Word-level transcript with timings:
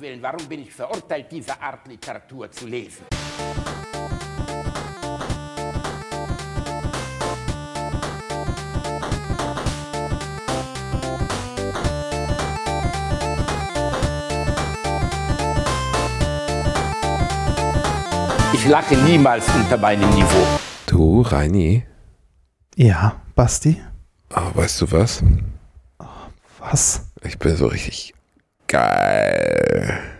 Willen, 0.00 0.22
warum 0.22 0.46
bin 0.48 0.62
ich 0.62 0.72
verurteilt, 0.72 1.26
diese 1.30 1.60
Art 1.60 1.86
Literatur 1.86 2.50
zu 2.50 2.66
lesen? 2.66 3.04
Ich 18.52 18.66
lache 18.66 18.96
niemals 18.96 19.46
unter 19.54 19.76
meinem 19.78 20.08
Niveau. 20.10 20.46
Du, 20.86 21.22
Reini, 21.22 21.84
Ja, 22.76 23.20
Basti? 23.34 23.80
ah, 24.32 24.50
weißt 24.54 24.80
du 24.82 24.92
was? 24.92 25.22
Was? 26.58 27.06
Ich 27.22 27.38
bin 27.38 27.56
so 27.56 27.66
richtig 27.68 28.14
geil. 28.70 30.19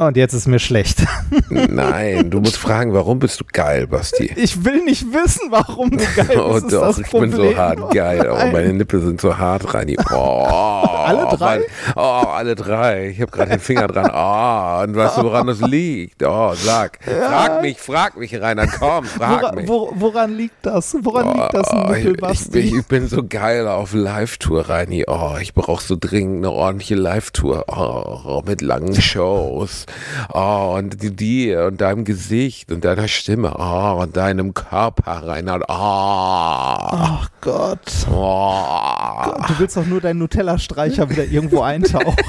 Und 0.00 0.16
jetzt 0.16 0.32
ist 0.32 0.46
mir 0.46 0.60
schlecht. 0.60 1.04
Nein, 1.50 2.30
du 2.30 2.38
musst 2.38 2.56
fragen, 2.56 2.94
warum 2.94 3.18
bist 3.18 3.40
du 3.40 3.44
geil, 3.52 3.88
Basti? 3.88 4.30
Ich 4.36 4.64
will 4.64 4.84
nicht 4.84 5.12
wissen, 5.12 5.50
warum 5.50 5.90
du 5.90 5.96
geil 5.96 6.24
bist. 6.28 6.38
Oh 6.38 6.56
ist 6.56 6.72
doch, 6.72 6.82
das 6.82 6.98
ich 7.00 7.08
Problem. 7.08 7.32
bin 7.32 7.40
so 7.50 7.56
hart 7.56 7.90
geil. 7.92 8.30
Oh, 8.30 8.46
meine 8.52 8.72
Nippel 8.74 9.00
sind 9.00 9.20
so 9.20 9.36
hart, 9.36 9.74
Reini. 9.74 9.96
Oh, 10.12 10.44
Alle 11.08 11.26
drei? 11.36 11.60
Oh, 11.96 12.00
alle 12.00 12.54
drei. 12.54 13.08
Ich 13.08 13.20
habe 13.20 13.30
gerade 13.32 13.50
den 13.50 13.58
Finger 13.60 13.88
dran. 13.88 14.10
Oh, 14.14 14.84
und 14.84 14.94
weißt 14.94 15.16
du, 15.18 15.22
woran 15.24 15.46
das 15.48 15.60
liegt? 15.62 16.22
Oh, 16.22 16.52
sag. 16.54 16.98
Frag 17.04 17.62
mich, 17.62 17.78
frag 17.80 18.16
mich, 18.18 18.38
Rainer, 18.40 18.66
komm, 18.68 19.04
frag 19.04 19.42
Wora, 19.42 19.52
mich. 19.54 19.66
wo, 19.68 19.90
woran 19.96 20.36
liegt 20.36 20.64
das? 20.66 20.94
Woran 21.00 21.34
liegt 21.34 21.54
das, 21.54 21.66
Oh, 21.72 21.88
Nippel, 21.92 22.12
ich, 22.14 22.20
Basti? 22.20 22.58
ich, 22.60 22.74
ich 22.74 22.86
bin 22.86 23.08
so 23.08 23.24
geil 23.26 23.66
auf 23.66 23.94
Live-Tour, 23.94 24.68
Reini. 24.68 25.06
Oh, 25.08 25.36
ich 25.40 25.54
brauche 25.54 25.82
so 25.82 25.96
dringend 25.98 26.44
eine 26.46 26.52
ordentliche 26.54 26.94
Live-Tour. 26.94 27.64
Oh, 27.66 28.42
mit 28.46 28.60
langen 28.60 28.94
Shows. 29.00 29.86
Oh, 30.32 30.74
und 30.78 31.02
die- 31.02 31.14
dir 31.14 31.66
und 31.66 31.80
deinem 31.80 32.04
Gesicht 32.04 32.70
und 32.72 32.84
deiner 32.84 33.08
Stimme. 33.08 33.54
Oh, 33.58 34.02
und 34.02 34.16
deinem 34.16 34.54
Körper, 34.54 35.22
Reinhard. 35.26 35.62
Oh. 35.68 35.72
Ach 35.72 37.28
Gott. 37.40 37.80
oh. 38.10 39.32
Du 39.48 39.58
willst 39.58 39.76
doch 39.76 39.86
nur 39.86 40.00
deinen 40.00 40.18
Nutella-Streicher 40.18 41.08
wieder 41.10 41.24
irgendwo 41.24 41.62
eintauchen. 41.62 42.16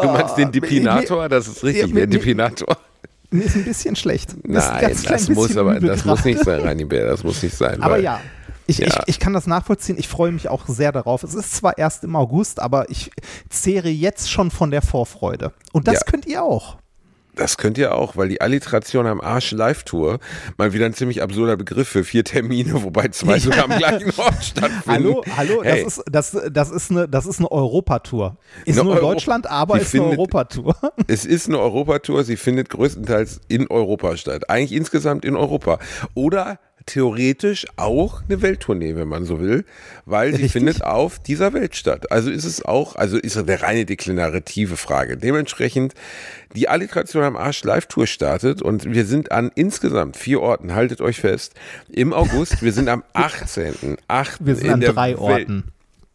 Du 0.00 0.06
meinst 0.06 0.36
den 0.36 0.52
Depinator? 0.52 1.28
Das 1.28 1.48
ist 1.48 1.64
richtig, 1.64 1.92
der 1.92 2.06
Depinator. 2.06 2.76
Mir 3.30 3.44
ist 3.44 3.56
ein 3.56 3.64
bisschen 3.64 3.96
schlecht. 3.96 4.32
Ein 4.32 4.40
Nein, 4.52 4.96
das 5.08 5.28
muss 5.28 5.56
aber, 5.56 5.80
das 5.80 6.04
muss 6.04 6.24
nicht 6.24 6.42
sein, 6.44 6.88
Bär, 6.88 7.06
das 7.06 7.24
muss 7.24 7.42
nicht 7.42 7.56
sein. 7.56 7.82
Aber 7.82 7.98
ja, 7.98 8.20
ich, 8.68 8.80
ich, 8.82 8.94
Ja. 8.94 9.02
ich 9.06 9.18
kann 9.18 9.32
das 9.32 9.46
nachvollziehen. 9.48 9.96
Ich 9.98 10.06
freue 10.06 10.30
mich 10.30 10.48
auch 10.48 10.66
sehr 10.68 10.92
darauf. 10.92 11.24
Es 11.24 11.34
ist 11.34 11.56
zwar 11.56 11.76
erst 11.78 12.04
im 12.04 12.14
August, 12.14 12.60
aber 12.60 12.88
ich 12.90 13.10
zehre 13.48 13.88
jetzt 13.88 14.30
schon 14.30 14.50
von 14.52 14.70
der 14.70 14.82
Vorfreude. 14.82 15.52
Und 15.72 15.88
das 15.88 15.94
Ja. 15.94 16.00
könnt 16.06 16.26
ihr 16.26 16.42
auch. 16.44 16.76
Das 17.34 17.56
könnt 17.56 17.78
ihr 17.78 17.94
auch, 17.94 18.16
weil 18.16 18.28
die 18.28 18.40
Alliteration 18.40 19.06
am 19.06 19.20
Arsch 19.20 19.52
Live-Tour 19.52 20.18
mal 20.56 20.72
wieder 20.72 20.86
ein 20.86 20.92
ziemlich 20.92 21.22
absurder 21.22 21.56
Begriff 21.56 21.86
für 21.88 22.02
vier 22.02 22.24
Termine, 22.24 22.72
wobei 22.82 23.08
zwei 23.08 23.38
sogar 23.38 23.70
am 23.70 23.78
gleichen 23.78 24.10
Ort 24.18 24.44
stattfinden. 24.44 24.82
Hallo, 24.88 25.22
hallo, 25.36 25.62
Hey, 25.62 25.84
das, 25.84 25.98
ist, 25.98 26.04
das, 26.10 26.36
das, 26.50 26.70
ist 26.72 26.90
eine, 26.90 27.08
das 27.08 27.26
ist 27.26 27.38
eine 27.38 27.48
Europatour. 27.52 28.38
Ist 28.64 28.76
Eine 28.80 28.88
nur 28.88 28.96
Euro- 28.96 29.12
Deutschland, 29.12 29.48
aber 29.48 29.76
ist 29.80 29.94
eine 29.94 30.02
findet- 30.02 30.18
Europatour. 30.18 30.74
es 31.06 31.24
ist 31.24 31.46
eine 31.48 31.60
Europatour, 31.60 32.24
sie 32.24 32.36
findet 32.36 32.70
größtenteils 32.70 33.40
in 33.46 33.68
Europa 33.68 34.16
statt. 34.16 34.50
Eigentlich 34.50 34.72
insgesamt 34.72 35.24
in 35.24 35.36
Europa. 35.36 35.78
Oder 36.14 36.58
theoretisch 36.88 37.66
auch 37.76 38.22
eine 38.28 38.42
Welttournee, 38.42 38.96
wenn 38.96 39.06
man 39.08 39.24
so 39.24 39.38
will, 39.40 39.64
weil 40.06 40.30
sie 40.30 40.36
Richtig. 40.42 40.52
findet 40.52 40.82
auf 40.82 41.18
dieser 41.20 41.52
Welt 41.52 41.76
statt. 41.76 42.10
Also 42.10 42.30
ist 42.30 42.44
es 42.44 42.64
auch, 42.64 42.96
also 42.96 43.16
ist 43.16 43.36
es 43.36 43.42
eine 43.44 43.62
reine 43.62 43.84
deklarative 43.84 44.76
Frage. 44.76 45.16
Dementsprechend, 45.16 45.94
die 46.56 46.68
Alliteration 46.68 47.22
am 47.22 47.36
Arsch 47.36 47.62
Live-Tour 47.62 48.06
startet 48.06 48.62
und 48.62 48.92
wir 48.92 49.04
sind 49.04 49.30
an 49.30 49.50
insgesamt 49.54 50.16
vier 50.16 50.40
Orten, 50.40 50.74
haltet 50.74 51.00
euch 51.00 51.20
fest, 51.20 51.54
im 51.92 52.12
August, 52.12 52.62
wir 52.62 52.72
sind 52.72 52.88
am 52.88 53.04
18. 53.12 53.96
8. 54.08 54.38
Wir 54.46 54.54
sind 54.56 54.66
in 54.66 54.72
an 54.72 54.80
drei 54.80 55.10
Welt- 55.10 55.18
Orten. 55.20 55.64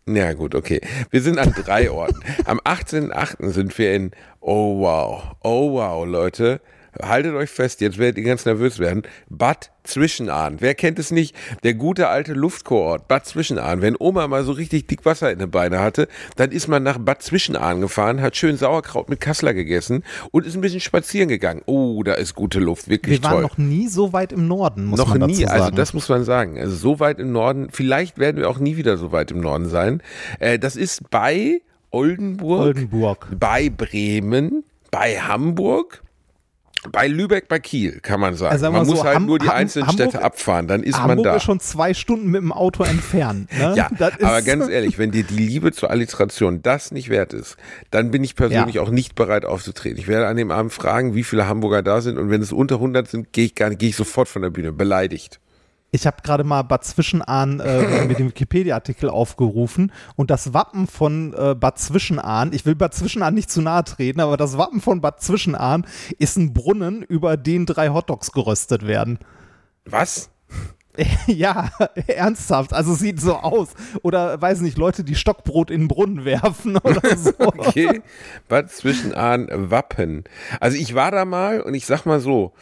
ja, 0.07 0.33
gut, 0.33 0.55
okay. 0.55 0.81
Wir 1.11 1.21
sind 1.21 1.37
an 1.39 1.53
drei 1.53 1.89
Orten. 1.91 2.19
Am 2.45 2.59
18.8. 2.59 3.49
sind 3.51 3.77
wir 3.77 3.93
in, 3.93 4.11
oh 4.41 4.79
wow, 4.81 5.35
oh 5.43 5.73
wow, 5.73 6.05
Leute. 6.05 6.59
Haltet 7.01 7.33
euch 7.33 7.49
fest, 7.49 7.81
jetzt 7.81 7.97
werdet 7.97 8.17
ihr 8.17 8.23
ganz 8.23 8.45
nervös 8.45 8.79
werden. 8.79 9.03
Bad 9.29 9.71
Zwischenahn. 9.83 10.57
Wer 10.59 10.75
kennt 10.75 10.99
es 10.99 11.11
nicht? 11.11 11.35
Der 11.63 11.73
gute 11.73 12.07
alte 12.07 12.33
Luftkurort, 12.33 13.07
Bad 13.07 13.25
Zwischenahn. 13.25 13.81
Wenn 13.81 13.95
Oma 13.99 14.27
mal 14.27 14.43
so 14.43 14.51
richtig 14.53 14.87
dick 14.87 15.03
Wasser 15.05 15.31
in 15.31 15.39
den 15.39 15.51
Beine 15.51 15.79
hatte, 15.79 16.07
dann 16.35 16.51
ist 16.51 16.67
man 16.67 16.83
nach 16.83 16.97
Bad 16.99 17.21
Zwischenahn 17.23 17.81
gefahren, 17.81 18.21
hat 18.21 18.37
schön 18.37 18.57
Sauerkraut 18.57 19.09
mit 19.09 19.19
Kassler 19.19 19.53
gegessen 19.53 20.03
und 20.31 20.45
ist 20.45 20.55
ein 20.55 20.61
bisschen 20.61 20.79
spazieren 20.79 21.27
gegangen. 21.29 21.61
Oh, 21.65 22.03
da 22.03 22.13
ist 22.13 22.35
gute 22.35 22.59
Luft, 22.59 22.87
wirklich 22.89 23.21
Wir 23.21 23.23
waren 23.23 23.33
toll. 23.33 23.41
noch 23.41 23.57
nie 23.57 23.87
so 23.87 24.13
weit 24.13 24.31
im 24.31 24.47
Norden, 24.47 24.85
muss 24.85 24.99
Noch 24.99 25.09
man 25.09 25.21
dazu 25.21 25.31
nie, 25.33 25.43
sagen. 25.45 25.51
also 25.61 25.71
das 25.71 25.93
muss 25.93 26.07
man 26.09 26.23
sagen. 26.23 26.59
Also 26.59 26.75
so 26.75 26.99
weit 26.99 27.19
im 27.19 27.31
Norden, 27.31 27.69
vielleicht 27.71 28.17
werden 28.19 28.37
wir 28.37 28.49
auch 28.49 28.59
nie 28.59 28.77
wieder 28.77 28.97
so 28.97 29.11
weit 29.11 29.31
im 29.31 29.41
Norden 29.41 29.67
sein. 29.67 30.01
Äh, 30.39 30.59
das 30.59 30.75
ist 30.75 31.09
bei 31.09 31.61
Oldenburg, 31.91 32.61
Oldenburg. 32.61 33.27
bei 33.39 33.69
Bremen, 33.69 34.63
bei 34.91 35.19
Hamburg, 35.19 36.02
bei 36.91 37.07
Lübeck, 37.07 37.47
bei 37.47 37.59
Kiel, 37.59 37.99
kann 38.01 38.19
man 38.19 38.35
sagen. 38.35 38.51
Also 38.51 38.63
sagen 38.63 38.73
man 38.75 38.85
so, 38.85 38.91
muss 38.93 39.03
halt 39.03 39.15
Ham- 39.15 39.25
nur 39.25 39.39
die 39.39 39.47
Ham- 39.47 39.55
einzelnen 39.55 39.87
Hamburg- 39.87 40.09
Städte 40.09 40.23
abfahren, 40.23 40.67
dann 40.67 40.83
ist 40.83 40.97
Hamburg 40.99 41.17
man 41.17 41.23
da. 41.23 41.35
ist 41.37 41.43
schon 41.43 41.59
zwei 41.59 41.93
Stunden 41.93 42.29
mit 42.29 42.41
dem 42.41 42.51
Auto 42.51 42.83
entfernt. 42.83 43.51
Ne? 43.57 43.73
ja, 43.77 43.89
Das 43.97 44.15
ist- 44.17 44.23
aber 44.23 44.41
ganz 44.41 44.67
ehrlich, 44.69 44.97
wenn 44.97 45.11
dir 45.11 45.23
die 45.23 45.35
Liebe 45.35 45.71
zur 45.71 45.89
Alliteration 45.91 46.61
das 46.61 46.91
nicht 46.91 47.09
wert 47.09 47.33
ist, 47.33 47.57
dann 47.91 48.11
bin 48.11 48.23
ich 48.23 48.35
persönlich 48.35 48.75
Ja. 48.75 48.81
auch 48.81 48.89
nicht 48.89 49.15
bereit 49.15 49.45
aufzutreten. 49.45 49.97
Ich 49.97 50.07
werde 50.07 50.27
an 50.27 50.35
dem 50.37 50.51
Abend 50.51 50.73
fragen, 50.73 51.15
wie 51.15 51.23
viele 51.23 51.47
Hamburger 51.47 51.81
da 51.83 52.01
sind 52.01 52.17
und 52.17 52.29
wenn 52.29 52.41
es 52.41 52.51
unter 52.51 52.75
100 52.75 53.07
sind, 53.07 53.31
gehe 53.33 53.45
ich 53.45 53.55
gar 53.55 53.69
nicht, 53.69 53.79
gehe 53.79 53.89
ich 53.89 53.95
sofort 53.95 54.27
von 54.27 54.41
der 54.41 54.49
Bühne, 54.49 54.71
beleidigt. 54.71 55.39
Ich 55.93 56.07
habe 56.07 56.17
gerade 56.23 56.43
mal 56.43 56.63
Bad 56.63 56.83
Zwischenahn 56.83 57.59
äh, 57.59 58.05
mit 58.07 58.17
dem 58.17 58.29
Wikipedia-Artikel 58.29 59.11
aufgerufen 59.11 59.91
und 60.15 60.31
das 60.31 60.51
Wappen 60.51 60.87
von 60.87 61.35
äh, 61.37 61.53
Bad 61.53 61.77
Zwischenahn, 61.77 62.51
ich 62.51 62.65
will 62.65 62.73
Bad 62.73 62.95
Zwischenahn 62.95 63.35
nicht 63.35 63.51
zu 63.51 63.61
nahe 63.61 63.83
treten, 63.83 64.19
aber 64.19 64.35
das 64.35 64.57
Wappen 64.57 64.81
von 64.81 65.01
Bad 65.01 65.21
Zwischenahn 65.21 65.85
ist 66.17 66.35
ein 66.35 66.51
Brunnen, 66.51 67.03
über 67.03 67.37
den 67.37 67.67
drei 67.67 67.89
Hotdogs 67.89 68.31
geröstet 68.31 68.87
werden. 68.87 69.19
Was? 69.85 70.31
ja, 71.27 71.69
ernsthaft, 72.07 72.73
also 72.73 72.95
sieht 72.95 73.21
so 73.21 73.35
aus. 73.35 73.69
Oder 74.01 74.41
weiß 74.41 74.61
nicht, 74.61 74.79
Leute, 74.79 75.03
die 75.03 75.15
Stockbrot 75.15 75.69
in 75.69 75.81
den 75.81 75.87
Brunnen 75.89 76.25
werfen 76.25 76.75
oder 76.77 77.01
so. 77.17 77.33
Okay, 77.37 78.01
Bad 78.47 78.71
Zwischenahn 78.71 79.47
Wappen. 79.51 80.23
Also 80.59 80.75
ich 80.75 80.95
war 80.95 81.11
da 81.11 81.25
mal 81.25 81.61
und 81.61 81.75
ich 81.75 81.85
sag 81.85 82.07
mal 82.07 82.19
so, 82.19 82.53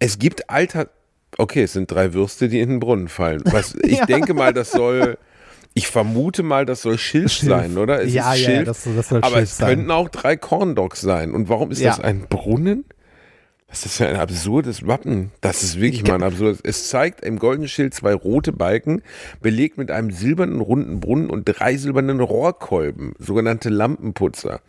es 0.00 0.18
gibt 0.18 0.50
Alter. 0.50 0.88
Okay, 1.38 1.62
es 1.64 1.72
sind 1.72 1.90
drei 1.90 2.12
Würste, 2.14 2.48
die 2.48 2.60
in 2.60 2.68
den 2.70 2.80
Brunnen 2.80 3.08
fallen. 3.08 3.42
Was, 3.46 3.74
ich 3.82 3.98
Ja. 3.98 4.06
denke 4.06 4.34
mal, 4.34 4.52
das 4.52 4.70
soll. 4.72 5.18
Ich 5.76 5.88
vermute 5.88 6.44
mal, 6.44 6.66
das 6.66 6.82
soll 6.82 6.98
Schilf, 6.98 7.32
Schilf. 7.32 7.50
sein, 7.50 7.76
oder? 7.78 8.02
Es 8.02 8.12
Ja, 8.14 8.32
ist 8.34 8.40
ja, 8.42 8.46
Schilf, 8.46 8.64
das- 8.66 8.84
das 8.84 9.08
soll 9.08 9.18
aber 9.18 9.36
Schilf 9.38 9.42
es 9.50 9.56
sein. 9.56 9.68
könnten 9.70 9.90
auch 9.90 10.08
drei 10.08 10.36
Corndogs 10.36 11.00
sein. 11.00 11.32
Und 11.34 11.48
warum 11.48 11.72
ist 11.72 11.80
Ja. 11.80 11.90
das 11.90 12.00
ein 12.00 12.26
Brunnen? 12.28 12.84
Was 13.68 13.78
ist 13.78 13.86
das 13.86 13.96
für 13.96 14.06
ein 14.06 14.14
absurdes 14.20 14.86
Wappen? 14.86 15.32
Das 15.40 15.64
ist 15.64 15.80
wirklich 15.80 16.06
mal 16.06 16.14
ein 16.14 16.22
absurdes. 16.22 16.60
Es 16.62 16.88
zeigt 16.90 17.24
im 17.24 17.40
goldenen 17.40 17.66
Schild 17.68 17.92
zwei 17.92 18.14
rote 18.14 18.52
Balken, 18.52 19.02
belegt 19.42 19.76
mit 19.76 19.90
einem 19.90 20.12
silbernen 20.12 20.60
runden 20.60 21.00
Brunnen 21.00 21.28
und 21.28 21.44
drei 21.46 21.76
silbernen 21.76 22.20
Rohrkolben, 22.20 23.14
sogenannte 23.18 23.70
Lampenputzer. 23.70 24.60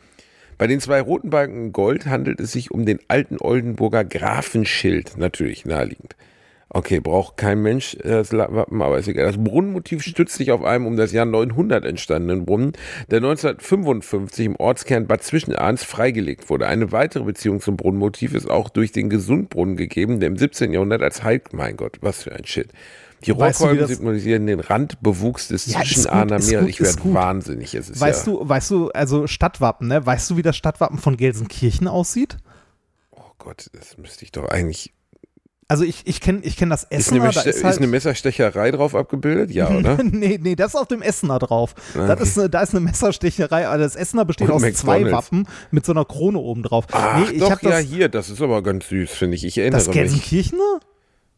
Bei 0.57 0.65
den 0.65 0.79
zwei 0.79 1.01
roten 1.01 1.29
Balken 1.29 1.71
Gold 1.71 2.07
handelt 2.07 2.39
es 2.39 2.53
sich 2.53 2.71
um 2.71 2.83
den 2.87 2.97
alten 3.07 3.37
Oldenburger 3.39 4.03
Grafenschild, 4.05 5.17
natürlich 5.17 5.65
naheliegend. 5.65 6.15
Okay, 6.69 6.99
braucht 6.99 7.37
kein 7.37 7.61
Mensch 7.61 7.95
äh, 7.95 8.09
das 8.09 8.33
Wappen, 8.33 8.81
aber 8.81 8.97
ist 8.97 9.07
egal. 9.07 9.27
Das 9.27 9.37
Brunnenmotiv 9.37 10.01
stützt 10.03 10.35
sich 10.35 10.51
auf 10.51 10.63
einem 10.63 10.87
um 10.87 10.97
das 10.97 11.11
Jahr 11.11 11.25
900 11.25 11.85
entstandenen 11.85 12.45
Brunnen, 12.45 12.73
der 13.09 13.17
1955 13.17 14.45
im 14.45 14.55
Ortskern 14.55 15.07
Bad 15.07 15.23
Zwischenahns 15.23 15.83
freigelegt 15.83 16.49
wurde. 16.49 16.67
Eine 16.67 16.91
weitere 16.91 17.23
Beziehung 17.23 17.61
zum 17.61 17.77
Brunnenmotiv 17.77 18.33
ist 18.33 18.49
auch 18.49 18.69
durch 18.69 18.91
den 18.91 19.09
Gesundbrunnen 19.09 19.77
gegeben, 19.77 20.19
der 20.19 20.27
im 20.27 20.37
17. 20.37 20.73
Jahrhundert 20.73 21.01
als 21.01 21.23
Heil... 21.23 21.41
Mein 21.51 21.77
Gott, 21.77 21.97
was 22.01 22.23
für 22.23 22.33
ein 22.33 22.45
Shit. 22.45 22.69
Die 23.25 23.37
Weißt 23.37 23.59
du, 23.59 23.65
Rohrkolben 23.65 23.87
symbolisieren 23.87 24.47
den 24.47 24.59
Randbewuchs 24.59 25.47
des 25.49 25.67
Ja, 25.67 25.79
Zwischenahner 25.79 26.39
Meeres. 26.39 26.67
Ich 26.67 26.81
werde 26.81 27.13
wahnsinnig. 27.13 27.73
Es 27.75 27.89
ist 27.89 28.01
Weißt 28.01 28.27
ja, 28.27 28.33
du, 28.33 28.49
weißt 28.49 28.71
du, 28.71 28.89
also 28.91 29.27
Stadtwappen, 29.27 29.87
ne? 29.87 30.05
Weißt 30.05 30.29
du, 30.29 30.37
wie 30.37 30.41
das 30.41 30.57
Stadtwappen 30.57 30.97
von 30.97 31.15
Gelsenkirchen 31.15 31.87
aussieht? 31.87 32.37
Oh 33.11 33.31
Gott, 33.37 33.69
das 33.73 33.97
müsste 33.97 34.25
ich 34.25 34.31
doch 34.31 34.49
eigentlich... 34.49 34.94
Also 35.67 35.83
ich, 35.83 36.03
ich 36.05 36.21
kenne 36.21 36.41
ich 36.43 36.57
kenn 36.57 36.69
das 36.69 36.83
Ist 36.83 36.91
Essener, 36.91 37.21
da 37.21 37.25
Messte- 37.29 37.49
ist 37.49 37.55
ist 37.57 37.63
halt, 37.63 37.77
eine 37.77 37.87
Messerstecherei 37.87 38.69
drauf 38.69 38.93
abgebildet? 38.93 39.49
Ja, 39.49 39.67
oder? 39.69 39.97
nee, 40.03 40.39
nee, 40.39 40.55
das 40.55 40.75
ist 40.75 40.79
auf 40.79 40.87
dem 40.87 41.01
Essener 41.01 41.39
drauf. 41.39 41.73
Das 41.95 42.21
ist, 42.21 42.37
eine- 42.37 42.49
da 42.51 42.61
ist 42.61 42.71
eine 42.75 42.81
Messerstecherei, 42.81 43.67
also 43.67 43.83
das 43.83 43.95
Essener 43.95 44.25
besteht 44.25 44.47
Und 44.49 44.53
aus 44.53 44.61
zwei 44.73 44.99
McDonald's. 44.99 45.11
Wappen 45.31 45.47
mit 45.71 45.83
so 45.83 45.91
einer 45.93 46.05
Krone 46.05 46.37
oben 46.37 46.61
drauf. 46.61 46.85
Ach 46.91 47.17
nee, 47.19 47.33
ich 47.33 47.39
doch, 47.39 47.49
hab 47.49 47.63
ja, 47.63 47.71
das, 47.71 47.79
hier, 47.81 48.09
das 48.09 48.29
ist 48.29 48.41
aber 48.43 48.61
ganz 48.61 48.87
süß, 48.89 49.09
finde 49.09 49.37
ich. 49.37 49.43
Ich 49.45 49.57
erinnere 49.57 49.79
das 49.79 49.87
mich. 49.87 49.95
Gelsenkirchener? 49.95 50.79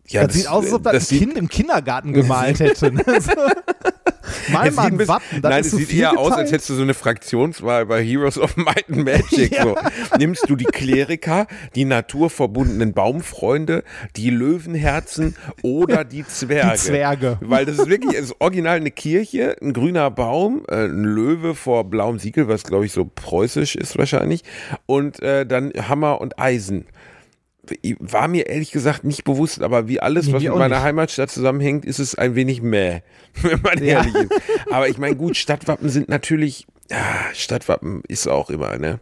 Ja, 0.07 0.25
das, 0.25 0.35
sieht 0.35 0.47
aus, 0.47 0.65
als 0.65 0.73
ob 0.73 0.83
das, 0.83 0.93
das 0.93 1.11
ein 1.11 1.19
Kind 1.19 1.37
im 1.37 1.49
Kindergarten 1.49 2.13
gemalt 2.13 2.59
hätte. 2.59 2.91
Ne? 2.91 3.03
So. 3.19 3.31
Mal 4.51 4.71
mal 4.71 4.87
ein 4.87 5.07
Wappen. 5.07 5.41
Das 5.41 5.49
Nein, 5.49 5.61
es 5.61 5.71
sieht 5.71 5.93
eher 5.93 6.11
aus, 6.11 6.31
als 6.31 6.37
geteilt. 6.37 6.51
hättest 6.51 6.69
du 6.69 6.75
so 6.75 6.81
eine 6.81 6.93
Fraktionswahl 6.93 7.85
bei 7.85 8.03
Heroes 8.03 8.37
of 8.37 8.55
Might 8.57 8.85
and 8.89 9.05
Magic. 9.05 9.51
Ja. 9.53 9.63
So. 9.63 9.75
Nimmst 10.17 10.49
du 10.49 10.55
die 10.55 10.65
Kleriker, 10.65 11.47
die 11.75 11.85
naturverbundenen 11.85 12.93
Baumfreunde, 12.93 13.83
die 14.15 14.29
Löwenherzen 14.29 15.35
oder 15.61 16.03
die 16.03 16.25
Zwerge. 16.25 16.71
Die 16.71 16.77
Zwerge. 16.77 17.37
Weil 17.41 17.65
das 17.65 17.79
ist 17.79 17.89
wirklich, 17.89 18.15
es 18.15 18.25
ist 18.25 18.35
original 18.39 18.77
eine 18.77 18.91
Kirche, 18.91 19.55
ein 19.61 19.73
grüner 19.73 20.11
Baum, 20.11 20.63
äh, 20.67 20.85
ein 20.85 21.03
Löwe 21.03 21.55
vor 21.55 21.85
blauem 21.85 22.19
Siegel, 22.19 22.47
was 22.47 22.63
glaube 22.63 22.85
ich 22.85 22.91
so 22.91 23.05
preußisch 23.05 23.75
ist 23.75 23.97
wahrscheinlich, 23.97 24.43
und 24.85 25.21
äh, 25.21 25.45
dann 25.45 25.71
Hammer 25.87 26.21
und 26.21 26.39
Eisen. 26.39 26.85
War 27.99 28.27
mir 28.27 28.47
ehrlich 28.47 28.71
gesagt 28.71 29.03
nicht 29.03 29.23
bewusst, 29.23 29.61
aber 29.61 29.87
wie 29.87 29.99
alles, 29.99 30.31
was 30.31 30.43
mit 30.43 30.53
meiner 30.53 30.75
nicht. 30.75 30.83
Heimatstadt 30.83 31.29
zusammenhängt, 31.31 31.85
ist 31.85 31.99
es 31.99 32.15
ein 32.15 32.35
wenig 32.35 32.61
mäh, 32.61 33.01
wenn 33.41 33.61
man 33.61 33.77
Ja. 33.83 33.99
ehrlich 34.03 34.15
ist. 34.15 34.31
Aber 34.71 34.87
ich 34.89 34.97
meine, 34.97 35.15
gut, 35.15 35.37
Stadtwappen 35.37 35.89
sind 35.89 36.09
natürlich, 36.09 36.67
ja, 36.89 36.97
Stadtwappen 37.33 38.01
ist 38.07 38.27
auch 38.27 38.49
immer, 38.49 38.77
ne? 38.77 38.99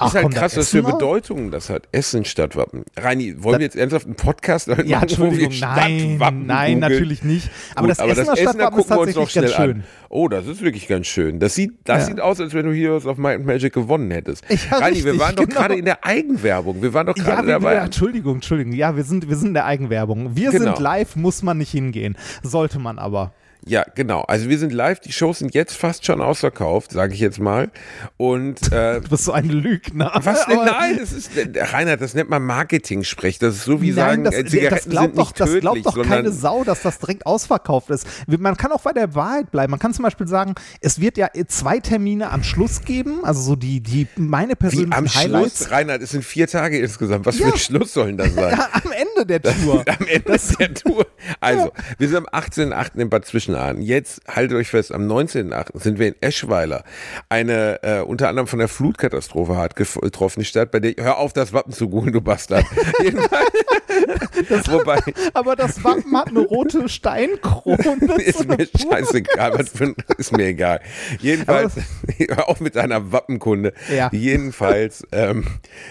Ach, 0.00 0.06
ist 0.06 0.14
halt 0.14 0.22
kommt 0.22 0.36
da 0.36 0.40
krass, 0.40 0.56
was 0.56 0.70
für? 0.70 0.82
Bedeutungen 0.82 1.50
das 1.50 1.68
hat. 1.70 1.88
Essen 1.90 2.24
Stadtwappen. 2.24 2.84
Reini, 2.96 3.34
wollen 3.42 3.58
wir 3.58 3.64
jetzt 3.64 3.74
ernsthaft 3.76 4.06
einen 4.06 4.14
Podcast 4.14 4.68
machen, 4.68 4.86
Ja, 4.86 4.98
wir 4.98 5.02
Entschuldigung, 5.02 5.48
nein, 5.48 5.52
Stadtwappen 5.52 6.46
nein, 6.46 6.78
natürlich 6.78 7.24
nicht. 7.24 7.50
Aber 7.74 7.88
Gut, 7.88 7.98
das 7.98 8.06
Essener 8.06 8.36
Stadtwappen 8.36 8.78
ist 8.78 8.86
gucken 8.88 8.96
wir 8.96 9.00
uns 9.00 9.14
noch 9.16 9.22
tatsächlich 9.24 9.34
ganz 9.34 9.54
schnell 9.54 9.66
schön. 9.68 9.76
an. 9.78 9.84
Oh, 10.08 10.28
das 10.28 10.46
ist 10.46 10.62
wirklich 10.62 10.86
ganz 10.86 11.06
schön. 11.08 11.40
Das 11.40 11.54
sieht, 11.56 11.72
das 11.84 12.02
Ja. 12.02 12.06
sieht 12.06 12.20
aus, 12.20 12.40
als 12.40 12.54
wenn 12.54 12.66
du 12.66 12.72
Heroes 12.72 13.06
of 13.06 13.18
Might 13.18 13.36
and 13.38 13.46
Magic 13.46 13.72
gewonnen 13.74 14.10
hättest. 14.12 14.44
Ja, 14.48 14.78
Reini, 14.78 14.98
wir 14.98 15.04
richtig, 15.12 15.20
waren 15.20 15.34
doch 15.36 15.44
genau. 15.46 15.60
gerade 15.60 15.74
in 15.74 15.84
der 15.84 16.04
Eigenwerbung. 16.04 16.80
Wir 16.80 16.94
waren 16.94 17.06
doch 17.08 17.16
Ja, 17.16 17.24
gerade 17.24 17.46
wir, 17.48 17.54
dabei. 17.54 17.74
wir, 17.74 17.82
Entschuldigung, 17.82 18.36
Entschuldigung. 18.36 18.72
Ja, 18.74 18.94
wir 18.96 19.02
sind, 19.04 19.28
wir 19.28 19.36
sind 19.36 19.48
in 19.48 19.54
der 19.54 19.64
Eigenwerbung. 19.66 20.36
Wir 20.36 20.50
Genau. 20.52 20.74
sind 20.74 20.78
live, 20.78 21.16
muss 21.16 21.42
man 21.42 21.58
nicht 21.58 21.72
hingehen. 21.72 22.16
Sollte 22.44 22.78
man 22.78 22.98
aber. 23.00 23.32
Ja, 23.66 23.84
genau. 23.94 24.22
Also 24.22 24.48
wir 24.48 24.58
sind 24.58 24.72
live. 24.72 25.00
Die 25.00 25.12
Shows 25.12 25.40
sind 25.40 25.54
jetzt 25.54 25.74
fast 25.76 26.06
schon 26.06 26.20
ausverkauft, 26.22 26.92
sage 26.92 27.12
ich 27.12 27.20
jetzt 27.20 27.38
mal. 27.38 27.70
Und 28.16 28.72
äh, 28.72 29.00
Du 29.02 29.10
bist 29.10 29.24
so 29.24 29.32
ein 29.32 29.48
Lügner. 29.48 30.10
was 30.22 30.46
denn? 30.46 30.56
Nein, 30.58 30.96
das 30.98 31.12
ist 31.12 31.30
Reinhard, 31.54 32.00
das 32.00 32.14
nennt 32.14 32.30
man 32.30 32.42
Marketing-Sprech. 32.44 33.38
Das 33.38 33.56
ist 33.56 33.64
so 33.64 33.82
wie 33.82 33.88
Nein, 33.90 33.94
sagen, 33.96 34.24
das, 34.24 34.34
äh, 34.34 34.42
das 34.44 34.52
Zigaretten 34.52 34.90
glaubt 34.90 35.04
sind 35.06 35.18
doch, 35.18 35.24
nicht 35.24 35.40
das 35.40 35.48
tödlich, 35.50 35.60
glaubt 35.82 35.86
doch 35.86 36.02
keine 36.06 36.32
Sau, 36.32 36.64
dass 36.64 36.82
das 36.82 36.98
direkt 36.98 37.26
ausverkauft 37.26 37.90
ist. 37.90 38.06
Man 38.26 38.56
kann 38.56 38.72
auch 38.72 38.82
bei 38.82 38.92
der 38.92 39.14
Wahrheit 39.14 39.50
bleiben. 39.50 39.70
Man 39.70 39.80
kann 39.80 39.92
zum 39.92 40.02
Beispiel 40.04 40.26
sagen, 40.28 40.54
es 40.80 41.00
wird 41.00 41.18
ja 41.18 41.28
zwei 41.48 41.78
Termine 41.80 42.30
am 42.30 42.42
Schluss 42.42 42.82
geben, 42.84 43.24
also 43.24 43.40
so 43.42 43.56
die, 43.56 43.80
die 43.80 44.06
meine 44.16 44.52
wie 44.52 44.54
persönlichen 44.56 44.92
am 44.94 45.06
Highlights. 45.08 45.58
Schluss, 45.58 45.70
Reinhard, 45.70 46.00
es 46.02 46.10
sind 46.10 46.24
vier 46.24 46.46
Tage 46.46 46.78
insgesamt. 46.78 47.26
Was 47.26 47.36
für 47.36 47.42
Ja. 47.42 47.52
ein 47.52 47.58
Schluss 47.58 47.92
soll 47.92 48.06
denn 48.14 48.16
das 48.18 48.34
sein? 48.34 48.58
Am 48.72 48.92
Ende 48.92 49.26
der 49.26 49.42
Tour. 49.62 49.84
Am 49.86 50.06
Ende 50.06 50.38
der 50.58 50.74
Tour. 50.74 51.06
Also, 51.40 51.72
wir 51.98 52.08
sind 52.08 52.16
am 52.16 52.26
18.8. 52.26 52.98
in 52.98 53.10
Bad 53.10 53.26
Zwischenahn. 53.48 53.80
Jetzt 53.80 54.20
haltet 54.28 54.56
euch 54.58 54.68
fest, 54.68 54.92
am 54.92 55.06
19.8. 55.10 55.80
sind 55.80 55.98
wir 55.98 56.08
in 56.08 56.14
Eschweiler. 56.20 56.84
Eine 57.30 57.82
äh, 57.82 58.00
unter 58.00 58.28
anderem 58.28 58.46
von 58.46 58.58
der 58.58 58.68
Flutkatastrophe 58.68 59.56
hart 59.56 59.76
gef- 59.76 59.98
getroffene 60.00 60.44
Stadt, 60.44 60.70
bei 60.70 60.80
der 60.80 60.94
hör 60.98 61.16
auf, 61.18 61.32
das 61.32 61.52
Wappen 61.52 61.72
zu 61.72 61.88
googeln, 61.88 62.12
du 62.12 62.20
Bastard. 62.20 62.64
Jedenfalls, 63.02 63.50
wobei, 64.70 64.98
Aber 65.34 65.56
das 65.56 65.82
Wappen 65.84 66.16
hat 66.16 66.28
eine 66.28 66.40
rote 66.40 66.88
Steinkrone. 66.88 67.78
ist 68.18 68.46
mir 68.46 68.66
scheißegal, 68.66 69.58
was 69.58 69.70
für 69.70 69.94
ist 70.16 70.36
mir 70.36 70.46
egal. 70.46 70.80
Jedenfalls, 71.20 71.74
auf 72.46 72.60
mit 72.60 72.76
deiner 72.76 73.12
Wappenkunde. 73.12 73.72
Ja. 73.94 74.10
Jedenfalls, 74.12 75.06
ähm, 75.12 75.46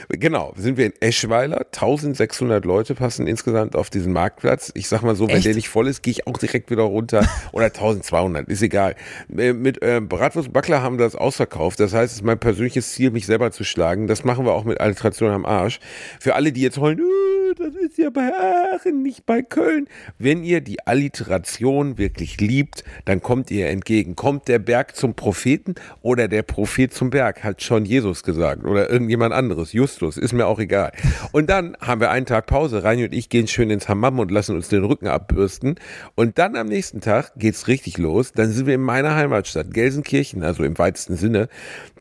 genau, 0.09 0.53
sind 0.57 0.77
wir 0.77 0.87
in 0.87 0.93
Eschweiler. 0.99 1.65
1600 1.67 2.65
Leute 2.65 2.95
passen 2.95 3.27
insgesamt 3.27 3.75
auf 3.75 3.89
diesen 3.89 4.13
Marktplatz. 4.13 4.71
Ich 4.75 4.87
sag 4.87 5.01
mal 5.01 5.15
so, 5.15 5.27
wenn 5.27 5.37
Echt? 5.37 5.45
der 5.45 5.55
nicht 5.55 5.69
voll 5.69 5.87
ist, 5.87 6.03
gehe 6.03 6.11
ich 6.11 6.27
auch 6.27 6.37
direkt 6.37 6.69
wieder 6.71 6.83
runter. 6.83 7.27
Oder 7.51 7.65
1200, 7.65 8.47
ist 8.49 8.61
egal. 8.61 8.95
Äh, 9.35 9.53
Mit 9.53 9.81
äh, 9.81 10.01
Bratwurst 10.01 10.53
Backler 10.53 10.81
haben 10.81 10.97
wir 10.97 11.05
das 11.05 11.15
ausverkauft. 11.15 11.79
Das 11.79 11.93
heißt, 11.93 12.11
es 12.13 12.19
ist 12.19 12.25
mein 12.25 12.39
persönliches 12.39 12.91
Ziel, 12.93 13.11
mich 13.11 13.25
selber 13.25 13.51
zu 13.51 13.63
schlagen. 13.63 14.07
Das 14.07 14.23
machen 14.23 14.45
wir 14.45 14.53
auch 14.53 14.63
mit 14.63 14.79
Alliteration 14.79 15.31
am 15.31 15.45
Arsch. 15.45 15.79
Für 16.19 16.35
alle, 16.35 16.51
die 16.51 16.61
jetzt 16.61 16.77
heulen, 16.77 16.99
"Äh, 16.99 17.55
das 17.55 17.75
ist 17.75 17.97
ja 17.97 18.06
bei 18.11 18.31
Aachen, 18.33 19.01
nicht 19.01 19.25
bei 19.25 19.41
Köln. 19.41 19.87
Wenn 20.17 20.43
ihr 20.43 20.61
die 20.61 20.85
Alliteration 20.85 21.97
wirklich 21.97 22.39
liebt, 22.39 22.83
dann 23.05 23.21
kommt 23.21 23.51
ihr 23.51 23.69
entgegen. 23.69 24.15
Kommt 24.15 24.47
der 24.47 24.59
Berg 24.59 24.95
zum 24.95 25.15
Propheten 25.15 25.75
oder 26.01 26.27
der 26.27 26.43
Prophet 26.43 26.93
zum 26.93 27.09
Berg, 27.09 27.43
hat 27.43 27.61
schon 27.61 27.85
Jesus 27.85 28.23
gesagt. 28.23 28.65
Oder 28.65 28.89
irgendjemand 28.89 29.33
anderes. 29.33 29.73
Justus, 29.73 30.17
ist 30.17 30.33
mir 30.33 30.47
auch 30.47 30.59
egal. 30.59 30.91
Und 31.31 31.49
dann 31.49 31.77
haben 31.79 32.01
wir 32.01 32.11
einen 32.11 32.25
Tag 32.25 32.45
Pause. 32.47 32.83
Reini 32.83 33.05
und 33.05 33.13
ich 33.13 33.29
gehen 33.29 33.47
schön 33.47 33.69
ins 33.69 33.89
Hammam 33.89 34.19
und 34.19 34.31
lassen 34.31 34.55
uns 34.55 34.69
den 34.69 34.83
Rücken 34.83 35.07
abbürsten. 35.07 35.75
Und 36.15 36.37
dann 36.37 36.55
am 36.55 36.67
nächsten 36.67 37.01
Tag 37.01 37.33
geht's 37.35 37.67
richtig 37.67 37.97
los. 37.97 38.31
Dann 38.33 38.51
sind 38.51 38.67
wir 38.67 38.75
in 38.75 38.81
meiner 38.81 39.15
Heimatstadt, 39.15 39.73
Gelsenkirchen, 39.73 40.43
also 40.43 40.63
im 40.63 40.77
weitesten 40.77 41.15
Sinne, 41.15 41.49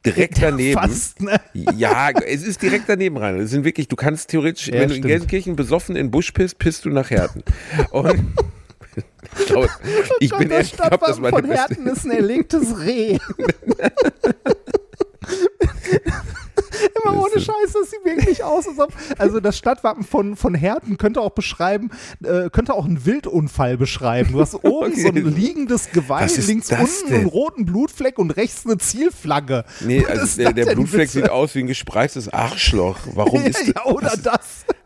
direkt 0.07 0.41
daneben. 0.41 0.81
Fast, 0.81 1.21
ne? 1.21 1.41
Ja, 1.53 2.11
es 2.11 2.43
ist 2.43 2.63
direkt 2.63 2.89
daneben 2.89 3.17
rein. 3.17 3.39
Es 3.41 3.51
sind 3.51 3.65
wirklich, 3.65 3.89
du 3.89 3.97
kannst 3.97 4.31
theoretisch, 4.31 4.69
Ja, 4.69 4.75
wenn 4.75 4.81
du 4.81 4.85
in 4.85 4.91
stimmt. 5.03 5.07
Gelsenkirchen 5.07 5.57
besoffen 5.57 5.97
in 5.97 6.07
den 6.07 6.11
Busch 6.11 6.33
pisst, 6.33 6.59
pisst 6.59 6.85
du 6.85 6.91
nach 6.91 7.11
Herten. 7.11 7.43
Und 7.91 8.15
ich 9.39 9.47
glaube, 9.47 9.69
ich 10.21 10.31
bin 10.37 10.51
ehrlich, 10.51 10.73
ich 10.73 10.79
glaube, 10.79 10.99
das 11.07 11.21
war 11.21 11.31
von. 11.31 11.45
Herten 11.45 11.87
ist 11.87 12.05
ein 12.05 12.13
erlegtes 12.13 12.79
Reh. 12.81 13.19
Immer 17.13 17.23
ohne 17.23 17.41
Scheiß, 17.41 17.73
das 17.73 17.91
sieht 17.91 18.05
wirklich 18.05 18.43
aus, 18.45 18.67
als 18.69 18.79
ob. 18.79 18.93
Also 19.19 19.41
das 19.41 19.57
Stadtwappen 19.57 20.05
von, 20.05 20.37
von 20.37 20.55
Herten 20.55 20.97
könnte 20.99 21.21
auch 21.21 21.31
beschreiben, 21.31 21.91
äh, 22.25 22.51
könnte 22.51 22.75
auch 22.75 22.85
einen 22.85 23.05
Wildunfall 23.07 23.77
beschreiben. 23.77 24.33
Du 24.33 24.41
hast 24.41 24.55
oben 24.65 24.95
so 24.95 25.09
ein 25.09 25.17
Okay. 25.17 25.21
liegendes 25.21 25.91
Geweih, 25.91 26.27
links 26.27 26.69
das 26.69 26.81
unten 26.81 27.09
denn? 27.09 27.21
einen 27.21 27.27
roten 27.29 27.65
Blutfleck 27.65 28.19
und 28.19 28.31
rechts 28.33 28.65
eine 28.67 28.79
Zielflagge. 28.79 29.65
Nee, 29.81 30.03
Was 30.09 30.19
also 30.19 30.37
der, 30.43 30.53
das 30.53 30.65
der 30.67 30.75
Blutfleck 30.75 31.01
bitte? 31.13 31.25
sieht 31.25 31.31
aus 31.31 31.55
wie 31.55 31.61
ein 31.61 31.67
gespreiztes 31.67 32.29
Arschloch. 32.29 32.99
Warum 33.15 33.41
Ja, 33.43 33.49
ist 33.49 33.67
ja, 33.67 33.85
oder 33.85 34.07
was, 34.13 34.23
das. 34.23 34.41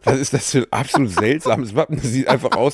was 0.04 0.18
ist 0.18 0.32
das 0.34 0.50
für 0.50 0.58
ein 0.58 0.66
absolut 0.72 1.10
seltsames 1.10 1.74
Wappen? 1.74 1.96
Das 1.96 2.06
sieht 2.10 2.28
einfach 2.28 2.52
aus, 2.56 2.72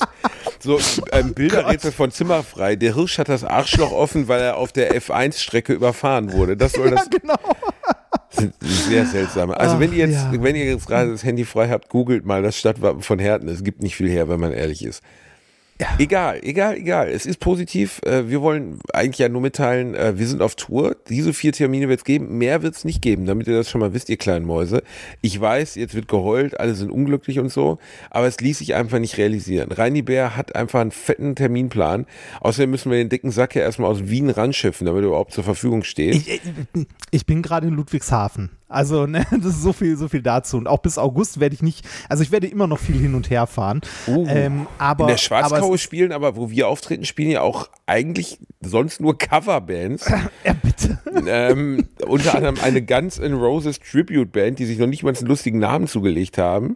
so 0.59 0.79
ein 1.11 1.33
Bilderrätsel 1.33 1.91
von 1.93 2.11
Zimmerfrei. 2.11 2.75
Der 2.75 2.95
Hirsch 2.95 3.17
hat 3.19 3.29
das 3.29 3.43
Arschloch 3.43 3.91
offen, 3.91 4.27
weil 4.27 4.41
er 4.41 4.57
auf 4.57 4.71
der 4.71 4.95
F1-Strecke 4.99 5.73
überfahren 5.73 6.31
wurde. 6.33 6.57
Das 6.57 6.73
soll 6.73 6.89
Ja, 6.89 6.95
das 6.95 7.09
genau. 7.09 7.35
Sehr 8.61 9.05
seltsame. 9.05 9.59
Also 9.59 9.75
Ach, 9.75 9.79
wenn 9.79 9.91
ihr 9.93 10.07
jetzt, 10.07 10.27
ja. 10.31 10.43
wenn 10.43 10.55
ihr 10.55 10.65
jetzt 10.65 10.87
gerade 10.87 11.11
das 11.11 11.23
Handy 11.23 11.45
frei 11.45 11.69
habt, 11.69 11.89
googelt 11.89 12.25
mal 12.25 12.41
das 12.41 12.57
Stadtwappen 12.57 13.01
von 13.01 13.19
Herten. 13.19 13.47
Es 13.47 13.63
gibt 13.63 13.81
nicht 13.81 13.95
viel 13.95 14.09
her, 14.09 14.29
wenn 14.29 14.39
man 14.39 14.51
ehrlich 14.51 14.83
ist. 14.83 15.01
Egal, 15.99 16.39
egal, 16.43 16.75
egal. 16.77 17.09
Es 17.09 17.25
ist 17.25 17.39
positiv. 17.39 18.01
Äh, 18.03 18.29
Wir 18.29 18.41
wollen 18.41 18.79
eigentlich 18.93 19.19
ja 19.19 19.29
nur 19.29 19.41
mitteilen, 19.41 19.93
äh, 19.93 20.17
wir 20.17 20.27
sind 20.27 20.41
auf 20.41 20.55
Tour. 20.55 20.95
Diese 21.09 21.33
vier 21.33 21.53
Termine 21.53 21.87
wird 21.87 21.99
es 21.99 22.03
geben. 22.03 22.37
Mehr 22.37 22.63
wird 22.63 22.75
es 22.75 22.83
nicht 22.83 23.01
geben, 23.01 23.25
damit 23.25 23.47
ihr 23.47 23.55
das 23.55 23.69
schon 23.69 23.81
mal 23.81 23.93
wisst, 23.93 24.09
ihr 24.09 24.17
kleinen 24.17 24.45
Mäuse. 24.45 24.81
Ich 25.21 25.39
weiß, 25.39 25.75
jetzt 25.75 25.93
wird 25.93 26.07
geheult, 26.07 26.59
alle 26.59 26.73
sind 26.73 26.89
unglücklich 26.89 27.39
und 27.39 27.51
so, 27.51 27.77
aber 28.09 28.27
es 28.27 28.39
ließ 28.39 28.57
sich 28.59 28.73
einfach 28.75 28.99
nicht 28.99 29.17
realisieren. 29.17 29.71
Reini 29.71 30.01
Bär 30.01 30.35
hat 30.35 30.55
einfach 30.55 30.79
einen 30.79 30.91
fetten 30.91 31.35
Terminplan. 31.35 32.05
Außerdem 32.41 32.71
müssen 32.71 32.91
wir 32.91 32.97
den 32.97 33.09
dicken 33.09 33.31
Sack 33.31 33.55
ja 33.55 33.61
erstmal 33.61 33.91
aus 33.91 34.09
Wien 34.09 34.29
ranschiffen, 34.29 34.85
damit 34.85 35.03
er 35.03 35.07
überhaupt 35.07 35.33
zur 35.33 35.43
Verfügung 35.43 35.83
steht. 35.83 36.15
Ich, 36.15 36.41
ich 37.11 37.25
bin 37.25 37.41
gerade 37.41 37.67
in 37.67 37.73
Ludwigshafen. 37.73 38.49
Also, 38.69 39.05
ne, 39.05 39.25
das 39.31 39.45
ist 39.45 39.63
so 39.63 39.73
viel, 39.73 39.95
so 39.97 40.07
viel 40.07 40.21
dazu. 40.21 40.57
Und 40.57 40.67
auch 40.67 40.79
bis 40.79 40.97
August 40.97 41.39
werde 41.39 41.55
ich 41.55 41.61
nicht, 41.61 41.87
also 42.09 42.23
ich 42.23 42.31
werde 42.31 42.47
immer 42.47 42.67
noch 42.67 42.79
viel 42.79 42.99
hin 42.99 43.15
und 43.15 43.29
her 43.29 43.47
fahren. 43.47 43.81
Uh, 44.07 44.25
ähm, 44.27 44.67
aber, 44.77 45.03
in 45.03 45.07
der 45.07 45.15
aber 45.15 45.17
Schwarzkaue 45.17 45.75
es, 45.75 45.81
spielen, 45.81 46.11
aber 46.11 46.35
wo 46.35 46.49
wir 46.49 46.67
auftreten, 46.67 47.05
spielen 47.05 47.31
ja 47.31 47.41
auch 47.41 47.69
eigentlich 47.85 48.39
sonst 48.61 48.99
nur 48.99 49.17
Coverbands. 49.17 50.09
ja, 50.43 50.53
bitte. 50.53 50.99
ähm, 51.27 51.87
unter 52.05 52.35
anderem 52.35 52.57
eine 52.61 52.81
Guns 52.81 53.19
N' 53.19 53.33
Roses 53.33 53.79
Tribute 53.79 54.31
Band, 54.31 54.59
die 54.59 54.65
sich 54.65 54.77
noch 54.77 54.87
nicht 54.87 55.03
mal 55.03 55.15
einen 55.15 55.27
lustigen 55.27 55.59
Namen 55.59 55.87
zugelegt 55.87 56.37
haben. 56.37 56.75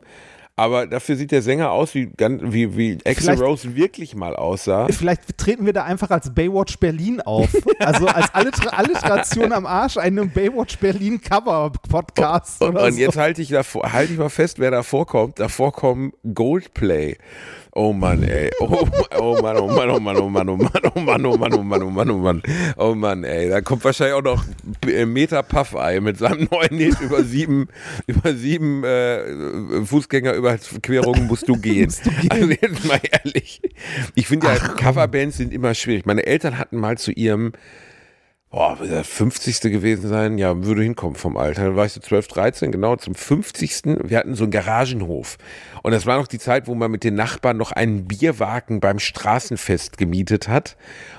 Aber 0.62 0.86
dafür 0.86 1.16
sieht 1.16 1.32
der 1.32 1.42
Sänger 1.42 1.72
aus, 1.72 1.96
wie, 1.96 2.12
wie, 2.18 2.78
wie 2.78 2.98
Vielleicht- 3.04 3.42
Rose 3.42 3.76
wirklich 3.76 4.14
mal 4.16 4.36
aussah. 4.36 4.88
Vielleicht 4.92 5.36
treten 5.38 5.66
wir 5.66 5.74
da 5.74 5.86
einfach 5.86 6.12
als 6.12 6.32
Baywatch 6.32 6.78
Berlin 6.78 7.20
auf. 7.22 7.50
Also 7.80 8.06
als 8.06 8.32
Alliter 8.36 8.78
Alliteration 8.78 9.52
am 9.54 9.66
Arsch, 9.66 9.98
einem 9.98 10.30
Baywatch 10.30 10.78
Berlin 10.78 11.20
Cover 11.20 11.72
Podcast 11.90 12.62
Und, 12.62 12.76
oder 12.76 12.84
und 12.86 12.94
so. 12.94 13.00
jetzt 13.00 13.18
halte 13.18 13.42
ich, 13.42 13.52
halte 13.54 14.14
ich 14.14 14.20
mal 14.20 14.30
fest, 14.30 14.60
wer 14.60 14.70
da 14.70 14.84
vorkommt. 14.84 15.40
Davor 15.40 15.72
kommen 15.74 16.14
Goldplay. 16.34 17.18
Oh 17.74 17.94
Mann, 17.94 18.22
ey. 18.24 18.52
Oh, 18.60 18.86
oh 19.18 19.42
Mann, 19.42 19.58
oh 19.58 19.68
Mann, 19.68 19.90
oh 19.90 20.00
Mann, 20.00 20.18
oh 20.18 20.30
Mann, 20.30 20.50
oh 20.50 20.58
Mann, 20.58 20.86
oh 20.86 21.00
Mann, 21.00 21.26
oh 21.26 21.38
Mann, 21.38 21.54
oh 21.54 21.64
Mann, 21.64 21.84
oh 21.84 21.90
Mann, 21.90 22.10
oh 22.10 22.18
Mann. 22.18 22.44
Oh 22.78 22.96
Mann, 22.96 23.24
ey. 23.24 23.50
Da 23.50 23.62
kommt 23.62 23.86
wahrscheinlich 23.86 24.16
auch 24.16 24.22
noch 24.22 24.44
äh, 24.86 25.06
Meter 25.06 25.42
Puffei 25.42 26.02
mit 26.02 26.18
seinem 26.18 26.50
neuen 26.52 26.78
Hit 26.78 27.00
über 27.00 27.24
sieben, 27.24 27.70
über 28.08 28.34
sieben 28.34 28.84
äh, 28.84 29.86
Fußgängerüberquerungen 29.86 31.28
musst 31.28 31.48
du 31.48 31.56
gehen. 31.56 31.86
Musst 31.86 32.06
du 32.06 32.10
gehen. 32.10 32.32
Also 32.32 32.50
jetzt 32.50 32.86
mal 32.86 33.00
ehrlich. 33.10 33.62
Ich 34.16 34.28
finde 34.28 34.48
ja, 34.48 34.56
Coverbands 34.56 35.38
sind 35.38 35.54
immer 35.54 35.74
schwierig. 35.74 36.06
Meine 36.06 36.26
Eltern 36.26 36.58
hatten 36.58 36.78
mal 36.78 36.98
zu 36.98 37.12
ihrem 37.12 37.54
Boah, 38.52 38.78
wird 38.82 38.92
der 38.92 39.06
50. 39.06 39.62
gewesen 39.62 40.10
sein? 40.10 40.38
Ja, 40.38 40.66
würde 40.66 40.84
hinkommen 40.84 41.16
vom 41.16 41.38
Alter. 41.38 41.64
Dann 41.64 41.78
war 41.78 41.86
ich 41.86 41.94
so 41.94 42.02
12, 42.02 42.28
13, 42.28 42.72
genau 42.74 42.98
zum 42.98 43.16
50. 43.16 44.04
Wir 44.04 44.18
hatten 44.18 44.36
so 44.36 44.44
einen 44.44 44.52
Garagenhof. 44.52 45.38
Und 45.84 45.94
das 45.94 46.06
war 46.06 46.18
noch 46.18 46.28
die 46.28 46.38
Zeit, 46.38 46.68
wo 46.68 46.76
man 46.76 46.92
mit 46.92 47.06
den 47.06 47.16
Nachbarn 47.16 47.56
noch 47.56 47.72
einen 47.72 48.10
Bierwagen 48.10 48.82
beim 48.82 49.00
Straßenfest 49.00 49.98
gemietet 49.98 50.50
hat. 50.50 50.76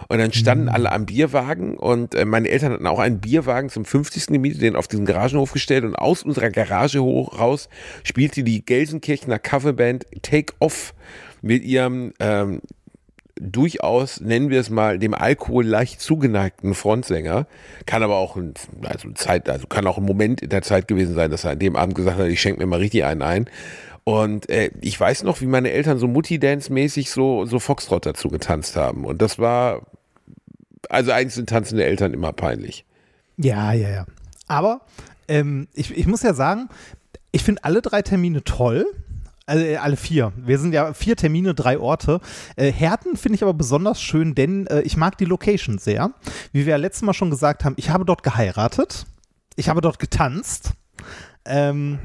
Und 0.08 0.18
dann 0.18 0.34
standen 0.34 0.68
alle 0.68 0.92
am 0.92 1.06
Bierwagen 1.06 1.78
und 1.78 2.14
äh, 2.14 2.26
meine 2.26 2.50
Eltern 2.50 2.74
hatten 2.74 2.86
auch 2.86 2.98
einen 2.98 3.20
Bierwagen 3.20 3.70
zum 3.70 3.86
50. 3.86 4.26
gemietet, 4.26 4.60
den 4.60 4.76
auf 4.76 4.86
diesen 4.86 5.06
Garagenhof 5.06 5.52
gestellt. 5.52 5.84
Und 5.84 5.96
aus 5.96 6.24
unserer 6.24 6.50
Garage 6.50 7.02
hoch, 7.02 7.40
raus 7.40 7.70
spielte 8.04 8.44
die 8.44 8.62
Gelsenkirchener 8.62 9.38
Coverband 9.38 10.04
Take 10.20 10.52
Off 10.58 10.92
mit 11.40 11.64
ihrem 11.64 12.12
ähm, 12.20 12.60
durchaus, 13.50 14.20
nennen 14.20 14.50
wir 14.50 14.60
es 14.60 14.70
mal, 14.70 14.98
dem 14.98 15.14
Alkohol 15.14 15.66
leicht 15.66 16.00
zugeneigten 16.00 16.74
Frontsänger, 16.74 17.46
kann 17.86 18.02
aber 18.02 18.16
auch 18.16 18.36
ein, 18.36 18.54
also 18.84 19.10
Zeit, 19.12 19.48
also 19.48 19.66
kann 19.66 19.86
auch 19.86 19.98
ein 19.98 20.04
Moment 20.04 20.40
in 20.40 20.50
der 20.50 20.62
Zeit 20.62 20.88
gewesen 20.88 21.14
sein, 21.14 21.30
dass 21.30 21.44
er 21.44 21.52
an 21.52 21.58
dem 21.58 21.76
Abend 21.76 21.94
gesagt 21.94 22.18
hat, 22.18 22.28
ich 22.28 22.40
schenke 22.40 22.60
mir 22.60 22.66
mal 22.66 22.78
richtig 22.78 23.04
einen 23.04 23.22
ein. 23.22 23.50
Und 24.04 24.48
äh, 24.48 24.70
ich 24.80 24.98
weiß 24.98 25.22
noch, 25.22 25.40
wie 25.40 25.46
meine 25.46 25.70
Eltern 25.70 25.98
so 25.98 26.08
Mutti-Dance-mäßig 26.08 27.10
so, 27.10 27.44
so 27.44 27.58
Foxtrot 27.58 28.06
dazu 28.06 28.28
getanzt 28.28 28.76
haben. 28.76 29.04
Und 29.04 29.22
das 29.22 29.38
war, 29.38 29.82
also 30.88 31.12
eigentlich 31.12 31.34
sind 31.34 31.48
tanzende 31.48 31.84
Eltern 31.84 32.12
immer 32.12 32.32
peinlich. 32.32 32.84
Ja, 33.36 33.72
ja, 33.72 33.88
ja. 33.88 34.06
Aber 34.48 34.82
ähm, 35.28 35.68
ich, 35.72 35.96
ich 35.96 36.06
muss 36.06 36.22
ja 36.22 36.34
sagen, 36.34 36.68
ich 37.30 37.44
finde 37.44 37.64
alle 37.64 37.80
drei 37.80 38.02
Termine 38.02 38.42
toll. 38.44 38.86
Also, 39.46 39.64
äh, 39.64 39.76
alle 39.76 39.96
vier. 39.96 40.32
Wir 40.36 40.58
sind 40.58 40.72
ja 40.72 40.92
vier 40.92 41.16
Termine, 41.16 41.54
drei 41.54 41.78
Orte. 41.78 42.20
Äh, 42.56 42.70
Herten 42.70 43.16
finde 43.16 43.36
ich 43.36 43.42
aber 43.42 43.54
besonders 43.54 44.00
schön, 44.00 44.34
denn 44.34 44.66
äh, 44.68 44.82
ich 44.82 44.96
mag 44.96 45.18
die 45.18 45.24
Location 45.24 45.78
sehr. 45.78 46.12
Wie 46.52 46.66
wir 46.66 46.72
ja 46.72 46.76
letztes 46.76 47.02
Mal 47.02 47.14
schon 47.14 47.30
gesagt 47.30 47.64
haben, 47.64 47.74
ich 47.76 47.90
habe 47.90 48.04
dort 48.04 48.22
geheiratet. 48.22 49.06
Ich 49.56 49.68
habe 49.68 49.80
dort 49.80 49.98
getanzt. 49.98 50.70
Ähm, 51.44 51.98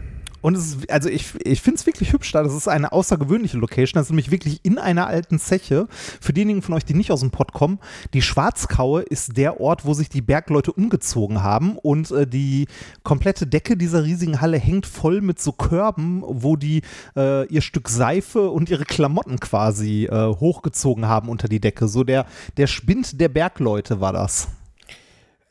und 0.48 0.56
es 0.56 0.76
ist, 0.76 0.90
also 0.90 1.10
ich, 1.10 1.26
ich 1.44 1.62
finde 1.62 1.78
es 1.78 1.86
wirklich 1.86 2.14
hübsch 2.14 2.32
da. 2.32 2.42
Das 2.42 2.54
ist 2.54 2.70
eine 2.70 2.94
außergewöhnliche 2.94 3.58
Location. 3.58 4.00
Das 4.00 4.06
ist 4.06 4.12
nämlich 4.12 4.32
wirklich 4.32 4.62
in 4.64 4.78
einer 4.78 5.06
alten 5.06 5.40
Zeche. 5.40 5.90
Für 6.22 6.32
diejenigen 6.32 6.62
von 6.62 6.74
euch, 6.74 6.86
die 6.86 6.94
nicht 6.94 7.12
aus 7.12 7.20
dem 7.20 7.32
Pott 7.32 7.52
kommen, 7.52 7.80
die 8.14 8.22
Schwarzkaue 8.22 9.02
ist 9.02 9.36
der 9.36 9.60
Ort, 9.60 9.84
wo 9.84 9.94
sich 9.94 10.08
die 10.08 10.22
Bergleute 10.22 10.72
umgezogen 10.72 11.44
haben. 11.44 11.78
Und 11.78 12.12
äh, 12.12 12.26
die 12.26 12.68
komplette 13.04 13.46
Decke 13.46 13.76
dieser 13.76 14.06
riesigen 14.06 14.40
Halle 14.40 14.58
hängt 14.58 14.86
voll 14.86 15.20
mit 15.20 15.42
so 15.42 15.52
Körben, 15.52 16.24
wo 16.26 16.56
die 16.56 16.82
äh, 17.18 17.46
ihr 17.48 17.62
Stück 17.62 17.90
Seife 17.90 18.50
und 18.50 18.70
ihre 18.70 18.86
Klamotten 18.86 19.42
quasi 19.42 20.06
äh, 20.06 20.28
hochgezogen 20.28 21.10
haben 21.10 21.28
unter 21.28 21.50
die 21.50 21.60
Decke. 21.60 21.90
So 21.90 22.06
der, 22.06 22.26
der 22.56 22.68
Spind 22.68 23.20
der 23.20 23.28
Bergleute 23.28 24.00
war 24.00 24.14
das. 24.14 24.48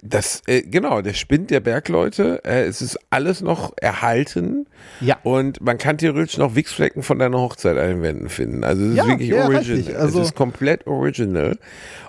Das, 0.02 0.42
äh, 0.46 0.60
genau, 0.62 1.00
der 1.00 1.14
Spind 1.14 1.50
der 1.50 1.60
Bergleute, 1.60 2.44
äh, 2.44 2.64
es 2.64 2.82
ist 2.82 2.98
alles 3.10 3.40
noch 3.40 3.72
erhalten. 3.80 4.66
Ja. 5.00 5.16
Und 5.22 5.60
man 5.62 5.78
kann 5.78 5.96
theoretisch 5.98 6.36
noch 6.36 6.54
Wichsflecken 6.54 7.02
von 7.02 7.18
deiner 7.18 7.38
Hochzeit 7.38 7.78
einwänden 7.78 8.28
finden. 8.28 8.62
Also 8.62 8.82
es 8.84 8.90
ist 8.90 8.96
Ja, 8.96 9.06
wirklich 9.06 9.30
ja, 9.30 9.44
original. 9.46 9.96
Also- 9.96 10.20
es 10.20 10.28
ist 10.28 10.34
komplett 10.34 10.86
original. 10.86 11.58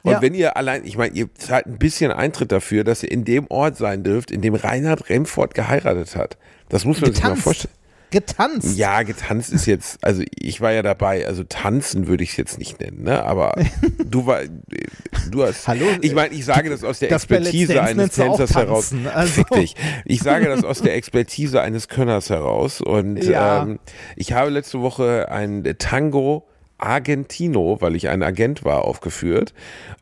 Und 0.04 0.12
Ja. 0.12 0.22
wenn 0.22 0.34
ihr 0.34 0.58
allein, 0.58 0.84
ich 0.86 0.98
meine, 0.98 1.16
ihr 1.16 1.34
zahlt 1.36 1.66
ein 1.66 1.78
bisschen 1.78 2.12
Eintritt 2.12 2.52
dafür, 2.52 2.84
dass 2.84 3.04
ihr 3.04 3.12
in 3.12 3.24
dem 3.24 3.48
Ort 3.50 3.78
sein 3.78 4.04
dürft, 4.04 4.32
in 4.32 4.42
dem 4.42 4.56
Reinhard 4.56 5.10
Remford 5.10 5.54
geheiratet 5.54 6.16
hat. 6.18 6.38
Das 6.70 6.84
muss 6.84 7.00
man 7.00 7.12
sich 7.14 7.24
mal 7.24 7.30
Getanzt. 7.30 7.44
vorstellen. 7.44 7.74
Getanzt. 8.10 8.78
Ja, 8.78 9.04
getanzt 9.04 9.52
ist 9.52 9.66
jetzt, 9.66 9.98
also 10.02 10.24
ich 10.34 10.62
war 10.62 10.72
ja 10.72 10.82
dabei, 10.82 11.28
also 11.28 11.44
tanzen 11.44 12.08
würde 12.08 12.24
ich 12.24 12.32
es 12.32 12.38
jetzt 12.38 12.58
nicht 12.58 12.80
nennen, 12.80 13.04
ne? 13.04 13.24
Aber 13.24 13.54
du 14.06 14.26
war, 14.26 14.42
du 15.30 15.44
hast. 15.44 15.68
Hallo? 15.68 15.86
Ich 16.02 16.14
meine, 16.14 16.34
ich 16.34 16.46
sage 16.46 16.70
das 16.70 16.84
aus 16.86 17.00
der 17.00 17.10
Das 17.10 17.24
Expertise 17.26 17.82
eines 17.82 18.12
Tänzers 18.16 18.56
heraus. 18.56 18.94
also. 19.14 19.44
Dich. 19.56 19.76
Ich 20.06 20.22
sage 20.22 20.46
das 20.48 20.64
aus 20.64 20.82
der 20.82 20.96
Expertise 20.96 21.62
eines 21.62 21.90
Könners 21.90 22.30
heraus. 22.30 22.80
Und 22.80 23.18
Ja. 23.24 23.64
ähm, 23.64 23.80
ich 24.16 24.32
habe 24.32 24.52
letzte 24.52 24.80
Woche 24.82 25.30
ein 25.30 25.64
Tango 25.78 26.48
Argentino, 26.80 27.78
weil 27.82 27.96
ich 27.96 28.08
ein 28.10 28.22
Agent 28.22 28.64
war, 28.64 28.86
aufgeführt. 28.86 29.54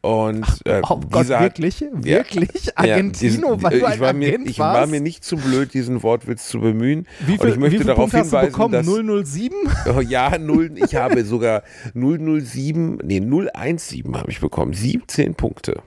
Und 0.01 0.45
äh, 0.65 0.81
Oh 0.87 0.99
Gott, 1.09 1.23
dieser 1.23 1.39
wirklich? 1.39 1.83
Wirklich? 1.93 2.77
Argentino, 2.77 3.55
diesen- 3.55 3.63
weil 3.63 3.71
du 3.71 3.77
ich 3.77 3.85
ein 3.85 3.99
war 3.99 4.13
mir, 4.13 4.27
Agent 4.27 4.49
Ich 4.49 4.59
war 4.59 4.85
mir 4.87 4.99
nicht 4.99 5.23
zu 5.23 5.37
blöd, 5.37 5.73
diesen 5.73 6.03
Wortwitz 6.03 6.47
zu 6.49 6.59
bemühen. 6.59 7.07
Wie 7.25 7.33
und 7.33 7.41
viel, 7.41 7.49
ich 7.51 7.57
möchte 7.57 7.71
wie 7.73 7.77
viel 7.77 7.87
darauf 7.87 8.11
Punkte 8.11 8.19
hast 8.19 8.33
du 8.33 8.37
hinweisen, 8.37 8.83
bekommen? 8.83 9.21
dass 9.23 9.31
007? 9.31 9.55
Oh, 9.95 10.01
ja, 10.01 10.37
null, 10.37 10.71
ich 10.75 10.95
habe 10.95 11.23
sogar 11.25 11.63
007, 11.93 12.99
nee, 13.03 13.19
017 13.21 14.17
habe 14.17 14.29
ich 14.31 14.39
bekommen. 14.41 14.73
17 14.73 15.35
Punkte. 15.35 15.81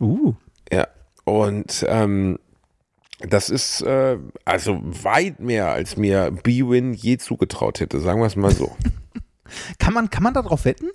Uh. 0.00 0.34
Ja. 0.72 0.88
Und 1.24 1.84
ähm, 1.88 2.38
das 3.28 3.50
ist 3.50 3.82
äh, 3.82 4.16
also 4.46 4.80
weit 4.82 5.40
mehr, 5.40 5.68
als 5.68 5.98
mir 5.98 6.30
B-Win 6.30 6.94
je 6.94 7.18
zugetraut 7.18 7.80
hätte, 7.80 8.00
sagen 8.00 8.20
wir 8.20 8.26
es 8.26 8.36
mal 8.36 8.52
so. 8.52 8.74
Kann 9.78 9.94
man, 9.94 10.10
kann 10.10 10.22
man 10.22 10.34
darauf 10.34 10.64
wetten? 10.64 10.90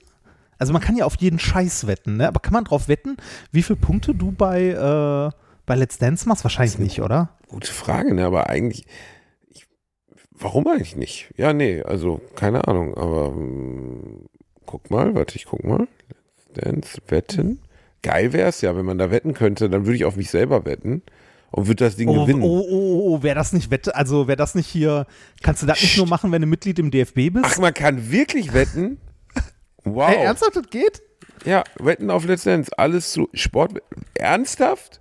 Also 0.58 0.74
man 0.74 0.82
kann 0.82 0.96
ja 0.96 1.06
auf 1.06 1.18
jeden 1.20 1.40
Scheiß 1.40 1.88
wetten, 1.88 2.18
ne? 2.18 2.28
Aber 2.28 2.40
kann 2.40 2.54
man 2.54 2.64
darauf 2.64 2.88
wetten, 2.88 3.18
wie 3.52 3.64
viele 3.64 3.78
Punkte 3.78 4.16
du 4.16 4.32
bei, 4.32 4.70
äh, 4.70 5.38
bei 5.66 5.76
Let's 5.76 5.98
Dance 5.98 6.28
machst? 6.28 6.44
Wahrscheinlich 6.44 6.80
nicht, 6.80 7.02
oder? 7.02 7.30
Gute 7.50 7.72
Frage, 7.72 8.14
ne? 8.14 8.26
Aber 8.26 8.50
eigentlich. 8.50 8.86
Ich, 9.50 9.68
warum 10.32 10.68
eigentlich 10.68 10.96
nicht? 10.96 11.34
Ja, 11.36 11.54
nee, 11.54 11.82
also 11.82 12.22
keine 12.36 12.68
Ahnung, 12.68 12.96
aber 12.96 13.28
ähm, 13.28 14.26
guck 14.66 14.90
mal, 14.90 15.14
warte, 15.16 15.36
ich 15.36 15.46
guck 15.46 15.64
mal. 15.64 15.88
Let's 16.08 16.64
Dance, 16.64 17.02
wetten. 17.08 17.60
Geil 18.02 18.34
wär's 18.34 18.62
ja, 18.62 18.78
wenn 18.78 18.86
man 18.86 18.98
da 18.98 19.12
wetten 19.12 19.34
könnte, 19.34 19.70
dann 19.70 19.86
würde 19.86 19.98
ich 19.98 20.06
auf 20.06 20.16
mich 20.16 20.30
selber 20.30 20.64
wetten 20.66 21.02
und 21.56 21.68
würde 21.68 21.86
das 21.86 21.96
Ding 21.96 22.10
Oh, 22.10 22.26
gewinnen. 22.26 22.42
oh, 22.44 22.66
oh, 22.70 23.02
oh, 23.16 23.24
wäre 23.24 23.36
das 23.36 23.54
nicht 23.54 23.72
Wette, 23.72 23.96
also 23.96 24.28
wäre 24.28 24.36
das 24.36 24.56
nicht 24.56 24.68
hier, 24.68 25.08
kannst 25.42 25.62
du 25.64 25.66
das 25.66 25.82
nicht 25.82 25.96
nur 25.96 26.06
machen, 26.06 26.30
wenn 26.34 26.42
du 26.42 26.48
Mitglied 26.48 26.80
im 26.80 26.92
DFB 26.92 27.32
bist? 27.32 27.46
Ach, 27.46 27.58
man 27.60 27.74
kann 27.74 28.12
wirklich 28.12 28.54
wetten? 28.54 28.98
Wow. 29.88 30.08
Hey, 30.10 30.26
ernsthaft, 30.26 30.56
das 30.56 30.70
geht? 30.72 31.02
Ja, 31.46 31.64
wetten 31.78 32.10
auf 32.10 32.26
Dance, 32.26 32.72
alles 32.76 33.12
zu 33.12 33.30
Sport. 33.34 33.74
Ernsthaft? 34.16 35.00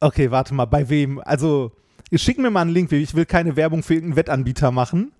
Okay, 0.00 0.30
warte 0.30 0.54
mal, 0.54 0.64
bei 0.64 0.88
wem? 0.88 1.20
Also, 1.22 1.70
schick 2.14 2.38
mir 2.38 2.50
mal 2.50 2.62
einen 2.62 2.70
Link, 2.70 2.90
ich 2.92 3.14
will 3.14 3.26
keine 3.26 3.54
Werbung 3.56 3.82
für 3.82 3.92
irgendeinen 3.92 4.16
Wettanbieter 4.16 4.70
machen. 4.70 5.12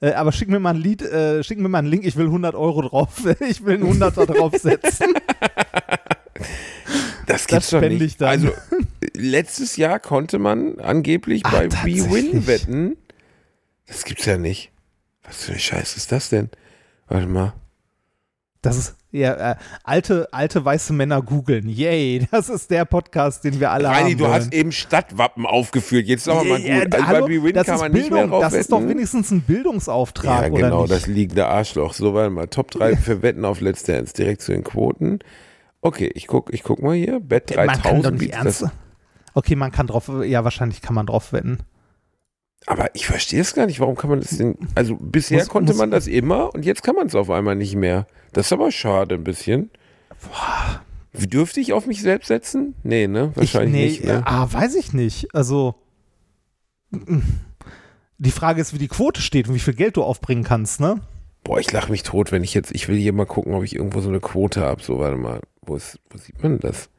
Äh, 0.00 0.12
aber 0.12 0.32
schick 0.32 0.48
mir 0.48 0.58
mal 0.58 0.70
ein 0.70 0.80
Lied, 0.80 1.02
äh, 1.02 1.44
schick 1.44 1.58
mir 1.58 1.68
mal 1.68 1.80
einen 1.80 1.88
Link, 1.88 2.06
ich 2.06 2.16
will 2.16 2.26
100 2.26 2.54
Euro 2.54 2.80
drauf, 2.80 3.10
ich 3.46 3.62
will 3.66 3.74
einen 3.74 4.02
100er 4.02 4.24
draufsetzen. 4.26 5.12
Das 7.26 7.46
gibt's 7.46 7.68
doch 7.70 7.78
spende 7.80 7.96
nicht. 7.96 8.12
ich 8.12 8.16
dann. 8.16 8.28
Also, 8.30 8.52
letztes 9.14 9.76
Jahr 9.76 9.98
konnte 10.00 10.38
man 10.38 10.78
angeblich 10.80 11.42
Ach, 11.44 11.52
bei? 11.52 11.68
B-Win 11.68 12.46
wetten. 12.46 12.96
Das 13.86 14.04
gibt's 14.04 14.24
ja 14.26 14.38
nicht. 14.38 14.70
Was 15.24 15.44
für 15.44 15.52
ein 15.52 15.58
Scheiß 15.58 15.96
ist 15.96 16.12
das 16.12 16.28
denn? 16.28 16.50
Warte 17.08 17.26
mal. 17.26 17.52
Das 18.60 18.76
ist 18.76 18.96
ja 19.12 19.52
äh, 19.52 19.56
alte, 19.84 20.28
alte 20.32 20.64
weiße 20.64 20.92
Männer 20.92 21.22
googeln. 21.22 21.68
Yay, 21.68 22.26
das 22.32 22.48
ist 22.48 22.70
der 22.70 22.84
Podcast, 22.84 23.44
den 23.44 23.60
wir 23.60 23.70
alle 23.70 23.88
Reini, 23.88 24.10
haben. 24.10 24.18
du 24.18 24.24
wollen. 24.24 24.32
hast 24.34 24.52
eben 24.52 24.72
Stadtwappen 24.72 25.46
aufgeführt. 25.46 26.06
Jetzt 26.06 26.24
sag 26.24 26.44
mal 26.44 26.58
Ja, 26.60 26.84
gut. 26.84 26.92
ja, 26.92 26.98
Also 26.98 27.06
hallo, 27.06 27.20
bei 27.22 27.26
B-Win 27.28 27.54
das 27.54 27.66
kann 27.66 27.78
man 27.78 27.92
nicht 27.92 28.10
mehr 28.10 28.22
Bildung, 28.22 28.30
drauf 28.30 28.40
Das 28.42 28.54
ist 28.54 28.72
doch 28.72 28.86
wenigstens 28.86 29.30
ein 29.30 29.42
Bildungsauftrag, 29.42 30.46
Ja, 30.46 30.52
oder 30.52 30.62
genau, 30.64 30.80
nicht? 30.82 30.92
das 30.92 31.06
liegende 31.06 31.46
Arschloch. 31.46 31.94
So, 31.94 32.12
warte 32.14 32.30
mal. 32.30 32.48
Top 32.48 32.70
3 32.72 32.96
für 32.96 33.22
Wetten 33.22 33.44
auf 33.44 33.60
Let's 33.60 33.84
Dance. 33.84 34.12
Direkt 34.12 34.42
zu 34.42 34.52
den 34.52 34.64
Quoten. 34.64 35.20
Okay, 35.80 36.10
ich 36.14 36.26
guck, 36.26 36.52
ich 36.52 36.64
guck 36.64 36.82
mal 36.82 36.96
hier. 36.96 37.20
Bet 37.20 37.54
man 37.54 37.68
kann 37.68 38.02
doch 38.02 38.10
3000 38.10 38.20
nicht 38.20 38.32
ernst. 38.34 38.64
Okay, 39.34 39.56
man 39.56 39.72
kann 39.72 39.86
drauf, 39.86 40.10
ja, 40.24 40.44
wahrscheinlich 40.44 40.80
kann 40.82 40.94
man 40.94 41.06
drauf 41.06 41.32
wetten. 41.32 41.58
Aber 42.66 42.94
ich 42.94 43.06
verstehe 43.06 43.40
es 43.40 43.54
gar 43.54 43.66
nicht. 43.66 43.78
Warum 43.80 43.94
kann 43.96 44.10
man 44.10 44.20
das 44.20 44.36
denn? 44.36 44.56
Also 44.74 44.96
bisher 44.96 45.38
Muss- 45.38 45.48
konnte 45.48 45.72
muss- 45.72 45.78
man 45.78 45.90
das 45.90 46.06
immer 46.06 46.54
und 46.54 46.64
jetzt 46.64 46.82
kann 46.82 46.96
man 46.96 47.06
es 47.06 47.14
auf 47.14 47.30
einmal 47.30 47.54
nicht 47.54 47.76
mehr. 47.76 48.06
Das 48.32 48.46
ist 48.46 48.52
aber 48.52 48.70
schade 48.72 49.14
ein 49.14 49.24
bisschen. 49.24 49.70
Wie 51.12 51.26
Dürfte 51.28 51.60
ich 51.60 51.72
auf 51.72 51.86
mich 51.86 52.02
selbst 52.02 52.26
setzen? 52.28 52.74
Nee, 52.82 53.06
ne? 53.06 53.30
Wahrscheinlich 53.34 53.92
ich, 53.94 54.00
nicht. 54.00 54.04
Ne? 54.04 54.22
Ah, 54.26 54.52
weiß 54.52 54.74
ich 54.74 54.92
nicht. 54.92 55.34
Also, 55.34 55.76
die 58.18 58.30
Frage 58.30 58.60
ist, 58.60 58.74
wie 58.74 58.78
die 58.78 58.88
Quote 58.88 59.20
steht 59.22 59.48
und 59.48 59.54
wie 59.54 59.60
viel 59.60 59.74
Geld 59.74 59.96
du 59.96 60.02
aufbringen 60.02 60.44
kannst, 60.44 60.80
ne? 60.80 61.00
Boah, 61.44 61.60
ich 61.60 61.70
lache 61.72 61.90
mich 61.90 62.02
tot, 62.02 62.32
wenn 62.32 62.44
ich 62.44 62.54
jetzt. 62.54 62.72
Ich 62.74 62.88
will 62.88 62.96
hier 62.98 63.12
mal 63.12 63.26
gucken, 63.26 63.54
ob 63.54 63.62
ich 63.62 63.74
irgendwo 63.76 64.00
so 64.00 64.08
eine 64.08 64.20
Quote 64.20 64.60
habe. 64.60 64.82
So, 64.82 64.98
warte 64.98 65.16
mal. 65.16 65.40
Wo, 65.62 65.76
ist, 65.76 65.98
wo 66.10 66.18
sieht 66.18 66.42
man 66.42 66.58
das? 66.58 66.90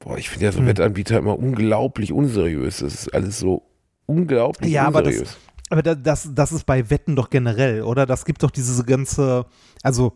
Boah, 0.00 0.16
ich 0.18 0.28
finde 0.30 0.46
ja 0.46 0.52
so 0.52 0.58
Hm. 0.60 0.66
Wettanbieter 0.66 1.18
immer 1.18 1.38
unglaublich 1.38 2.12
unseriös. 2.12 2.78
Das 2.78 2.94
ist 2.94 3.14
alles 3.14 3.38
so 3.38 3.62
unglaublich 4.06 4.70
Ja, 4.72 4.86
aber 4.86 5.02
das- 5.02 5.12
unseriös. 5.14 5.36
Aber 5.72 5.82
da, 5.82 5.94
das, 5.94 6.28
das 6.34 6.50
ist 6.50 6.66
bei 6.66 6.90
Wetten 6.90 7.14
doch 7.14 7.30
generell, 7.30 7.82
oder? 7.82 8.04
Das 8.04 8.24
gibt 8.24 8.42
doch 8.42 8.50
diese 8.50 8.82
ganze, 8.84 9.46
also 9.84 10.12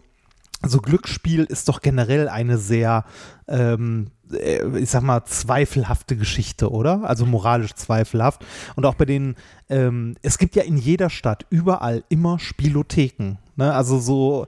so 0.67 0.81
Glücksspiel 0.81 1.45
ist 1.45 1.69
doch 1.69 1.81
generell 1.81 2.29
eine 2.29 2.59
sehr, 2.59 3.05
ähm, 3.47 4.09
äh, 4.33 4.67
ich 4.79 4.91
sag 4.91 5.03
mal, 5.03 5.25
zweifelhafte 5.27 6.17
Geschichte, 6.17 6.73
oder? 6.73 7.05
Also 7.05 7.25
moralisch 7.25 7.75
zweifelhaft. 7.75 8.45
Und 8.75 8.85
auch 8.85 8.95
bei 8.95 9.05
den, 9.05 9.37
ähm, 9.69 10.17
es 10.23 10.39
gibt 10.39 10.57
ja 10.57 10.65
in 10.65 10.77
jeder 10.77 11.09
Stadt 11.11 11.47
überall 11.51 12.03
immer 12.09 12.41
Spielotheken. 12.41 13.37
Ne? 13.55 13.73
Also 13.73 14.01
so, 14.01 14.47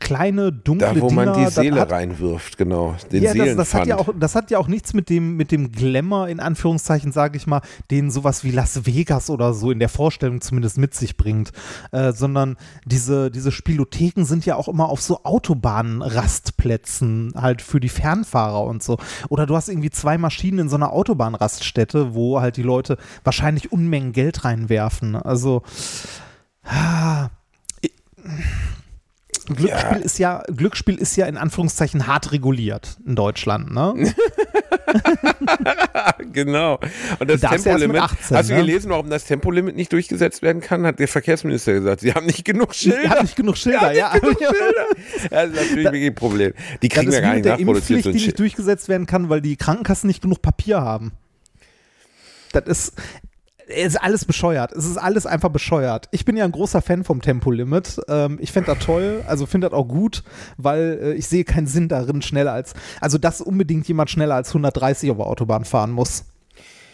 kleine, 0.00 0.50
dunkle 0.52 0.94
Da, 0.94 1.00
wo 1.00 1.10
man 1.10 1.32
Dinger. 1.32 1.46
die 1.46 1.52
Seele 1.52 1.80
hat, 1.80 1.92
reinwirft, 1.92 2.56
genau. 2.56 2.96
Den 3.12 3.22
ja, 3.22 3.34
das, 3.34 3.56
das, 3.56 3.74
hat 3.74 3.86
ja 3.86 3.98
auch, 3.98 4.08
das 4.18 4.34
hat 4.34 4.50
ja 4.50 4.56
auch 4.58 4.68
nichts 4.68 4.94
mit 4.94 5.10
dem, 5.10 5.36
mit 5.36 5.52
dem 5.52 5.70
Glamour, 5.72 6.28
in 6.28 6.40
Anführungszeichen, 6.40 7.12
sage 7.12 7.36
ich 7.36 7.46
mal, 7.46 7.60
den 7.90 8.10
sowas 8.10 8.42
wie 8.44 8.50
Las 8.50 8.86
Vegas 8.86 9.28
oder 9.30 9.52
so 9.52 9.70
in 9.70 9.78
der 9.78 9.90
Vorstellung 9.90 10.40
zumindest 10.40 10.78
mit 10.78 10.94
sich 10.94 11.16
bringt. 11.16 11.52
Äh, 11.92 12.12
sondern 12.12 12.56
diese, 12.86 13.30
diese 13.30 13.52
Spielotheken 13.52 14.24
sind 14.24 14.46
ja 14.46 14.56
auch 14.56 14.68
immer 14.68 14.88
auf 14.88 15.02
so 15.02 15.22
Autobahnrastplätzen 15.24 17.34
halt 17.36 17.60
für 17.62 17.80
die 17.80 17.88
Fernfahrer 17.88 18.64
und 18.64 18.82
so. 18.82 18.98
Oder 19.28 19.46
du 19.46 19.54
hast 19.56 19.68
irgendwie 19.68 19.90
zwei 19.90 20.18
Maschinen 20.18 20.58
in 20.60 20.68
so 20.68 20.76
einer 20.76 20.92
Autobahnraststätte, 20.92 22.14
wo 22.14 22.40
halt 22.40 22.56
die 22.56 22.62
Leute 22.62 22.96
wahrscheinlich 23.22 23.72
Unmengen 23.72 24.12
Geld 24.12 24.44
reinwerfen. 24.44 25.16
Also, 25.16 25.62
ah, 26.64 27.30
Glücksspiel 29.46 29.98
Ja. 29.98 30.04
ist 30.04 30.18
ja 30.18 30.42
Glücksspiel 30.54 30.96
ist 30.96 31.16
ja 31.16 31.26
in 31.26 31.36
Anführungszeichen 31.36 32.06
hart 32.06 32.32
reguliert 32.32 32.96
in 33.06 33.16
Deutschland, 33.16 33.72
ne? 33.72 33.94
genau. 36.32 36.78
Und 37.18 37.30
das 37.30 37.40
Tempolimit, 37.40 38.00
18, 38.00 38.36
hast 38.36 38.50
du 38.50 38.54
ne? 38.54 38.60
gelesen, 38.60 38.90
warum 38.90 39.10
das 39.10 39.24
Tempolimit 39.24 39.76
nicht 39.76 39.92
durchgesetzt 39.92 40.42
werden 40.42 40.60
kann? 40.60 40.86
Hat 40.86 40.98
der 40.98 41.08
Verkehrsminister 41.08 41.72
gesagt. 41.72 42.00
Sie 42.00 42.12
haben 42.12 42.26
nicht 42.26 42.44
genug 42.44 42.74
Schilder. 42.74 43.10
habt 43.10 43.22
nicht 43.22 43.36
genug 43.36 43.56
Schilder, 43.56 43.92
ja. 43.92 44.14
Ja, 44.14 45.46
das 45.46 45.50
ist 45.50 45.56
natürlich 45.56 45.84
wirklich 45.84 46.06
ein 46.06 46.14
Problem. 46.14 46.52
Die 46.82 46.88
kriegen 46.88 47.12
wie 47.12 47.20
gar 47.20 47.34
nicht 47.34 47.44
nachproduziert. 47.44 48.04
So 48.04 48.10
die 48.10 48.16
nicht 48.16 48.38
durchgesetzt 48.38 48.88
werden 48.88 49.06
kann, 49.06 49.28
weil 49.28 49.40
die 49.40 49.56
Krankenkassen 49.56 50.06
nicht 50.06 50.22
genug 50.22 50.42
Papier 50.42 50.80
haben. 50.80 51.12
Das 52.52 52.64
ist, 52.66 52.92
ist 53.66 53.96
alles 53.96 54.24
bescheuert. 54.24 54.72
Es 54.72 54.86
ist 54.86 54.96
alles 54.96 55.26
einfach 55.26 55.48
bescheuert. 55.48 56.08
Ich 56.10 56.24
bin 56.24 56.36
ja 56.36 56.44
ein 56.44 56.52
großer 56.52 56.82
Fan 56.82 57.04
vom 57.04 57.20
Tempolimit. 57.22 58.00
Ähm, 58.08 58.38
ich 58.40 58.52
fände 58.52 58.74
das 58.74 58.84
toll, 58.84 59.22
also 59.26 59.46
finde 59.46 59.68
das 59.68 59.78
auch 59.78 59.88
gut, 59.88 60.22
weil 60.56 60.98
äh, 61.02 61.12
ich 61.14 61.26
sehe 61.26 61.44
keinen 61.44 61.66
Sinn 61.66 61.88
darin, 61.88 62.22
schneller 62.22 62.52
als, 62.52 62.74
also 63.00 63.18
dass 63.18 63.40
unbedingt 63.40 63.86
jemand 63.88 64.10
schneller 64.10 64.34
als 64.34 64.48
130 64.48 65.10
auf 65.10 65.16
der 65.16 65.26
Autobahn 65.26 65.64
fahren 65.64 65.90
muss. 65.90 66.24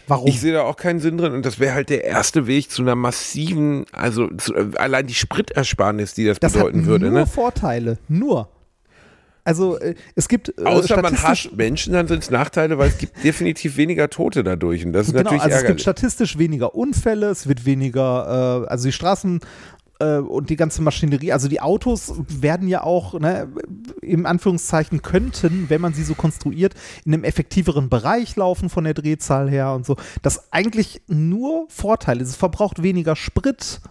Warum? 0.07 0.27
Ich 0.27 0.41
sehe 0.41 0.53
da 0.53 0.63
auch 0.63 0.75
keinen 0.75 0.99
Sinn 0.99 1.17
drin 1.17 1.33
und 1.33 1.45
das 1.45 1.59
wäre 1.59 1.73
halt 1.73 1.89
der 1.89 2.03
erste 2.03 2.47
Weg 2.47 2.71
zu 2.71 2.81
einer 2.81 2.95
massiven, 2.95 3.85
also 3.91 4.27
zu, 4.35 4.53
allein 4.75 5.07
die 5.07 5.13
Spritersparnis, 5.13 6.13
die 6.13 6.25
das, 6.25 6.39
das 6.39 6.53
hat 6.53 6.65
bedeuten 6.65 6.85
würde. 6.85 7.05
nur 7.09 7.19
Ne? 7.19 7.25
Vorteile. 7.25 7.97
Nur. 8.07 8.49
Also 9.43 9.79
äh, 9.79 9.95
es 10.15 10.27
gibt 10.27 10.49
äh, 10.57 10.63
Außer 10.63 11.01
man 11.01 11.21
hasst 11.21 11.55
Menschen, 11.55 11.93
dann 11.93 12.07
sind 12.07 12.23
es 12.23 12.29
Nachteile, 12.29 12.77
weil 12.77 12.89
es 12.89 12.97
gibt 12.97 13.23
definitiv 13.23 13.77
weniger 13.77 14.09
Tote 14.09 14.43
dadurch 14.43 14.85
und 14.85 14.93
das 14.93 15.07
ist 15.07 15.13
Genau, 15.13 15.23
natürlich 15.23 15.43
also 15.43 15.55
es 15.55 15.61
gibt 15.61 15.69
ärgerlich. 15.69 15.81
statistisch 15.81 16.37
weniger 16.37 16.75
Unfälle, 16.75 17.29
es 17.29 17.47
wird 17.47 17.65
weniger, 17.65 18.63
äh, 18.65 18.69
also 18.69 18.85
die 18.87 18.91
Straßen 18.91 19.39
äh, 19.99 20.17
und 20.17 20.49
die 20.49 20.55
ganze 20.55 20.81
Maschinerie, 20.81 21.31
also 21.31 21.47
die 21.47 21.59
Autos 21.61 22.13
werden 22.27 22.67
ja 22.67 22.83
auch, 22.83 23.19
ne, 23.19 23.47
im 24.01 24.25
Anführungszeichen 24.25 25.01
könnten, 25.01 25.65
wenn 25.69 25.81
man 25.81 25.93
sie 25.93 26.03
so 26.03 26.13
konstruiert, 26.13 26.73
in 27.05 27.13
einem 27.13 27.23
effektiveren 27.23 27.89
Bereich 27.89 28.35
laufen 28.35 28.69
von 28.69 28.83
der 28.83 28.93
Drehzahl 28.93 29.49
her 29.49 29.73
und 29.73 29.85
so. 29.85 29.95
Das 30.21 30.51
eigentlich 30.51 31.01
nur 31.07 31.65
Vorteile. 31.69 32.21
Es 32.23 32.35
verbraucht 32.35 32.83
weniger 32.83 33.15
Sprit, 33.15 33.81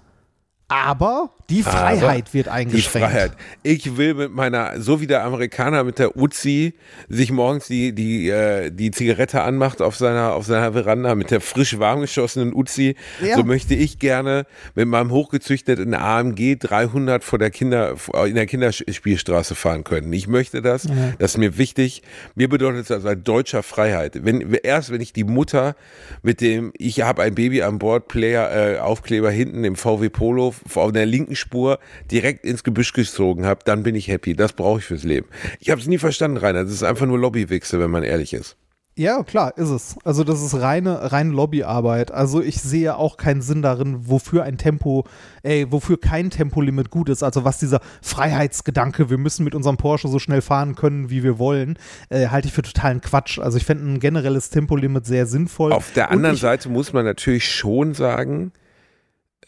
aber 0.69 1.31
die 1.51 1.63
Aber 1.65 1.73
Freiheit 1.77 2.33
wird 2.33 2.47
Die 2.47 2.51
eingeschränkt. 2.51 3.09
Freiheit. 3.11 3.33
Ich 3.63 3.97
will 3.97 4.15
mit 4.15 4.33
meiner, 4.33 4.81
so 4.81 5.01
wie 5.01 5.07
der 5.07 5.25
Amerikaner 5.25 5.85
mit 5.85 5.99
der 5.99 6.17
Uzi 6.17 6.75
sich 7.09 7.31
morgens 7.33 7.67
die, 7.67 7.93
die, 7.93 8.29
äh, 8.31 8.71
die 8.71 8.91
Zigarette 8.91 9.43
anmacht 9.43 9.83
auf 9.83 9.97
seiner, 9.97 10.33
auf 10.35 10.47
seiner 10.47 10.73
Veranda 10.73 11.15
mit 11.15 11.31
der 11.31 11.41
frisch 11.41 11.79
warm 11.79 12.01
geschossenen 12.01 12.55
Uzi, 12.55 12.95
Ja. 13.25 13.37
so 13.37 13.43
möchte 13.45 13.75
ich 13.75 13.99
gerne 13.99 14.47
mit 14.75 14.87
meinem 14.89 15.11
hochgezüchteten 15.11 15.95
AMG 15.95 16.57
300 16.59 17.25
vor 17.25 17.39
der 17.39 17.51
Kinder, 17.51 17.95
in 18.27 18.35
der 18.37 18.47
Kinderspielstraße 18.47 19.55
fahren 19.55 19.85
können. 19.85 20.13
Ich 20.13 20.29
möchte 20.29 20.63
das, 20.63 20.87
das 21.19 21.33
ist 21.33 21.39
mir 21.39 21.59
wichtig. 21.59 22.03
Mir 22.35 22.49
bedeutet 22.49 22.89
das 22.91 23.05
als 23.05 23.23
deutscher 23.25 23.63
Freiheit. 23.63 24.25
Wenn, 24.25 24.41
erst 24.63 24.91
wenn 24.93 25.01
ich 25.01 25.13
die 25.13 25.25
Mutter 25.25 25.75
mit 26.23 26.41
dem, 26.41 26.73
ich 26.79 27.03
habe 27.03 27.23
ein 27.23 27.35
Baby 27.35 27.63
an 27.63 27.79
Bord, 27.79 28.09
Player, 28.09 28.51
äh, 28.75 28.79
Aufkleber 28.79 29.31
hinten 29.31 29.65
im 29.65 29.77
VW 29.77 30.09
Polo 30.09 30.55
auf 30.75 30.93
der 30.93 31.07
linken 31.07 31.37
Spur 31.41 31.79
direkt 32.11 32.45
ins 32.45 32.63
Gebüsch 32.63 32.93
gezogen 32.93 33.47
habe, 33.47 33.61
dann 33.65 33.83
bin 33.83 33.95
ich 33.95 34.09
happy. 34.09 34.35
Das 34.35 34.53
brauche 34.53 34.79
ich 34.79 34.85
fürs 34.85 35.05
Leben. 35.05 35.29
Ich 35.59 35.71
habe 35.71 35.81
es 35.81 35.87
nie 35.87 35.99
verstanden, 35.99 36.37
Rainer. 36.37 36.65
Das 36.65 36.73
ist 36.73 36.83
einfach 36.83 37.07
nur 37.07 37.19
Lobbywichse, 37.19 37.81
wenn 37.81 37.91
man 37.91 38.03
ehrlich 38.03 38.33
ist. 38.33 38.57
Ja, 38.97 39.23
klar, 39.23 39.57
ist 39.57 39.71
es. 39.71 39.97
Also 40.05 40.25
das 40.25 40.43
ist 40.43 40.61
reine, 40.61 41.11
reine 41.11 41.31
Lobbyarbeit. 41.31 42.11
Also 42.11 42.43
ich 42.43 42.61
sehe 42.61 42.97
auch 42.97 43.17
keinen 43.17 43.41
Sinn 43.41 43.63
darin, 43.63 44.09
wofür 44.09 44.43
ein 44.43 44.59
Tempo, 44.59 45.07
ey, 45.43 45.71
wofür 45.71 45.99
kein 45.99 46.29
Tempolimit 46.29 46.91
gut 46.91 47.09
ist. 47.09 47.23
Also 47.23 47.45
was 47.45 47.59
dieser 47.59 47.81
Freiheitsgedanke, 48.03 49.09
wir 49.09 49.17
müssen 49.17 49.45
mit 49.45 49.55
unserem 49.55 49.79
Porsche 49.79 50.09
so 50.09 50.19
schnell 50.19 50.43
fahren 50.43 50.75
können, 50.75 51.09
wie 51.09 51.23
wir 51.23 51.39
wollen, 51.39 51.79
äh, 52.11 52.29
halte 52.29 52.49
ich 52.49 52.53
für 52.53 52.63
totalen 52.63 53.01
Quatsch. 53.01 53.39
Also 53.39 53.57
ich 53.57 53.65
fände 53.65 53.85
ein 53.85 54.01
generelles 54.01 54.51
Tempolimit 54.51 55.07
sehr 55.07 55.25
sinnvoll. 55.25 55.73
Auf 55.73 55.93
der 55.93 56.11
anderen 56.11 56.35
ich, 56.35 56.43
Seite 56.43 56.69
muss 56.69 56.93
man 56.93 57.07
natürlich 57.07 57.49
schon 57.49 57.95
sagen, 57.95 58.53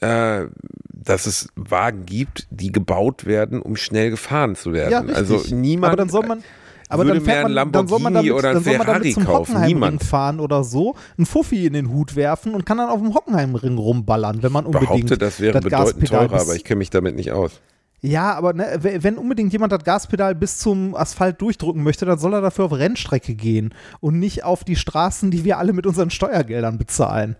äh, 0.02 0.46
dass 0.92 1.26
es 1.26 1.48
Wagen 1.56 2.06
gibt, 2.06 2.46
die 2.50 2.72
gebaut 2.72 3.24
werden, 3.24 3.60
um 3.62 3.76
schnell 3.76 4.10
gefahren 4.10 4.56
zu 4.56 4.72
werden. 4.72 4.90
Ja, 4.90 4.98
richtig. 5.00 5.16
also 5.16 5.54
niemand. 5.54 5.92
aber 5.92 5.96
dann 5.96 6.08
soll 6.08 6.26
man 6.26 6.42
aber 6.88 7.04
würde 7.04 7.20
dann 7.20 7.24
fährt 7.24 7.48
mehr 7.48 7.48
man, 7.48 7.68
ein 7.68 7.72
dann 7.72 7.88
soll 7.88 8.00
man 8.00 8.14
damit, 8.14 8.28
Lamborghini 8.28 8.38
oder 8.38 8.48
ein 8.50 8.54
dann 8.56 8.64
soll 8.64 8.78
man 8.78 8.86
damit 8.86 9.02
Ferrari 9.02 9.14
zum 9.14 9.24
kaufen. 9.24 9.54
Hockenheimring 9.54 10.00
fahren 10.00 10.40
oder 10.40 10.62
so, 10.62 10.94
einen 11.16 11.26
Fuffi 11.26 11.66
in 11.66 11.72
den 11.72 11.90
Hut 11.90 12.16
werfen 12.16 12.54
und 12.54 12.66
kann 12.66 12.76
dann 12.78 12.90
auf 12.90 13.00
dem 13.00 13.14
Hockenheimring 13.14 13.78
rumballern, 13.78 14.42
wenn 14.42 14.52
man 14.52 14.66
unbedingt 14.66 14.90
behaupte, 14.90 15.16
das 15.16 15.40
wäre 15.40 15.54
das 15.54 15.64
bedeutend 15.64 16.00
Gaspedal 16.00 16.28
teurer, 16.28 16.40
aber 16.42 16.54
ich 16.54 16.64
kenne 16.64 16.78
mich 16.78 16.90
damit 16.90 17.16
nicht 17.16 17.32
aus. 17.32 17.60
Ja, 18.02 18.34
aber 18.34 18.52
ne, 18.52 18.78
wenn 18.82 19.16
unbedingt 19.16 19.52
jemand 19.52 19.72
das 19.72 19.84
Gaspedal 19.84 20.34
bis 20.34 20.58
zum 20.58 20.94
Asphalt 20.94 21.40
durchdrücken 21.40 21.82
möchte, 21.82 22.04
dann 22.04 22.18
soll 22.18 22.34
er 22.34 22.40
dafür 22.40 22.66
auf 22.66 22.72
Rennstrecke 22.72 23.36
gehen 23.36 23.72
und 24.00 24.18
nicht 24.18 24.44
auf 24.44 24.64
die 24.64 24.76
Straßen, 24.76 25.30
die 25.30 25.44
wir 25.44 25.58
alle 25.58 25.72
mit 25.72 25.86
unseren 25.86 26.10
Steuergeldern 26.10 26.78
bezahlen. 26.78 27.36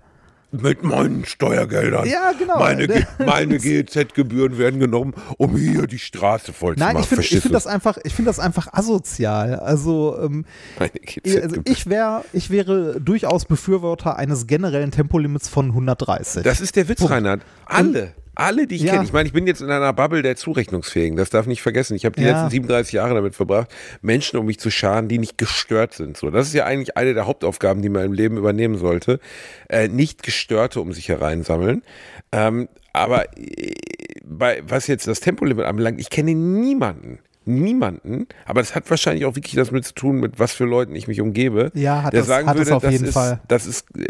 Mit 0.53 0.83
meinen 0.83 1.25
Steuergeldern. 1.25 2.07
Ja, 2.07 2.33
genau. 2.39 2.59
Meine, 2.59 2.87
Ge- 2.87 3.07
meine 3.25 3.59
GEZ-Gebühren 3.59 4.59
werden 4.59 4.81
genommen, 4.81 5.15
um 5.39 5.57
hier 5.57 5.87
die 5.87 5.99
Straße 5.99 6.53
voll 6.53 6.75
zu 6.75 6.81
Nein, 6.81 6.93
machen. 6.95 7.03
ich 7.03 7.09
finde 7.09 7.23
ich 7.23 7.29
Verstehst 7.29 7.43
find 7.45 7.55
das 7.55 7.67
einfach, 7.67 7.97
ich 8.05 8.15
finde 8.15 8.29
das 8.29 8.39
einfach 8.39 8.71
asozial. 8.73 9.55
Also, 9.57 10.19
ähm, 10.23 10.45
also 10.79 11.57
ich 11.65 11.87
wäre, 11.89 12.25
ich 12.35 12.51
wäre 12.51 13.01
durchaus 13.01 13.47
Befürworter 13.47 14.17
eines 14.17 14.47
generellen 14.47 14.91
Tempolimits 14.91 15.49
von 15.49 15.69
130. 15.69 16.43
Das 16.43 16.61
ist 16.61 16.77
der 16.77 16.89
Witz, 16.89 16.99
Punkt. 16.99 17.13
Reinhard. 17.15 17.41
Alle, 17.65 18.13
alle, 18.35 18.67
die 18.67 18.77
ich 18.77 18.83
Ja. 18.83 18.93
kenne. 18.93 19.05
Ich 19.05 19.13
meine, 19.13 19.27
ich 19.27 19.33
bin 19.33 19.47
jetzt 19.47 19.61
in 19.61 19.71
einer 19.71 19.93
Bubble 19.93 20.23
der 20.23 20.37
Zurechnungsfähigen. 20.37 21.17
Das 21.17 21.31
darf 21.31 21.47
nicht 21.47 21.63
vergessen. 21.63 21.95
Ich 21.95 22.05
habe 22.05 22.17
die 22.17 22.23
Ja. 22.23 22.33
letzten 22.33 22.51
37 22.51 22.93
Jahre 22.95 23.15
damit 23.15 23.35
verbracht, 23.35 23.69
Menschen 24.01 24.39
um 24.39 24.47
mich 24.47 24.59
zu 24.59 24.71
scharen, 24.71 25.09
die 25.09 25.19
nicht 25.19 25.39
gestört 25.39 25.93
sind. 25.95 26.17
So, 26.17 26.31
das 26.31 26.49
ist 26.49 26.55
ja 26.55 26.65
eigentlich 26.65 26.97
eine 26.97 27.15
der 27.15 27.27
Hauptaufgaben, 27.27 27.83
die 27.83 27.89
man 27.89 28.05
im 28.05 28.13
Leben 28.13 28.37
übernehmen 28.37 28.77
sollte. 28.79 29.21
Äh, 29.69 29.89
nicht 29.89 30.23
Gestörte 30.23 30.81
um 30.81 30.93
sich 30.93 31.09
hereinsammeln. 31.09 31.83
Ähm, 32.33 32.69
aber 32.93 33.27
äh, 33.39 33.73
bei, 34.25 34.63
was 34.67 34.87
jetzt 34.87 35.07
das 35.07 35.21
Tempolimit 35.21 35.65
anbelangt, 35.67 36.01
ich 36.01 36.11
kenne 36.11 36.35
niemanden. 36.35 37.19
Niemanden, 37.45 38.29
aber 38.47 38.61
das 38.61 38.77
hat 38.77 38.89
wahrscheinlich 38.89 39.25
auch 39.25 39.35
wirklich 39.35 39.55
das 39.57 39.73
mit 39.73 39.85
zu 39.85 39.95
tun, 39.95 40.21
mit 40.21 40.39
was 40.39 40.53
für 40.53 40.65
Leuten 40.65 40.95
ich 40.95 41.09
mich 41.09 41.21
umgebe. 41.21 41.73
Ja, 41.75 42.05
hat 42.05 42.13
der 42.13 42.21
das- 42.21 42.29
sagen 42.29 42.47
hat 42.47 42.57
würde, 42.57 42.77
auf 42.77 42.83
das 42.83 42.93
jeden 42.93 43.07
ist, 43.07 43.15
Fall. 43.15 43.41
das 43.49 43.67
ist, 43.67 43.87
äh, 43.99 44.07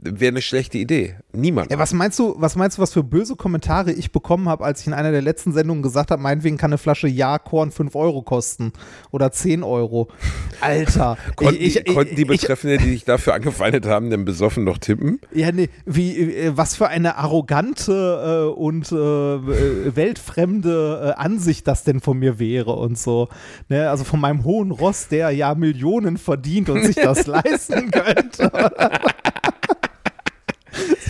wäre 0.00 0.30
eine 0.30 0.42
schlechte 0.42 0.78
Idee. 0.78 1.16
Niemand. 1.32 1.70
Ja, 1.72 1.78
was 1.78 1.92
meinst 1.92 2.18
du, 2.18 2.34
was 2.38 2.54
meinst 2.54 2.78
du, 2.78 2.82
was 2.82 2.92
für 2.92 3.02
böse 3.02 3.34
Kommentare 3.34 3.92
ich 3.92 4.12
bekommen 4.12 4.48
habe, 4.48 4.64
als 4.64 4.80
ich 4.80 4.86
in 4.86 4.92
einer 4.92 5.10
der 5.10 5.22
letzten 5.22 5.52
Sendungen 5.52 5.82
gesagt 5.82 6.12
habe, 6.12 6.22
meinetwegen 6.22 6.56
kann 6.56 6.70
eine 6.70 6.78
Flasche 6.78 7.08
Ja-Korn 7.08 7.72
5 7.72 7.96
Euro 7.96 8.22
kosten 8.22 8.72
oder 9.10 9.32
10 9.32 9.64
Euro. 9.64 10.08
Alter. 10.60 11.16
Konnten, 11.34 11.60
ich, 11.60 11.82
die, 11.82 11.94
konnten 11.94 12.14
die 12.14 12.22
ich, 12.22 12.28
Betreffenden, 12.28 12.78
die 12.78 12.90
dich 12.92 13.04
dafür 13.04 13.34
angefeindet 13.34 13.86
haben, 13.86 14.10
denn 14.10 14.24
besoffen 14.24 14.62
noch 14.64 14.78
tippen? 14.78 15.20
ja, 15.32 15.50
nee, 15.50 15.68
wie, 15.84 16.16
äh, 16.16 16.56
was 16.56 16.76
für 16.76 16.88
eine 16.88 17.16
arrogante 17.16 18.52
äh, 18.52 18.58
und 18.58 18.92
äh, 18.92 19.96
weltfremde 19.96 21.14
äh, 21.16 21.20
Ansicht 21.20 21.66
das 21.66 21.82
denn 21.82 22.00
von 22.00 22.18
mir 22.18 22.38
wäre 22.38 22.72
und 22.72 22.96
so. 22.98 23.28
Ne, 23.68 23.90
also 23.90 24.04
von 24.04 24.20
meinem 24.20 24.44
hohen 24.44 24.70
Ross, 24.70 25.08
der 25.08 25.30
ja 25.30 25.54
Millionen 25.56 26.18
verdient 26.18 26.70
und 26.70 26.84
sich 26.84 26.96
das 26.96 27.26
leisten 27.26 27.90
könnte. 27.90 28.52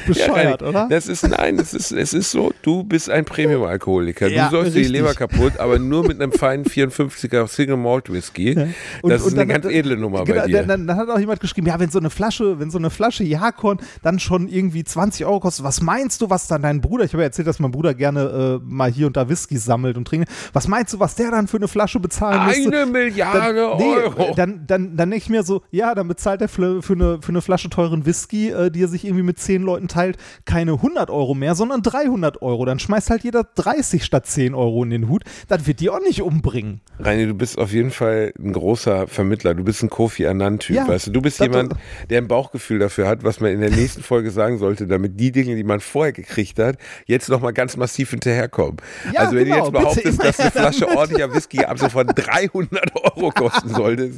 Ist 0.08 0.18
bescheuert, 0.26 0.62
Ja, 0.62 0.68
oder? 0.68 0.86
Das 0.90 1.08
ist, 1.08 1.26
nein, 1.28 1.58
es 1.58 1.74
ist, 1.74 1.92
es 1.92 2.12
ist 2.12 2.30
so, 2.30 2.52
du 2.62 2.84
bist 2.84 3.10
ein 3.10 3.24
Premium-Alkoholiker. 3.24 4.28
Ja, 4.28 4.48
du 4.48 4.56
säufst 4.56 4.74
dir 4.76 4.82
die. 4.82 4.88
Leber 4.88 5.14
kaputt, 5.14 5.58
aber 5.58 5.78
nur 5.78 6.06
mit 6.06 6.20
einem 6.20 6.32
feinen 6.32 6.64
54er 6.64 7.46
Single 7.46 7.76
Malt 7.76 8.10
Whisky. 8.12 8.56
Und- 9.02 9.10
das 9.10 9.22
ist 9.22 9.26
und 9.32 9.38
eine 9.38 9.52
dann- 9.52 9.62
ganz 9.62 9.74
edle 9.74 9.96
Nummer 9.96 10.24
genau, 10.24 10.40
bei 10.42 10.46
dir. 10.46 10.62
Dann, 10.64 10.86
dann 10.86 10.96
hat 10.96 11.08
auch 11.10 11.18
jemand 11.18 11.40
geschrieben, 11.40 11.66
ja, 11.66 11.78
wenn 11.78 11.90
so 11.90 11.98
eine 11.98 12.10
Flasche, 12.10 12.58
wenn 12.60 12.70
so 12.70 12.78
eine 12.78 12.90
Flasche 12.90 13.24
Jakorn 13.24 13.78
dann 14.02 14.18
schon 14.18 14.48
irgendwie 14.48 14.84
20 14.84 15.26
Euro 15.26 15.40
kostet, 15.40 15.64
was 15.64 15.80
meinst 15.82 16.20
du, 16.20 16.30
was 16.30 16.46
dann 16.46 16.62
dein 16.62 16.80
Bruder, 16.80 17.04
ich 17.04 17.12
habe 17.12 17.22
ja 17.22 17.26
erzählt, 17.28 17.48
dass 17.48 17.58
mein 17.58 17.70
Bruder 17.70 17.94
gerne 17.94 18.60
äh, 18.60 18.64
mal 18.64 18.90
hier 18.90 19.06
und 19.06 19.16
da 19.16 19.28
Whisky 19.28 19.56
sammelt 19.58 19.96
und 19.96 20.06
trinkt, 20.06 20.28
was 20.52 20.68
meinst 20.68 20.92
du, 20.94 21.00
was 21.00 21.14
der 21.14 21.30
dann 21.30 21.48
für 21.48 21.56
eine 21.58 21.68
Flasche 21.68 22.00
bezahlen 22.00 22.46
müsste? 22.46 22.68
Eine 22.82 22.86
Milliarde 22.90 23.54
dann, 23.54 23.78
nee, 23.78 23.94
Euro. 23.94 24.34
Dann, 24.34 24.66
dann, 24.66 24.96
dann 24.96 25.10
denke 25.10 25.24
ich 25.24 25.30
mir 25.30 25.42
so, 25.42 25.62
ja, 25.70 25.94
dann 25.94 26.08
bezahlt 26.08 26.40
er 26.40 26.48
für, 26.48 26.82
für, 26.82 26.92
eine, 26.94 27.18
für 27.20 27.28
eine 27.30 27.42
Flasche 27.42 27.68
teuren 27.70 28.06
Whisky, 28.06 28.50
äh, 28.50 28.70
die 28.70 28.82
er 28.82 28.88
sich 28.88 29.04
irgendwie 29.04 29.22
mit 29.22 29.38
zehn 29.38 29.62
Leuten 29.62 29.88
teilt, 29.88 29.97
halt 29.98 30.16
keine 30.46 30.72
100 30.72 31.10
Euro 31.10 31.34
mehr, 31.34 31.54
sondern 31.54 31.82
300 31.82 32.40
Euro. 32.40 32.64
Dann 32.64 32.78
schmeißt 32.78 33.10
halt 33.10 33.22
jeder 33.24 33.44
30 33.44 34.02
statt 34.02 34.26
10 34.26 34.54
Euro 34.54 34.82
in 34.84 34.90
den 34.90 35.10
Hut. 35.10 35.24
Das 35.48 35.66
wird 35.66 35.80
die 35.80 35.90
auch 35.90 36.00
nicht 36.00 36.22
umbringen. 36.22 36.80
Reini, 36.98 37.26
du 37.26 37.34
bist 37.34 37.58
auf 37.58 37.72
jeden 37.72 37.90
Fall 37.90 38.32
ein 38.38 38.54
großer 38.54 39.06
Vermittler. 39.06 39.54
Du 39.54 39.64
bist 39.64 39.82
ein 39.82 39.90
Kofi 39.90 40.26
Annan-Typ. 40.26 40.74
Ja, 40.74 40.88
weißt 40.88 41.08
du, 41.08 41.10
du 41.10 41.20
bist 41.20 41.40
jemand, 41.40 41.74
der 42.08 42.22
ein 42.22 42.28
Bauchgefühl 42.28 42.78
dafür 42.78 43.06
hat, 43.06 43.22
was 43.24 43.40
man 43.40 43.50
in 43.50 43.60
der 43.60 43.70
nächsten 43.76 44.02
Folge 44.02 44.30
sagen 44.30 44.56
sollte, 44.58 44.86
damit 44.86 45.20
die 45.20 45.32
Dinge, 45.32 45.54
die 45.54 45.64
man 45.64 45.80
vorher 45.80 46.12
gekriegt 46.12 46.58
hat, 46.58 46.78
jetzt 47.06 47.28
nochmal 47.28 47.52
ganz 47.52 47.76
massiv 47.76 48.10
hinterherkommen. 48.10 48.76
Ja, 49.12 49.20
also 49.20 49.36
wenn 49.36 49.44
genau, 49.44 49.56
du 49.56 49.62
jetzt 49.64 49.72
behauptest, 49.72 50.24
dass 50.24 50.40
eine 50.40 50.50
Flasche 50.50 50.80
damit. 50.80 50.96
ordentlicher 50.96 51.34
Whisky 51.34 51.64
ab 51.64 51.78
sofort 51.78 52.10
300 52.14 52.96
Euro 52.96 53.30
kosten 53.30 53.68
sollte, 53.68 54.10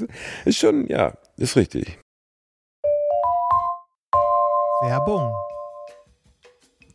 ist 0.45 0.59
schon, 0.59 0.87
ja, 0.87 1.15
ist 1.37 1.57
richtig. 1.57 1.99
Werbung. 4.83 5.31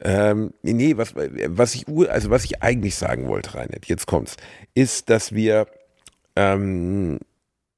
Ähm, 0.00 0.52
nee, 0.62 0.96
was, 0.96 1.14
was 1.14 1.74
ich 1.74 1.88
ur- 1.88 2.10
also 2.10 2.30
was 2.30 2.44
ich 2.44 2.62
eigentlich 2.62 2.96
sagen 2.96 3.28
wollte, 3.28 3.54
Reinhard, 3.54 3.86
jetzt 3.86 4.06
kommt's, 4.06 4.36
ist, 4.74 5.08
dass 5.08 5.32
wir 5.34 5.66
ähm, 6.36 7.18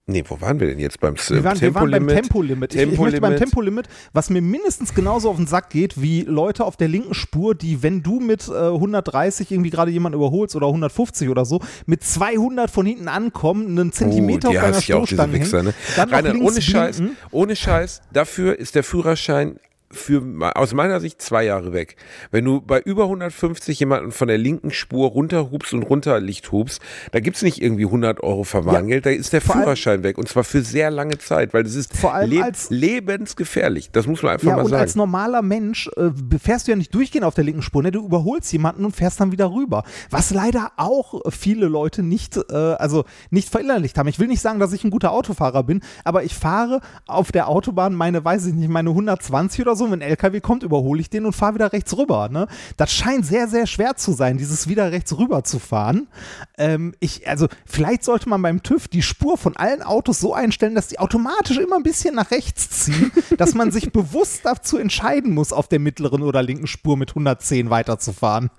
nee, 0.07 0.25
wo 0.27 0.41
waren 0.41 0.59
wir 0.59 0.67
denn 0.67 0.81
jetzt 0.81 0.99
beim 0.99 1.15
Wir 1.17 1.45
waren, 1.45 1.61
wir 1.61 1.75
waren 1.75 1.91
beim 1.91 2.09
Tempolimit? 2.09 2.71
Tempolimit. 2.71 2.75
Ich, 2.75 2.81
ich 2.93 2.99
möchte 2.99 3.21
beim 3.21 3.37
Tempolimit. 3.37 3.85
Tempolimit, 3.85 3.89
was 4.13 4.31
mir 4.31 4.43
mindestens 4.43 4.95
genauso 4.95 5.31
auf 5.31 5.37
den 5.37 5.47
Sack 5.47 5.71
geht, 5.71 6.01
wie 6.03 6.23
Leute 6.23 6.65
auf 6.65 6.77
der 6.77 6.89
linken 6.89 7.15
Spur, 7.15 7.55
die, 7.55 7.83
wenn 7.85 8.03
du 8.03 8.19
mit 8.19 8.49
äh, 8.49 8.53
130 8.53 9.53
irgendwie 9.53 9.71
gerade 9.71 9.93
jemanden 9.93 10.19
überholst 10.19 10.57
oder 10.57 10.67
150 10.67 11.29
oder 11.29 11.45
so, 11.45 11.61
mit 11.87 12.03
200 12.03 12.69
von 12.71 12.85
hinten 12.85 13.07
ankommen, 13.07 13.79
einen 13.79 13.93
Zentimeter 13.93 14.49
oh, 14.49 14.57
auf 14.57 14.61
deiner 14.61 14.81
Stoßstange 14.83 15.39
hängen, 15.39 15.65
ne? 15.67 15.75
dann 15.95 16.09
Rainer, 16.11 16.41
ohne 16.41 16.61
Scheiß, 16.61 17.03
ohne 17.31 17.55
Scheiß, 17.55 18.03
dafür 18.13 18.59
ist 18.59 18.75
der 18.75 18.83
Führerschein 18.83 19.61
für, 19.91 20.23
aus 20.55 20.75
meiner 20.75 21.01
Sicht 21.01 21.23
zwei 21.23 21.45
Jahre 21.45 21.73
weg. 21.73 21.97
Wenn 22.31 22.45
du 22.45 22.61
bei 22.61 22.81
über 22.81 23.05
150 23.05 23.79
jemanden 23.81 24.13
von 24.13 24.29
der 24.29 24.37
linken 24.39 24.71
Spur 24.71 25.09
runterhubst 25.11 25.73
und 25.73 25.83
runterlicht 25.85 26.53
hubst, 26.53 26.83
da 27.13 27.21
gibt's 27.21 27.43
nicht 27.43 27.63
irgendwie 27.63 27.85
100 27.87 28.23
Euro 28.23 28.45
Verwarngeld, 28.45 29.07
da 29.07 29.11
ist 29.11 29.33
der 29.33 29.41
Vor 29.41 29.55
allem- 29.55 29.65
Führerschein 29.65 30.03
weg 30.03 30.19
und 30.19 30.29
zwar 30.29 30.45
für 30.45 30.63
sehr 30.63 30.91
lange 30.91 31.19
Zeit, 31.19 31.55
weil 31.55 31.63
das 31.63 31.75
ist 31.75 31.97
Vor 31.97 32.13
allem 32.15 32.31
leb- 32.31 32.43
als- 32.43 32.69
lebensgefährlich. 32.71 33.91
Das 33.91 34.07
muss 34.07 34.23
man 34.23 34.33
einfach 34.33 34.47
Ja, 34.47 34.57
mal 34.57 34.63
und 34.65 34.71
sagen. 34.71 34.81
als 34.83 34.95
normaler 34.95 35.43
Mensch 35.43 35.89
äh, 35.97 36.11
fährst 36.39 36.67
du 36.67 36.73
ja 36.73 36.77
nicht 36.77 36.95
durchgehend 36.95 37.25
auf 37.25 37.35
der 37.35 37.45
linken 37.45 37.63
Spur, 37.63 37.83
ne? 37.83 37.91
Du 37.91 38.05
überholst 38.05 38.53
jemanden 38.53 38.85
und 38.85 38.95
fährst 38.95 39.21
dann 39.21 39.33
wieder 39.33 39.51
rüber. 39.53 39.85
Was 40.11 40.31
leider 40.31 40.73
auch 40.77 41.23
viele 41.31 41.67
Leute 41.67 42.03
nicht, 42.03 42.37
äh, 42.51 42.55
also 42.55 43.05
nicht 43.31 43.49
verinnerlicht 43.49 43.97
haben. 43.99 44.09
Ich 44.09 44.19
will 44.19 44.29
nicht 44.29 44.41
sagen, 44.43 44.61
dass 44.61 44.73
ich 44.73 44.85
ein 44.85 44.91
guter 44.91 45.13
Autofahrer 45.13 45.63
bin, 45.63 45.81
aber 46.05 46.25
ich 46.25 46.35
fahre 46.35 46.81
auf 47.07 47.33
der 47.33 47.49
Autobahn 47.49 47.95
meine, 47.95 48.25
weiß 48.25 48.47
ich 48.47 48.55
nicht, 48.55 48.69
meine 48.69 48.91
120 48.91 49.61
oder 49.63 49.77
so. 49.77 49.78
Wenn 49.87 49.95
ein 49.95 50.01
LKW 50.03 50.41
kommt, 50.41 50.63
überhole 50.63 51.01
ich 51.01 51.11
den 51.11 51.25
und 51.27 51.33
fahre 51.33 51.55
wieder 51.55 51.73
rechts 51.73 51.97
rüber. 51.97 52.29
Ne? 52.29 52.47
Das 52.77 52.93
scheint 52.93 53.25
sehr, 53.27 53.49
sehr 53.49 53.67
schwer 53.67 53.97
zu 53.97 54.13
sein, 54.13 54.39
dieses 54.39 54.69
wieder 54.69 54.93
rechts 54.93 55.17
rüber 55.17 55.45
zu 55.45 55.59
fahren. 55.59 56.09
Ähm, 56.57 56.95
ich, 57.01 57.29
also 57.29 57.49
vielleicht 57.67 58.05
sollte 58.05 58.29
man 58.29 58.43
beim 58.43 58.63
TÜV 58.63 58.89
die 58.89 59.03
Spur 59.03 59.39
von 59.39 59.57
allen 59.57 59.83
Autos 59.83 60.21
so 60.21 60.35
einstellen, 60.35 60.75
dass 60.75 60.89
die 60.89 60.99
automatisch 60.99 61.59
immer 61.59 61.77
ein 61.77 61.83
bisschen 61.83 62.15
nach 62.15 62.31
rechts 62.31 62.71
ziehen, 62.71 63.11
dass 63.39 63.55
man 63.55 63.71
sich 63.71 63.93
bewusst 63.93 64.41
dazu 64.45 64.79
entscheiden 64.79 65.33
muss, 65.35 65.53
auf 65.53 65.69
der 65.69 65.79
mittleren 65.79 66.23
oder 66.23 66.43
linken 66.43 66.67
Spur 66.67 66.97
mit 66.97 67.11
110 67.11 67.71
weiterzufahren. 67.71 68.51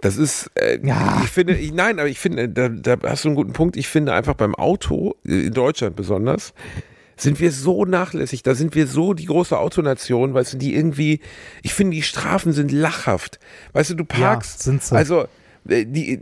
Das 0.00 0.16
ist, 0.16 0.50
äh, 0.56 0.78
Ja. 0.86 1.20
ich 1.24 1.30
finde, 1.30 1.56
ich, 1.56 1.72
nein, 1.72 1.98
aber 1.98 2.08
ich 2.08 2.18
finde, 2.18 2.48
da, 2.48 2.68
da 2.68 2.96
hast 3.04 3.24
du 3.24 3.28
einen 3.28 3.36
guten 3.36 3.52
Punkt. 3.52 3.76
Ich 3.76 3.88
finde 3.88 4.12
einfach 4.12 4.34
beim 4.34 4.54
Auto, 4.54 5.14
äh, 5.26 5.46
in 5.46 5.54
Deutschland 5.54 5.96
besonders, 5.96 6.52
sind 7.16 7.40
wir 7.40 7.52
so 7.52 7.84
nachlässig. 7.84 8.42
Da 8.42 8.54
sind 8.54 8.74
wir 8.74 8.86
so 8.86 9.14
die 9.14 9.26
große 9.26 9.58
Autonation, 9.58 10.34
weißt 10.34 10.54
du, 10.54 10.56
die 10.58 10.74
irgendwie, 10.74 11.20
ich 11.62 11.74
finde, 11.74 11.94
die 11.96 12.02
Strafen 12.02 12.52
sind 12.52 12.72
lachhaft. 12.72 13.38
Weißt 13.72 13.90
du, 13.90 13.94
du 13.94 14.04
parkst, 14.04 14.62
sind 14.62 14.82
sie. 14.82 14.94
also, 14.96 15.26
äh, 15.68 15.84
die, 15.86 16.20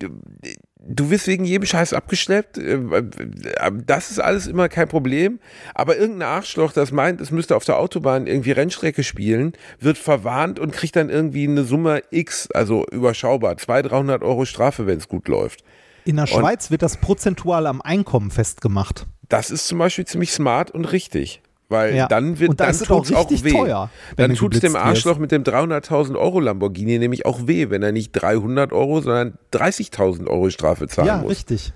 du 0.86 1.10
wirst 1.10 1.26
wegen 1.26 1.44
jedem 1.44 1.66
Scheiß 1.66 1.92
abgeschleppt. 1.92 2.58
äh, 2.58 2.74
äh, 2.74 3.02
Das 3.86 4.10
ist 4.10 4.20
alles 4.20 4.46
immer 4.46 4.68
kein 4.68 4.88
Problem. 4.88 5.38
Aber 5.74 5.96
irgendein 5.96 6.28
Arschloch, 6.28 6.72
das 6.72 6.92
meint, 6.92 7.20
es 7.20 7.30
müsste 7.30 7.56
auf 7.56 7.64
der 7.64 7.78
Autobahn 7.78 8.26
irgendwie 8.26 8.52
Rennstrecke 8.52 9.02
spielen, 9.02 9.52
wird 9.80 9.98
verwarnt 9.98 10.58
und 10.58 10.72
kriegt 10.72 10.96
dann 10.96 11.08
irgendwie 11.08 11.46
eine 11.46 11.64
Summe 11.64 12.02
X, 12.10 12.50
also 12.52 12.86
überschaubar, 12.90 13.56
200, 13.56 13.92
300 13.92 14.22
Euro 14.22 14.44
Strafe, 14.44 14.86
wenn 14.86 14.98
es 14.98 15.08
gut 15.08 15.28
läuft. 15.28 15.64
In 16.04 16.16
der 16.16 16.26
Schweiz 16.26 16.70
wird 16.72 16.82
das 16.82 16.96
prozentual 16.96 17.66
am 17.66 17.80
Einkommen 17.80 18.32
festgemacht. 18.32 19.06
Das 19.32 19.50
ist 19.50 19.66
zum 19.66 19.78
Beispiel 19.78 20.04
ziemlich 20.04 20.32
smart 20.32 20.70
und 20.70 20.84
richtig. 20.92 21.40
Weil 21.68 21.96
Ja. 21.96 22.06
dann 22.06 22.38
wird 22.38 22.60
dann 22.60 22.68
auch 22.90 22.98
tut's 22.98 23.12
auch 23.14 23.44
weh. 23.44 23.52
teuer, 23.52 23.88
dann 24.18 24.36
es 24.54 24.60
dem. 24.60 24.76
Arschloch 24.76 25.16
mit 25.18 25.32
dem 25.32 25.42
300.000 25.42 26.16
Euro 26.18 26.38
Lamborghini 26.38 26.98
nämlich 26.98 27.24
auch 27.24 27.46
weh, 27.46 27.70
wenn 27.70 27.82
er 27.82 27.92
nicht 27.92 28.12
300 28.12 28.72
Euro, 28.74 29.00
sondern 29.00 29.38
30.000 29.52 30.28
Euro 30.28 30.50
Strafe 30.50 30.86
zahlen 30.86 31.06
Ja, 31.08 31.16
muss. 31.16 31.30
richtig. 31.30 31.72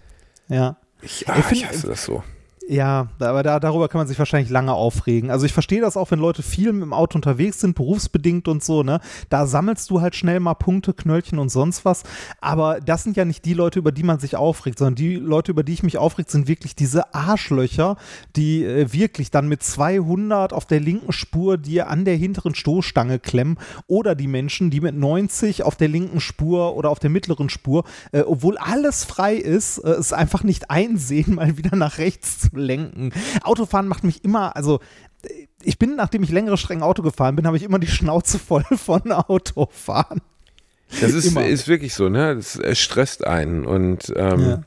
Ja. 0.49 0.77
Ich, 1.01 1.27
ah, 1.29 1.37
Ich 1.39 1.45
find- 1.47 1.63
ich 1.63 1.69
hasse 1.69 1.87
das 1.87 2.05
so. 2.05 2.23
Ja, 2.69 3.09
aber 3.21 3.45
da, 3.45 3.61
darüber 3.61 3.89
kann 3.89 4.01
man 4.01 4.09
sich 4.09 4.19
wahrscheinlich 4.19 4.51
lange 4.51 4.73
aufregen. 4.73 5.31
Also 5.31 5.47
ich 5.47 5.53
verstehe 5.53 5.81
das 5.81 5.97
auch, 5.97 6.11
wenn 6.11 6.19
Leute 6.19 6.43
viel 6.43 6.67
dem 6.67 6.93
Auto 6.93 7.17
unterwegs 7.17 7.61
sind, 7.61 7.77
berufsbedingt 7.77 8.49
und 8.49 8.65
so, 8.65 8.83
ne? 8.83 9.01
Da 9.29 9.47
sammelst 9.47 9.89
du 9.89 10.01
halt 10.01 10.17
schnell 10.17 10.41
mal 10.41 10.55
Punkte, 10.55 10.93
Knöllchen 10.93 11.39
und 11.39 11.49
sonst 11.49 11.85
was. 11.85 12.03
Aber 12.41 12.81
das 12.81 13.05
sind 13.05 13.17
ja 13.17 13.25
nicht 13.25 13.45
die 13.45 13.55
Leute, 13.55 13.79
über 13.79 13.93
die 13.93 14.03
man 14.03 14.19
sich 14.19 14.35
aufregt, 14.35 14.81
sondern 14.81 14.97
die 14.97 15.15
Leute, 15.15 15.53
über 15.53 15.63
die 15.63 15.75
ich 15.75 15.85
mich 15.85 15.97
aufregt, 15.97 16.29
sind 16.29 16.49
wirklich 16.49 16.75
diese 16.75 17.15
Arschlöcher, 17.15 17.97
die 18.35 18.65
äh, 18.65 18.93
wirklich 18.93 19.31
dann 19.31 19.47
mit 19.47 19.63
200 19.63 20.53
auf 20.53 20.67
der 20.67 20.81
linken 20.81 21.13
Spur 21.13 21.59
dir 21.59 21.89
an 21.89 22.05
der 22.05 22.17
hinteren 22.17 22.57
Stoßstange 22.57 23.21
klemmen 23.21 23.59
oder 23.87 24.17
die 24.17 24.27
Menschen, 24.27 24.71
die 24.71 24.81
mit 24.81 24.97
90 24.97 25.63
auf 25.63 25.77
der 25.77 25.89
linken 25.89 26.19
Spur 26.19 26.75
oder 26.75 26.91
auf 26.91 26.99
der 26.99 27.11
mittleren 27.11 27.49
Spur, 27.49 27.85
äh, 28.11 28.23
obwohl 28.23 28.59
alles 28.59 29.05
frei 29.05 29.37
ist, 29.37 29.79
äh, 29.79 29.91
es 29.91 30.13
einfach 30.13 30.43
nicht 30.43 30.69
einsehen, 30.69 31.35
mal 31.37 31.57
wieder 31.57 31.77
nach 31.77 31.99
rechts 31.99 32.41
zu 32.41 32.56
lenken. 32.59 33.13
Autofahren 33.43 33.89
macht 33.89 34.05
mich 34.05 34.25
immer, 34.25 34.57
also 34.57 34.81
äh, 35.23 35.29
ich 35.63 35.79
bin, 35.79 35.97
nachdem 35.97 36.23
ich 36.23 36.31
längere 36.31 36.57
Strecken 36.57 36.83
Auto 36.83 37.03
gefahren 37.03 37.37
bin, 37.37 37.47
habe 37.47 37.57
ich 37.57 37.63
immer 37.63 37.79
die 37.79 37.87
Schnauze 37.87 38.39
voll 38.39 38.65
von 38.77 39.11
Autofahren. 39.13 40.21
Das 41.01 41.13
ist, 41.13 41.27
Immer. 41.27 41.45
ist 41.47 41.67
wirklich 41.67 41.95
so, 41.95 42.09
ne? 42.09 42.37
Das 42.37 42.57
äh, 42.61 42.75
stresst 42.77 43.27
einen 43.27 43.67
und 43.67 44.13
ähm, 44.15 44.41
Ja. 44.41 44.63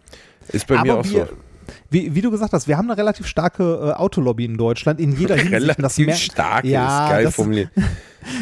ist 0.49 0.67
bei 0.67 0.75
mir 0.75 0.91
Aber 0.91 0.99
auch 0.99 1.05
wir, 1.05 1.27
so. 1.27 1.33
wie, 1.89 2.13
wie 2.13 2.19
du 2.19 2.29
gesagt 2.29 2.51
hast, 2.51 2.67
wir 2.67 2.77
haben 2.77 2.89
eine 2.91 2.97
relativ 2.97 3.25
starke 3.25 3.63
äh, 3.63 3.97
Autolobby 3.97 4.43
in 4.43 4.57
Deutschland 4.57 4.99
in 4.99 5.15
jeder 5.15 5.35
Hinsicht. 5.37 5.53
Relativ 5.53 5.81
Das 5.81 5.97
mer- 5.97 6.15
stark 6.15 6.65
Ja, 6.65 7.05
ist 7.05 7.11
geil 7.11 7.23
das- 7.25 7.35
formuliert. 7.35 7.69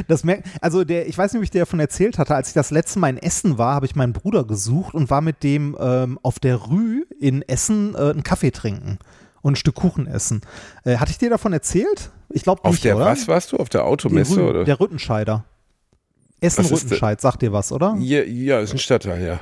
Das 0.08 0.24
merkt, 0.24 0.48
also 0.60 0.84
der, 0.84 1.08
ich 1.08 1.16
weiß 1.16 1.32
nicht, 1.34 1.38
ob 1.40 1.44
ich 1.44 1.52
dir 1.52 1.60
davon 1.60 1.80
erzählt 1.80 2.18
hatte, 2.18 2.34
als 2.34 2.48
ich 2.48 2.56
das 2.56 2.72
letzte 2.72 2.98
Mal 2.98 3.10
in 3.10 3.18
Essen 3.20 3.60
war, 3.60 3.76
habe 3.76 3.86
ich 3.86 3.96
meinen 3.96 4.12
Bruder 4.12 4.44
gesucht 4.44 4.96
und 4.96 5.12
war 5.12 5.22
mit 5.22 5.44
dem 5.44 5.78
ähm, 5.80 6.18
auf 6.24 6.40
der 6.40 6.56
Rue 6.56 7.04
in 7.20 7.44
Essen 7.44 7.94
äh, 7.94 8.00
einen 8.00 8.24
Kaffee 8.24 8.50
trinken 8.50 8.98
und 9.42 9.54
ein 9.54 9.56
Stück 9.56 9.76
Kuchen 9.76 10.08
essen. 10.08 10.42
Äh, 10.84 10.98
hatte 10.98 11.12
ich 11.12 11.18
dir 11.18 11.30
davon 11.30 11.54
erzählt? 11.54 12.12
Ich 12.30 12.44
glaube 12.44 12.64
Auf 12.64 12.72
nicht, 12.72 12.84
der 12.84 12.96
oder? 12.96 13.06
was 13.06 13.28
warst 13.28 13.52
du? 13.52 13.58
Auf 13.58 13.70
der 13.70 13.86
Automesse 13.86 14.40
Rue, 14.40 14.50
oder? 14.50 14.64
Der 14.64 14.80
Rüttenscheider. 14.80 15.46
Essen 16.40 16.64
Was 16.64 16.72
ist 16.72 16.84
Rüttenscheid, 16.84 17.20
sagt 17.22 17.42
dir 17.42 17.52
was, 17.52 17.72
oder? 17.72 17.96
ja, 18.00 18.22
ja, 18.24 18.60
ist 18.60 18.74
ein 18.74 18.80
Stadtteil, 18.80 19.26
ja. 19.26 19.40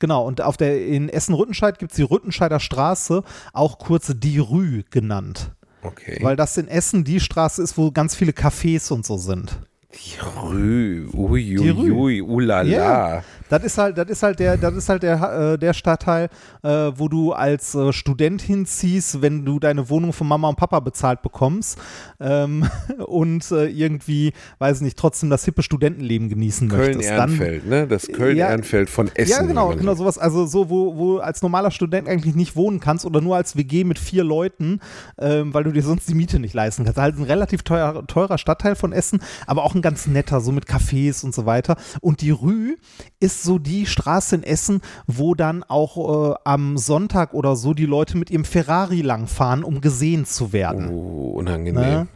Genau, 0.00 0.26
und 0.26 0.40
auf 0.40 0.56
der 0.56 0.84
in 0.84 1.08
Essen-Rüttenscheid 1.08 1.78
gibt 1.78 1.92
es 1.92 1.96
die 1.96 2.02
Rüttenscheider 2.02 2.58
Straße, 2.58 3.22
auch 3.52 3.78
kurz 3.78 4.12
die 4.16 4.38
Rue 4.38 4.82
genannt. 4.90 5.52
Okay. 5.82 6.18
Weil 6.20 6.34
das 6.34 6.56
in 6.56 6.66
Essen 6.66 7.04
die 7.04 7.20
Straße 7.20 7.62
ist, 7.62 7.78
wo 7.78 7.92
ganz 7.92 8.16
viele 8.16 8.32
Cafés 8.32 8.92
und 8.92 9.06
so 9.06 9.16
sind. 9.16 9.60
Die 9.94 10.18
Rü, 10.20 11.08
ui, 11.14 12.22
ulala. 12.22 12.68
Ja. 12.68 13.22
Das 13.52 13.64
ist 13.64 13.76
halt, 13.76 13.98
das 13.98 14.08
ist 14.08 14.22
halt 14.22 14.38
der, 14.38 14.56
das 14.56 14.74
ist 14.74 14.88
halt 14.88 15.02
der, 15.02 15.52
äh, 15.52 15.58
der 15.58 15.74
Stadtteil, 15.74 16.30
äh, 16.62 16.68
wo 16.94 17.08
du 17.08 17.34
als 17.34 17.74
äh, 17.74 17.92
Student 17.92 18.40
hinziehst, 18.40 19.20
wenn 19.20 19.44
du 19.44 19.58
deine 19.58 19.90
Wohnung 19.90 20.14
von 20.14 20.26
Mama 20.26 20.48
und 20.48 20.56
Papa 20.56 20.80
bezahlt 20.80 21.20
bekommst 21.20 21.78
ähm, 22.18 22.66
und 23.06 23.50
äh, 23.50 23.66
irgendwie, 23.66 24.32
weiß 24.58 24.80
nicht, 24.80 24.98
trotzdem 24.98 25.28
das 25.28 25.44
hippe 25.44 25.62
Studentenleben 25.62 26.30
genießen 26.30 26.66
möchtest. 26.66 27.10
Dann, 27.10 27.36
Köln-Ehrenfeld, 27.36 27.66
ne? 27.66 27.86
Das 27.86 28.06
Köln-Ehrenfeld 28.08 28.88
von 28.88 29.10
Essen. 29.14 29.30
ja, 29.30 29.42
genau, 29.42 29.68
man 29.68 29.76
genau 29.76 29.92
sagt. 29.92 29.98
sowas. 29.98 30.16
Also 30.16 30.46
so, 30.46 30.70
wo, 30.70 30.96
wo 30.96 31.18
als 31.18 31.42
normaler 31.42 31.70
Student 31.70 32.08
eigentlich 32.08 32.34
nicht 32.34 32.56
wohnen 32.56 32.80
kannst 32.80 33.04
oder 33.04 33.20
nur 33.20 33.36
als 33.36 33.54
WG 33.54 33.84
mit 33.84 33.98
vier 33.98 34.24
Leuten, 34.24 34.80
ähm, 35.18 35.52
weil 35.52 35.64
du 35.64 35.72
dir 35.72 35.82
sonst 35.82 36.08
die 36.08 36.14
Miete 36.14 36.38
nicht 36.38 36.54
leisten 36.54 36.84
kannst. 36.84 36.98
Halt 36.98 37.18
ein 37.18 37.24
relativ 37.24 37.64
teuer, 37.64 38.06
teurer 38.06 38.38
Stadtteil 38.38 38.76
von 38.76 38.92
Essen, 38.92 39.20
aber 39.46 39.62
auch 39.64 39.74
ein 39.74 39.81
ganz 39.82 40.06
netter, 40.06 40.40
so 40.40 40.52
mit 40.52 40.66
Cafés 40.66 41.24
und 41.24 41.34
so 41.34 41.46
weiter. 41.46 41.76
Und 42.00 42.20
die 42.20 42.30
Rue 42.30 42.76
ist 43.20 43.42
so 43.42 43.58
die 43.58 43.86
Straße 43.86 44.36
in 44.36 44.42
Essen, 44.42 44.80
wo 45.06 45.34
dann 45.34 45.62
auch 45.64 46.32
äh, 46.32 46.34
am 46.44 46.78
Sonntag 46.78 47.34
oder 47.34 47.56
so 47.56 47.74
die 47.74 47.86
Leute 47.86 48.16
mit 48.16 48.30
ihrem 48.30 48.44
Ferrari 48.44 49.02
langfahren, 49.02 49.64
um 49.64 49.80
gesehen 49.80 50.24
zu 50.24 50.52
werden. 50.52 50.88
Oh, 50.88 51.32
unangenehm. 51.38 51.74
Ne? 51.74 52.08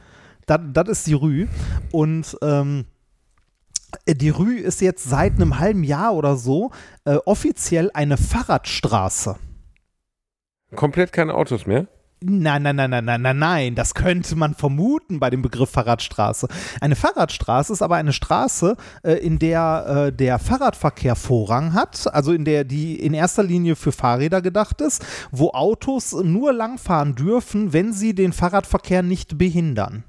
Das, 0.47 0.61
das 0.73 0.89
ist 0.89 1.07
die 1.07 1.15
Rue. 1.15 1.49
Und 1.93 2.39
ähm, 2.43 2.87
die 4.07 4.31
Rue 4.31 4.59
ist 4.59 4.81
jetzt 4.81 5.05
seit 5.05 5.35
einem 5.35 5.59
halben 5.59 5.85
Jahr 5.85 6.15
oder 6.15 6.37
so 6.37 6.71
äh, 7.05 7.17
offiziell 7.25 7.91
eine 7.95 8.17
Fahrradstraße. 8.17 9.37
Komplett 10.75 11.13
keine 11.13 11.35
Autos 11.35 11.67
mehr? 11.67 11.87
Nein, 12.23 12.63
nein, 12.63 12.77
nein, 12.77 12.89
nein, 12.89 13.05
nein, 13.05 13.21
nein, 13.21 13.39
nein. 13.39 13.75
Das 13.75 13.95
könnte 13.95 14.37
man 14.37 14.55
vermuten 14.55 15.21
bei 15.21 15.29
dem 15.29 15.43
Begriff 15.43 15.71
Fahrradstraße. 15.71 16.49
Eine 16.81 16.97
Fahrradstraße 16.97 17.75
ist 17.75 17.83
aber 17.83 17.97
eine 17.97 18.15
Straße, 18.15 18.77
äh, 19.03 19.13
in 19.15 19.39
der 19.39 20.07
äh, 20.09 20.13
der 20.13 20.39
Fahrradverkehr 20.39 21.15
Vorrang 21.15 21.75
hat, 21.75 22.13
also 22.15 22.33
in 22.33 22.47
der 22.47 22.65
die 22.65 22.99
in 22.99 23.13
erster 23.13 23.43
Linie 23.43 23.77
für 23.77 23.93
Fahrräder 23.93 24.41
gedacht 24.41 24.81
ist, 24.81 25.05
wo 25.31 25.51
Autos 25.51 26.13
nur 26.13 26.55
langfahren 26.55 27.15
dürfen, 27.15 27.75
wenn 27.75 27.93
sie 27.93 28.15
den 28.15 28.33
Fahrradverkehr 28.33 29.03
nicht 29.03 29.37
behindern. 29.37 30.05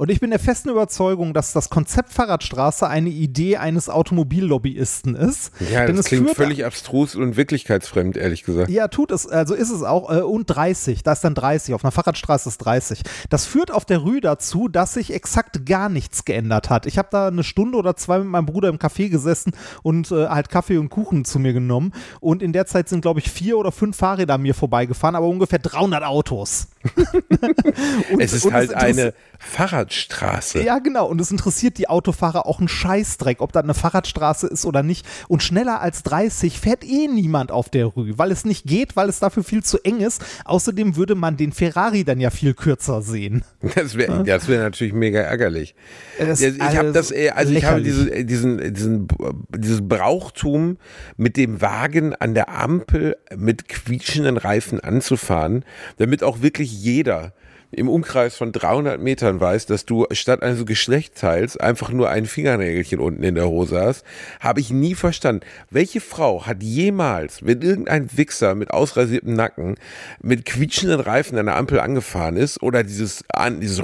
Und 0.00 0.12
ich 0.12 0.20
bin 0.20 0.30
der 0.30 0.38
festen 0.38 0.68
Überzeugung, 0.68 1.34
dass 1.34 1.52
das 1.52 1.70
Konzept 1.70 2.12
Fahrradstraße 2.12 2.86
eine 2.86 3.08
Idee 3.10 3.56
eines 3.56 3.88
Automobillobbyisten 3.88 5.16
ist. 5.16 5.50
Ja, 5.72 5.86
Denn 5.86 5.96
das 5.96 6.04
es 6.04 6.06
klingt 6.06 6.26
führt 6.26 6.36
völlig 6.36 6.64
abstrus 6.64 7.16
und 7.16 7.36
wirklichkeitsfremd, 7.36 8.16
ehrlich 8.16 8.44
gesagt. 8.44 8.70
ja, 8.70 8.86
tut 8.86 9.10
es. 9.10 9.26
Also 9.26 9.54
ist 9.54 9.70
es 9.70 9.82
auch. 9.82 10.08
Äh, 10.14 10.20
und 10.22 10.46
30. 10.46 11.02
Da 11.02 11.12
ist 11.12 11.22
dann 11.24 11.34
30. 11.34 11.74
Auf 11.74 11.84
einer 11.84 11.90
Fahrradstraße 11.90 12.48
ist 12.48 12.58
30. 12.58 13.02
Das 13.28 13.44
führt 13.44 13.72
auf 13.72 13.84
der 13.84 13.98
Rue 13.98 14.20
dazu, 14.20 14.68
dass 14.68 14.94
sich 14.94 15.12
exakt 15.12 15.66
gar 15.66 15.88
nichts 15.88 16.24
geändert 16.24 16.70
hat. 16.70 16.86
Ich 16.86 16.96
habe 16.96 17.08
da 17.10 17.26
eine 17.26 17.42
Stunde 17.42 17.76
oder 17.76 17.96
zwei 17.96 18.20
mit 18.20 18.28
meinem 18.28 18.46
Bruder 18.46 18.68
im 18.68 18.78
Café 18.78 19.08
gesessen 19.08 19.50
und 19.82 20.12
äh, 20.12 20.28
halt 20.28 20.48
Kaffee 20.48 20.78
und 20.78 20.90
Kuchen 20.90 21.24
zu 21.24 21.40
mir 21.40 21.52
genommen. 21.52 21.92
Und 22.20 22.40
in 22.40 22.52
der 22.52 22.66
Zeit 22.66 22.88
sind, 22.88 23.00
glaube 23.00 23.18
ich, 23.18 23.32
vier 23.32 23.58
oder 23.58 23.72
fünf 23.72 23.96
Fahrräder 23.96 24.34
an 24.34 24.42
mir 24.42 24.54
vorbeigefahren, 24.54 25.16
aber 25.16 25.26
ungefähr 25.26 25.58
300 25.58 26.04
Autos. 26.04 26.68
Und- 28.12 28.20
Es 28.20 28.32
ist 28.32 28.52
halt 28.52 28.74
eine 28.74 29.12
Fahrradstraße. 29.88 30.62
ja, 30.62 30.78
genau. 30.78 31.06
Und 31.06 31.20
es 31.20 31.30
interessiert 31.30 31.78
die 31.78 31.88
Autofahrer 31.88 32.46
auch 32.46 32.58
einen 32.58 32.68
Scheißdreck, 32.68 33.40
ob 33.40 33.52
das 33.52 33.64
eine 33.64 33.74
Fahrradstraße 33.74 34.46
ist 34.46 34.64
oder 34.64 34.82
nicht. 34.82 35.06
Und 35.28 35.42
schneller 35.42 35.80
als 35.80 36.02
30 36.02 36.60
fährt 36.60 36.84
eh 36.84 37.08
niemand 37.08 37.50
auf 37.50 37.68
der 37.68 37.86
Rue, 37.86 38.18
weil 38.18 38.30
es 38.30 38.44
nicht 38.44 38.66
geht, 38.66 38.96
weil 38.96 39.08
es 39.08 39.18
dafür 39.18 39.44
viel 39.44 39.62
zu 39.62 39.78
eng 39.84 40.00
ist. 40.00 40.24
Außerdem 40.44 40.96
würde 40.96 41.14
man 41.14 41.36
den 41.36 41.52
Ferrari 41.52 42.04
dann 42.04 42.20
ja 42.20 42.30
viel 42.30 42.54
kürzer 42.54 43.02
sehen. 43.02 43.44
Das 43.78 43.96
wäre 43.96 44.24
das 44.24 44.48
wär 44.48 44.60
natürlich 44.60 44.92
mega 44.92 45.20
ärgerlich. 45.20 45.74
Das 46.18 46.40
Ja, 46.40 46.48
ich 46.48 46.76
habe 46.76 46.92
das, 46.92 47.12
also 47.34 47.52
ich 47.52 47.64
habe 47.64 47.80
diese, 47.82 48.24
diesen, 48.24 48.74
diesen, 48.74 49.08
dieses 49.56 49.86
Brauchtum 49.86 50.78
mit 51.16 51.36
dem 51.36 51.60
Wagen 51.60 52.14
an 52.14 52.34
der 52.34 52.48
Ampel 52.48 53.16
mit 53.36 53.68
quietschenden 53.68 54.36
Reifen 54.36 54.80
anzufahren, 54.80 55.64
damit 55.98 56.24
auch 56.24 56.42
wirklich 56.42 56.72
jeder 56.72 57.34
im 57.70 57.88
Umkreis 57.88 58.36
von 58.36 58.52
300 58.52 59.00
Metern 59.00 59.40
weiß, 59.40 59.66
dass 59.66 59.84
du 59.84 60.06
statt 60.12 60.42
eines 60.42 60.64
Geschlechtsteils 60.64 61.56
einfach 61.56 61.90
nur 61.90 62.08
ein 62.08 62.26
Fingernägelchen 62.26 62.98
unten 62.98 63.22
in 63.22 63.34
der 63.34 63.48
Hose 63.48 63.80
hast, 63.80 64.04
habe 64.40 64.60
ich 64.60 64.70
nie 64.70 64.94
verstanden. 64.94 65.44
Welche 65.70 66.00
Frau 66.00 66.46
hat 66.46 66.62
jemals, 66.62 67.44
wenn 67.44 67.60
irgendein 67.60 68.16
Wichser 68.16 68.54
mit 68.54 68.70
ausrasiertem 68.70 69.34
Nacken 69.34 69.76
mit 70.22 70.46
quietschenden 70.46 71.00
Reifen 71.00 71.38
an 71.38 71.46
der 71.46 71.56
Ampel 71.56 71.80
angefahren 71.80 72.36
ist 72.36 72.62
oder 72.62 72.82
dieses, 72.82 73.22
dieses 73.60 73.82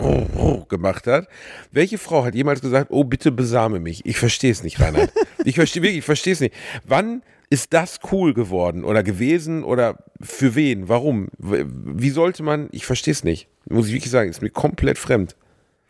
gemacht 0.68 1.06
hat, 1.06 1.28
welche 1.70 1.98
Frau 1.98 2.24
hat 2.24 2.34
jemals 2.34 2.62
gesagt, 2.62 2.90
oh 2.90 3.04
bitte 3.04 3.32
besame 3.32 3.80
mich? 3.80 4.06
Ich 4.06 4.18
verstehe 4.18 4.52
es 4.52 4.62
nicht, 4.62 4.80
Reinhard. 4.80 5.12
Ich 5.46 5.56
verstehe 5.56 5.82
wirklich, 5.82 5.98
ich 5.98 6.04
verstehe 6.04 6.32
es 6.32 6.40
nicht. 6.40 6.54
Wann 6.86 7.22
ist 7.50 7.74
das 7.74 8.00
cool 8.10 8.32
geworden 8.32 8.82
oder 8.82 9.02
gewesen 9.02 9.62
oder 9.62 9.98
für 10.22 10.54
wen? 10.54 10.88
Warum? 10.88 11.28
Wie 11.38 12.08
sollte 12.08 12.42
man, 12.42 12.68
ich 12.72 12.86
verstehe 12.86 13.12
es 13.12 13.24
nicht. 13.24 13.46
Muss 13.68 13.86
ich 13.86 13.94
wirklich 13.94 14.10
sagen, 14.10 14.30
ist 14.30 14.42
mir 14.42 14.50
komplett 14.50 14.98
fremd. 14.98 15.34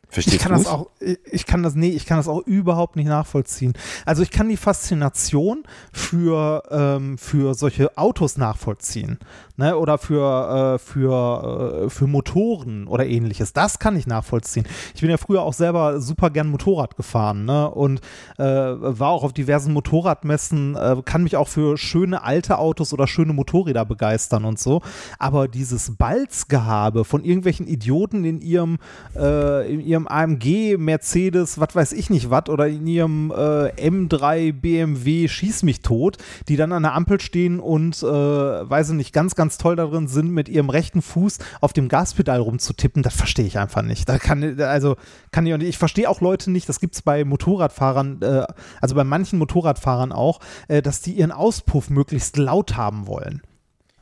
Verstehst 0.08 0.36
Ich 0.36 0.42
kann 0.42 0.52
du 0.52 0.58
das 0.58 0.66
auch, 0.66 0.90
ich 1.30 1.46
kann 1.46 1.62
das, 1.62 1.74
nee, 1.74 1.90
ich 1.90 2.06
kann 2.06 2.18
das 2.18 2.28
auch 2.28 2.40
überhaupt 2.46 2.96
nicht 2.96 3.08
nachvollziehen. 3.08 3.72
Also 4.04 4.22
ich 4.22 4.30
kann 4.30 4.48
die 4.48 4.56
Faszination 4.56 5.64
für, 5.92 6.62
ähm, 6.70 7.18
für 7.18 7.54
solche 7.54 7.96
Autos 7.96 8.36
nachvollziehen, 8.36 9.18
ne, 9.56 9.76
oder 9.76 9.98
für, 9.98 10.74
äh, 10.74 10.78
für, 10.78 11.84
äh, 11.86 11.90
für 11.90 12.06
Motoren 12.06 12.86
oder 12.86 13.06
ähnliches. 13.06 13.52
Das 13.52 13.78
kann 13.78 13.96
ich 13.96 14.06
nachvollziehen. 14.06 14.66
Ich 14.94 15.00
bin 15.00 15.10
ja 15.10 15.16
früher 15.16 15.42
auch 15.42 15.52
selber 15.52 16.00
super 16.00 16.30
gern 16.30 16.48
Motorrad 16.48 16.96
gefahren, 16.96 17.44
ne, 17.44 17.70
und 17.70 18.00
äh, 18.38 18.44
war 18.44 19.10
auch 19.10 19.24
auf 19.24 19.32
diversen 19.32 19.72
Motorradmessen, 19.72 20.76
äh, 20.76 20.96
kann 21.04 21.22
mich 21.22 21.36
auch 21.36 21.48
für 21.48 21.76
schöne 21.76 22.22
alte 22.22 22.58
Autos 22.58 22.92
oder 22.92 23.06
schöne 23.06 23.32
Motorräder 23.32 23.84
begeistern 23.84 24.44
und 24.44 24.58
so. 24.58 24.82
Aber 25.18 25.48
dieses 25.48 25.96
Balzgehabe 25.96 27.04
von 27.04 27.24
irgendwelchen 27.24 27.66
Idioten 27.66 28.24
in 28.24 28.40
ihrem, 28.40 28.78
äh, 29.16 29.72
in 29.72 29.80
ihrem 29.80 29.93
AMG, 29.96 30.76
Mercedes, 30.78 31.58
was 31.58 31.74
weiß 31.74 31.92
ich 31.92 32.10
nicht 32.10 32.30
was, 32.30 32.48
oder 32.48 32.68
in 32.68 32.86
ihrem 32.86 33.30
äh, 33.30 33.70
M3 33.88 34.52
BMW 34.52 35.28
Schieß 35.28 35.62
mich 35.62 35.80
tot, 35.80 36.18
die 36.48 36.56
dann 36.56 36.72
an 36.72 36.82
der 36.82 36.94
Ampel 36.94 37.20
stehen 37.20 37.60
und, 37.60 38.02
äh, 38.02 38.06
weiß 38.06 38.90
ich 38.90 38.96
nicht, 38.96 39.12
ganz, 39.12 39.34
ganz 39.34 39.58
toll 39.58 39.76
darin 39.76 40.08
sind, 40.08 40.30
mit 40.30 40.48
ihrem 40.48 40.70
rechten 40.70 41.02
Fuß 41.02 41.38
auf 41.60 41.72
dem 41.72 41.88
Gaspedal 41.88 42.40
rumzutippen, 42.40 43.02
das 43.02 43.14
verstehe 43.14 43.46
ich 43.46 43.58
einfach 43.58 43.82
nicht. 43.82 44.08
Da 44.08 44.18
kann, 44.18 44.60
also 44.60 44.96
kann 45.30 45.46
ich. 45.46 45.54
Ich 45.54 45.78
verstehe 45.78 46.08
auch 46.08 46.20
Leute 46.20 46.50
nicht, 46.50 46.68
das 46.68 46.80
gibt 46.80 46.94
es 46.94 47.02
bei 47.02 47.24
Motorradfahrern, 47.24 48.22
äh, 48.22 48.44
also 48.80 48.94
bei 48.94 49.04
manchen 49.04 49.38
Motorradfahrern 49.38 50.12
auch, 50.12 50.40
äh, 50.68 50.82
dass 50.82 51.00
die 51.00 51.12
ihren 51.12 51.32
Auspuff 51.32 51.90
möglichst 51.90 52.36
laut 52.36 52.76
haben 52.76 53.06
wollen. 53.06 53.42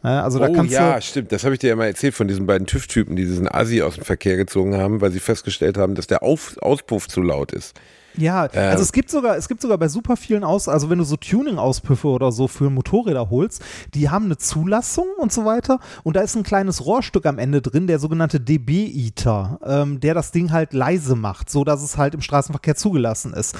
Ja, 0.02 0.24
also 0.24 0.38
da 0.38 0.48
oh 0.48 0.52
kannst 0.52 0.72
ja, 0.72 0.96
du, 0.96 1.02
stimmt. 1.02 1.30
Das 1.32 1.44
habe 1.44 1.54
ich 1.54 1.60
dir 1.60 1.68
ja 1.68 1.76
mal 1.76 1.86
erzählt 1.86 2.14
von 2.14 2.26
diesen 2.26 2.46
beiden 2.46 2.66
TÜV-Typen, 2.66 3.14
die 3.14 3.24
diesen 3.24 3.48
Asi 3.48 3.82
aus 3.82 3.94
dem 3.94 4.04
Verkehr 4.04 4.36
gezogen 4.36 4.76
haben, 4.76 5.00
weil 5.00 5.12
sie 5.12 5.20
festgestellt 5.20 5.78
haben, 5.78 5.94
dass 5.94 6.08
der 6.08 6.22
Auf 6.22 6.56
Auspuff 6.58 7.08
zu 7.08 7.22
laut 7.22 7.52
ist. 7.52 7.74
Ja, 8.16 8.46
Äh, 8.46 8.58
also 8.58 8.82
es 8.82 8.92
gibt 8.92 9.10
sogar, 9.10 9.36
es 9.36 9.48
gibt 9.48 9.60
sogar 9.62 9.78
bei 9.78 9.88
super 9.88 10.16
vielen 10.16 10.44
Aus, 10.44 10.68
also 10.68 10.90
wenn 10.90 10.98
du 10.98 11.04
so 11.04 11.16
Tuning-Auspüffe 11.16 12.08
oder 12.08 12.32
so 12.32 12.48
für 12.48 12.70
Motorräder 12.70 13.30
holst, 13.30 13.62
die 13.94 14.10
haben 14.10 14.26
eine 14.26 14.36
Zulassung 14.36 15.06
und 15.18 15.32
so 15.32 15.44
weiter 15.44 15.78
und 16.02 16.16
da 16.16 16.20
ist 16.20 16.36
ein 16.36 16.42
kleines 16.42 16.84
Rohrstück 16.84 17.26
am 17.26 17.38
Ende 17.38 17.62
drin, 17.62 17.86
der 17.86 17.98
sogenannte 17.98 18.40
dB-Eater, 18.40 19.60
ähm, 19.64 20.00
der 20.00 20.14
das 20.14 20.32
Ding 20.32 20.52
halt 20.52 20.72
leise 20.72 21.16
macht, 21.16 21.50
so 21.50 21.64
dass 21.64 21.82
es 21.82 21.96
halt 21.96 22.14
im 22.14 22.20
Straßenverkehr 22.20 22.76
zugelassen 22.76 23.32
ist. 23.32 23.56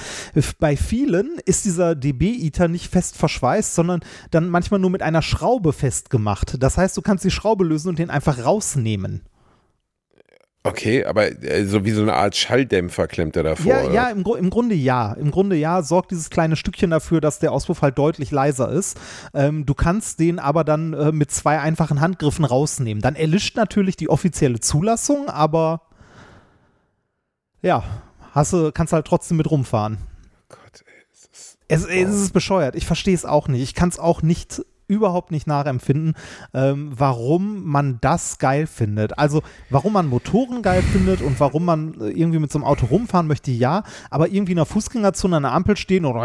Bei 0.59 0.77
vielen 0.77 1.39
ist 1.45 1.65
dieser 1.65 1.95
dB-Eater 1.95 2.67
nicht 2.67 2.91
fest 2.91 3.17
verschweißt, 3.17 3.73
sondern 3.75 4.01
dann 4.31 4.49
manchmal 4.49 4.79
nur 4.79 4.89
mit 4.89 5.01
einer 5.01 5.21
Schraube 5.21 5.73
festgemacht. 5.73 6.61
Das 6.61 6.77
heißt, 6.77 6.95
du 6.97 7.01
kannst 7.01 7.23
die 7.23 7.31
Schraube 7.31 7.63
lösen 7.63 7.89
und 7.89 7.99
den 7.99 8.09
einfach 8.09 8.43
rausnehmen. 8.45 9.21
Okay, 10.65 11.03
aber 11.03 11.43
äh, 11.43 11.65
so 11.65 11.83
wie 11.83 11.91
so 11.91 12.01
eine 12.01 12.13
Art 12.13 12.37
Schalldämpfer 12.37 13.07
klemmt 13.07 13.35
er 13.35 13.43
davor. 13.43 13.65
Ja, 13.65 13.91
ja 13.91 14.09
im, 14.09 14.23
Gru- 14.23 14.35
im 14.35 14.49
Grunde 14.49 14.75
ja. 14.75 15.11
Im 15.11 15.29
Grunde 15.29 15.57
ja, 15.57 15.83
sorgt 15.83 16.11
dieses 16.11 16.29
kleine 16.29 16.55
Stückchen 16.55 16.89
dafür, 16.89 17.19
dass 17.19 17.39
der 17.39 17.51
Auspuff 17.51 17.81
halt 17.81 17.97
deutlich 17.97 18.31
leiser 18.31 18.69
ist. 18.69 18.97
Ähm, 19.33 19.65
du 19.65 19.73
kannst 19.73 20.21
den 20.21 20.39
aber 20.39 20.63
dann 20.63 20.93
äh, 20.93 21.11
mit 21.11 21.31
zwei 21.31 21.59
einfachen 21.59 21.99
Handgriffen 21.99 22.45
rausnehmen. 22.45 23.01
Dann 23.01 23.15
erlischt 23.15 23.57
natürlich 23.57 23.97
die 23.97 24.07
offizielle 24.07 24.61
Zulassung, 24.61 25.27
aber 25.27 25.81
ja, 27.61 27.83
hast 28.31 28.53
du, 28.53 28.71
kannst 28.71 28.93
halt 28.93 29.05
trotzdem 29.05 29.35
mit 29.35 29.51
rumfahren. 29.51 29.97
Gott, 30.47 30.83
ey, 30.85 31.03
das 31.11 31.29
ist 31.41 31.57
Es, 31.67 31.85
es 31.85 32.21
ist 32.21 32.33
bescheuert. 32.33 32.75
Ich 32.75 32.85
verstehe 32.85 33.15
es 33.15 33.25
auch 33.25 33.49
nicht. 33.49 33.63
Ich 33.63 33.73
kann 33.75 33.89
es 33.89 33.99
auch 33.99 34.21
nicht 34.21 34.63
überhaupt 34.93 35.31
nicht 35.31 35.47
nachempfinden, 35.47 36.13
ähm, 36.53 36.91
warum 36.95 37.65
man 37.65 37.97
das 38.01 38.37
geil 38.37 38.67
findet. 38.67 39.17
Also 39.17 39.41
warum 39.69 39.93
man 39.93 40.07
Motoren 40.07 40.61
geil 40.61 40.81
findet 40.81 41.21
und 41.21 41.39
warum 41.39 41.65
man 41.65 41.99
äh, 41.99 42.09
irgendwie 42.09 42.39
mit 42.39 42.51
so 42.51 42.59
einem 42.59 42.65
Auto 42.65 42.85
rumfahren 42.85 43.27
möchte, 43.27 43.51
ja, 43.51 43.83
aber 44.09 44.29
irgendwie 44.29 44.53
in 44.53 44.59
einer 44.59 44.65
Fußgängerzone 44.65 45.37
an 45.37 45.43
der 45.43 45.51
Ampel 45.53 45.77
stehen 45.77 46.05
und 46.05 46.15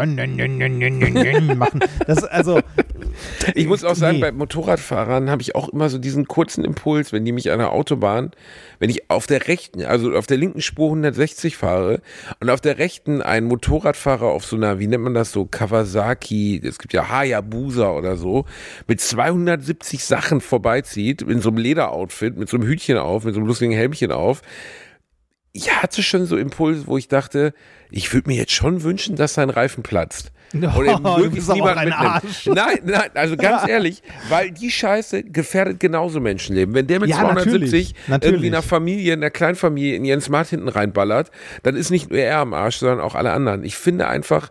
machen. 1.57 1.79
Das 2.05 2.23
also 2.23 2.59
Ich 3.55 3.67
muss 3.67 3.83
auch 3.83 3.95
sagen, 3.95 4.17
Nee. 4.17 4.21
bei 4.21 4.31
Motorradfahrern 4.31 5.29
habe 5.29 5.41
ich 5.41 5.55
auch 5.55 5.69
immer 5.69 5.89
so 5.89 5.97
diesen 5.97 6.27
kurzen 6.27 6.63
Impuls, 6.63 7.11
wenn 7.11 7.25
die 7.25 7.31
mich 7.31 7.51
an 7.51 7.59
der 7.59 7.71
Autobahn, 7.71 8.31
wenn 8.79 8.89
ich 8.89 9.09
auf 9.09 9.27
der 9.27 9.47
rechten, 9.47 9.83
also 9.83 10.13
auf 10.13 10.27
der 10.27 10.37
linken 10.37 10.61
Spur 10.61 10.87
160 10.87 11.57
fahre 11.57 12.01
und 12.39 12.49
auf 12.49 12.61
der 12.61 12.77
rechten 12.77 13.21
ein 13.21 13.45
Motorradfahrer 13.45 14.27
auf 14.27 14.45
so 14.45 14.55
einer, 14.55 14.79
wie 14.79 14.87
nennt 14.87 15.03
man 15.03 15.13
das 15.13 15.31
so, 15.31 15.45
Kawasaki, 15.45 16.61
es 16.63 16.79
gibt 16.79 16.93
ja 16.93 17.09
Hayabusa 17.09 17.91
oder 17.91 18.17
so, 18.17 18.45
mit 18.87 19.01
270 19.01 20.03
Sachen 20.03 20.41
vorbeizieht, 20.41 21.21
in 21.21 21.41
so 21.41 21.49
einem 21.49 21.57
Lederoutfit, 21.57 22.37
mit 22.37 22.49
so 22.49 22.57
einem 22.57 22.67
Hütchen 22.67 22.97
auf, 22.97 23.23
mit 23.23 23.33
so 23.33 23.39
einem 23.39 23.47
lustigen 23.47 23.73
Helmchen 23.73 24.11
auf. 24.11 24.41
Ich 25.51 25.71
hatte 25.81 26.03
schon 26.03 26.25
so 26.25 26.37
Impulse, 26.37 26.85
wo 26.85 26.97
ich 26.97 27.07
dachte, 27.07 27.53
ich 27.89 28.13
würde 28.13 28.29
mir 28.29 28.35
jetzt 28.37 28.51
schon 28.51 28.83
wünschen, 28.83 29.15
dass 29.15 29.33
sein 29.33 29.49
Reifen 29.49 29.81
platzt. 29.83 30.31
Oder 30.53 30.95
du 30.95 31.17
möglichst 31.17 31.33
bist 31.35 31.49
aber 31.49 31.55
niemand 31.55 31.85
mitnimmt. 31.85 31.99
Arsch. 31.99 32.45
Nein, 32.47 32.79
nein, 32.83 33.09
also 33.13 33.37
ganz 33.37 33.67
ehrlich, 33.67 34.01
weil 34.29 34.51
die 34.51 34.71
Scheiße 34.71 35.23
gefährdet 35.23 35.79
genauso 35.79 36.19
Menschenleben. 36.19 36.73
Wenn 36.73 36.87
der 36.87 36.99
mit 36.99 37.09
Ja, 37.09 37.19
270 37.19 37.95
natürlich, 38.07 38.33
irgendwie 38.33 38.47
einer 38.47 38.61
Familie, 38.61 39.13
einer 39.13 39.29
Kleinfamilie 39.29 39.95
in 39.95 40.05
ihren 40.05 40.21
Smart 40.21 40.47
hinten 40.47 40.67
reinballert, 40.67 41.31
dann 41.63 41.75
ist 41.75 41.91
nicht 41.91 42.09
nur 42.09 42.19
er 42.19 42.39
am 42.39 42.53
Arsch, 42.53 42.77
sondern 42.77 42.99
auch 42.99 43.15
alle 43.15 43.31
anderen. 43.31 43.63
Ich 43.63 43.75
finde 43.75 44.07
einfach, 44.07 44.49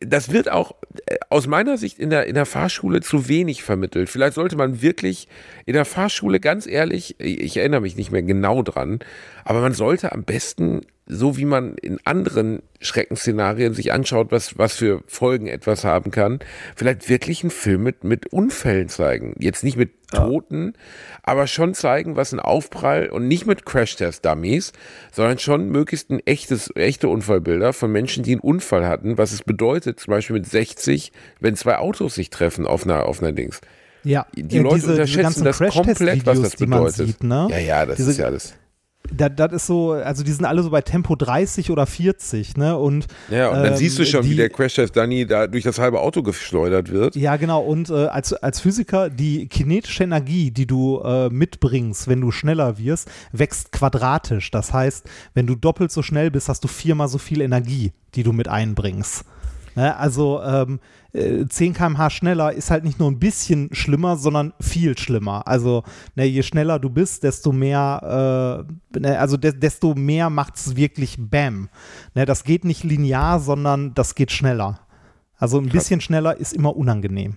das 0.00 0.32
wird 0.32 0.50
auch 0.50 0.74
äh, 1.06 1.16
aus 1.28 1.46
meiner 1.46 1.76
Sicht 1.76 1.98
in 1.98 2.10
der, 2.10 2.26
in 2.26 2.34
der 2.34 2.46
Fahrschule 2.46 3.00
zu 3.02 3.28
wenig 3.28 3.62
vermittelt. 3.62 4.08
Vielleicht 4.08 4.34
sollte 4.34 4.56
man 4.56 4.82
wirklich 4.82 5.28
in 5.66 5.74
der 5.74 5.84
Fahrschule, 5.84 6.40
ganz 6.40 6.66
ehrlich, 6.66 7.20
ich 7.20 7.56
erinnere 7.56 7.82
mich 7.82 7.96
nicht 7.96 8.10
mehr 8.10 8.22
genau 8.22 8.62
dran, 8.62 9.00
aber 9.44 9.60
man 9.60 9.74
sollte 9.74 10.12
am 10.12 10.24
besten, 10.24 10.86
so 11.06 11.36
wie 11.36 11.44
man 11.44 11.74
in 11.74 11.98
anderen 12.04 12.62
Schreckensszenarien 12.80 13.74
sich 13.74 13.92
anschaut, 13.92 14.32
was, 14.32 14.56
was 14.56 14.74
für 14.74 15.02
Folgen 15.06 15.46
etwas 15.46 15.84
haben 15.84 16.10
kann, 16.10 16.40
vielleicht 16.76 17.08
wirklich 17.08 17.42
einen 17.42 17.50
Film 17.50 17.82
mit, 17.82 18.02
mit 18.02 18.32
Unfällen 18.32 18.88
zeigen. 18.88 19.34
Jetzt 19.38 19.64
nicht 19.64 19.76
mit 19.76 19.99
Toten, 20.10 20.74
aber 21.22 21.46
schon 21.46 21.74
zeigen, 21.74 22.16
was 22.16 22.32
ein 22.32 22.40
Aufprall 22.40 23.08
und 23.08 23.28
nicht 23.28 23.46
mit 23.46 23.64
Crash-Test-Dummies, 23.64 24.72
sondern 25.12 25.38
schon 25.38 25.68
möglichst 25.70 26.10
ein 26.10 26.20
echtes, 26.26 26.70
echte 26.74 27.08
Unfallbilder 27.08 27.72
von 27.72 27.90
Menschen, 27.92 28.22
die 28.24 28.32
einen 28.32 28.40
Unfall 28.40 28.86
hatten, 28.86 29.18
was 29.18 29.32
es 29.32 29.42
bedeutet, 29.42 30.00
zum 30.00 30.12
Beispiel 30.12 30.34
mit 30.34 30.46
60, 30.46 31.12
wenn 31.40 31.56
zwei 31.56 31.78
Autos 31.78 32.14
sich 32.14 32.30
treffen 32.30 32.66
auf 32.66 32.84
einer, 32.84 33.06
auf 33.06 33.22
einer 33.22 33.32
Dings. 33.32 33.60
ja, 34.04 34.26
Die 34.34 34.56
äh, 34.56 34.60
Leute 34.60 34.74
diese- 34.76 34.86
diese 34.88 34.92
unterschätzen 34.92 35.22
ganzen 35.22 35.44
das 35.44 35.58
komplett, 35.74 36.26
was 36.26 36.40
das 36.42 36.56
bedeutet. 36.56 37.06
Sieht, 37.06 37.22
ne? 37.24 37.48
Ja, 37.50 37.58
ja, 37.58 37.86
das 37.86 37.96
Diese- 37.96 38.10
ist 38.12 38.16
ja 38.18 38.26
alles. 38.26 38.54
Das, 39.10 39.30
das 39.36 39.52
ist 39.52 39.66
so, 39.66 39.92
also 39.92 40.22
die 40.22 40.32
sind 40.32 40.44
alle 40.44 40.62
so 40.62 40.70
bei 40.70 40.82
Tempo 40.82 41.16
30 41.16 41.70
oder 41.70 41.86
40, 41.86 42.56
ne? 42.56 42.76
Und 42.76 43.06
Ja, 43.30 43.48
und 43.48 43.56
dann 43.56 43.72
ähm, 43.72 43.76
siehst 43.76 43.98
du 43.98 44.04
schon, 44.04 44.22
die, 44.22 44.30
wie 44.30 44.36
der 44.36 44.50
Crash-Test 44.50 44.96
Danny 44.96 45.26
da 45.26 45.46
durch 45.46 45.64
das 45.64 45.78
halbe 45.78 46.00
Auto 46.00 46.22
geschleudert 46.22 46.90
wird. 46.90 47.16
Ja, 47.16 47.36
genau. 47.36 47.60
Und 47.60 47.90
äh, 47.90 48.06
als, 48.06 48.32
als 48.32 48.60
Physiker, 48.60 49.10
die 49.10 49.48
kinetische 49.48 50.04
Energie, 50.04 50.50
die 50.50 50.66
du 50.66 51.00
äh, 51.00 51.28
mitbringst, 51.28 52.08
wenn 52.08 52.20
du 52.20 52.30
schneller 52.30 52.78
wirst, 52.78 53.10
wächst 53.32 53.72
quadratisch. 53.72 54.50
Das 54.50 54.72
heißt, 54.72 55.08
wenn 55.34 55.46
du 55.46 55.54
doppelt 55.54 55.90
so 55.90 56.02
schnell 56.02 56.30
bist, 56.30 56.48
hast 56.48 56.64
du 56.64 56.68
viermal 56.68 57.08
so 57.08 57.18
viel 57.18 57.40
Energie, 57.40 57.92
die 58.14 58.22
du 58.22 58.32
mit 58.32 58.48
einbringst. 58.48 59.24
Ne? 59.74 59.96
Also 59.96 60.42
ähm, 60.42 60.80
äh, 61.12 61.46
10 61.46 61.74
km/h 61.74 62.10
schneller 62.10 62.52
ist 62.52 62.70
halt 62.70 62.84
nicht 62.84 62.98
nur 62.98 63.10
ein 63.10 63.18
bisschen 63.18 63.68
schlimmer, 63.72 64.16
sondern 64.16 64.52
viel 64.60 64.96
schlimmer. 64.96 65.46
Also 65.46 65.82
ne, 66.14 66.24
je 66.24 66.42
schneller 66.42 66.78
du 66.78 66.90
bist, 66.90 67.22
desto 67.22 67.52
mehr, 67.52 68.66
äh, 68.94 68.98
ne, 68.98 69.18
also 69.18 69.36
de 69.36 69.52
desto 69.52 69.94
mehr 69.94 70.30
macht 70.30 70.56
es 70.56 70.76
wirklich 70.76 71.16
Bam. 71.18 71.68
Ne, 72.14 72.24
das 72.26 72.44
geht 72.44 72.64
nicht 72.64 72.84
linear, 72.84 73.40
sondern 73.40 73.94
das 73.94 74.14
geht 74.14 74.32
schneller. 74.32 74.80
Also 75.36 75.58
ein 75.58 75.68
bisschen 75.68 76.00
schneller 76.00 76.36
ist 76.36 76.52
immer 76.52 76.76
unangenehm. 76.76 77.36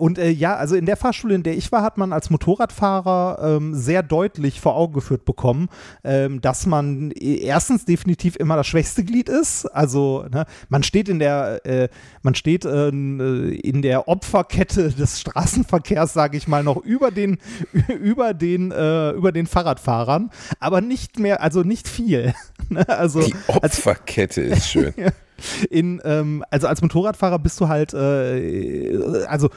Und 0.00 0.16
äh, 0.16 0.30
ja, 0.30 0.56
also 0.56 0.76
in 0.76 0.86
der 0.86 0.96
Fahrschule, 0.96 1.34
in 1.34 1.42
der 1.42 1.58
ich 1.58 1.70
war, 1.72 1.82
hat 1.82 1.98
man 1.98 2.14
als 2.14 2.30
Motorradfahrer 2.30 3.56
ähm, 3.56 3.74
sehr 3.74 4.02
deutlich 4.02 4.58
vor 4.58 4.74
Augen 4.74 4.94
geführt 4.94 5.26
bekommen, 5.26 5.68
ähm, 6.04 6.40
dass 6.40 6.64
man 6.64 7.10
äh, 7.10 7.34
erstens 7.42 7.84
definitiv 7.84 8.36
immer 8.36 8.56
das 8.56 8.66
schwächste 8.66 9.04
Glied 9.04 9.28
ist. 9.28 9.66
Also 9.66 10.24
ne, 10.32 10.46
man 10.70 10.84
steht 10.84 11.10
in 11.10 11.18
der, 11.18 11.66
äh, 11.66 11.88
man 12.22 12.34
steht 12.34 12.64
äh, 12.64 12.88
in 12.88 13.82
der 13.82 14.08
Opferkette 14.08 14.88
des 14.88 15.20
Straßenverkehrs, 15.20 16.14
sage 16.14 16.38
ich 16.38 16.48
mal, 16.48 16.64
noch 16.64 16.78
über 16.78 17.10
den, 17.10 17.36
über 18.00 18.32
den, 18.32 18.72
äh, 18.72 19.10
über 19.10 19.32
den 19.32 19.46
Fahrradfahrern, 19.46 20.30
aber 20.60 20.80
nicht 20.80 21.18
mehr, 21.18 21.42
also 21.42 21.62
nicht 21.62 21.86
viel. 21.86 22.32
Ne? 22.68 22.88
also 22.88 23.20
Die 23.20 23.34
Opferkette 23.48 24.42
ist 24.42 24.68
schön. 24.68 24.94
in, 25.70 26.00
ähm, 26.04 26.44
also 26.50 26.66
als 26.66 26.82
Motorradfahrer 26.82 27.38
bist 27.38 27.60
du 27.60 27.68
halt, 27.68 27.94
äh, 27.94 29.24
also 29.26 29.50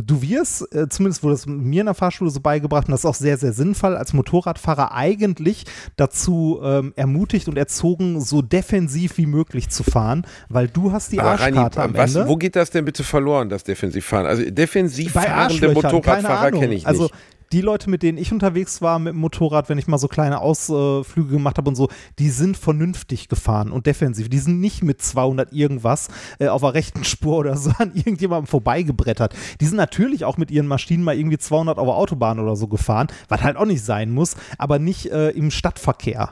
du 0.00 0.22
wirst, 0.22 0.74
äh, 0.74 0.88
zumindest 0.88 1.22
wurde 1.22 1.34
es 1.34 1.46
mir 1.46 1.80
in 1.80 1.86
der 1.86 1.94
Fahrschule 1.94 2.30
so 2.30 2.40
beigebracht, 2.40 2.88
und 2.88 2.92
das 2.92 3.00
ist 3.00 3.06
auch 3.06 3.14
sehr, 3.14 3.36
sehr 3.36 3.52
sinnvoll, 3.52 3.96
als 3.96 4.12
Motorradfahrer 4.12 4.92
eigentlich 4.92 5.64
dazu 5.96 6.60
ähm, 6.62 6.92
ermutigt 6.96 7.48
und 7.48 7.58
erzogen, 7.58 8.20
so 8.20 8.40
defensiv 8.40 9.18
wie 9.18 9.26
möglich 9.26 9.68
zu 9.68 9.82
fahren, 9.82 10.26
weil 10.48 10.68
du 10.68 10.92
hast 10.92 11.12
die 11.12 11.20
Aber 11.20 11.38
Reini, 11.38 11.58
Arschkarte 11.58 11.82
am 11.82 11.96
was, 11.96 12.14
Ende. 12.14 12.28
wo 12.28 12.36
geht 12.36 12.56
das 12.56 12.70
denn 12.70 12.84
bitte 12.84 13.04
verloren, 13.04 13.48
das 13.48 13.64
Defensivfahren? 13.64 14.26
Also 14.26 14.50
defensiv 14.50 15.12
bei 15.12 15.22
fahrende 15.22 15.72
Motorradfahrer 15.72 16.50
kenne 16.50 16.64
ich 16.64 16.70
nicht. 16.70 16.86
Also 16.86 17.10
die 17.52 17.60
Leute, 17.60 17.90
mit 17.90 18.02
denen 18.02 18.18
ich 18.18 18.32
unterwegs 18.32 18.80
war 18.82 18.98
mit 18.98 19.12
dem 19.12 19.20
Motorrad, 19.20 19.68
wenn 19.68 19.78
ich 19.78 19.86
mal 19.86 19.98
so 19.98 20.08
kleine 20.08 20.40
Ausflüge 20.40 21.30
gemacht 21.30 21.58
habe 21.58 21.68
und 21.68 21.76
so, 21.76 21.88
die 22.18 22.30
sind 22.30 22.56
vernünftig 22.56 23.28
gefahren 23.28 23.70
und 23.70 23.86
defensiv. 23.86 24.28
Die 24.28 24.38
sind 24.38 24.60
nicht 24.60 24.82
mit 24.82 25.02
200 25.02 25.52
irgendwas 25.52 26.08
äh, 26.38 26.48
auf 26.48 26.62
der 26.62 26.74
rechten 26.74 27.04
Spur 27.04 27.38
oder 27.38 27.56
so 27.56 27.70
an 27.78 27.92
irgendjemandem 27.94 28.46
vorbeigebrettert. 28.46 29.34
Die 29.60 29.66
sind 29.66 29.76
natürlich 29.76 30.24
auch 30.24 30.36
mit 30.36 30.50
ihren 30.50 30.66
Maschinen 30.66 31.04
mal 31.04 31.16
irgendwie 31.16 31.38
200 31.38 31.78
auf 31.78 31.86
der 31.86 31.94
Autobahn 31.94 32.40
oder 32.40 32.56
so 32.56 32.68
gefahren, 32.68 33.08
was 33.28 33.42
halt 33.42 33.56
auch 33.56 33.66
nicht 33.66 33.84
sein 33.84 34.10
muss, 34.10 34.36
aber 34.58 34.78
nicht 34.78 35.06
äh, 35.06 35.30
im 35.30 35.50
Stadtverkehr. 35.50 36.30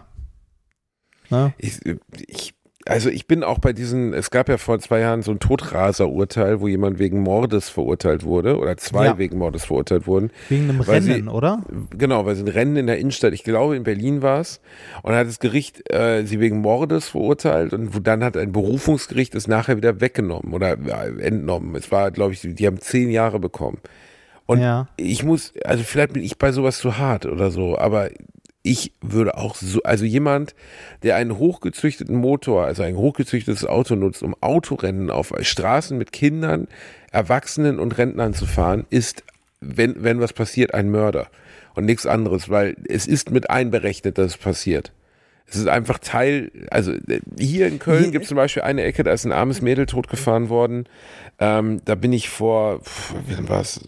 Ne? 1.31 1.55
Ich, 1.59 1.81
ich, 2.27 2.55
also 2.91 3.09
ich 3.09 3.27
bin 3.27 3.43
auch 3.45 3.59
bei 3.59 3.73
diesen, 3.73 4.13
es 4.13 4.31
gab 4.31 4.49
ja 4.49 4.59
vor 4.59 4.79
zwei 4.81 5.01
Jahren 5.01 5.23
so 5.23 5.31
ein 5.31 5.39
Todraser-Urteil, 5.39 6.61
wo 6.61 6.69
jemand 6.69 6.99
wegen 6.99 7.21
Mordes 7.21 7.69
verurteilt 7.69 8.25
wurde 8.25 8.59
oder 8.59 8.77
zwei 8.77 9.07
Ja. 9.07 9.19
wegen 9.19 9.39
Mordes 9.39 9.65
verurteilt 9.65 10.07
wurden. 10.07 10.31
Wegen 10.49 10.69
einem 10.69 10.87
Weil 10.87 11.01
sie- 11.03 11.13
Rennen, 11.13 11.29
oder? 11.29 11.63
Genau, 11.97 12.27
weil 12.27 12.35
sie 12.37 12.43
ein 12.43 12.49
Rennen 12.49 12.77
in 12.77 12.87
der 12.87 12.99
Innenstadt, 12.99 13.33
ich 13.33 13.45
glaube 13.45 13.77
in 13.77 13.83
Berlin 13.85 14.23
war 14.23 14.41
es, 14.41 14.61
und 15.03 15.11
dann 15.13 15.21
hat 15.21 15.29
das 15.29 15.39
Gericht 15.39 15.91
äh, 15.93 16.25
sie 16.27 16.41
wegen 16.41 16.61
Mordes 16.61 17.09
verurteilt 17.09 17.73
und 17.73 18.07
dann 18.07 18.23
hat 18.23 18.37
ein 18.37 18.53
Berufungsgericht 18.53 19.35
es 19.35 19.49
nachher 19.49 19.77
wieder 19.77 20.01
weggenommen 20.01 20.53
oder 20.53 20.73
äh, 20.73 21.23
entnommen. 21.23 21.75
Es 21.77 21.91
war, 21.91 22.11
glaube 22.11 22.33
ich, 22.35 22.41
die 22.43 22.67
haben 22.67 22.81
zehn 22.81 23.11
Jahre 23.11 23.39
bekommen. 23.39 23.79
Und 24.47 24.61
Ja. 24.61 24.89
ich 24.97 25.23
muss, 25.23 25.53
also 25.65 25.85
vielleicht 25.85 26.13
bin 26.13 26.25
ich 26.25 26.37
bei 26.37 26.51
sowas 26.51 26.79
zu 26.79 26.99
hart 26.99 27.25
oder 27.25 27.51
so, 27.53 27.79
aber 27.79 28.11
ich 28.63 28.93
würde 29.01 29.37
auch 29.37 29.55
so, 29.55 29.83
also 29.83 30.05
jemand, 30.05 30.55
der 31.03 31.17
einen 31.17 31.39
hochgezüchteten 31.39 32.17
Motor, 32.17 32.65
also 32.65 32.83
ein 32.83 32.97
hochgezüchtetes 32.97 33.65
Auto 33.65 33.95
nutzt, 33.95 34.23
um 34.23 34.35
Autorennen 34.41 35.11
auf 35.11 35.33
Straßen 35.41 35.97
mit 35.97 36.13
Kindern, 36.13 36.69
Erwachsenen 37.11 37.79
und 37.79 37.97
Rentnern 37.97 38.35
zu 38.35 38.47
fahren, 38.47 38.87
ist, 38.91 39.25
wenn, 39.61 40.03
wenn 40.03 40.21
was 40.21 40.33
passiert, 40.33 40.75
ein 40.75 40.91
Mörder. 40.91 41.29
Und 41.75 41.87
nichts 41.87 42.07
anderes, 42.07 42.51
weil 42.51 42.77
es 42.89 43.07
ist 43.07 43.31
mit 43.31 43.49
einberechnet, 43.49 44.19
dass 44.19 44.33
es 44.33 44.37
passiert. 44.37 44.93
Es 45.47 45.57
ist 45.57 45.69
einfach 45.69 45.99
Teil, 45.99 46.53
also 46.71 46.93
hier 47.37 47.67
in 47.67 47.79
Köln 47.81 48.13
gibt 48.13 48.25
es 48.25 48.29
zum 48.29 48.37
Beispiel 48.37 48.63
eine 48.63 48.83
Ecke, 48.83 49.03
da 49.03 49.13
ist 49.13 49.25
ein 49.25 49.33
armes 49.33 49.63
Mädel 49.63 49.87
totgefahren 49.87 50.49
worden. 50.49 50.85
Ähm, 51.41 51.81
da 51.85 51.97
bin 51.97 52.13
ich 52.13 52.29
vor, 52.29 52.81
es? 53.49 53.81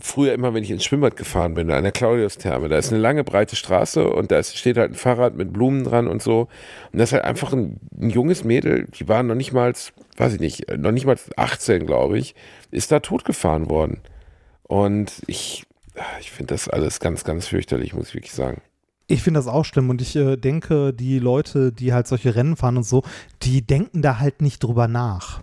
Früher 0.00 0.32
immer, 0.32 0.54
wenn 0.54 0.62
ich 0.62 0.70
ins 0.70 0.84
Schwimmbad 0.84 1.16
gefahren 1.16 1.54
bin, 1.54 1.70
an 1.70 1.82
der 1.82 1.92
Claudius-Therme, 1.92 2.68
da 2.68 2.78
ist 2.78 2.92
eine 2.92 3.00
lange, 3.00 3.24
breite 3.24 3.56
Straße 3.56 4.08
und 4.08 4.30
da 4.30 4.42
steht 4.42 4.76
halt 4.76 4.92
ein 4.92 4.96
Fahrrad 4.96 5.36
mit 5.36 5.52
Blumen 5.52 5.84
dran 5.84 6.08
und 6.08 6.22
so. 6.22 6.48
Und 6.92 6.98
das 6.98 7.10
ist 7.10 7.12
halt 7.14 7.24
einfach 7.24 7.52
ein, 7.52 7.80
ein 8.00 8.10
junges 8.10 8.44
Mädel, 8.44 8.86
die 8.98 9.08
war 9.08 9.22
noch 9.22 9.34
nicht 9.34 9.52
mal, 9.52 9.72
weiß 10.16 10.34
ich 10.34 10.40
nicht, 10.40 10.76
noch 10.76 10.92
nicht 10.92 11.06
mal 11.06 11.16
18, 11.36 11.86
glaube 11.86 12.18
ich, 12.18 12.34
ist 12.70 12.92
da 12.92 13.00
totgefahren 13.00 13.70
worden. 13.70 14.00
Und 14.62 15.22
ich, 15.26 15.64
ich 16.20 16.30
finde 16.30 16.54
das 16.54 16.68
alles 16.68 17.00
ganz, 17.00 17.24
ganz 17.24 17.48
fürchterlich, 17.48 17.94
muss 17.94 18.08
ich 18.08 18.14
wirklich 18.14 18.32
sagen. 18.32 18.62
Ich 19.08 19.22
finde 19.22 19.38
das 19.38 19.48
auch 19.48 19.64
schlimm 19.64 19.90
und 19.90 20.00
ich 20.00 20.14
äh, 20.14 20.36
denke, 20.36 20.92
die 20.94 21.18
Leute, 21.18 21.72
die 21.72 21.92
halt 21.92 22.06
solche 22.06 22.36
Rennen 22.36 22.56
fahren 22.56 22.76
und 22.76 22.84
so, 22.84 23.02
die 23.42 23.66
denken 23.66 24.02
da 24.02 24.20
halt 24.20 24.40
nicht 24.40 24.62
drüber 24.62 24.86
nach. 24.86 25.42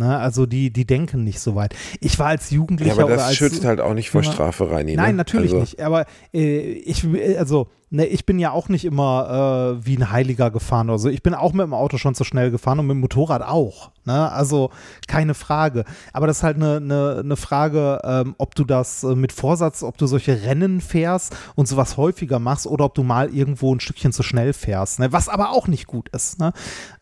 Ne? 0.00 0.18
Also 0.18 0.46
die, 0.46 0.72
die 0.72 0.86
denken 0.86 1.24
nicht 1.24 1.40
so 1.40 1.54
weit. 1.54 1.76
Ich 2.00 2.18
war 2.18 2.28
als 2.28 2.50
Jugendlicher 2.50 2.96
Ja, 2.96 3.02
aber 3.02 3.16
das 3.16 3.36
schützt 3.36 3.66
halt 3.66 3.80
auch 3.80 3.92
nicht 3.92 4.08
vor. 4.08 4.22
Strafe. 4.22 4.66
Nein, 4.70 4.96
ne? 4.96 5.12
natürlich 5.12 5.52
also, 5.52 5.60
nicht. 5.60 5.80
Aber 5.80 6.06
äh, 6.32 6.60
ich, 6.72 7.06
also, 7.38 7.68
ne, 7.90 8.06
ich 8.06 8.24
bin 8.24 8.38
ja 8.38 8.52
auch 8.52 8.68
nicht 8.68 8.84
immer 8.84 9.76
äh, 9.80 9.86
wie 9.86 9.96
ein 9.96 10.10
Heiliger 10.10 10.50
gefahren 10.50 10.88
oder 10.88 10.98
so. 10.98 11.08
Ich 11.08 11.22
bin 11.22 11.34
auch 11.34 11.52
mit 11.52 11.64
dem 11.64 11.74
Auto 11.74 11.98
schon 11.98 12.14
zu 12.14 12.24
schnell 12.24 12.50
gefahren 12.50 12.78
und 12.78 12.86
mit 12.86 12.94
dem 12.94 13.00
Motorrad 13.00 13.42
auch. 13.42 13.90
Ne? 14.04 14.30
Also 14.32 14.70
keine 15.08 15.34
Frage. 15.34 15.84
Aber 16.12 16.26
das 16.26 16.38
ist 16.38 16.42
halt 16.42 16.56
eine 16.56 16.80
ne, 16.80 17.22
ne 17.24 17.36
Frage, 17.36 18.00
ähm, 18.04 18.34
ob 18.38 18.54
du 18.54 18.64
das 18.64 19.04
äh, 19.04 19.14
mit 19.14 19.32
Vorsatz, 19.32 19.82
ob 19.82 19.98
du 19.98 20.06
solche 20.06 20.42
Rennen 20.42 20.80
fährst 20.80 21.36
und 21.54 21.68
sowas 21.68 21.96
häufiger 21.96 22.38
machst 22.38 22.66
oder 22.66 22.84
ob 22.86 22.94
du 22.94 23.02
mal 23.02 23.34
irgendwo 23.34 23.74
ein 23.74 23.80
Stückchen 23.80 24.12
zu 24.12 24.22
schnell 24.22 24.52
fährst. 24.52 25.00
Ne? 25.00 25.12
Was 25.12 25.28
aber 25.28 25.50
auch 25.50 25.66
nicht 25.66 25.86
gut 25.86 26.08
ist. 26.10 26.38
Ne? 26.38 26.52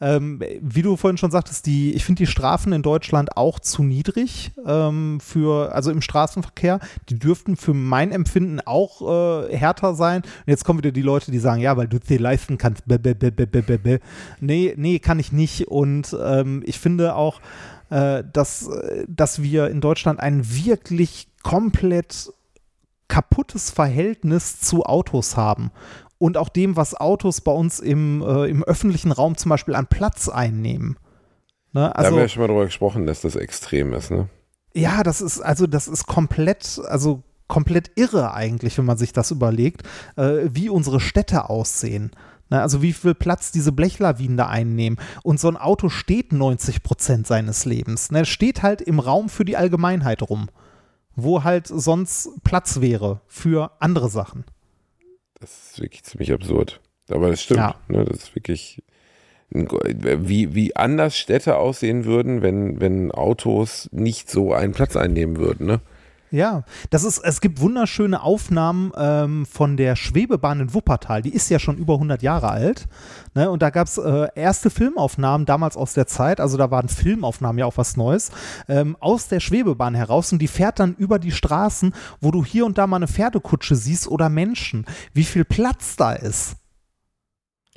Ähm, 0.01 0.43
wie 0.61 0.82
du 0.82 0.97
vorhin 0.97 1.18
schon 1.18 1.30
sagtest, 1.30 1.66
die, 1.66 1.95
ich 1.95 2.05
finde 2.05 2.22
die 2.22 2.26
Strafen 2.26 2.72
in 2.72 2.82
Deutschland 2.82 3.36
auch 3.36 3.61
zu 3.61 3.82
niedrig 3.82 4.53
ähm, 4.66 5.20
für, 5.20 5.74
also 5.74 5.91
im 5.91 6.01
Straßenverkehr. 6.01 6.80
Die 7.09 7.18
dürften 7.18 7.57
für 7.57 7.74
mein 7.74 8.11
Empfinden 8.11 8.61
auch 8.64 9.03
äh, 9.49 9.57
härter 9.57 9.95
sein. 9.95 10.22
Und 10.22 10.49
jetzt 10.49 10.64
kommen 10.64 10.78
wieder 10.79 10.93
die 10.93 11.03
Leute, 11.03 11.31
die 11.31 11.39
sagen, 11.39 11.61
ja, 11.61 11.76
weil 11.76 11.89
du 11.89 11.99
es 11.99 12.07
dir 12.07 12.20
leisten 12.20 12.59
kannst. 12.59 12.87
Bäh, 12.87 12.99
bäh, 12.99 13.14
bäh, 13.14 13.31
bäh, 13.31 13.47
bäh, 13.47 13.76
bäh. 13.76 13.99
Nee, 14.41 14.74
nee, 14.76 14.99
kann 14.99 15.18
ich 15.18 15.33
nicht. 15.33 15.68
Und 15.68 16.16
ähm, 16.20 16.62
ich 16.64 16.79
finde 16.79 17.14
auch, 17.14 17.41
äh, 17.91 18.24
dass, 18.33 18.68
äh, 18.68 19.05
dass 19.09 19.43
wir 19.43 19.68
in 19.68 19.81
Deutschland 19.81 20.20
ein 20.20 20.43
wirklich 20.49 21.29
komplett 21.43 22.33
kaputtes 23.09 23.70
Verhältnis 23.70 24.61
zu 24.61 24.85
Autos 24.85 25.37
haben 25.37 25.70
und 26.18 26.37
auch 26.37 26.49
dem, 26.49 26.76
was 26.76 26.95
Autos 26.95 27.41
bei 27.41 27.53
uns 27.53 27.81
im, 27.81 28.22
äh, 28.22 28.47
im 28.47 28.62
öffentlichen 28.64 29.12
Raum 29.12 29.37
zum 29.37 29.49
Beispiel 29.51 29.74
an 29.74 29.87
Platz 29.87 30.29
einnehmen. 30.29 30.99
Ne? 31.72 31.81
da 31.81 31.87
haben 31.89 31.97
Also, 31.97 32.16
wir 32.16 32.22
ja 32.22 32.29
schon 32.29 32.43
mal 32.43 32.49
drüber 32.49 32.64
gesprochen, 32.64 33.07
dass 33.07 33.22
das 33.22 33.37
extrem 33.37 33.93
ist, 33.95 34.11
ne? 34.11 34.29
ja, 34.74 35.03
das 35.03 35.20
ist, 35.20 35.41
also 35.41 35.66
das 35.66 35.89
ist 35.89 36.07
komplett, 36.07 36.81
also 36.87 37.22
komplett 37.49 37.90
irre 37.96 38.32
eigentlich, 38.32 38.78
wenn 38.78 38.84
man 38.84 38.99
sich 38.99 39.12
das 39.12 39.30
überlegt, 39.30 39.82
äh, 40.16 40.49
wie 40.53 40.68
unsere 40.68 41.01
Städte 41.01 41.51
aussehen. 41.51 42.12
Ne, 42.51 42.62
also 42.62 42.80
wie 42.80 42.94
viel 42.94 43.14
Platz 43.14 43.53
diese 43.53 43.72
Blechlawinen 43.72 44.36
da 44.36 44.46
einnehmen. 44.46 44.99
Und 45.22 45.38
so 45.38 45.49
ein 45.49 45.57
Auto 45.57 45.88
steht 45.88 46.32
90 46.32 46.82
Prozent 46.82 47.26
seines 47.26 47.64
Lebens. 47.64 48.11
Ne, 48.11 48.24
steht 48.24 48.62
halt 48.62 48.80
im 48.80 49.01
Raum 49.01 49.28
für 49.28 49.44
die 49.44 49.57
Allgemeinheit 49.57 50.22
rum, 50.22 50.49
wo 51.14 51.44
halt 51.44 51.66
sonst 51.66 52.30
Platz 52.44 52.80
wäre 52.80 53.20
für 53.26 53.72
andere 53.80 54.09
Sachen. 54.09 54.44
Das 55.40 55.72
ist 55.72 55.80
wirklich 55.80 56.05
ziemlich 56.05 56.32
absurd. 56.32 56.80
Aber 57.11 57.30
das 57.30 57.42
stimmt. 57.42 57.61
Ja. 57.61 57.74
Ne? 57.88 58.05
Das 58.05 58.24
ist 58.24 58.34
wirklich. 58.34 58.82
Wie, 59.51 60.55
wie 60.55 60.76
anders 60.76 61.16
Städte 61.16 61.57
aussehen 61.57 62.05
würden, 62.05 62.42
wenn, 62.42 62.82
wenn 62.82 63.11
Autos 63.11 63.88
nicht 63.92 64.28
so 64.30 64.53
einen 64.53 64.74
Platz 64.74 64.94
einnehmen 64.94 65.38
würden, 65.38 65.66
ne? 65.66 65.80
Ja, 66.31 66.64
das 66.91 67.05
ist, 67.05 67.18
es 67.18 67.41
gibt 67.41 67.61
wunderschöne 67.61 68.22
Aufnahmen 68.22 68.93
ähm, 68.97 69.47
von 69.47 69.79
der 69.79 69.97
Schwebebahn 69.97 70.61
in 70.61 70.74
Wuppertal. 70.74 71.22
Die 71.22 71.33
ist 71.33 71.49
ja 71.49 71.59
schon 71.59 71.79
über 71.79 71.95
100 71.95 72.22
Jahre 72.22 72.51
alt. 72.51 72.87
Ne? 73.35 73.51
Und 73.51 73.62
da 73.62 73.70
gab 73.70 73.87
es 73.87 73.97
äh, 73.97 74.29
erste 74.35 74.68
Filmaufnahmen 74.68 75.47
damals 75.47 75.76
aus 75.76 75.95
der 75.95 76.07
Zeit. 76.07 76.39
Also 76.39 76.59
da 76.59 76.70
waren 76.70 76.89
Filmaufnahmen 76.89 77.59
ja 77.59 77.64
auch 77.64 77.79
was 77.79 77.97
Neues. 77.97 78.31
Ähm, 78.68 78.97
aus 79.01 79.29
der 79.29 79.41
Schwebebahn 79.41 79.95
heraus. 79.95 80.31
Und 80.33 80.41
die 80.41 80.49
fährt 80.49 80.81
dann 80.81 80.95
über 80.97 81.18
die 81.18 81.33
Straßen, 81.33 81.95
wo 82.20 82.31
du 82.31 82.45
hier 82.45 82.66
und 82.66 82.76
da 82.76 82.87
mal 82.87 82.97
eine 82.97 83.09
Pferdekutsche 83.09 83.76
siehst 83.76 84.07
oder 84.07 84.29
Menschen. 84.29 84.85
Wie 85.14 85.24
viel 85.24 85.47
Platz 85.47 85.97
da 85.97 86.12
ist. 86.12 86.58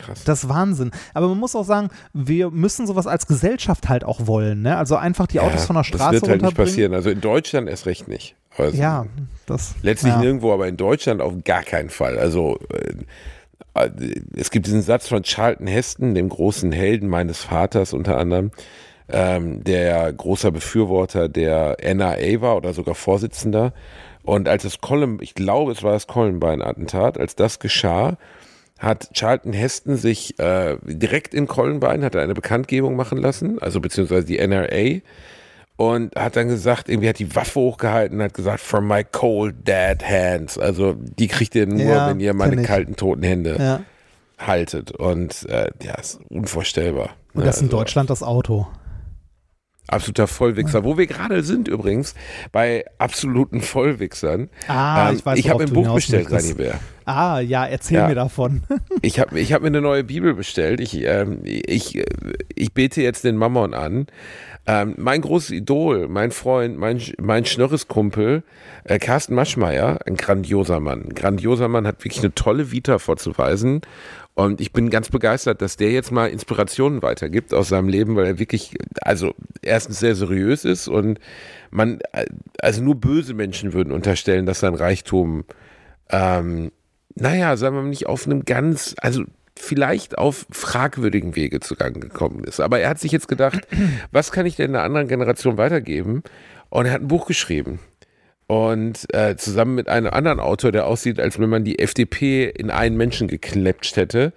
Krass. 0.01 0.23
Das 0.23 0.43
ist 0.43 0.49
Wahnsinn. 0.49 0.91
Aber 1.13 1.27
man 1.27 1.37
muss 1.37 1.55
auch 1.55 1.65
sagen, 1.65 1.89
wir 2.13 2.49
müssen 2.49 2.87
sowas 2.87 3.07
als 3.07 3.27
Gesellschaft 3.27 3.89
halt 3.89 4.03
auch 4.03 4.27
wollen. 4.27 4.61
Ne? 4.61 4.77
Also 4.77 4.95
einfach 4.95 5.27
die 5.27 5.39
Autos 5.39 5.61
Ja, 5.61 5.67
von 5.67 5.75
der 5.75 5.83
Straße 5.83 6.11
Das 6.13 6.21
wird 6.21 6.31
halt 6.31 6.41
nicht 6.41 6.55
passieren. 6.55 6.93
Also 6.93 7.09
in 7.09 7.21
Deutschland 7.21 7.69
erst 7.69 7.85
recht 7.85 8.07
nicht. 8.07 8.35
Also 8.57 8.77
Ja, 8.77 9.05
das. 9.45 9.75
Letztlich 9.81 10.13
ja. 10.13 10.19
nirgendwo, 10.19 10.53
aber 10.53 10.67
in 10.67 10.77
Deutschland 10.77 11.21
auf 11.21 11.33
gar 11.43 11.63
keinen 11.63 11.89
Fall. 11.89 12.17
Also 12.17 12.59
äh, 12.73 12.93
es 14.35 14.51
gibt 14.51 14.65
diesen 14.65 14.81
Satz 14.81 15.07
von 15.07 15.23
Charlton 15.23 15.67
Heston, 15.67 16.13
dem 16.13 16.29
großen 16.29 16.71
Helden 16.71 17.07
meines 17.07 17.43
Vaters 17.43 17.93
unter 17.93 18.17
anderem, 18.17 18.51
ähm, 19.09 19.63
der 19.63 20.11
großer 20.11 20.51
Befürworter 20.51 21.29
der 21.29 21.77
NRA 21.81 22.41
war 22.41 22.57
oder 22.57 22.73
sogar 22.73 22.95
Vorsitzender. 22.95 23.73
Und 24.23 24.47
als 24.47 24.63
das 24.63 24.81
Colum, 24.81 25.19
ich 25.21 25.35
glaube, 25.35 25.71
es 25.71 25.83
war 25.83 25.93
das 25.93 26.07
Columbine-Attentat, 26.07 27.17
als 27.17 27.35
das 27.35 27.59
geschah, 27.59 28.17
hat 28.81 29.09
Charlton 29.13 29.53
Heston 29.53 29.95
sich 29.95 30.37
äh, 30.39 30.75
direkt 30.83 31.33
in 31.33 31.47
Columbine, 31.47 32.03
hat 32.03 32.15
er 32.15 32.23
eine 32.23 32.33
Bekanntgebung 32.33 32.95
machen 32.97 33.19
lassen, 33.19 33.59
also 33.59 33.79
beziehungsweise 33.79 34.25
die 34.25 34.39
NRA, 34.45 34.99
und 35.77 36.15
hat 36.15 36.35
dann 36.35 36.47
gesagt, 36.49 36.89
irgendwie 36.89 37.07
hat 37.09 37.19
die 37.19 37.33
Waffe 37.35 37.59
hochgehalten 37.59 38.17
und 38.17 38.23
hat 38.23 38.33
gesagt, 38.33 38.59
from 38.59 38.87
my 38.87 39.03
cold 39.03 39.67
dead 39.67 40.03
hands. 40.03 40.57
Also 40.57 40.95
die 40.97 41.27
kriegt 41.27 41.55
ihr 41.55 41.65
nur, 41.67 41.79
Ja, 41.81 42.07
wenn 42.09 42.19
ihr 42.19 42.33
meine 42.33 42.61
kalten 42.63 42.95
toten 42.95 43.23
Hände 43.23 43.55
Ja. 43.57 43.79
haltet. 44.45 44.91
Und 44.91 45.47
äh, 45.49 45.71
ja, 45.81 45.93
ist 45.95 46.19
unvorstellbar. 46.29 47.11
Und 47.33 47.45
das 47.45 47.59
in 47.61 47.67
Also 47.67 47.77
Deutschland 47.77 48.09
das 48.09 48.21
Auto. 48.21 48.67
Absoluter 49.87 50.27
Vollwichser. 50.27 50.83
Wo 50.83 50.97
wir 50.97 51.07
gerade 51.07 51.43
sind 51.43 51.67
übrigens, 51.67 52.13
bei 52.51 52.85
absoluten 52.97 53.61
Vollwichsern. 53.61 54.49
Ah, 54.67 55.09
Ähm, 55.09 55.15
ich 55.17 55.25
weiß, 55.25 55.39
ich 55.39 55.49
habe 55.49 55.63
ein 55.63 55.73
Buch 55.73 55.95
bestellt, 55.95 56.29
möchtest. 56.29 56.57
Ah, 57.11 57.39
ja, 57.39 57.65
erzähl 57.65 57.97
Ja. 57.97 58.07
mir 58.07 58.15
davon. 58.15 58.63
Ich 59.03 59.19
habe 59.19 59.39
ich 59.39 59.51
hab 59.51 59.61
mir 59.61 59.67
eine 59.67 59.81
neue 59.81 60.03
Bibel 60.03 60.33
bestellt. 60.35 60.79
Ich, 60.79 60.95
ähm, 61.03 61.39
ich, 61.43 61.97
äh, 61.97 62.05
ich 62.55 62.73
bete 62.73 63.01
jetzt 63.01 63.23
den 63.23 63.35
Mammon 63.35 63.73
an. 63.73 64.07
Ähm, 64.67 64.93
mein 64.97 65.21
großes 65.21 65.49
Idol, 65.51 66.07
mein 66.07 66.29
Freund, 66.31 66.77
mein, 66.77 67.01
mein 67.19 67.45
Schnörreskumpel, 67.45 68.43
äh, 68.83 68.99
Carsten 68.99 69.33
Maschmeyer, 69.33 69.99
ein 70.05 70.15
grandioser 70.17 70.79
Mann. 70.79 71.05
Ein 71.05 71.15
grandioser 71.15 71.67
Mann, 71.67 71.87
hat 71.87 72.03
wirklich 72.05 72.21
eine 72.23 72.35
tolle 72.35 72.71
Vita 72.71 72.99
vorzuweisen. 72.99 73.81
Und 74.35 74.61
ich 74.61 74.71
bin 74.71 74.89
ganz 74.91 75.09
begeistert, 75.09 75.61
dass 75.63 75.77
der 75.77 75.91
jetzt 75.91 76.11
mal 76.11 76.27
Inspirationen 76.27 77.01
weitergibt 77.01 77.53
aus 77.55 77.69
seinem 77.69 77.89
Leben, 77.89 78.15
weil 78.15 78.25
er 78.25 78.39
wirklich, 78.39 78.75
also 79.01 79.33
erstens 79.63 79.99
sehr 79.99 80.15
seriös 80.15 80.63
ist 80.63 80.87
und 80.87 81.19
man, 81.71 81.99
äh, 82.13 82.25
also 82.61 82.83
nur 82.83 82.95
böse 82.95 83.33
Menschen 83.33 83.73
würden 83.73 83.91
unterstellen, 83.91 84.45
dass 84.45 84.59
sein 84.59 84.75
Reichtum 84.75 85.43
ähm, 86.11 86.71
naja, 87.15 87.57
sagen 87.57 87.75
wir 87.75 87.81
mal 87.81 87.89
nicht 87.89 88.07
auf 88.07 88.25
einem 88.25 88.45
ganz, 88.45 88.95
also 88.97 89.23
vielleicht 89.57 90.17
auf 90.17 90.45
fragwürdigen 90.49 91.35
Wege 91.35 91.59
zugange 91.59 91.99
gekommen 91.99 92.43
ist. 92.43 92.59
Aber 92.59 92.79
er 92.79 92.89
hat 92.89 92.99
sich 92.99 93.11
jetzt 93.11 93.27
gedacht, 93.27 93.67
was 94.11 94.31
kann 94.31 94.45
ich 94.45 94.55
denn 94.55 94.75
einer 94.75 94.83
anderen 94.83 95.07
Generation 95.07 95.57
weitergeben? 95.57 96.23
Und 96.69 96.85
er 96.85 96.93
hat 96.93 97.01
ein 97.01 97.07
Buch 97.07 97.27
geschrieben. 97.27 97.79
Und 98.47 99.13
äh, 99.13 99.37
zusammen 99.37 99.75
mit 99.75 99.87
einem 99.87 100.09
anderen 100.11 100.39
Autor, 100.41 100.71
der 100.71 100.85
aussieht, 100.85 101.19
als 101.19 101.39
wenn 101.39 101.49
man 101.49 101.63
die 101.63 101.79
FDP 101.79 102.49
in 102.49 102.69
einen 102.69 102.97
Menschen 102.97 103.27
gekleppt 103.27 103.95
hätte. 103.95 104.33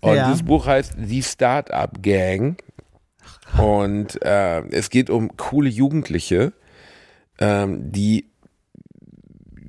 Und 0.00 0.14
Ja. 0.14 0.28
dieses 0.28 0.44
Buch 0.44 0.66
heißt 0.66 0.94
Die 0.96 1.22
Startup 1.22 1.90
Gang. 2.02 2.56
Und 3.60 4.22
äh, 4.22 4.60
es 4.70 4.90
geht 4.90 5.10
um 5.10 5.36
coole 5.36 5.68
Jugendliche, 5.68 6.52
ähm, 7.40 7.90
die 7.90 8.26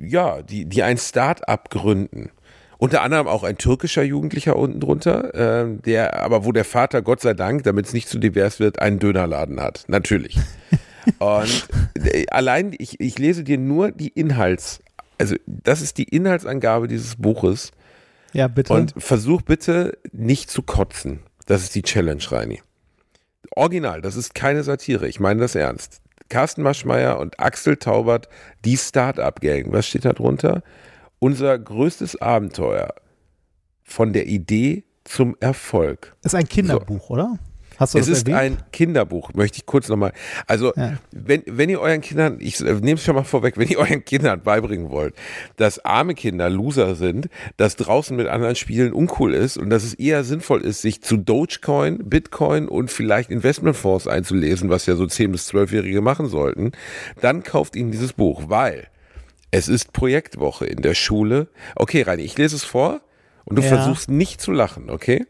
ja, 0.02 0.42
die, 0.42 0.66
die 0.66 0.84
ein 0.84 0.98
Start-up 0.98 1.70
gründen. 1.70 2.32
Unter 2.80 3.02
anderem 3.02 3.28
auch 3.28 3.44
ein 3.44 3.58
türkischer 3.58 4.04
Jugendlicher 4.04 4.56
unten 4.56 4.80
drunter, 4.80 5.34
ähm, 5.36 5.82
der, 5.82 6.24
aber 6.24 6.46
wo 6.46 6.54
der 6.54 6.64
Vater, 6.64 7.02
Gott 7.02 7.20
sei 7.20 7.34
Dank, 7.34 7.64
damit 7.64 7.88
es 7.88 7.94
nicht 7.94 8.08
zu 8.08 8.20
divers 8.20 8.62
wird, 8.62 8.80
einen 8.80 9.00
Dönerladen 9.00 9.60
hat. 9.60 9.84
Natürlich. 9.90 10.38
Und 11.20 11.68
äh, 12.02 12.26
allein, 12.32 12.74
ich, 12.78 13.02
ich 13.02 13.20
lese 13.20 13.44
dir 13.44 13.58
nur 13.58 13.92
die 13.92 14.08
Inhalts, 14.08 14.80
also 15.18 15.36
das 15.46 15.82
ist 15.82 15.98
die 15.98 16.06
Inhaltsangabe 16.06 16.88
dieses 16.88 17.18
Buches. 17.18 17.72
Ja, 18.32 18.48
bitte. 18.48 18.72
Und 18.72 18.94
versuch 18.98 19.42
bitte 19.42 19.98
nicht 20.14 20.50
zu 20.50 20.62
kotzen. 20.62 21.20
Das 21.48 21.64
ist 21.64 21.76
die 21.76 21.82
Challenge, 21.82 22.24
Reini. 22.32 22.62
Original, 23.58 24.02
das 24.02 24.16
ist 24.16 24.34
keine 24.34 24.64
Satire, 24.64 25.06
ich 25.10 25.20
meine 25.20 25.42
das 25.42 25.56
ernst. 25.56 26.02
Carsten 26.30 26.62
Maschmeyer 26.62 27.20
und 27.20 27.42
Axel 27.42 27.76
Taubert, 27.76 28.30
die 28.64 28.78
Start-up-Gang. 28.78 29.74
Was 29.74 29.88
steht 29.88 30.06
da 30.06 30.14
drunter? 30.14 30.64
Unser 31.20 31.58
größtes 31.60 32.22
Abenteuer 32.22 32.94
von 33.84 34.14
der 34.14 34.28
Idee 34.28 34.84
zum 35.04 35.36
Erfolg. 35.40 36.16
ist 36.24 36.36
ein 36.36 36.48
Kinderbuch, 36.48 37.10
oder? 37.10 37.38
Hast 37.78 37.94
du 37.94 37.98
Es 38.00 38.10
ist 38.10 38.28
erwähnt? 38.28 38.38
ein 38.62 38.72
Kinderbuch, 38.74 39.34
möchte 39.34 39.58
ich 39.58 39.66
kurz 39.66 39.88
nochmal. 39.88 40.12
Also, 40.48 40.74
Ja. 40.76 40.98
wenn, 41.12 41.44
wenn 41.46 41.70
ihr 41.70 41.80
euren 41.80 42.02
Kindern, 42.02 42.38
ich 42.42 42.60
nehme 42.60 42.94
es 42.94 43.04
schon 43.06 43.16
mal 43.16 43.24
vorweg, 43.24 43.58
wenn 43.58 43.70
ihr 43.70 43.80
euren 43.80 44.04
Kindern 44.04 44.42
beibringen 44.44 44.90
wollt, 44.90 45.16
dass 45.56 45.84
arme 45.86 46.14
Kinder 46.14 46.50
Loser 46.50 46.96
sind, 46.96 47.30
dass 47.56 47.78
draußen 47.78 48.18
mit 48.18 48.28
anderen 48.28 48.56
Spielen 48.58 48.92
uncool 48.92 49.34
ist 49.34 49.58
und 49.58 49.70
dass 49.70 49.84
es 49.86 49.94
eher 49.94 50.26
sinnvoll 50.26 50.62
ist, 50.62 50.82
sich 50.82 51.02
zu 51.02 51.16
Dogecoin, 51.16 52.00
Bitcoin 52.10 52.68
und 52.68 52.92
vielleicht 52.92 53.30
Investmentfonds 53.32 54.08
einzulesen, 54.08 54.70
was 54.70 54.86
ja 54.86 54.96
so 54.96 55.06
10- 55.06 55.30
bis 55.30 55.50
12-Jährige 55.50 56.02
machen 56.02 56.28
sollten, 56.28 56.74
dann 57.22 57.44
kauft 57.44 57.78
ihnen 57.78 57.92
dieses 57.92 58.12
Buch, 58.12 58.44
weil 58.48 58.88
es 59.52 59.68
ist 59.68 59.94
Projektwoche 59.94 60.66
in 60.66 60.82
der 60.82 60.94
Schule. 60.94 61.48
Okay, 61.76 62.02
Reini, 62.04 62.24
ich 62.24 62.38
lese 62.38 62.56
es 62.56 62.64
vor 62.64 63.02
Und 63.46 63.56
du 63.56 63.64
Ja. 63.64 63.70
versuchst 63.70 64.10
nicht 64.12 64.42
zu 64.42 64.52
lachen, 64.52 64.92
okay? 64.92 65.26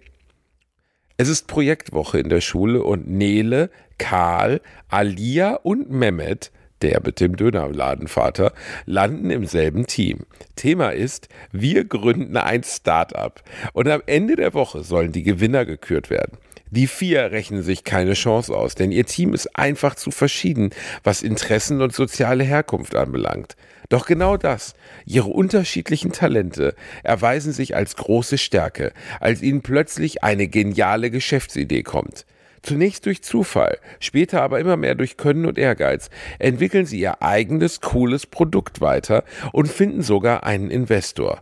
Es 1.16 1.30
ist 1.30 1.48
Projektwoche 1.48 2.20
in 2.20 2.28
der 2.28 2.42
Schule 2.42 2.84
und 2.84 3.08
Nele, 3.10 3.70
Karl, 3.98 4.60
Alia 4.90 5.54
und 5.54 5.90
Mehmet, 5.90 6.52
der 6.82 7.02
mit 7.06 7.22
dem 7.22 7.38
Dönerladenvater, 7.38 8.52
landen 8.86 9.30
im 9.32 9.46
selben 9.46 9.86
Team. 9.86 10.26
Thema 10.56 10.90
ist, 10.90 11.30
wir 11.52 11.86
gründen 11.86 12.36
ein 12.36 12.64
Start-up. 12.64 13.42
Und 13.74 13.88
am 13.88 14.02
Ende 14.06 14.36
der 14.36 14.54
Woche 14.54 14.84
sollen 14.84 15.12
die 15.14 15.24
Gewinner 15.24 15.66
gekürt 15.66 16.10
werden. 16.10 16.38
Die 16.72 16.86
vier 16.86 17.32
rechnen 17.32 17.64
sich 17.64 17.84
keine 17.84 18.14
Chance 18.14 18.56
aus, 18.56 18.76
denn 18.76 18.92
ihr 18.92 19.06
Team 19.06 19.34
ist 19.34 19.58
einfach 19.58 19.96
zu 19.96 20.12
verschieden, 20.12 20.70
was 21.04 21.24
Interessen 21.24 21.82
und 21.82 21.94
soziale 21.94 22.44
Herkunft 22.44 22.96
anbelangt. 22.96 23.56
Doch 23.90 24.06
genau 24.06 24.38
das, 24.38 24.76
ihre 25.06 25.30
unterschiedlichen 25.30 26.12
Talente, 26.12 26.76
erweisen 27.02 27.54
sich 27.54 27.76
als 27.76 27.96
große 27.96 28.38
Stärke, 28.38 28.94
als 29.20 29.42
ihnen 29.42 29.64
plötzlich 29.64 30.24
eine 30.24 30.48
geniale 30.48 31.10
Geschäftsidee 31.10 31.82
kommt. 31.82 32.28
Zunächst 32.62 33.08
durch 33.08 33.24
Zufall, 33.24 33.80
später 34.00 34.44
aber 34.44 34.60
immer 34.60 34.78
mehr 34.78 34.94
durch 34.94 35.18
Können 35.18 35.48
und 35.48 35.58
Ehrgeiz, 35.58 36.12
entwickeln 36.38 36.86
sie 36.86 37.00
ihr 37.00 37.24
eigenes 37.24 37.82
cooles 37.82 38.28
Produkt 38.28 38.80
weiter 38.80 39.24
und 39.54 39.70
finden 39.70 40.04
sogar 40.04 40.44
einen 40.44 40.70
Investor. 40.70 41.42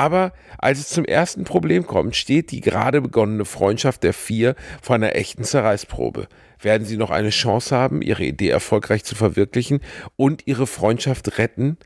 Aber 0.00 0.32
als 0.56 0.78
es 0.78 0.88
zum 0.88 1.04
ersten 1.04 1.44
Problem 1.44 1.86
kommt, 1.86 2.16
steht 2.16 2.52
die 2.52 2.62
gerade 2.62 3.02
begonnene 3.02 3.44
Freundschaft 3.44 4.02
der 4.02 4.14
vier 4.14 4.56
vor 4.80 4.94
einer 4.96 5.14
echten 5.14 5.44
Zerreißprobe. 5.44 6.26
Werden 6.58 6.86
sie 6.86 6.96
noch 6.96 7.10
eine 7.10 7.28
Chance 7.28 7.76
haben, 7.76 8.00
ihre 8.00 8.24
Idee 8.24 8.48
erfolgreich 8.48 9.04
zu 9.04 9.14
verwirklichen 9.14 9.80
und 10.16 10.46
ihre 10.46 10.66
Freundschaft 10.66 11.36
retten? 11.36 11.76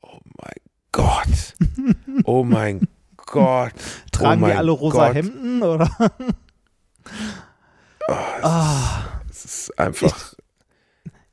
Oh 0.00 0.20
mein 0.38 0.60
Gott. 0.92 1.54
Oh 2.24 2.44
mein 2.44 2.86
Gott. 3.16 3.72
Tragen 4.12 4.44
oh 4.44 4.46
die 4.46 4.52
alle 4.52 4.70
rosa 4.70 5.06
Gott. 5.08 5.16
Hemden 5.16 5.62
oder? 5.62 5.90
Es 9.28 9.44
ist 9.44 9.78
einfach. 9.78 10.35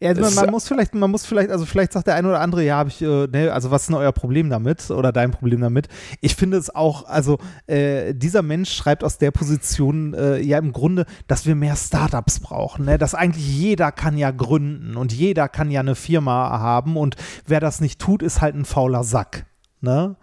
Ja, 0.04 0.14
man, 0.16 0.36
man 0.36 0.52
muss 0.52 0.68
vielleicht, 0.68 0.94
man 0.94 1.10
muss 1.10 1.26
vielleicht, 1.26 1.50
also 1.50 1.66
vielleicht 1.66 1.94
sagt 1.94 2.08
der 2.08 2.16
eine 2.16 2.28
oder 2.28 2.42
andere, 2.42 2.62
ja, 2.62 2.76
habe 2.76 2.90
ich, 2.90 3.02
äh, 3.02 3.28
ne, 3.28 3.54
also 3.54 3.72
was 3.72 3.84
ist 3.84 3.88
denn 3.88 3.96
euer 3.96 4.12
Problem 4.12 4.50
damit 4.50 4.92
oder 4.92 5.14
dein 5.14 5.32
Problem 5.32 5.62
damit? 5.62 5.88
Ich 6.20 6.36
finde 6.36 6.58
es 6.58 6.76
auch, 6.76 7.08
also 7.08 7.38
äh, 7.68 8.14
dieser 8.14 8.42
Mensch 8.42 8.74
schreibt 8.74 9.06
aus 9.06 9.18
der 9.18 9.32
Position 9.32 10.14
äh, 10.14 10.40
ja 10.40 10.58
im 10.58 10.74
Grunde, 10.74 11.06
dass 11.28 11.46
wir 11.46 11.56
mehr 11.56 11.78
Startups 11.78 12.42
brauchen, 12.42 12.84
ne? 12.84 12.98
dass 12.98 13.16
eigentlich 13.16 13.48
jeder 13.48 13.94
kann 13.94 14.18
ja 14.18 14.32
gründen 14.32 14.98
und 14.98 15.14
jeder 15.14 15.48
kann 15.48 15.72
ja 15.72 15.80
eine 15.80 15.96
Firma 15.96 16.60
haben 16.60 16.98
und 16.98 17.16
wer 17.48 17.62
das 17.62 17.80
nicht 17.80 18.00
tut, 18.00 18.24
ist 18.24 18.42
halt 18.42 18.56
ein 18.56 18.66
fauler 18.66 19.06
Sack, 19.06 19.46
ne? 19.80 20.18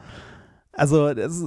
Also 0.73 1.15
das, 1.15 1.43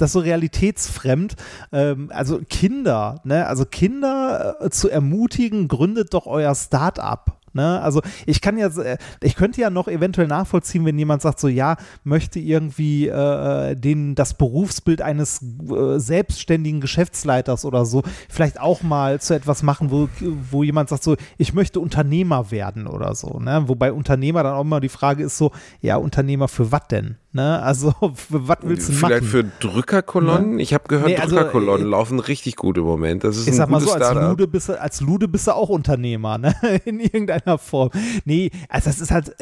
das 0.00 0.10
ist 0.10 0.12
so 0.14 0.20
realitätsfremd. 0.20 1.36
Ähm, 1.72 2.10
also 2.12 2.40
Kinder, 2.48 3.20
ne? 3.24 3.46
Also 3.46 3.64
Kinder 3.66 4.56
äh, 4.60 4.70
zu 4.70 4.88
ermutigen, 4.88 5.68
gründet 5.68 6.14
doch 6.14 6.26
euer 6.26 6.54
Start-up. 6.54 7.39
Ne? 7.52 7.80
Also 7.80 8.00
ich 8.26 8.40
kann 8.40 8.58
ja, 8.58 8.68
äh, 8.68 8.98
ich 9.22 9.34
könnte 9.36 9.60
ja 9.60 9.70
noch 9.70 9.88
eventuell 9.88 10.26
nachvollziehen, 10.26 10.84
wenn 10.84 10.98
jemand 10.98 11.22
sagt, 11.22 11.40
so 11.40 11.48
ja, 11.48 11.76
möchte 12.04 12.38
irgendwie 12.38 13.08
äh, 13.08 13.74
den, 13.74 14.14
das 14.14 14.34
Berufsbild 14.34 15.02
eines 15.02 15.42
äh, 15.42 15.98
selbstständigen 15.98 16.80
Geschäftsleiters 16.80 17.64
oder 17.64 17.84
so 17.84 18.02
vielleicht 18.28 18.60
auch 18.60 18.82
mal 18.82 19.20
zu 19.20 19.34
etwas 19.34 19.62
machen, 19.62 19.90
wo, 19.90 20.08
wo 20.50 20.62
jemand 20.62 20.88
sagt, 20.88 21.02
so 21.02 21.16
ich 21.38 21.54
möchte 21.54 21.80
Unternehmer 21.80 22.50
werden 22.50 22.86
oder 22.86 23.14
so. 23.14 23.40
Ne? 23.40 23.64
Wobei 23.66 23.92
Unternehmer 23.92 24.42
dann 24.42 24.54
auch 24.54 24.62
immer 24.62 24.80
die 24.80 24.88
Frage 24.88 25.24
ist 25.24 25.36
so, 25.36 25.50
ja, 25.80 25.96
Unternehmer 25.96 26.48
für 26.48 26.72
was 26.72 26.86
denn? 26.88 27.16
Ne? 27.32 27.62
Also 27.62 27.94
was 28.00 28.58
willst 28.62 28.88
du 28.88 28.92
Vielleicht 28.92 29.22
machen? 29.22 29.26
für 29.28 29.44
Drückerkolonnen? 29.44 30.58
Ich 30.58 30.74
habe 30.74 30.84
gehört, 30.88 31.08
Nee, 31.08 31.16
also, 31.16 31.36
Drückerkolonnen 31.36 31.86
äh, 31.86 31.90
laufen 31.90 32.18
richtig 32.18 32.56
gut 32.56 32.76
im 32.76 32.84
Moment. 32.84 33.22
Das 33.22 33.36
ist 33.36 33.44
ich 33.44 33.52
ein 33.52 33.56
sag 33.56 33.70
mal 33.70 33.80
so, 33.80 33.92
als. 33.92 34.12
Lude, 34.14 34.48
bist 34.48 34.68
du, 34.68 34.80
als 34.80 35.00
Lude 35.00 35.28
bist 35.28 35.46
du 35.46 35.52
auch 35.52 35.68
Unternehmer, 35.68 36.38
ne? 36.38 36.54
In 36.84 36.98
irgendeiner 36.98 37.58
Form. 37.58 37.90
Nee, 38.24 38.50
also 38.68 38.90
das 38.90 39.00
ist 39.00 39.12
halt. 39.12 39.36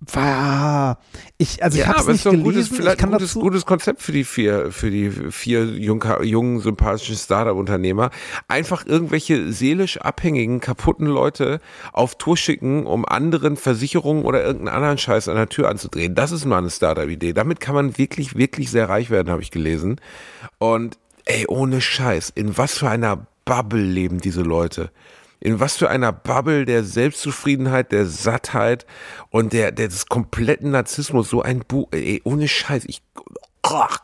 War, 0.00 0.98
ich, 1.36 1.62
also 1.62 1.76
ich 1.76 1.84
ja, 1.84 1.90
hab's 1.90 2.04
aber 2.04 2.12
es 2.12 2.24
nicht 2.24 2.26
ein 2.26 2.42
gelesen, 2.42 2.44
gutes, 2.44 2.68
vielleicht 2.68 2.94
ich 2.94 2.98
kann 3.00 3.10
ein 3.10 3.18
gutes, 3.18 3.34
dazu, 3.34 3.40
gutes 3.40 3.66
Konzept 3.66 4.00
für 4.00 4.12
die 4.12 4.24
vier, 4.24 4.72
für 4.72 4.90
die 4.90 5.10
vier 5.10 5.64
jungen, 5.64 6.24
jungen 6.24 6.60
sympathischen 6.60 7.16
Startup-Unternehmer. 7.16 8.10
Einfach 8.48 8.86
irgendwelche 8.86 9.52
seelisch 9.52 9.98
abhängigen, 9.98 10.60
kaputten 10.60 11.06
Leute 11.06 11.60
auf 11.92 12.16
Tour 12.16 12.38
schicken, 12.38 12.86
um 12.86 13.04
anderen 13.04 13.58
Versicherungen 13.58 14.24
oder 14.24 14.42
irgendeinen 14.42 14.74
anderen 14.74 14.96
Scheiß 14.96 15.28
an 15.28 15.36
der 15.36 15.50
Tür 15.50 15.68
anzudrehen. 15.68 16.14
Das 16.14 16.32
ist 16.32 16.46
mal 16.46 16.58
eine 16.58 16.70
Startup-Idee. 16.70 17.34
Damit 17.34 17.60
kann 17.60 17.74
man 17.74 17.98
wirklich, 17.98 18.36
wirklich 18.36 18.70
sehr 18.70 18.88
reich 18.88 19.10
werden, 19.10 19.30
habe 19.30 19.42
ich 19.42 19.50
gelesen. 19.50 20.00
Und 20.56 20.98
ey, 21.26 21.44
ohne 21.46 21.82
Scheiß, 21.82 22.32
in 22.34 22.56
was 22.56 22.78
für 22.78 22.88
einer 22.88 23.26
Bubble 23.44 23.82
leben 23.82 24.18
diese 24.18 24.42
Leute? 24.42 24.90
In 25.40 25.58
was 25.58 25.78
für 25.78 25.88
einer 25.88 26.12
Bubble 26.12 26.66
der 26.66 26.84
Selbstzufriedenheit, 26.84 27.92
der 27.92 28.06
Sattheit 28.06 28.86
und 29.30 29.52
der, 29.52 29.72
der 29.72 29.88
des 29.88 30.06
kompletten 30.06 30.70
Narzissmus, 30.70 31.30
so 31.30 31.42
ein 31.42 31.60
Buch, 31.60 31.88
ey, 31.92 32.20
ohne 32.24 32.46
Scheiß, 32.46 32.84
ich, 32.86 33.02
ach, 33.62 34.00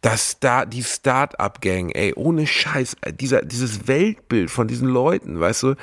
das 0.00 0.38
da, 0.40 0.64
die 0.64 0.82
Start-up-Gang, 0.82 1.90
ey, 1.90 2.14
ohne 2.14 2.46
Scheiß, 2.46 2.96
äh, 3.02 3.12
dieser, 3.12 3.42
dieses 3.42 3.86
Weltbild 3.86 4.50
von 4.50 4.68
diesen 4.68 4.88
Leuten, 4.88 5.40
weißt 5.40 5.64
du, 5.64 5.74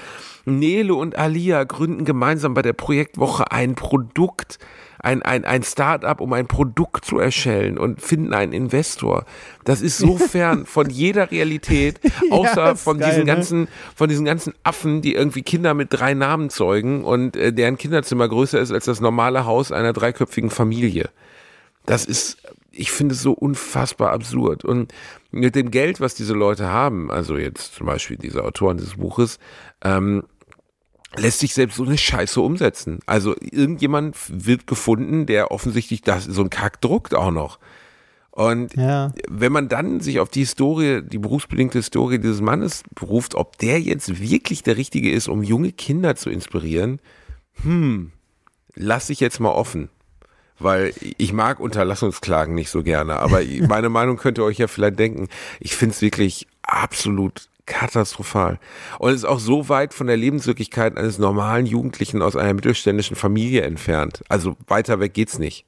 Nele 0.45 0.95
und 0.95 1.17
Alia 1.17 1.63
gründen 1.65 2.05
gemeinsam 2.05 2.53
bei 2.53 2.61
der 2.61 2.73
Projektwoche 2.73 3.51
ein 3.51 3.75
Produkt, 3.75 4.57
ein, 4.99 5.21
ein, 5.21 5.45
ein 5.45 5.63
Start-up, 5.63 6.21
um 6.21 6.33
ein 6.33 6.47
Produkt 6.47 7.05
zu 7.05 7.19
erstellen 7.19 7.77
und 7.77 8.01
finden 8.01 8.33
einen 8.33 8.53
Investor. 8.53 9.25
Das 9.63 9.81
ist 9.81 9.97
so 9.97 10.17
fern 10.17 10.65
von 10.65 10.89
jeder 10.89 11.31
Realität, 11.31 11.99
außer 12.31 12.73
ist 12.73 12.83
von 12.83 12.99
geil, 12.99 13.09
diesen 13.09 13.25
ne? 13.25 13.33
ganzen, 13.33 13.67
von 13.95 14.09
diesen 14.09 14.25
ganzen 14.25 14.53
Affen, 14.63 15.01
die 15.01 15.13
irgendwie 15.13 15.41
Kinder 15.41 15.73
mit 15.73 15.89
drei 15.91 16.13
Namen 16.13 16.49
zeugen 16.49 17.03
und 17.03 17.35
äh, 17.35 17.53
deren 17.53 17.77
Kinderzimmer 17.77 18.27
größer 18.27 18.59
ist 18.59 18.71
als 18.71 18.85
das 18.85 19.01
normale 19.01 19.45
Haus 19.45 19.71
einer 19.71 19.93
dreiköpfigen 19.93 20.49
Familie. 20.49 21.09
Das 21.85 22.05
ist, 22.05 22.37
ich 22.71 22.91
finde 22.91 23.15
es 23.15 23.21
so 23.21 23.31
unfassbar 23.31 24.11
absurd. 24.11 24.65
Und 24.65 24.93
mit 25.31 25.55
dem 25.55 25.71
Geld, 25.71 26.01
was 26.01 26.15
diese 26.15 26.33
Leute 26.33 26.67
haben, 26.67 27.09
also 27.09 27.37
jetzt 27.37 27.75
zum 27.75 27.87
Beispiel 27.87 28.17
diese 28.17 28.43
Autoren 28.43 28.77
dieses 28.77 28.95
Buches, 28.95 29.39
ähm, 29.83 30.23
lässt 31.15 31.39
sich 31.39 31.53
selbst 31.53 31.77
so 31.77 31.83
eine 31.83 31.97
Scheiße 31.97 32.41
umsetzen. 32.41 32.99
Also 33.05 33.35
irgendjemand 33.39 34.15
wird 34.29 34.67
gefunden, 34.67 35.25
der 35.25 35.51
offensichtlich 35.51 36.01
das, 36.01 36.25
so 36.25 36.41
einen 36.41 36.49
Kack 36.49 36.81
druckt 36.81 37.15
auch 37.15 37.31
noch. 37.31 37.59
Und 38.31 38.75
Ja. 38.75 39.13
wenn 39.27 39.51
man 39.51 39.67
dann 39.67 39.99
sich 39.99 40.19
auf 40.19 40.29
die 40.29 40.41
Historie, 40.41 41.01
die 41.01 41.17
berufsbedingte 41.17 41.79
Historie 41.79 42.19
dieses 42.19 42.41
Mannes 42.41 42.83
beruft, 42.93 43.33
ob 43.33 43.57
der 43.57 43.81
jetzt 43.81 44.19
wirklich 44.21 44.61
der 44.61 44.77
Richtige 44.77 45.11
ist, 45.11 45.27
um 45.27 45.41
junge 45.41 45.71
Kinder 45.71 46.15
zu 46.15 46.29
inspirieren, 46.29 46.99
hm, 47.63 48.11
lass 48.75 49.09
ich 49.09 49.19
jetzt 49.19 49.39
mal 49.39 49.49
offen. 49.51 49.89
Weil 50.59 50.93
ich 51.17 51.33
mag 51.33 51.59
Unterlassungsklagen 51.59 52.53
nicht 52.53 52.69
so 52.69 52.83
gerne, 52.83 53.17
aber 53.17 53.41
meine 53.67 53.89
Meinung 53.89 54.17
könnt 54.17 54.37
ihr 54.39 54.43
euch 54.43 54.57
ja 54.57 54.67
vielleicht 54.67 54.99
denken. 54.99 55.29
Ich 55.59 55.75
finde 55.75 55.93
es 55.95 56.01
wirklich 56.01 56.47
absolut 56.63 57.47
katastrophal. 57.67 58.59
Und 58.97 59.13
ist 59.13 59.25
auch 59.25 59.39
so 59.39 59.69
weit 59.69 59.93
von 59.93 60.07
der 60.07 60.17
Lebenswirklichkeit 60.17 60.97
eines 60.97 61.19
normalen 61.19 61.67
Jugendlichen 61.67 62.23
aus 62.23 62.35
einer 62.35 62.53
mittelständischen 62.53 63.15
Familie 63.15 63.61
entfernt. 63.61 64.23
Also 64.29 64.55
weiter 64.65 64.99
weg 64.99 65.13
geht's 65.13 65.37
nicht. 65.37 65.65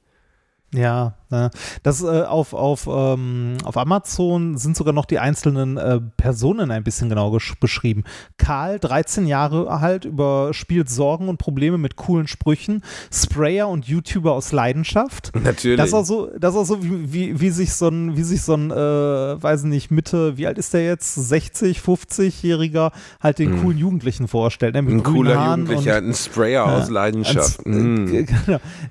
Ja, 0.72 1.14
ja. 1.30 1.50
das 1.82 2.00
äh, 2.02 2.22
auf, 2.22 2.52
auf, 2.54 2.88
ähm, 2.88 3.56
auf 3.64 3.76
Amazon 3.76 4.56
sind 4.56 4.76
sogar 4.76 4.92
noch 4.92 5.04
die 5.04 5.18
einzelnen 5.18 5.76
äh, 5.78 6.00
Personen 6.16 6.70
ein 6.70 6.84
bisschen 6.84 7.08
genau 7.08 7.36
beschrieben. 7.58 8.04
Karl, 8.38 8.78
13 8.78 9.26
Jahre 9.26 9.68
alt, 9.68 10.04
überspielt 10.04 10.88
Sorgen 10.88 11.28
und 11.28 11.38
Probleme 11.38 11.76
mit 11.76 11.96
coolen 11.96 12.28
Sprüchen. 12.28 12.84
Sprayer 13.12 13.68
und 13.68 13.86
YouTuber 13.88 14.32
aus 14.32 14.52
Leidenschaft. 14.52 15.32
Natürlich. 15.34 15.76
Das 15.76 15.88
ist 15.88 15.94
auch 15.94 16.04
so, 16.04 16.30
das 16.38 16.54
ist 16.54 16.60
auch 16.60 16.64
so 16.64 16.84
wie, 16.84 17.12
wie, 17.12 17.40
wie 17.40 17.50
sich 17.50 17.74
so 17.74 17.88
ein, 17.88 18.16
wie 18.16 18.22
sich 18.22 18.42
so 18.42 18.54
ein, 18.54 18.70
äh, 18.70 18.74
weiß 19.42 19.64
nicht, 19.64 19.90
Mitte, 19.90 20.36
wie 20.36 20.46
alt 20.46 20.56
ist 20.56 20.72
der 20.72 20.84
jetzt? 20.84 21.16
60, 21.16 21.80
50-Jähriger 21.80 22.92
halt 23.20 23.40
den 23.40 23.60
coolen 23.60 23.76
Jugendlichen 23.78 24.28
vorstellt. 24.28 24.74
Ne? 24.74 24.82
Mit 24.82 24.94
ein 24.94 25.02
cooler 25.02 25.36
Haaren 25.36 25.62
Jugendlicher, 25.66 25.98
und- 25.98 26.10
ein 26.10 26.14
Sprayer 26.14 26.64
aus 26.64 26.88
Leidenschaft. 26.90 27.58
als, 27.66 28.30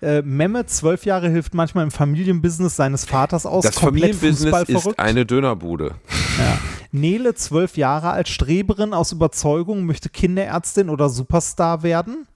äh, 0.01 0.21
Mehmet, 0.25 0.69
zwölf 0.69 1.05
Jahre, 1.05 1.29
hilft 1.29 1.53
manchmal 1.53 1.68
im 1.77 1.91
Familienbusiness 1.91 2.75
seines 2.75 3.05
Vaters 3.05 3.45
aus. 3.45 3.63
Das 3.63 3.75
komplett 3.75 4.15
Familienbusiness 4.15 4.69
ist 4.87 4.99
eine 4.99 5.25
Dönerbude. 5.25 5.95
Nele, 6.91 7.35
zwölf 7.35 7.77
Jahre 7.77 8.09
alt, 8.11 8.27
Streberin 8.27 8.93
aus 8.93 9.11
Überzeugung, 9.11 9.85
möchte 9.85 10.09
Kinderärztin 10.09 10.89
oder 10.89 11.09
Superstar 11.09 11.83
werden. 11.83 12.27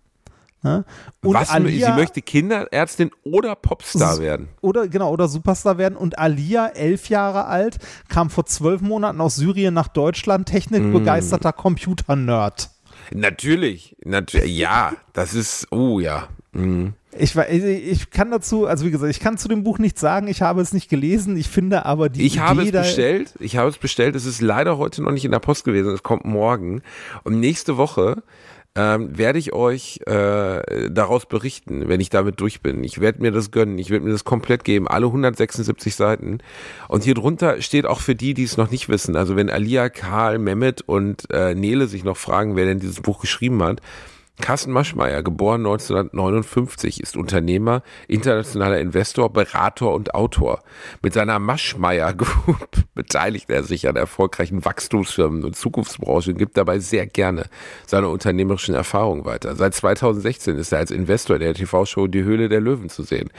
Ne? 0.61 0.85
Und 1.21 1.33
Was, 1.33 1.49
Alia, 1.49 1.87
sie 1.93 1.99
möchte 1.99 2.21
Kinderärztin 2.21 3.11
oder 3.23 3.53
Popstar 3.55 4.19
werden. 4.19 4.47
oder 4.61 4.87
genau 4.87 5.11
oder 5.11 5.27
Superstar 5.27 5.77
werden 5.77 5.97
und 5.97 6.17
Alia 6.17 6.67
elf 6.67 7.09
Jahre 7.09 7.45
alt 7.45 7.79
kam 8.07 8.29
vor 8.29 8.45
zwölf 8.45 8.79
Monaten 8.81 9.19
aus 9.19 9.35
Syrien 9.35 9.73
nach 9.73 9.89
Deutschland 9.89 10.47
technikbegeisterter 10.47 11.49
Mm. 11.49 11.61
Computer-Nerd 11.61 12.69
Natürlich, 13.11 13.97
natürlich, 14.05 14.57
ja, 14.57 14.93
das 15.11 15.33
ist, 15.33 15.67
oh 15.71 15.99
ja. 15.99 16.29
Mhm. 16.53 16.93
Ich, 17.17 17.35
ich 17.35 18.09
kann 18.09 18.31
dazu, 18.31 18.65
also 18.65 18.85
wie 18.85 18.91
gesagt, 18.91 19.11
ich 19.11 19.19
kann 19.19 19.37
zu 19.37 19.47
dem 19.47 19.63
Buch 19.63 19.77
nichts 19.79 20.01
sagen, 20.01 20.27
ich 20.27 20.41
habe 20.41 20.61
es 20.61 20.73
nicht 20.73 20.89
gelesen, 20.89 21.37
ich 21.37 21.47
finde 21.47 21.85
aber 21.85 22.09
die 22.09 22.25
Ich 22.25 22.39
habe 22.39 22.61
Idee 22.61 22.69
es 22.69 22.73
da- 22.73 22.81
bestellt. 22.81 23.33
Ich 23.39 23.57
habe 23.57 23.69
es 23.69 23.77
bestellt. 23.77 24.15
Es 24.15 24.25
ist 24.25 24.41
leider 24.41 24.77
heute 24.77 25.03
noch 25.03 25.11
nicht 25.11 25.25
in 25.25 25.31
der 25.31 25.39
Post 25.39 25.63
gewesen. 25.65 25.91
Es 25.93 26.03
kommt 26.03 26.25
morgen. 26.25 26.81
Und 27.23 27.39
nächste 27.39 27.77
Woche 27.77 28.23
ähm, 28.75 29.15
werde 29.15 29.37
ich 29.37 29.53
euch 29.53 29.99
äh, 30.07 30.89
daraus 30.89 31.27
berichten, 31.27 31.87
wenn 31.87 31.99
ich 32.01 32.09
damit 32.09 32.39
durch 32.41 32.61
bin. 32.61 32.83
Ich 32.83 32.99
werde 32.99 33.21
mir 33.21 33.31
das 33.31 33.51
gönnen. 33.51 33.77
Ich 33.77 33.91
werde 33.91 34.03
mir 34.05 34.11
das 34.11 34.23
komplett 34.23 34.63
geben. 34.63 34.87
Alle 34.87 35.05
176 35.05 35.95
Seiten. 35.95 36.39
Und 36.87 37.03
hier 37.03 37.13
drunter 37.13 37.61
steht 37.61 37.85
auch 37.85 37.99
für 37.99 38.15
die, 38.15 38.33
die 38.33 38.43
es 38.43 38.57
noch 38.57 38.71
nicht 38.71 38.89
wissen. 38.89 39.15
Also 39.15 39.35
wenn 39.35 39.51
Alia, 39.51 39.89
Karl, 39.89 40.39
Mehmet 40.39 40.81
und 40.81 41.29
äh, 41.31 41.53
Nele 41.53 41.85
sich 41.87 42.03
noch 42.03 42.17
fragen, 42.17 42.55
wer 42.55 42.65
denn 42.65 42.79
dieses 42.79 43.01
Buch 43.01 43.21
geschrieben 43.21 43.61
hat. 43.61 43.79
Carsten 44.41 44.71
Maschmeyer, 44.71 45.21
geboren 45.21 45.61
1959, 45.61 47.01
ist 47.01 47.15
Unternehmer, 47.15 47.83
internationaler 48.07 48.79
Investor, 48.79 49.31
Berater 49.31 49.91
und 49.91 50.15
Autor. 50.15 50.63
Mit 51.03 51.13
seiner 51.13 51.37
Maschmeyer 51.37 52.13
Group 52.13 52.69
beteiligt 52.95 53.49
er 53.51 53.63
sich 53.63 53.87
an 53.87 53.95
erfolgreichen 53.95 54.65
Wachstumsfirmen 54.65 55.43
und 55.45 55.55
Zukunftsbranchen 55.55 56.33
und 56.33 56.39
gibt 56.39 56.57
dabei 56.57 56.79
sehr 56.79 57.05
gerne 57.05 57.45
seine 57.85 58.09
unternehmerischen 58.09 58.73
Erfahrungen 58.73 59.23
weiter. 59.23 59.55
Seit 59.55 59.75
2016 59.75 60.57
ist 60.57 60.71
er 60.71 60.79
als 60.79 60.91
Investor 60.91 61.35
in 61.35 61.43
der 61.43 61.53
TV-Show 61.53 62.07
Die 62.07 62.23
Höhle 62.23 62.49
der 62.49 62.59
Löwen 62.59 62.89
zu 62.89 63.03
sehen. 63.03 63.29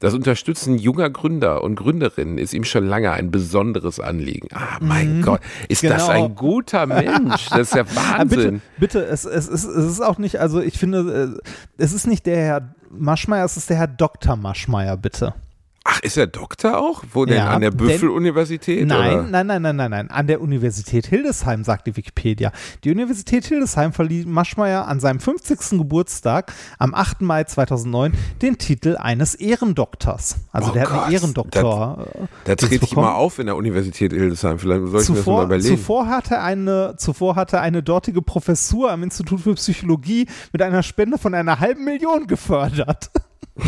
Das 0.00 0.14
Unterstützen 0.14 0.78
junger 0.78 1.10
Gründer 1.10 1.62
und 1.62 1.76
Gründerinnen 1.76 2.38
ist 2.38 2.54
ihm 2.54 2.64
schon 2.64 2.86
lange 2.86 3.12
ein 3.12 3.30
besonderes 3.30 4.00
Anliegen. 4.00 4.48
Ah, 4.52 4.78
mein 4.80 5.20
Gott, 5.20 5.40
ist 5.68 5.84
das 5.84 6.06
genau. 6.06 6.08
ein 6.08 6.34
guter 6.34 6.86
Mensch? 6.86 7.50
Das 7.50 7.60
ist 7.60 7.74
ja 7.74 7.84
Ah, 7.96 8.24
bitte, 8.24 8.36
Wahnsinn. 8.36 8.62
bitte, 8.78 9.04
es, 9.04 9.26
es, 9.26 9.46
es, 9.46 9.64
es 9.64 9.92
ist 9.92 10.00
auch 10.00 10.16
nicht, 10.16 10.40
also 10.40 10.60
ich 10.60 10.78
finde, 10.78 11.38
äh, 11.38 11.82
es 11.82 11.92
ist 11.92 12.06
nicht 12.06 12.24
der 12.24 12.38
Herr 12.38 12.74
Maschmeyer, 12.90 13.44
es 13.44 13.58
ist 13.58 13.68
der 13.68 13.76
Herr 13.76 13.88
Dr. 13.88 14.36
Maschmeyer, 14.36 14.96
bitte. 14.96 15.34
Ach, 15.82 16.00
ist 16.00 16.18
er 16.18 16.26
Doktor 16.26 16.78
auch? 16.78 17.02
Wo 17.14 17.24
denn? 17.24 17.38
Ja, 17.38 17.48
An 17.48 17.62
der 17.62 17.70
Büffel-Universität? 17.70 18.86
Nein, 18.86 19.30
nein, 19.30 19.46
nein, 19.46 19.62
nein, 19.62 19.76
nein, 19.76 19.90
nein. 19.90 20.10
An 20.10 20.26
der 20.26 20.42
Universität 20.42 21.06
Hildesheim, 21.06 21.64
sagt 21.64 21.86
die 21.86 21.96
Wikipedia. 21.96 22.52
Die 22.84 22.90
Universität 22.90 23.46
Hildesheim 23.46 23.94
verlieh 23.94 24.26
Maschmeyer 24.26 24.86
an 24.86 25.00
seinem 25.00 25.20
50. 25.20 25.78
Geburtstag 25.78 26.52
am 26.78 26.94
8. 26.94 27.22
Mai 27.22 27.44
2009 27.44 28.12
den 28.42 28.58
Titel 28.58 28.96
eines 28.98 29.34
Ehrendoktors. 29.34 30.36
Also 30.52 30.70
Oh 30.70 30.74
der 30.74 30.82
hat 30.82 30.90
Gott, 30.90 31.02
einen 31.04 31.12
Ehrendoktor. 31.14 32.06
äh, 32.14 32.26
Da 32.44 32.56
trete 32.56 32.84
ich 32.84 32.94
mal 32.94 33.14
auf 33.14 33.38
in 33.38 33.46
der 33.46 33.56
Universität 33.56 34.12
Hildesheim. 34.12 34.58
Vielleicht 34.58 34.82
soll 34.86 34.88
ich 34.88 34.92
mir 34.92 34.98
das 35.00 35.08
mal 35.08 35.16
Zuvor, 35.22 35.44
überlegen. 35.44 35.76
zuvor, 35.78 36.06
hatte 36.08 36.40
eine, 36.40 36.94
zuvor 36.98 37.36
hatte 37.36 37.58
eine 37.60 37.82
dortige 37.82 38.20
Professur 38.20 38.92
am 38.92 39.02
Institut 39.02 39.40
für 39.40 39.54
Psychologie 39.54 40.26
mit 40.52 40.60
einer 40.60 40.82
Spende 40.82 41.16
von 41.16 41.34
einer 41.34 41.58
halben 41.58 41.84
Million 41.84 42.26
gefördert. 42.26 43.10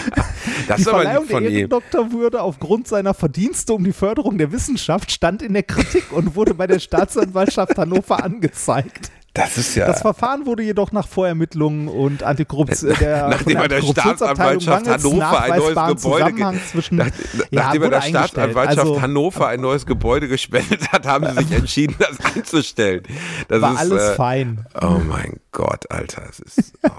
das 0.68 0.76
Die 0.78 0.84
Verleihung 0.84 1.28
der. 1.28 1.42
Ehrendoktorwürde 1.42 2.42
aufgrund 2.42 2.88
seiner 2.88 3.14
Verdienste 3.14 3.74
um 3.74 3.84
die 3.84 3.92
Förderung 3.92 4.38
der 4.38 4.52
Wissenschaft 4.52 5.10
stand 5.10 5.42
in 5.42 5.52
der 5.52 5.62
Kritik 5.62 6.12
und 6.12 6.34
wurde 6.36 6.54
bei 6.54 6.66
der 6.66 6.78
Staatsanwaltschaft 6.78 7.76
Hannover 7.78 8.22
angezeigt. 8.22 9.10
Das 9.34 9.56
ist 9.56 9.74
ja. 9.76 9.86
Das 9.86 10.02
Verfahren 10.02 10.44
wurde 10.44 10.62
jedoch 10.62 10.92
nach 10.92 11.08
Vorermittlungen 11.08 11.88
und 11.88 12.22
Antikorruption 12.22 12.94
der, 13.00 13.28
Nachdem 13.30 13.56
er 13.56 13.68
der 13.68 13.78
Antikorruptionsabteilung 13.78 14.60
Staatsanwaltschaft 14.60 15.06
Hannover 15.06 15.42
ein 15.42 15.58
neues 15.58 16.02
Gebäude 16.02 16.60
zwischen 16.70 16.96
Nach, 16.96 17.06
ja, 17.50 17.62
nachdem 17.62 17.82
er 17.82 17.90
der. 17.90 18.02
Staatsanwaltschaft 18.02 18.78
also, 18.78 19.00
Hannover 19.00 19.46
ein 19.48 19.60
neues 19.62 19.86
Gebäude 19.86 20.28
gespendet 20.28 20.92
hat, 20.92 21.06
haben 21.06 21.26
sie 21.28 21.44
sich 21.44 21.52
entschieden, 21.52 21.96
das 21.98 22.18
einzustellen. 22.34 23.04
Das 23.48 23.62
war 23.62 23.72
ist, 23.72 23.78
alles 23.78 24.02
äh, 24.02 24.14
fein. 24.16 24.66
Oh 24.82 25.00
mein 25.02 25.40
Gott, 25.50 25.90
Alter. 25.90 26.24
Es 26.28 26.38
ist, 26.38 26.74
oh. 26.82 26.90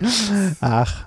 Ach. 0.60 1.06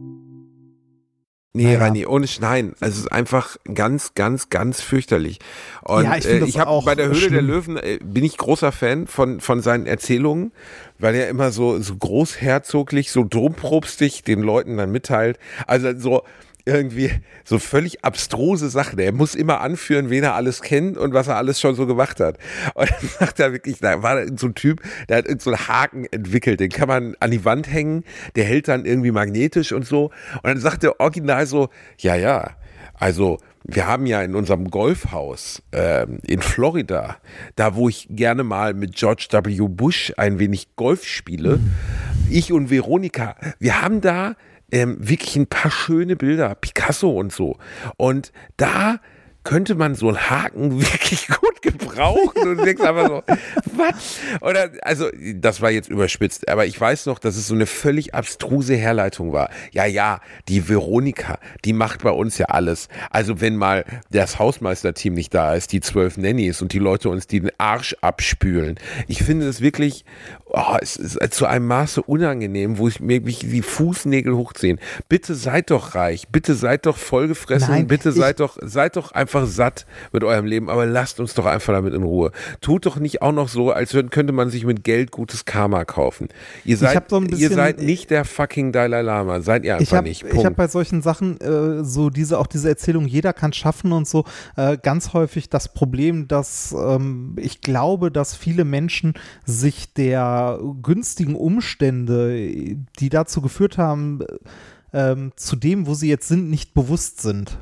Nee, 1.53 1.65
Naja. 1.65 1.79
Rani, 1.79 2.05
ohne 2.05 2.27
Schneiden. 2.27 2.75
Also 2.79 2.93
es 2.93 2.99
ist 3.05 3.11
einfach 3.11 3.57
ganz, 3.73 4.13
ganz, 4.15 4.49
ganz 4.49 4.79
fürchterlich. 4.79 5.39
Und 5.83 6.05
Ja, 6.05 6.15
ich 6.15 6.25
äh, 6.25 6.45
ich 6.45 6.57
habe 6.57 6.69
auch 6.69 6.85
bei 6.85 6.95
der 6.95 7.07
Höhle 7.07 7.15
schlimm. 7.17 7.33
der 7.33 7.41
Löwen 7.41 7.77
äh, 7.77 7.99
bin 8.01 8.23
ich 8.23 8.37
großer 8.37 8.71
Fan 8.71 9.05
von, 9.05 9.41
von 9.41 9.61
seinen 9.61 9.85
Erzählungen, 9.85 10.53
weil 10.97 11.13
er 11.15 11.27
immer 11.27 11.51
so, 11.51 11.79
so 11.81 11.95
großherzoglich, 11.97 13.11
so 13.11 13.25
drumprobstig 13.29 14.23
den 14.23 14.41
Leuten 14.41 14.77
dann 14.77 14.91
mitteilt. 14.91 15.39
Also 15.67 15.97
so 15.97 16.23
irgendwie 16.65 17.11
so 17.43 17.59
völlig 17.59 18.03
abstruse 18.03 18.69
Sachen. 18.69 18.99
Er 18.99 19.11
muss 19.11 19.35
immer 19.35 19.61
anführen, 19.61 20.09
wen 20.09 20.23
er 20.23 20.35
alles 20.35 20.61
kennt 20.61 20.97
und 20.97 21.13
was 21.13 21.27
er 21.27 21.37
alles 21.37 21.59
schon 21.59 21.75
so 21.75 21.85
gemacht 21.87 22.19
hat. 22.19 22.37
Und 22.73 22.89
dann 22.89 23.09
sagt 23.19 23.39
er 23.39 23.53
wirklich, 23.53 23.79
da 23.79 24.01
war 24.03 24.25
so 24.37 24.47
ein 24.47 24.55
Typ, 24.55 24.81
der 25.09 25.17
hat 25.17 25.41
so 25.41 25.51
einen 25.51 25.67
Haken 25.67 26.05
entwickelt, 26.11 26.59
den 26.59 26.69
kann 26.69 26.87
man 26.87 27.15
an 27.19 27.31
die 27.31 27.45
Wand 27.45 27.71
hängen, 27.71 28.03
der 28.35 28.45
hält 28.45 28.67
dann 28.67 28.85
irgendwie 28.85 29.11
magnetisch 29.11 29.71
und 29.71 29.85
so. 29.85 30.05
Und 30.35 30.45
dann 30.45 30.59
sagt 30.59 30.83
der 30.83 30.99
Original 30.99 31.45
so, 31.45 31.69
ja, 31.97 32.15
ja, 32.15 32.51
also 32.95 33.39
wir 33.63 33.87
haben 33.87 34.05
ja 34.05 34.21
in 34.21 34.35
unserem 34.35 34.69
Golfhaus 34.69 35.61
ähm, 35.71 36.19
in 36.25 36.41
Florida, 36.41 37.17
da 37.55 37.75
wo 37.75 37.89
ich 37.89 38.07
gerne 38.09 38.43
mal 38.43 38.73
mit 38.73 38.95
George 38.95 39.27
W. 39.31 39.67
Bush 39.69 40.13
ein 40.17 40.39
wenig 40.39 40.75
Golf 40.75 41.05
spiele, 41.05 41.59
ich 42.29 42.51
und 42.51 42.69
Veronika, 42.69 43.35
wir 43.59 43.81
haben 43.81 44.01
da 44.01 44.35
ähm, 44.71 44.97
wirklich 44.99 45.35
ein 45.35 45.47
paar 45.47 45.71
schöne 45.71 46.15
Bilder, 46.15 46.55
Picasso 46.55 47.09
und 47.11 47.31
so. 47.31 47.57
Und 47.97 48.31
da 48.57 48.99
könnte 49.43 49.75
man 49.75 49.95
so 49.95 50.07
einen 50.09 50.29
Haken 50.29 50.81
wirklich 50.93 51.27
gut 51.27 51.61
gebrauchen 51.61 52.49
und 52.49 52.57
du 52.57 52.63
denkst 52.63 52.81
einfach 52.81 53.07
so, 53.07 53.23
was? 53.75 54.19
Oder, 54.41 54.71
also, 54.81 55.09
das 55.35 55.61
war 55.61 55.71
jetzt 55.71 55.89
überspitzt, 55.89 56.47
aber 56.49 56.65
ich 56.65 56.79
weiß 56.79 57.05
noch, 57.05 57.19
dass 57.19 57.35
es 57.35 57.47
so 57.47 57.55
eine 57.55 57.65
völlig 57.65 58.13
abstruse 58.13 58.75
Herleitung 58.75 59.33
war. 59.33 59.49
Ja, 59.71 59.85
ja, 59.85 60.21
die 60.47 60.67
Veronika, 60.67 61.39
die 61.65 61.73
macht 61.73 62.03
bei 62.03 62.11
uns 62.11 62.37
ja 62.37 62.47
alles. 62.47 62.87
Also, 63.09 63.41
wenn 63.41 63.55
mal 63.55 63.85
das 64.11 64.39
Hausmeisterteam 64.39 65.13
nicht 65.13 65.33
da 65.33 65.55
ist, 65.55 65.71
die 65.71 65.81
zwölf 65.81 66.17
Nannies 66.17 66.61
und 66.61 66.73
die 66.73 66.79
Leute 66.79 67.09
uns 67.09 67.27
den 67.27 67.49
Arsch 67.57 67.95
abspülen. 68.01 68.79
Ich 69.07 69.23
finde 69.23 69.45
das 69.45 69.61
wirklich, 69.61 70.05
oh, 70.45 70.77
es 70.81 70.95
ist 70.95 71.19
zu 71.33 71.45
einem 71.45 71.67
Maße 71.67 72.01
unangenehm, 72.01 72.77
wo 72.77 72.87
ich 72.87 72.99
mir 72.99 73.25
wirklich 73.25 73.39
die 73.39 73.61
Fußnägel 73.61 74.35
hochziehen. 74.35 74.79
Bitte 75.09 75.35
seid 75.35 75.71
doch 75.71 75.95
reich, 75.95 76.27
bitte 76.29 76.55
seid 76.55 76.85
doch 76.85 76.97
vollgefressen, 76.97 77.69
Nein, 77.69 77.87
bitte 77.87 78.11
seid 78.11 78.39
doch, 78.39 78.57
seid 78.61 78.95
doch 78.95 79.11
einfach 79.11 79.30
einfach 79.31 79.47
satt 79.47 79.85
mit 80.11 80.23
eurem 80.23 80.45
Leben, 80.45 80.69
aber 80.69 80.85
lasst 80.85 81.19
uns 81.19 81.33
doch 81.33 81.45
einfach 81.45 81.73
damit 81.73 81.93
in 81.93 82.03
Ruhe. 82.03 82.31
Tut 82.59 82.85
doch 82.85 82.97
nicht 82.97 83.21
auch 83.21 83.31
noch 83.31 83.47
so, 83.47 83.71
als 83.71 83.95
könnte 84.09 84.33
man 84.33 84.49
sich 84.49 84.65
mit 84.65 84.83
Geld 84.83 85.11
gutes 85.11 85.45
Karma 85.45 85.85
kaufen. 85.85 86.27
Ihr 86.65 86.77
seid, 86.77 87.09
so 87.09 87.19
bisschen- 87.21 87.39
ihr 87.39 87.49
seid 87.49 87.81
nicht 87.81 88.09
der 88.09 88.25
fucking 88.25 88.71
Dalai 88.71 89.01
Lama, 89.01 89.41
seid 89.41 89.63
ihr 89.63 89.73
einfach 89.75 89.83
ich 89.83 89.93
habe 89.93 90.07
nicht. 90.07 90.23
ich 90.23 90.29
hab 90.33 90.43
Punkt. 90.43 90.55
bei 90.57 90.67
solchen 90.67 91.01
Sachen 91.01 91.39
äh, 91.39 91.83
so 91.83 92.09
diese 92.09 92.39
auch 92.39 92.47
diese 92.47 92.67
Erzählung 92.69 93.07
jeder 93.07 93.33
kann 93.33 93.53
schaffen 93.53 93.91
und 93.91 94.07
so 94.07 94.25
äh, 94.57 94.77
ganz 94.77 95.13
häufig 95.13 95.49
das 95.49 95.73
Problem 95.73 96.27
dass 96.27 96.73
ähm, 96.77 97.35
ich 97.39 97.61
glaube 97.61 98.11
dass 98.11 98.35
viele 98.35 98.65
Menschen 98.65 99.13
sich 99.45 99.93
der 99.93 100.59
günstigen 100.81 101.35
Umstände 101.35 102.35
die 102.99 103.09
dazu 103.09 103.41
geführt 103.41 103.77
haben 103.77 104.19
ähm, 104.93 105.31
zu 105.35 105.55
dem 105.55 105.87
wo 105.87 105.93
sie 105.93 106.09
jetzt 106.09 106.27
sind 106.27 106.49
nicht 106.49 106.73
bewusst 106.73 107.21
sind 107.21 107.57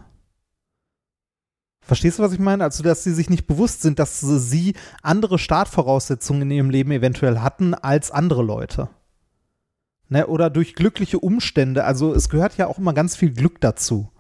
Verstehst 1.90 2.20
du, 2.20 2.24
was 2.24 2.34
ich 2.34 2.40
meine? 2.40 2.64
Also, 2.64 2.84
dass 2.84 3.04
sie 3.04 3.16
sich 3.16 3.32
nicht 3.32 3.48
bewusst 3.48 3.82
sind, 3.82 3.98
dass 3.98 4.20
sie 4.22 4.76
andere 5.02 5.40
Startvoraussetzungen 5.40 6.44
in 6.44 6.52
ihrem 6.52 6.70
Leben 6.70 6.92
eventuell 6.92 7.40
hatten 7.40 7.74
als 7.74 8.12
andere 8.12 8.44
Leute. 8.44 8.90
Ne, 10.08 10.28
oder 10.28 10.52
durch 10.52 10.76
glückliche 10.76 11.18
Umstände. 11.18 11.86
Also 11.86 12.14
es 12.14 12.30
gehört 12.30 12.58
ja 12.58 12.68
auch 12.68 12.78
immer 12.78 12.94
ganz 12.94 13.16
viel 13.16 13.32
Glück 13.32 13.60
dazu. 13.60 14.12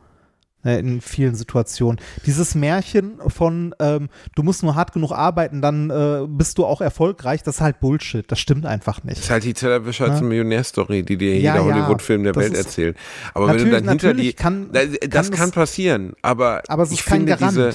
Ne, 0.62 0.78
in 0.78 1.00
vielen 1.00 1.36
Situationen. 1.36 2.02
Dieses 2.26 2.54
Märchen 2.54 3.14
von, 3.28 3.74
ähm, 3.80 4.10
du 4.36 4.44
musst 4.44 4.62
nur 4.62 4.76
hart 4.76 4.92
genug 4.92 5.14
arbeiten, 5.14 5.62
dann 5.62 5.90
äh, 5.90 6.28
bist 6.28 6.58
du 6.58 6.66
auch 6.66 6.82
erfolgreich, 6.82 7.44
das 7.44 7.56
ist 7.56 7.62
halt 7.62 7.80
Bullshit. 7.80 8.30
Das 8.30 8.40
stimmt 8.40 8.66
einfach 8.66 9.00
Das 9.00 9.14
ist 9.14 9.20
nicht. 9.20 9.30
halt 9.32 9.44
die 9.46 9.54
Tellerwäsche 9.54 10.04
als 10.04 10.20
Ja. 10.20 10.26
Millionärstory, 10.26 11.04
die 11.04 11.16
dir 11.16 11.40
Ja, 11.40 11.56
jeder 11.56 11.56
ja, 11.56 11.76
Hollywood-Film 11.76 12.24
der 12.24 12.34
das 12.34 12.44
Welt 12.44 12.56
erzählt. 12.56 12.98
Aber 13.34 13.48
wenn 13.48 13.58
du 13.58 13.72
dann 13.72 13.88
hinter 13.88 14.14
die. 14.14 14.34
kann- 14.34 14.70
das 14.74 14.88
das 15.10 15.32
kann 15.32 15.48
es- 15.48 15.56
passieren, 15.56 16.12
aber, 16.22 16.62
Aber 16.68 16.84
es 16.84 16.92
ich 16.92 17.00
ist 17.00 17.06
kein 17.06 17.20
finde 17.20 17.38
Garant. 17.38 17.52
diese. 17.56 17.74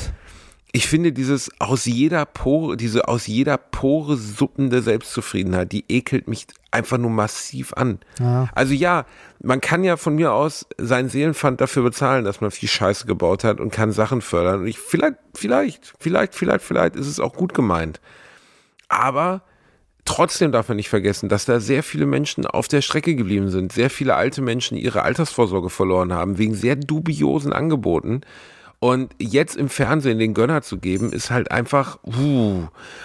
Ich 0.76 0.88
finde 0.88 1.12
dieses 1.12 1.52
aus 1.60 1.84
jeder 1.84 2.26
Pore, 2.26 2.76
diese 2.76 3.06
aus 3.06 3.28
jeder 3.28 3.58
Pore 3.58 4.16
suppende 4.16 4.82
Selbstzufriedenheit, 4.82 5.70
die 5.70 5.84
ekelt 5.88 6.26
mich 6.26 6.48
einfach 6.72 6.98
nur 6.98 7.12
massiv 7.12 7.74
an. 7.74 8.00
Ja. 8.18 8.48
Also 8.56 8.74
ja, 8.74 9.06
man 9.40 9.60
kann 9.60 9.84
ja 9.84 9.96
von 9.96 10.16
mir 10.16 10.32
aus 10.32 10.66
seinen 10.76 11.08
Seelenpfand 11.08 11.60
dafür 11.60 11.84
bezahlen, 11.84 12.24
dass 12.24 12.40
man 12.40 12.50
viel 12.50 12.68
Scheiße 12.68 13.06
gebaut 13.06 13.44
hat 13.44 13.60
und 13.60 13.70
kann 13.70 13.92
Sachen 13.92 14.20
fördern. 14.20 14.62
Und 14.62 14.66
ich 14.66 14.80
vielleicht, 14.80 15.14
vielleicht, 15.36 15.94
vielleicht, 16.00 16.34
vielleicht, 16.34 16.64
vielleicht 16.64 16.96
ist 16.96 17.06
es 17.06 17.20
auch 17.20 17.34
gut 17.34 17.54
gemeint. 17.54 18.00
Aber 18.88 19.42
trotzdem 20.04 20.50
darf 20.50 20.66
man 20.66 20.76
nicht 20.76 20.88
vergessen, 20.88 21.28
dass 21.28 21.44
da 21.44 21.60
sehr 21.60 21.84
viele 21.84 22.06
Menschen 22.06 22.48
auf 22.48 22.66
der 22.66 22.82
Strecke 22.82 23.14
geblieben 23.14 23.48
sind. 23.48 23.72
Sehr 23.72 23.90
viele 23.90 24.16
alte 24.16 24.42
Menschen 24.42 24.76
ihre 24.76 25.02
Altersvorsorge 25.02 25.70
verloren 25.70 26.12
haben, 26.12 26.36
wegen 26.36 26.54
sehr 26.54 26.74
dubiosen 26.74 27.52
Angeboten. 27.52 28.22
Und 28.84 29.14
jetzt 29.18 29.56
im 29.56 29.70
Fernsehen 29.70 30.18
den 30.18 30.34
Gönner 30.34 30.60
zu 30.60 30.76
geben, 30.76 31.10
ist 31.10 31.30
halt 31.30 31.50
einfach, 31.50 31.98
uh. 32.04 32.64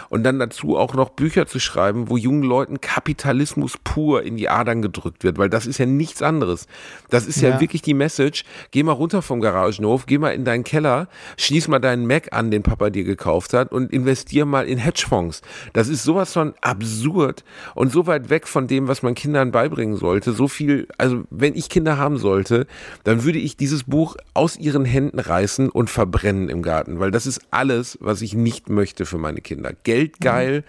und 0.10 0.24
dann 0.24 0.38
dazu 0.38 0.76
auch 0.76 0.94
noch 0.94 1.12
Bücher 1.12 1.48
zu 1.48 1.58
schreiben, 1.62 2.10
wo 2.10 2.18
jungen 2.18 2.44
Leuten 2.44 2.82
Kapitalismus 2.82 3.78
pur 3.82 4.24
in 4.24 4.36
die 4.36 4.50
Adern 4.50 4.82
gedrückt 4.82 5.24
wird, 5.24 5.38
weil 5.38 5.50
das 5.50 5.66
ist 5.66 5.78
ja 5.78 5.86
nichts 5.86 6.22
anderes. 6.22 6.68
Das 7.10 7.26
ist 7.26 7.40
ja, 7.40 7.52
Ja. 7.52 7.62
wirklich 7.62 7.82
die 7.82 7.94
Message. 7.94 8.44
Geh 8.72 8.84
mal 8.84 8.92
runter 8.92 9.22
vom 9.22 9.40
Garagenhof, 9.40 10.06
geh 10.06 10.18
mal 10.18 10.32
in 10.32 10.44
deinen 10.44 10.66
Keller, 10.66 11.08
schließ 11.38 11.70
mal 11.70 11.80
deinen 11.80 12.06
Mac 12.06 12.34
an, 12.34 12.52
den 12.52 12.62
Papa 12.62 12.90
dir 12.90 13.06
gekauft 13.06 13.54
hat 13.54 13.72
und 13.72 13.94
investier 13.94 14.46
mal 14.46 14.68
in 14.68 14.80
Hedgefonds. 14.80 15.42
Das 15.72 15.88
ist 15.88 16.04
sowas 16.04 16.34
von 16.34 16.56
absurd 16.60 17.46
und 17.74 17.90
so 17.90 18.06
weit 18.06 18.30
weg 18.30 18.50
von 18.50 18.68
dem, 18.68 18.90
was 18.90 19.02
man 19.02 19.16
Kindern 19.16 19.52
beibringen 19.54 19.96
sollte. 19.96 20.34
So 20.34 20.50
viel, 20.50 20.90
also 20.98 21.24
wenn 21.30 21.56
ich 21.56 21.70
Kinder 21.70 21.98
haben 21.98 22.18
sollte, 22.18 22.68
dann 23.06 23.24
würde 23.24 23.40
ich 23.40 23.56
dieses 23.56 23.86
Buch 23.86 24.18
aus 24.34 24.58
ihren 24.58 24.84
Händen 24.84 25.20
reißen 25.20 25.69
und 25.70 25.90
verbrennen 25.90 26.50
im 26.50 26.62
Garten, 26.62 27.00
weil 27.00 27.12
das 27.12 27.26
ist 27.26 27.42
alles, 27.52 27.98
was 28.02 28.22
ich 28.22 28.34
nicht 28.34 28.70
möchte 28.70 29.06
für 29.06 29.18
meine 29.18 29.42
Kinder. 29.42 29.72
Geldgeil, 29.84 30.64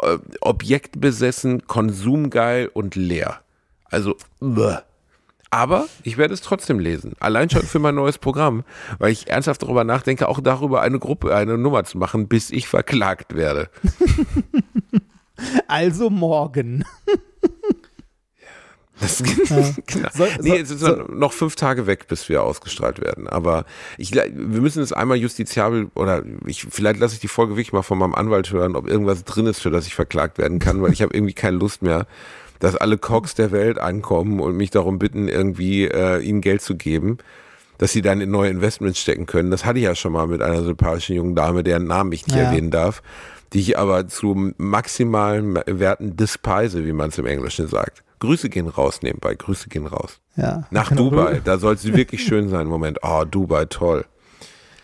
äh, 0.00 0.18
objektbesessen, 0.40 1.66
konsumgeil 1.66 2.70
und 2.72 2.94
leer. 2.94 3.40
Also, 3.90 4.16
bäh. 4.40 4.78
Aber 5.50 5.86
ich 6.02 6.16
werde 6.16 6.32
es 6.32 6.40
trotzdem 6.40 6.78
lesen. 6.78 7.12
Allein 7.20 7.50
schon 7.50 7.62
für 7.62 7.78
mein 7.78 7.94
neues 7.94 8.16
Programm, 8.16 8.64
weil 8.98 9.12
ich 9.12 9.28
ernsthaft 9.28 9.62
darüber 9.62 9.84
nachdenke, 9.84 10.26
auch 10.26 10.40
darüber 10.40 10.80
eine 10.80 10.98
Gruppe, 10.98 11.34
eine 11.34 11.58
Nummer 11.58 11.84
zu 11.84 11.98
machen, 11.98 12.26
bis 12.26 12.50
ich 12.50 12.68
verklagt 12.68 13.34
werde. 13.34 13.68
Also 15.66 16.10
morgen. 16.10 16.84
Das, 19.02 19.22
genau. 19.86 20.08
Soll- 20.14 20.28
nee, 20.40 20.56
es 20.58 20.70
ist 20.70 20.80
soll- 20.80 21.06
noch 21.12 21.32
fünf 21.34 21.56
Tage 21.56 21.86
weg, 21.86 22.06
bis 22.08 22.28
wir 22.30 22.42
ausgestrahlt 22.42 23.00
werden. 23.00 23.28
Aber 23.28 23.66
ich, 23.98 24.12
wir 24.14 24.60
müssen 24.60 24.82
es 24.82 24.92
einmal 24.92 25.18
justiziabel 25.18 25.88
oder 25.94 26.22
ich, 26.46 26.66
vielleicht 26.70 27.00
lasse 27.00 27.14
ich 27.14 27.20
die 27.20 27.28
Folge 27.28 27.52
wirklich 27.56 27.72
mal 27.74 27.82
von 27.82 27.98
meinem 27.98 28.14
Anwalt 28.14 28.50
hören, 28.52 28.76
ob 28.76 28.88
irgendwas 28.88 29.24
drin 29.24 29.46
ist, 29.46 29.60
für 29.60 29.70
das 29.70 29.86
ich 29.86 29.94
verklagt 29.94 30.38
werden 30.38 30.58
kann, 30.58 30.80
weil 30.80 30.92
ich 30.92 31.02
habe 31.02 31.14
irgendwie 31.14 31.34
keine 31.34 31.58
Lust 31.58 31.82
mehr, 31.82 32.06
dass 32.60 32.76
alle 32.76 32.96
Cox 32.96 33.34
der 33.34 33.50
Welt 33.52 33.78
ankommen 33.78 34.38
und 34.40 34.56
mich 34.56 34.70
darum 34.70 34.98
bitten, 34.98 35.26
irgendwie 35.28 35.84
äh, 35.86 36.20
ihnen 36.20 36.40
Geld 36.40 36.62
zu 36.62 36.76
geben, 36.76 37.18
dass 37.78 37.90
sie 37.90 38.02
dann 38.02 38.20
in 38.20 38.30
neue 38.30 38.50
Investments 38.50 39.00
stecken 39.00 39.26
können. 39.26 39.50
Das 39.50 39.64
hatte 39.64 39.80
ich 39.80 39.84
ja 39.84 39.96
schon 39.96 40.12
mal 40.12 40.28
mit 40.28 40.40
einer 40.42 40.62
sympathischen 40.62 41.16
jungen 41.16 41.34
Dame, 41.34 41.64
deren 41.64 41.88
Namen 41.88 42.12
ich 42.12 42.24
nicht 42.26 42.36
Ja. 42.36 42.44
erwähnen 42.44 42.70
darf, 42.70 43.02
die 43.52 43.58
ich 43.60 43.76
aber 43.76 44.06
zu 44.06 44.52
maximalen 44.58 45.58
Werten 45.66 46.16
despise, 46.16 46.86
wie 46.86 46.92
man 46.92 47.08
es 47.10 47.18
im 47.18 47.26
Englischen 47.26 47.66
sagt. 47.66 48.02
Grüße 48.22 48.48
gehen 48.48 48.68
raus 48.68 49.00
nebenbei, 49.02 49.34
Grüße 49.34 49.68
gehen 49.68 49.86
raus. 49.86 50.20
Ja. 50.36 50.64
Nach 50.70 50.88
Genau. 50.88 51.10
Dubai, 51.10 51.40
da 51.44 51.58
soll 51.58 51.74
es 51.74 51.84
wirklich 51.84 52.22
schön 52.24 52.48
sein. 52.48 52.66
Moment, 52.66 52.98
oh, 53.02 53.24
Dubai, 53.30 53.64
toll. 53.66 54.04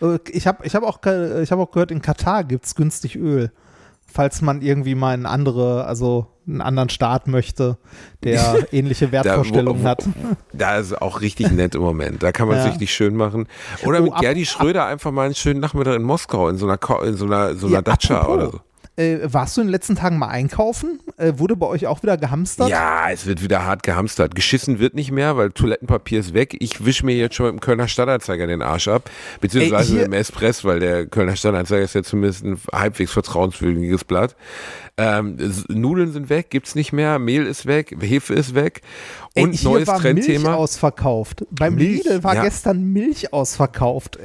Äh, 0.01 0.19
Ich 0.31 0.45
habe 0.47 0.65
ich 0.65 0.75
hab 0.75 0.83
auch, 0.83 0.99
ich 1.41 1.51
hab 1.51 1.59
auch 1.59 1.71
gehört, 1.71 1.91
in 1.91 2.01
Katar 2.01 2.43
gibt 2.43 2.65
es 2.65 2.75
günstig 2.75 3.15
Öl. 3.15 3.51
Falls 4.11 4.41
man 4.41 4.61
irgendwie 4.61 4.95
mal 4.95 5.13
in 5.13 5.27
andere, 5.27 5.85
also 5.85 6.27
einen 6.47 6.61
anderen 6.61 6.89
Staat 6.89 7.27
möchte, 7.27 7.77
der 8.23 8.65
ähnliche 8.73 9.11
Wertvorstellungen 9.11 9.83
wo- 9.83 9.87
hat. 9.87 10.03
Da 10.51 10.77
ist 10.79 10.99
auch 10.99 11.21
richtig 11.21 11.51
nett 11.51 11.75
im 11.75 11.81
Moment. 11.81 12.23
Da 12.23 12.31
kann 12.31 12.47
man 12.47 12.57
es 12.57 12.63
Ja. 12.65 12.71
richtig 12.71 12.91
schön 12.91 13.15
machen. 13.15 13.47
Oder 13.85 13.99
Oh, 13.99 14.03
mit 14.03 14.13
ab- 14.13 14.21
Gerdi 14.21 14.47
Schröder 14.47 14.85
einfach 14.85 15.11
mal 15.11 15.25
einen 15.25 15.35
schönen 15.35 15.59
Nachmittag 15.59 15.95
in 15.95 16.01
Moskau 16.03 16.49
in 16.49 16.57
so 16.57 16.65
einer, 16.67 16.79
in 17.03 17.15
so 17.17 17.25
einer, 17.25 17.53
so 17.55 17.67
einer 17.67 17.75
Ja, 17.75 17.81
Datscha 17.83 18.21
apropos, 18.21 18.35
oder 18.37 18.51
so. 18.51 18.59
Äh, 18.99 19.33
warst 19.33 19.55
du 19.55 19.61
in 19.61 19.67
den 19.67 19.71
letzten 19.71 19.95
Tagen 19.95 20.17
mal 20.17 20.27
einkaufen? 20.27 20.99
Äh, 21.15 21.33
wurde 21.37 21.55
bei 21.55 21.65
euch 21.67 21.87
auch 21.87 22.03
wieder 22.03 22.17
gehamstert? 22.17 22.67
Ja, 22.67 23.09
es 23.09 23.25
wird 23.25 23.41
wieder 23.41 23.65
hart 23.65 23.81
gehamstert. 23.83 24.35
Geschissen 24.35 24.79
wird 24.79 24.93
nicht 24.93 25.11
mehr, 25.11 25.37
weil 25.37 25.51
Toilettenpapier 25.51 26.19
ist 26.19 26.33
weg. 26.33 26.57
Ich 26.59 26.83
wische 26.85 27.05
mir 27.05 27.15
jetzt 27.15 27.35
schon 27.35 27.45
mit 27.45 27.55
dem 27.55 27.59
Kölner 27.61 27.87
Stadtanzeiger 27.87 28.45
den 28.45 28.61
Arsch 28.61 28.89
ab. 28.89 29.09
Beziehungsweise 29.39 29.93
Ey, 29.93 29.97
mit 29.99 30.07
dem 30.07 30.13
Espress, 30.13 30.65
weil 30.65 30.81
der 30.81 31.05
Kölner 31.05 31.37
Stadtanzeiger 31.37 31.83
ist 31.83 31.95
ja 31.95 32.03
zumindest 32.03 32.43
ein 32.43 32.59
halbwegs 32.73 33.13
vertrauenswürdiges 33.13 34.03
Blatt. 34.03 34.35
Ähm, 34.97 35.37
Nudeln 35.69 36.11
sind 36.11 36.29
weg, 36.29 36.49
gibt's 36.49 36.75
nicht 36.75 36.91
mehr. 36.91 37.19
Mehl 37.19 37.45
ist 37.45 37.65
weg, 37.65 37.95
Hefe 38.01 38.33
ist 38.33 38.53
weg. 38.53 38.81
Ey, 39.33 39.43
Und 39.43 39.53
hier 39.53 39.69
neues 39.69 39.87
war 39.87 40.01
Milch 40.01 40.25
Trendthema. 40.25 40.55
ausverkauft. 40.55 41.45
Beim 41.51 41.75
Milch, 41.75 42.03
Lidl 42.03 42.23
war 42.25 42.35
ja. 42.35 42.43
gestern 42.43 42.83
Milch 42.83 43.31
ausverkauft. 43.31 44.19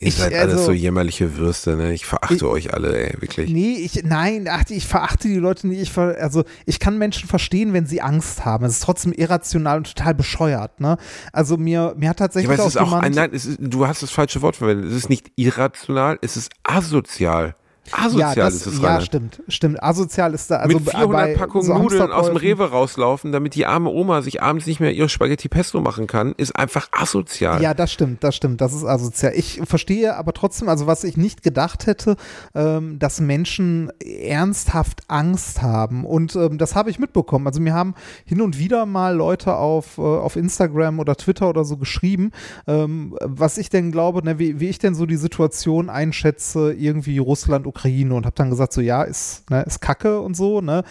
Ihr 0.00 0.08
ich- 0.08 0.16
seid 0.16 0.34
alles 0.34 0.54
also- 0.54 0.66
so 0.66 0.72
jämmerliche 0.72 1.36
Würste, 1.36 1.76
ne? 1.76 1.92
Ich 1.94 2.04
verachte 2.04 2.34
Ich- 2.34 2.42
euch 2.42 2.74
alle, 2.74 2.96
ey, 2.98 3.20
wirklich. 3.22 3.50
Nee, 3.50 3.74
ich, 3.76 4.02
nein, 4.04 4.46
ach, 4.50 4.64
ich 4.68 4.86
verachte 4.86 5.28
die 5.28 5.36
Leute 5.36 5.68
nicht. 5.68 5.80
Ich 5.80 5.92
ver, 5.92 6.16
also, 6.20 6.44
ich 6.66 6.80
kann 6.80 6.98
Menschen 6.98 7.28
verstehen, 7.28 7.72
wenn 7.72 7.86
sie 7.86 8.00
Angst 8.00 8.44
haben. 8.44 8.64
Es 8.64 8.72
ist 8.74 8.82
trotzdem 8.82 9.12
irrational 9.12 9.78
und 9.78 9.94
total 9.94 10.14
bescheuert, 10.14 10.80
ne? 10.80 10.96
Also, 11.32 11.56
mir, 11.56 11.94
mir 11.96 12.08
hat 12.08 12.18
Ja, 12.20 12.26
tatsächlich 12.26 12.50
aber 12.50 12.66
es 12.66 12.74
ist 12.74 12.80
auch 12.80 12.86
jemand, 12.86 13.04
ein, 13.04 13.12
nein, 13.12 13.30
es 13.32 13.46
ist, 13.46 13.58
du 13.60 13.86
hast 13.86 14.02
das 14.02 14.10
falsche 14.10 14.42
Wort 14.42 14.56
verwendet. 14.56 14.90
Es 14.90 14.96
ist 14.96 15.08
nicht 15.10 15.30
irrational, 15.36 16.18
es 16.22 16.36
ist 16.36 16.50
asozial. 16.64 17.54
Asozial 17.92 18.36
ja, 18.36 18.44
das, 18.44 18.54
ist 18.54 18.66
es, 18.66 18.78
ja, 18.78 18.88
Reinhard. 18.88 19.04
stimmt, 19.04 19.42
stimmt. 19.48 19.82
Asozial 19.82 20.32
ist 20.34 20.50
da, 20.50 20.56
also 20.56 20.78
mit 20.78 20.90
400 20.90 21.10
bei 21.12 21.34
Packungen 21.34 21.66
so 21.66 21.78
Nudeln 21.78 22.12
aus 22.12 22.26
dem 22.26 22.36
Rewe 22.36 22.70
rauslaufen, 22.70 23.30
damit 23.30 23.54
die 23.54 23.66
arme 23.66 23.90
Oma 23.90 24.22
sich 24.22 24.42
abends 24.42 24.66
nicht 24.66 24.80
mehr 24.80 24.92
ihre 24.92 25.08
Spaghetti 25.08 25.48
Pesto 25.48 25.80
machen 25.80 26.06
kann, 26.06 26.34
ist 26.36 26.56
einfach 26.56 26.88
asozial. 26.92 27.60
Ja, 27.62 27.74
das 27.74 27.92
stimmt, 27.92 28.24
das 28.24 28.36
stimmt, 28.36 28.60
das 28.60 28.72
ist 28.72 28.84
asozial. 28.84 29.32
Ich 29.34 29.60
verstehe 29.64 30.16
aber 30.16 30.32
trotzdem, 30.32 30.68
also 30.68 30.86
was 30.86 31.04
ich 31.04 31.16
nicht 31.16 31.42
gedacht 31.42 31.86
hätte, 31.86 32.16
ähm, 32.54 32.98
dass 32.98 33.20
Menschen 33.20 33.92
ernsthaft 34.00 35.02
Angst 35.08 35.60
haben 35.60 36.04
und 36.06 36.34
ähm, 36.36 36.56
das 36.58 36.74
habe 36.74 36.90
ich 36.90 36.98
mitbekommen. 36.98 37.46
Also 37.46 37.60
mir 37.60 37.74
haben 37.74 37.94
hin 38.24 38.40
und 38.40 38.58
wieder 38.58 38.86
mal 38.86 39.14
Leute 39.14 39.56
auf, 39.56 39.98
äh, 39.98 40.00
auf 40.00 40.36
Instagram 40.36 41.00
oder 41.00 41.16
Twitter 41.16 41.48
oder 41.50 41.64
so 41.64 41.76
geschrieben, 41.76 42.30
ähm, 42.66 43.16
was 43.20 43.58
ich 43.58 43.68
denn 43.68 43.92
glaube, 43.92 44.24
ne, 44.24 44.38
wie, 44.38 44.58
wie 44.58 44.68
ich 44.68 44.78
denn 44.78 44.94
so 44.94 45.04
die 45.04 45.16
Situation 45.16 45.90
einschätze, 45.90 46.72
irgendwie 46.72 47.18
Russland, 47.18 47.66
Ukraine 47.66 47.73
und 48.12 48.26
habe 48.26 48.36
dann 48.36 48.50
gesagt, 48.50 48.72
so 48.72 48.80
ja, 48.80 49.02
ist, 49.02 49.50
ne, 49.50 49.62
ist 49.62 49.80
Kacke 49.80 50.20
und 50.20 50.36
so, 50.36 50.60
ne? 50.60 50.84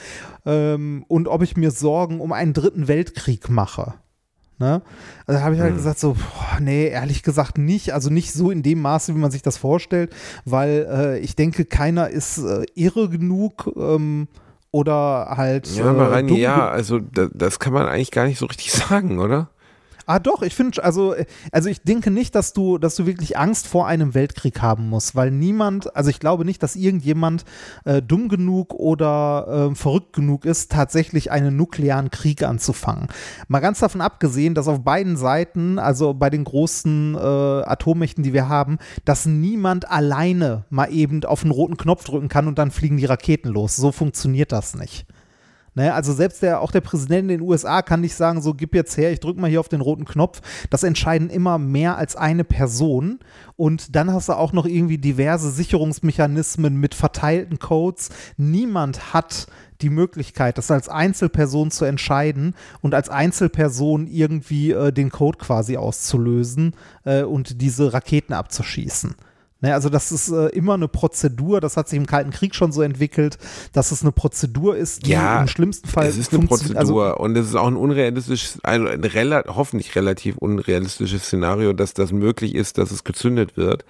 Ähm, 0.46 1.06
und 1.08 1.28
ob 1.28 1.42
ich 1.42 1.58
mir 1.58 1.72
Sorgen 1.72 2.20
um 2.20 2.32
einen 2.32 2.54
dritten 2.54 2.88
Weltkrieg 2.88 3.50
mache. 3.50 3.94
Ne? 4.60 4.82
Also 5.26 5.42
habe 5.42 5.56
ich 5.56 5.62
halt 5.62 5.76
gesagt, 5.76 6.00
so, 6.00 6.14
boah, 6.14 6.60
nee, 6.60 6.88
ehrlich 6.88 7.24
gesagt 7.24 7.58
nicht. 7.58 7.94
Also 7.94 8.10
nicht 8.10 8.32
so 8.32 8.52
in 8.52 8.64
dem 8.64 8.82
Maße, 8.82 9.16
wie 9.16 9.20
man 9.20 9.32
sich 9.32 9.42
das 9.42 9.58
vorstellt, 9.58 10.14
weil 10.46 10.88
äh, 10.90 11.20
ich 11.20 11.36
denke, 11.36 11.66
keiner 11.66 12.10
ist 12.10 12.38
äh, 12.38 12.64
irre 12.76 13.10
genug 13.10 13.72
ähm, 13.76 14.28
oder 14.72 15.34
halt. 15.36 15.68
Ja, 15.76 15.86
aber 15.86 16.08
äh, 16.08 16.14
rein, 16.14 16.28
dumm 16.28 16.38
ja, 16.38 16.70
also 16.70 17.00
da, 17.00 17.28
das 17.34 17.60
kann 17.60 17.74
man 17.74 17.88
eigentlich 17.88 18.12
gar 18.12 18.26
nicht 18.26 18.40
so 18.40 18.46
richtig 18.46 18.72
sagen, 18.72 19.20
oder? 19.20 19.50
Ah, 20.06 20.20
doch, 20.20 20.42
ich 20.42 20.54
finde, 20.54 20.84
also, 20.84 21.16
also 21.52 21.70
ich 21.70 21.82
denke 21.82 22.12
nicht, 22.12 22.36
dass 22.36 22.54
du, 22.54 22.78
dass 22.78 22.96
du 22.96 23.06
wirklich 23.06 23.38
Angst 23.38 23.68
vor 23.68 23.88
einem 23.88 24.14
Weltkrieg 24.14 24.62
haben 24.62 24.90
musst, 24.90 25.16
weil 25.16 25.32
niemand, 25.32 25.96
also 25.96 26.10
ich 26.10 26.20
glaube 26.20 26.44
nicht, 26.44 26.62
dass 26.62 26.76
irgendjemand 26.76 27.46
äh, 27.86 28.02
dumm 28.02 28.28
genug 28.28 28.74
oder 28.74 29.70
äh, 29.72 29.76
verrückt 29.76 30.14
genug 30.14 30.46
ist, 30.46 30.72
tatsächlich 30.72 31.32
einen 31.32 31.56
nuklearen 31.56 32.12
Krieg 32.12 32.44
anzufangen. 32.44 33.08
Mal 33.48 33.60
ganz 33.60 33.80
davon 33.80 34.02
abgesehen, 34.02 34.56
dass 34.56 34.68
auf 34.68 34.84
beiden 34.84 35.16
Seiten, 35.16 35.80
also 35.80 36.14
bei 36.14 36.30
den 36.30 36.44
großen 36.44 37.16
äh, 37.16 37.18
Atommächten, 37.18 38.24
die 38.24 38.34
wir 38.34 38.50
haben, 38.50 38.80
dass 39.06 39.26
niemand 39.26 39.90
alleine 39.90 40.66
mal 40.70 40.92
eben 40.92 41.24
auf 41.24 41.44
den 41.44 41.52
roten 41.52 41.78
Knopf 41.78 42.04
drücken 42.04 42.28
kann 42.28 42.48
und 42.48 42.58
dann 42.58 42.72
fliegen 42.72 42.98
die 42.98 43.06
Raketen 43.06 43.50
los. 43.50 43.76
So 43.76 43.92
funktioniert 43.92 44.52
das 44.52 44.76
nicht. 44.76 45.06
Ne, 45.76 45.92
also 45.92 46.14
selbst 46.14 46.44
der, 46.44 46.62
auch 46.62 46.70
der 46.70 46.82
Präsident 46.82 47.24
in 47.24 47.40
den 47.40 47.42
USA 47.42 47.82
kann 47.82 48.02
nicht 48.02 48.14
sagen, 48.14 48.44
so 48.44 48.54
gib 48.54 48.76
jetzt 48.76 48.96
her, 48.96 49.12
ich 49.12 49.20
drücke 49.20 49.42
mal 49.42 49.50
hier 49.50 49.60
auf 49.60 49.70
den 49.70 49.82
roten 49.82 50.06
Knopf. 50.06 50.42
Das 50.70 50.84
entscheiden 50.84 51.32
immer 51.32 51.58
mehr 51.58 51.98
als 51.98 52.16
eine 52.16 52.44
Person. 52.44 53.20
Und 53.56 53.96
dann 53.96 54.14
hast 54.14 54.30
du 54.30 54.34
auch 54.34 54.54
noch 54.54 54.68
irgendwie 54.68 55.00
diverse 55.00 55.50
Sicherungsmechanismen 55.50 56.80
mit 56.80 56.94
verteilten 56.94 57.58
Codes. 57.58 58.10
Niemand 58.38 59.14
hat 59.16 59.48
die 59.82 59.90
Möglichkeit, 59.90 60.60
das 60.60 60.70
als 60.70 60.90
Einzelperson 60.90 61.72
zu 61.72 61.86
entscheiden 61.86 62.54
und 62.82 62.94
als 62.94 63.10
Einzelperson 63.10 64.06
irgendwie 64.06 64.72
äh, 64.72 64.92
den 64.92 65.10
Code 65.10 65.40
quasi 65.40 65.78
auszulösen 65.78 66.76
äh, 67.04 67.24
und 67.24 67.62
diese 67.62 67.94
Raketen 67.94 68.34
abzuschießen. 68.34 69.16
Ne, 69.64 69.74
also 69.74 69.88
das 69.88 70.12
ist 70.12 70.30
äh, 70.30 70.48
immer 70.48 70.74
eine 70.74 70.90
Prozedur, 70.90 71.62
das 71.62 71.78
hat 71.78 71.88
sich 71.88 71.96
im 71.96 72.06
Kalten 72.06 72.32
Krieg 72.32 72.54
schon 72.54 72.74
so 72.74 72.82
entwickelt, 72.82 73.38
dass 73.72 73.92
es 73.94 74.02
eine 74.02 74.12
Prozedur 74.12 74.76
ist, 74.76 75.06
die 75.06 75.12
Ja, 75.12 75.40
im 75.42 75.48
schlimmsten 75.48 75.88
Fall 75.88 76.06
Es 76.06 76.18
ist 76.18 76.34
eine 76.34 76.44
funktio- 76.44 76.48
Prozedur 76.50 76.78
Also, 76.80 77.16
und 77.18 77.38
es 77.38 77.48
ist 77.48 77.56
auch 77.56 77.68
ein 77.68 77.78
unrealistisches, 77.78 78.60
ein, 78.66 78.86
ein 78.86 79.04
rela 79.06 79.46
hoffentlich 79.48 79.96
relativ 79.96 80.38
unrealistisches 80.38 81.24
Szenario, 81.24 81.72
dass 81.72 81.94
das 81.94 82.12
möglich 82.12 82.56
ist, 82.56 82.78
dass 82.78 82.92
es 82.92 83.06
gezündet 83.06 83.56
wird. 83.56 83.86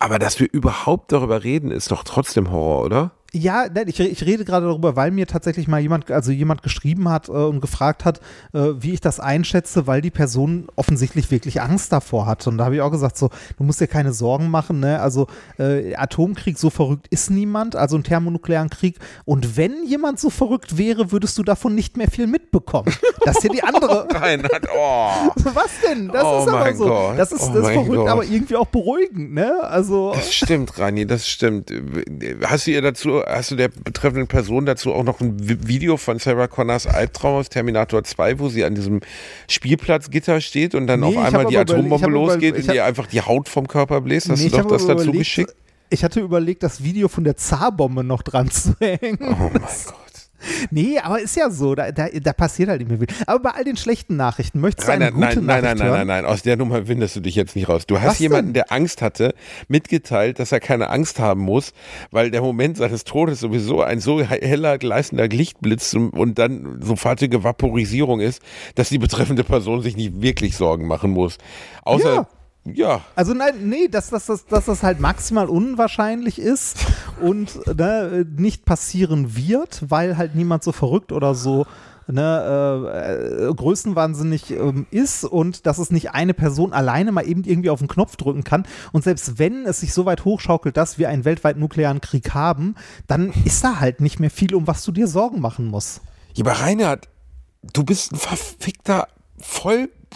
Aber 0.00 0.18
dass 0.18 0.40
wir 0.40 0.48
überhaupt 0.50 1.12
darüber 1.12 1.44
reden, 1.44 1.70
ist 1.70 1.92
doch 1.92 2.02
trotzdem 2.02 2.50
Horror, 2.50 2.84
oder? 2.84 3.10
Ja, 3.36 3.66
nein, 3.72 3.86
ich, 3.88 4.00
ich 4.00 4.24
rede 4.24 4.44
gerade 4.44 4.66
darüber, 4.66 4.96
weil 4.96 5.10
mir 5.10 5.26
tatsächlich 5.26 5.68
mal 5.68 5.80
jemand, 5.80 6.10
also 6.10 6.32
jemand 6.32 6.62
geschrieben 6.62 7.08
hat 7.08 7.28
äh, 7.28 7.32
und 7.32 7.60
gefragt 7.60 8.04
hat, 8.04 8.20
äh, 8.52 8.72
wie 8.78 8.92
ich 8.92 9.00
das 9.00 9.20
einschätze, 9.20 9.86
weil 9.86 10.00
die 10.00 10.10
Person 10.10 10.66
offensichtlich 10.76 11.30
wirklich 11.30 11.60
Angst 11.60 11.92
davor 11.92 12.26
hat. 12.26 12.46
Und 12.46 12.58
da 12.58 12.64
habe 12.64 12.76
ich 12.76 12.80
auch 12.80 12.90
gesagt, 12.90 13.16
so, 13.16 13.30
du 13.58 13.64
musst 13.64 13.80
dir 13.80 13.86
keine 13.86 14.12
Sorgen 14.12 14.50
machen, 14.50 14.80
ne? 14.80 15.00
Also 15.00 15.26
äh, 15.58 15.94
Atomkrieg, 15.94 16.58
so 16.58 16.70
verrückt 16.70 17.06
ist 17.10 17.30
niemand, 17.30 17.76
also 17.76 17.96
ein 17.96 18.04
thermonuklearen 18.04 18.70
Krieg. 18.70 18.98
Und 19.24 19.56
wenn 19.56 19.84
jemand 19.84 20.18
so 20.18 20.30
verrückt 20.30 20.78
wäre, 20.78 21.12
würdest 21.12 21.36
du 21.38 21.42
davon 21.42 21.74
nicht 21.74 21.96
mehr 21.96 22.10
viel 22.10 22.26
mitbekommen. 22.26 22.92
Das 23.24 23.36
ist 23.36 23.44
ja 23.44 23.50
die 23.50 23.62
andere. 23.62 24.08
Reinhard, 24.10 24.66
oh. 24.76 25.10
Was 25.54 25.70
denn? 25.86 26.08
Das 26.08 26.24
Oh 26.24 26.42
ist 26.42 26.48
aber 26.48 26.74
so. 26.74 26.84
Gott. 26.86 27.18
Das 27.18 27.32
ist, 27.32 27.42
Oh 27.42 27.52
das 27.54 27.66
ist 27.66 27.72
verrückt, 27.72 27.94
Gott. 27.96 28.08
aber 28.08 28.24
irgendwie 28.24 28.56
auch 28.56 28.66
beruhigend, 28.66 29.34
ne? 29.34 29.62
Also. 29.62 30.12
Das 30.14 30.32
stimmt, 30.32 30.78
Rani, 30.78 31.06
das 31.06 31.28
stimmt. 31.28 31.70
Hast 32.44 32.66
du 32.66 32.70
ihr 32.70 32.82
dazu, 32.82 33.22
hast 33.26 33.50
du 33.50 33.56
der 33.56 33.68
betreffenden 33.68 34.28
Person 34.28 34.66
dazu 34.66 34.92
auch 34.94 35.02
noch 35.04 35.20
ein 35.20 35.36
Vi- 35.38 35.66
Video 35.66 35.96
von 35.96 36.18
Sarah 36.18 36.46
Connors 36.46 36.86
Albtraum 36.86 37.36
aus 37.40 37.48
Terminator 37.48 38.04
2, 38.04 38.38
wo 38.38 38.48
sie 38.48 38.64
an 38.64 38.74
diesem 38.74 39.00
Spielplatzgitter 39.48 40.40
steht 40.40 40.74
und 40.74 40.86
dann 40.86 41.00
Nee, 41.00 41.16
auf 41.16 41.24
einmal 41.24 41.46
die 41.46 41.58
Atombombe 41.58 42.08
losgeht 42.08 42.54
und 42.56 42.72
ihr 42.72 42.84
einfach 42.84 43.06
die 43.06 43.20
Haut 43.20 43.48
vom 43.48 43.66
Körper 43.68 44.00
bläst? 44.00 44.28
Hast 44.30 44.40
Nee, 44.42 44.48
du 44.50 44.58
doch 44.58 44.66
das 44.68 44.86
dazu 44.86 45.02
überlegt, 45.04 45.18
geschickt? 45.18 45.54
Ich 45.90 46.02
hatte 46.04 46.20
überlegt, 46.20 46.62
das 46.62 46.82
Video 46.82 47.08
von 47.08 47.24
der 47.24 47.36
Zarbombe 47.36 48.02
noch 48.02 48.22
dran 48.22 48.50
zu 48.50 48.74
hängen. 48.80 49.18
Oh 49.20 49.50
mein 49.52 49.52
Gott. 49.86 49.94
Nee, 50.70 50.98
aber 51.02 51.20
ist 51.20 51.36
ja 51.36 51.50
so, 51.50 51.74
da, 51.74 51.92
da, 51.92 52.08
da 52.08 52.32
passiert 52.32 52.68
halt 52.68 52.80
nicht 52.80 52.88
mehr 52.88 52.98
viel. 52.98 53.08
Aber 53.26 53.40
bei 53.40 53.50
all 53.50 53.64
den 53.64 53.76
schlechten 53.76 54.16
Nachrichten, 54.16 54.60
möchtest 54.60 54.88
du 54.88 54.92
eine 54.92 55.06
Reinhard, 55.06 55.14
gute 55.34 55.40
nein, 55.42 55.46
nein, 55.46 55.46
nein, 55.46 55.62
Nachricht 55.64 55.78
nein, 55.78 55.88
hören? 55.88 56.06
nein, 56.06 56.22
nein, 56.22 56.24
aus 56.26 56.42
der 56.42 56.56
Nummer 56.56 56.88
windest 56.88 57.16
du 57.16 57.20
dich 57.20 57.34
jetzt 57.34 57.56
nicht 57.56 57.68
raus. 57.68 57.86
Du 57.86 58.00
hast 58.00 58.06
Was 58.06 58.18
jemanden, 58.18 58.48
denn? 58.48 58.54
der 58.54 58.72
Angst 58.72 59.02
hatte, 59.02 59.34
mitgeteilt, 59.68 60.38
dass 60.38 60.52
er 60.52 60.60
keine 60.60 60.90
Angst 60.90 61.18
haben 61.18 61.40
muss, 61.40 61.72
weil 62.10 62.30
der 62.30 62.42
Moment 62.42 62.76
seines 62.76 63.04
Todes 63.04 63.40
sowieso 63.40 63.82
ein 63.82 64.00
so 64.00 64.20
heller, 64.22 64.78
gleißender 64.78 65.28
Lichtblitz 65.28 65.94
und 65.94 66.38
dann 66.38 66.80
sofortige 66.82 67.44
Vaporisierung 67.44 68.20
ist, 68.20 68.42
dass 68.74 68.88
die 68.88 68.98
betreffende 68.98 69.44
Person 69.44 69.82
sich 69.82 69.96
nicht 69.96 70.20
wirklich 70.22 70.56
Sorgen 70.56 70.86
machen 70.86 71.10
muss. 71.10 71.38
Außer, 71.84 72.14
Ja. 72.14 72.28
Ja, 72.74 73.00
Also 73.14 73.34
nein, 73.34 73.68
nee, 73.68 73.88
dass, 73.88 74.10
dass, 74.10 74.26
dass, 74.26 74.46
dass 74.46 74.64
das 74.66 74.82
halt 74.82 75.00
maximal 75.00 75.48
unwahrscheinlich 75.48 76.38
ist 76.38 76.78
und 77.20 77.66
ne, 77.66 78.26
nicht 78.36 78.64
passieren 78.64 79.36
wird, 79.36 79.84
weil 79.88 80.16
halt 80.16 80.34
niemand 80.34 80.62
so 80.62 80.72
verrückt 80.72 81.12
oder 81.12 81.34
so 81.34 81.66
ne, 82.08 83.48
äh, 83.48 83.54
größenwahnsinnig 83.54 84.50
ähm, 84.52 84.86
ist 84.90 85.24
und 85.24 85.66
dass 85.66 85.78
es 85.78 85.90
nicht 85.90 86.12
eine 86.12 86.34
Person 86.34 86.72
alleine 86.72 87.12
mal 87.12 87.26
eben 87.26 87.44
irgendwie 87.44 87.70
auf 87.70 87.78
den 87.78 87.88
Knopf 87.88 88.16
drücken 88.16 88.44
kann. 88.44 88.66
Und 88.92 89.04
selbst 89.04 89.38
wenn 89.38 89.66
es 89.66 89.80
sich 89.80 89.92
so 89.92 90.06
weit 90.06 90.24
hochschaukelt, 90.24 90.76
dass 90.76 90.98
wir 90.98 91.08
einen 91.08 91.24
weltweit 91.24 91.56
nuklearen 91.56 92.00
Krieg 92.00 92.34
haben, 92.34 92.74
dann 93.06 93.32
ist 93.44 93.64
da 93.64 93.80
halt 93.80 94.00
nicht 94.00 94.20
mehr 94.20 94.30
viel, 94.30 94.54
um 94.54 94.66
was 94.66 94.84
du 94.84 94.92
dir 94.92 95.08
Sorgen 95.08 95.40
machen 95.40 95.66
musst. 95.66 96.00
ja, 96.34 96.44
aber 96.44 96.52
Reinhard, 96.52 97.08
du 97.72 97.84
bist 97.84 98.12
ein 98.12 98.18
verfickter 98.18 99.08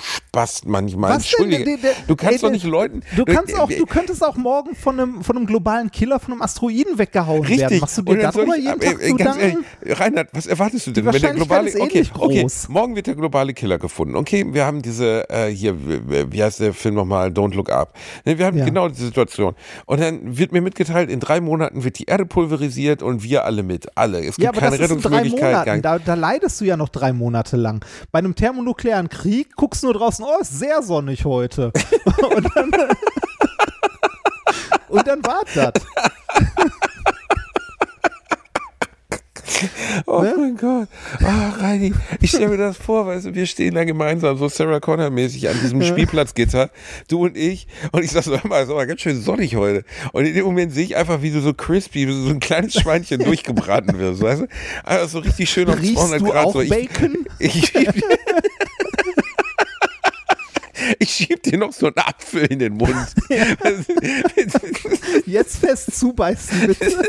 Vollspast 0.01 0.67
manchmal. 0.67 1.11
Was 1.11 1.23
denn? 1.23 1.45
Entschuldige. 1.45 1.65
Der- 1.65 1.77
der- 1.95 2.03
du 2.07 2.17
kannst 2.17 2.35
ey, 2.37 2.41
doch 2.41 2.51
nicht 2.51 2.65
Leuten. 2.65 3.03
Du 3.17 3.25
kannst 3.25 3.59
auch, 3.59 3.69
du 3.69 3.87
könntest 3.87 4.25
auch 4.25 4.37
morgen 4.37 4.75
von 4.75 4.99
einem, 4.99 5.23
von 5.23 5.37
einem 5.37 5.47
globalen 5.47 5.91
Killer, 5.91 6.19
von 6.21 6.33
einem 6.33 6.43
Asteroiden 6.43 6.99
weggehauen 6.99 7.43
werden. 7.49 7.61
Richtig. 7.61 7.81
Machst 7.81 7.99
du 7.99 8.03
dir 8.03 8.17
darüber 8.19 8.57
ich- 8.57 8.65
jeden 8.65 8.81
äh, 8.81 8.85
Tag 8.87 9.03
äh, 9.03 9.13
ganz 9.13 9.37
ehrlich, 9.39 9.57
Reinhard, 9.87 10.29
was 10.33 10.47
erwartest 10.47 10.87
du 10.87 10.91
denn, 10.93 11.07
wenn 11.07 11.21
der 11.21 11.35
globale 11.35 11.69
ist 11.69 11.81
okay, 11.81 12.05
okay, 12.19 12.43
groß. 12.43 12.69
morgen 12.69 12.97
wird 12.97 13.07
der 13.07 13.15
globale 13.15 13.55
Killer 13.55 13.79
gefunden. 13.79 14.17
Okay, 14.17 14.47
wir 14.53 14.65
haben 14.65 14.83
diese 14.83 15.29
äh, 15.31 15.49
hier 15.49 15.77
wie 15.81 16.43
heißt 16.43 16.61
der 16.61 16.73
Film 16.75 16.95
nochmal 16.95 17.29
Don't 17.31 17.55
Look 17.55 17.71
Up. 17.71 17.95
Ne, 18.25 18.39
Wir 18.39 18.47
haben 18.47 18.57
Ja. 18.59 18.65
genau 18.65 18.89
diese 18.89 19.07
Situation 19.07 19.55
und 19.87 20.01
dann 20.01 20.39
wird 20.39 20.53
mir 20.53 20.61
mitgeteilt, 20.61 21.11
in 21.11 21.21
drei 21.21 21.41
Monaten 21.41 21.85
wird 21.85 21.99
die 21.99 22.05
Erde 22.05 22.27
pulverisiert 22.27 23.03
und 23.03 23.23
wir 23.23 23.45
alle 23.45 23.63
mit, 23.63 23.89
alle. 23.97 24.19
Es 24.21 24.37
gibt 24.37 24.45
Ja, 24.45 24.51
aber 24.51 24.61
keine 24.61 24.79
Rettungsmöglichkeit. 24.79 25.85
Da, 25.85 25.99
da 25.99 26.15
leidest 26.15 26.61
du 26.61 26.65
ja 26.65 26.77
noch 26.77 26.89
drei 26.89 27.13
Monate 27.13 27.57
lang. 27.57 27.85
Bei 28.13 28.19
einem 28.19 28.35
thermonuklearen 28.35 29.09
Krieg 29.09 29.55
guckst 29.57 29.83
du 29.83 29.90
nur 29.91 29.99
draußen, 29.99 30.25
oh, 30.25 30.41
ist 30.41 30.57
sehr 30.59 30.83
sonnig 30.83 31.25
heute. 31.25 31.73
und 32.37 32.47
dann, 32.55 32.71
und 34.89 35.07
dann 35.07 35.25
war 35.25 35.43
das. 35.55 35.73
Oh 40.07 40.23
Ne? 40.23 40.35
mein 40.39 40.57
Gott. 40.57 40.89
Oh, 41.23 41.61
Reini, 41.63 41.93
ich 42.23 42.31
stelle 42.31 42.49
mir 42.49 42.57
das 42.57 42.79
vor, 42.79 43.07
weißt 43.07 43.27
du, 43.27 43.35
wir 43.35 43.45
stehen 43.45 43.75
da 43.75 43.85
gemeinsam 43.85 44.39
so 44.39 44.49
Sarah 44.49 44.79
Connor-mäßig 44.81 45.51
an 45.51 45.57
diesem 45.63 45.83
Spielplatzgitter, 45.85 46.71
du 47.09 47.25
und 47.25 47.37
ich, 47.37 47.67
und 47.93 48.03
ich 48.03 48.11
sag 48.11 48.25
so, 48.25 48.39
mal, 48.45 48.63
ist 48.63 48.71
aber 48.71 48.87
ganz 48.87 49.03
schön 49.03 49.21
sonnig 49.21 49.57
heute. 49.57 49.85
Und 50.13 50.25
in 50.25 50.33
dem 50.35 50.47
Moment 50.47 50.73
sehe 50.73 50.85
ich 50.85 50.97
einfach, 50.97 51.21
wie 51.21 51.31
du 51.31 51.41
so 51.43 51.53
crispy, 51.53 52.07
wie 52.09 52.13
du 52.13 52.23
so 52.23 52.31
ein 52.31 52.41
kleines 52.41 52.73
Schweinchen 52.75 53.19
durchgebraten 53.25 53.99
wirst, 53.99 54.23
weißt 54.23 54.43
du? 54.43 54.47
Also 54.83 55.19
so 55.19 55.19
richtig 55.19 55.51
schön 55.51 55.69
auf 55.69 55.79
Riechst 55.79 55.97
200 55.97 56.21
du 56.21 56.25
Grad. 56.27 56.47
auch 56.47 56.53
so. 56.55 56.61
Ich, 56.63 56.71
Bacon? 56.71 57.27
ich, 57.39 57.53
schieb, 57.67 57.93
ich 60.99 61.11
schieb 61.11 61.43
dir 61.43 61.59
noch 61.59 61.73
so 61.73 61.87
einen 61.87 61.99
Apfel 61.99 62.47
in 62.47 62.59
den 62.59 62.75
Mund. 62.75 62.95
Jetzt 65.27 65.59
fest 65.59 65.99
zubeißen, 65.99 66.67
bitte. 66.67 67.07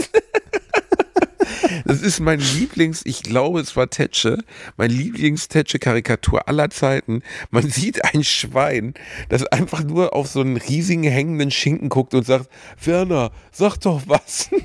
Das 1.86 2.02
ist 2.02 2.20
mein 2.20 2.40
Lieblings, 2.40 3.02
ich 3.06 3.24
glaube, 3.24 3.60
es 3.60 3.76
war 3.76 3.90
Tetsche, 3.90 4.38
mein 4.78 4.92
Lieblings-Tetsche-Karikatur 4.92 6.48
aller 6.48 6.70
Zeiten. 6.70 7.24
Man 7.50 7.70
sieht 7.70 8.14
ein 8.14 8.24
Schwein, 8.24 8.94
das 9.30 9.46
einfach 9.46 9.84
nur 9.84 10.14
auf 10.14 10.28
so 10.28 10.42
einen 10.42 10.58
riesigen 10.58 11.04
hängenden 11.04 11.52
Schinken 11.52 11.90
guckt 11.90 12.14
und 12.14 12.26
sagt, 12.26 12.50
Werner, 12.84 13.32
sag 13.52 13.78
doch 13.78 14.04
was. 14.08 14.50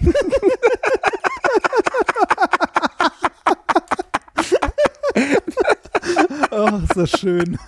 Oh, 6.58 6.80
ist 6.82 6.96
das 6.96 7.20
schön. 7.20 7.58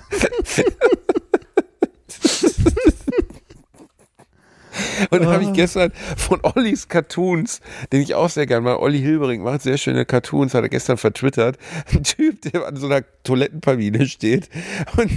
Und 5.11 5.23
dann 5.23 5.29
habe 5.29 5.45
ich 5.45 5.53
gestern 5.53 5.93
von 6.17 6.41
Ollis 6.43 6.89
Cartoons, 6.89 7.61
den 7.93 8.03
ich 8.03 8.15
auch 8.15 8.31
sehr 8.31 8.47
gerne 8.47 8.63
mag, 8.63 8.81
Olli 8.81 9.01
Hilbering 9.01 9.43
macht 9.43 9.63
sehr 9.63 9.79
schöne 9.79 10.05
Cartoons, 10.05 10.55
hat 10.55 10.63
er 10.63 10.69
gestern 10.69 10.97
vertwittert, 10.97 11.59
ein 11.93 12.03
Typ, 12.03 12.43
der 12.43 12.67
an 12.67 12.77
so 12.77 12.87
einer 12.87 13.03
Toilettenpabine 13.25 14.07
steht 14.07 14.49
und 14.97 15.11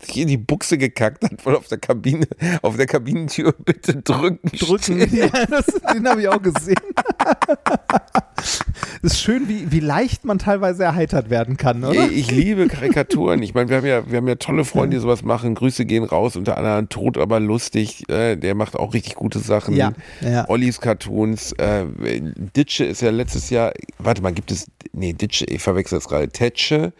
sich 0.00 0.18
in 0.18 0.28
die 0.28 0.36
Buchse 0.36 0.78
gekackt 0.78 1.24
hat, 1.24 1.40
voll 1.40 1.56
auf 1.56 1.68
der 1.68 1.78
Kabine, 1.78 2.26
auf 2.62 2.76
der 2.76 2.86
Kabinentür 2.86 3.52
bitte 3.52 3.96
drücken. 3.96 4.50
Drücken. 4.58 4.98
Ja, 5.14 5.28
das, 5.46 5.66
den 5.94 6.08
habe 6.08 6.22
ich 6.22 6.28
auch 6.28 6.40
gesehen. 6.40 6.76
Es 8.44 8.60
ist 9.02 9.20
schön, 9.20 9.48
wie, 9.48 9.70
wie 9.70 9.80
leicht 9.80 10.24
man 10.24 10.38
teilweise 10.38 10.84
erheitert 10.84 11.30
werden 11.30 11.56
kann, 11.56 11.84
oder? 11.84 12.06
Ich, 12.06 12.18
ich 12.18 12.30
liebe 12.30 12.66
Karikaturen. 12.66 13.42
Ich 13.42 13.54
meine, 13.54 13.68
wir 13.68 13.76
haben 13.76 13.86
ja, 13.86 14.10
wir 14.10 14.18
haben 14.18 14.28
ja 14.28 14.36
tolle 14.36 14.64
Freunde, 14.64 14.96
die 14.96 15.00
sowas 15.00 15.22
machen. 15.22 15.54
Grüße 15.54 15.84
gehen 15.84 16.04
raus, 16.04 16.36
unter 16.36 16.56
anderem 16.56 16.88
Tot, 16.88 17.18
aber 17.18 17.40
lustig. 17.40 18.08
Äh, 18.08 18.36
der 18.36 18.54
macht 18.54 18.76
auch 18.76 18.94
richtig 18.94 19.11
gute 19.14 19.38
Sachen. 19.38 19.74
Ja, 19.76 19.92
ja. 20.20 20.48
Ollis 20.48 20.80
Cartoons. 20.80 21.52
Äh, 21.52 21.86
Ditsche 22.56 22.84
ist 22.84 23.02
ja 23.02 23.10
letztes 23.10 23.50
Jahr, 23.50 23.72
warte 23.98 24.22
mal, 24.22 24.32
gibt 24.32 24.50
es, 24.50 24.70
nee, 24.92 25.12
Ditsche, 25.12 25.44
ich 25.46 25.62
verwechsel 25.62 25.98
das 25.98 26.08
gerade. 26.08 26.28
Tetsche, 26.28 26.92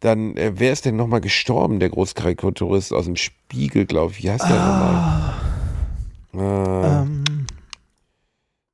Dann, 0.00 0.34
äh, 0.38 0.52
wer 0.56 0.72
ist 0.72 0.86
denn 0.86 0.96
nochmal 0.96 1.20
gestorben, 1.20 1.78
der 1.78 1.90
Großkarikaturist 1.90 2.92
aus 2.94 3.04
dem 3.04 3.16
Spiegel, 3.16 3.84
glaube 3.84 4.12
ich. 4.12 4.22
Wie 4.22 4.30
heißt 4.30 4.44
der 4.48 4.58
Ah. 4.60 5.34
nochmal? 6.32 6.84
Äh, 6.86 7.02
Ähm, 7.02 7.46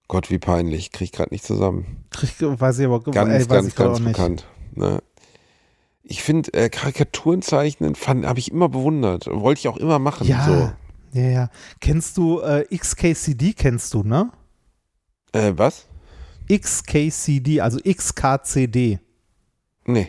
Gott, 0.08 0.30
wie 0.30 0.38
peinlich. 0.38 0.92
Krieg 0.92 1.06
ich 1.06 1.12
gerade 1.12 1.34
nicht 1.34 1.44
zusammen. 1.44 2.04
krieg, 2.10 2.30
weiß 2.38 2.78
ich 2.78 2.86
aber 2.86 3.00
Ganz, 3.00 3.28
ey, 3.42 3.46
ganz, 3.46 3.74
ganz 3.74 4.00
bekannt. 4.00 4.46
Ne? 4.74 5.02
Ich 6.04 6.22
finde, 6.22 6.52
äh, 6.54 6.68
Karikaturen 6.68 7.42
zeichnen 7.42 7.94
habe 8.06 8.38
ich 8.38 8.52
immer 8.52 8.68
bewundert. 8.68 9.26
Wollte 9.28 9.58
ich 9.58 9.68
auch 9.68 9.76
immer 9.78 9.98
machen. 9.98 10.28
Ja, 10.28 10.44
So. 10.46 10.72
Ja, 11.22 11.28
ja. 11.30 11.50
Kennst 11.80 12.16
du 12.16 12.40
äh, 12.40 12.64
XKCD, 12.76 13.52
kennst 13.54 13.92
du, 13.94 14.02
ne? 14.02 14.30
Äh, 15.32 15.52
was? 15.56 15.86
XKCD, 16.50 17.60
also 17.60 17.78
XKCD. 17.80 18.98
Nee. 19.86 20.08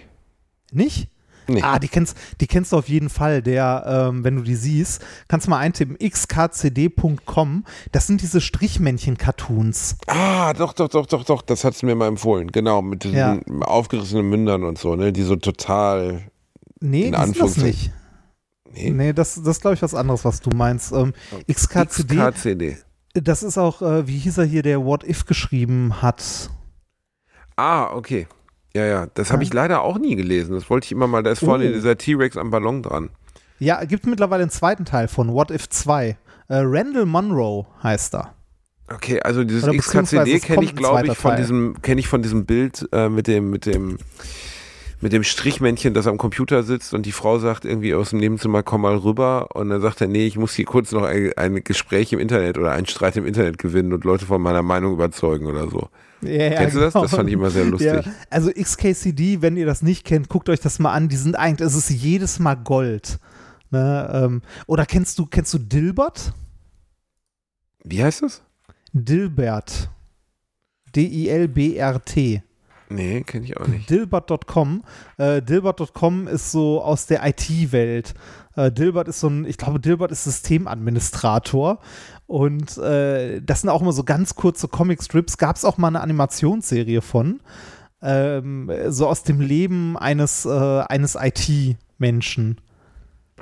Nicht? 0.72 1.10
Nee. 1.50 1.62
Ah, 1.62 1.80
die 1.80 1.88
kennst, 1.88 2.18
die 2.42 2.48
kennst 2.48 2.74
du 2.74 2.78
auf 2.78 2.90
jeden 2.90 3.10
Fall. 3.10 3.42
Der, 3.42 4.10
ähm, 4.10 4.26
wenn 4.26 4.36
du 4.36 4.42
die 4.42 4.56
siehst, 4.56 5.02
kannst 5.30 5.48
du 5.48 5.50
mal 5.52 5.60
eintippen, 5.60 5.98
xkcd.com. 5.98 7.64
Das 7.94 8.06
sind 8.06 8.22
diese 8.22 8.42
Strichmännchen-Cartoons. 8.42 9.96
Ah, 10.08 10.52
doch, 10.54 10.74
doch, 10.74 10.90
doch, 10.90 11.06
doch, 11.06 11.24
doch. 11.24 11.42
Das 11.42 11.64
hat 11.64 11.74
es 11.76 11.84
mir 11.84 11.96
mal 11.96 12.08
empfohlen. 12.08 12.52
Genau, 12.52 12.82
mit 12.82 13.06
diesen 13.06 13.16
Ja. 13.18 13.40
aufgerissenen 13.62 14.28
Mündern 14.30 14.64
und 14.64 14.78
so, 14.78 14.96
ne? 14.96 15.14
Die 15.14 15.24
so 15.24 15.38
total. 15.38 16.30
Nee, 16.82 17.06
In 17.08 17.14
die 17.14 17.24
sind 17.24 17.40
das 17.40 17.58
nicht. 17.58 17.92
Nee. 18.74 18.90
Nee, 18.92 19.14
das, 19.14 19.36
das 19.36 19.48
ist, 19.58 19.62
glaube 19.62 19.76
ich, 19.76 19.82
was 19.82 19.94
anderes, 19.96 20.24
was 20.26 20.42
du 20.42 20.50
meinst. 20.56 20.92
Ähm, 20.92 21.14
XKCD, 21.52 22.16
XKCD. 22.18 22.78
das 23.14 23.44
ist 23.44 23.58
auch, 23.58 23.82
äh, 23.82 24.08
wie 24.08 24.18
hieß 24.18 24.38
er 24.38 24.46
hier, 24.46 24.62
der 24.64 24.84
What 24.86 25.04
If 25.08 25.26
geschrieben 25.26 26.02
hat. 26.02 26.50
Ah, 27.56 27.92
okay. 27.94 28.28
Ja, 28.76 28.86
ja. 28.86 29.08
Das 29.14 29.32
habe 29.32 29.44
ich 29.44 29.54
leider 29.54 29.82
auch 29.82 29.98
nie 29.98 30.16
gelesen. 30.16 30.54
Das 30.54 30.70
wollte 30.70 30.86
ich 30.86 30.92
immer 30.92 31.08
mal. 31.08 31.24
Da 31.24 31.32
ist 31.32 31.40
vorne 31.40 31.68
Oh. 31.70 31.74
dieser 31.74 31.98
T-Rex 31.98 32.38
am 32.38 32.52
Ballon 32.52 32.84
dran. 32.84 33.10
Ja, 33.60 33.84
gibt 33.86 34.06
mittlerweile 34.06 34.44
einen 34.44 34.52
zweiten 34.52 34.86
Teil 34.86 35.08
von 35.08 35.34
What 35.34 35.50
If 35.50 35.68
2. 35.70 36.10
Äh, 36.10 36.16
Randall 36.50 37.06
Monroe 37.08 37.66
heißt 37.82 38.14
er. 38.16 38.34
Okay, 38.94 39.20
also 39.22 39.44
dieses 39.44 39.66
XKCD 39.66 40.40
kenne 40.40 40.64
ich, 40.64 40.76
glaube 40.76 41.08
ich, 41.08 41.18
von 41.18 41.36
diesem, 41.36 41.82
kenne 41.82 42.00
ich 42.00 42.08
von 42.08 42.22
diesem 42.22 42.46
Bild 42.46 42.88
äh, 42.94 43.10
mit 43.10 43.28
dem, 43.28 43.50
mit 43.50 43.66
dem, 43.66 43.98
mit 45.00 45.14
dem 45.14 45.24
Strichmännchen, 45.24 45.94
das 45.94 46.08
am 46.08 46.18
Computer 46.18 46.64
sitzt 46.64 46.94
und 46.94 47.06
die 47.06 47.12
Frau 47.12 47.38
sagt 47.40 47.66
irgendwie 47.66 47.94
aus 47.94 48.10
dem 48.10 48.20
Nebenzimmer, 48.20 48.64
komm 48.64 48.82
mal 48.82 48.96
rüber 48.96 49.56
und 49.56 49.70
dann 49.70 49.82
sagt 49.82 50.02
er, 50.02 50.08
nee, 50.08 50.26
ich 50.26 50.38
muss 50.38 50.54
hier 50.54 50.66
kurz 50.66 50.92
noch 50.92 51.04
ein, 51.04 51.34
ein 51.38 51.64
Gespräch 51.64 52.12
im 52.14 52.20
Internet 52.20 52.58
oder 52.58 52.72
einen 52.72 52.88
Streit 52.88 53.16
im 53.16 53.26
Internet 53.26 53.58
gewinnen 53.60 53.94
und 53.94 54.04
Leute 54.04 54.26
von 54.26 54.42
meiner 54.42 54.64
Meinung 54.64 54.94
überzeugen 54.94 55.46
oder 55.46 55.70
so. 55.70 55.90
Ja, 56.22 56.32
ja, 56.32 56.50
Kennst 56.58 56.76
du 56.76 56.80
das? 56.80 56.94
genau. 56.94 57.04
Das 57.04 57.14
fand 57.14 57.30
ich 57.30 57.34
immer 57.34 57.52
sehr 57.52 57.66
lustig. 57.66 57.92
Ja, 57.94 58.02
also 58.32 58.52
XKCD, 58.52 59.42
wenn 59.42 59.56
ihr 59.56 59.68
das 59.68 59.84
nicht 59.84 60.04
kennt, 60.04 60.30
guckt 60.30 60.50
euch 60.50 60.60
das 60.60 60.80
mal 60.80 60.94
an. 60.94 61.10
Die 61.10 61.16
sind 61.16 61.36
eigentlich, 61.36 61.68
es 61.68 61.76
ist 61.76 61.92
jedes 61.92 62.40
Mal 62.40 62.56
Gold. 62.56 63.20
Ne, 63.70 64.10
ähm, 64.14 64.42
oder 64.66 64.86
kennst 64.86 65.20
du, 65.20 65.26
kennst 65.26 65.54
du 65.54 65.60
Dilbert? 65.60 66.34
Wie 67.84 68.04
heißt 68.04 68.24
das? 68.24 68.42
Dilbert. 68.94 69.90
D-I-L-B-R-T. 70.96 72.42
Nee, 72.90 73.22
kenne 73.24 73.46
ich 73.46 73.58
auch 73.58 73.68
nicht. 73.68 73.90
Dilbert.com. 73.90 74.84
Äh, 75.18 75.42
Dilbert.com 75.42 76.28
ist 76.28 76.52
so 76.52 76.82
aus 76.82 77.06
der 77.06 77.26
IT-Welt. 77.28 78.14
Äh, 78.56 78.72
Dilbert 78.72 79.08
ist 79.08 79.20
so 79.20 79.28
ein, 79.28 79.46
ich 79.46 79.58
glaube, 79.58 79.80
Dilbert 79.80 80.12
ist 80.12 80.24
Systemadministrator. 80.24 81.80
Und 82.28 82.78
äh, 82.78 83.42
das 83.42 83.62
sind 83.62 83.70
auch 83.70 83.82
immer 83.82 83.92
so 83.94 84.04
ganz 84.04 84.36
kurze 84.36 84.68
Comic-Strips. 84.68 85.38
Gab 85.38 85.56
es 85.58 85.66
auch 85.66 85.78
mal 85.78 85.90
eine 85.90 86.02
Animationsserie 86.02 87.02
von. 87.02 87.42
Ähm, 88.02 88.72
so 88.90 89.08
aus 89.08 89.24
dem 89.24 89.42
Leben 89.42 89.98
eines, 89.98 90.46
äh, 90.46 90.50
eines 90.50 91.16
IT-Menschen. 91.20 92.62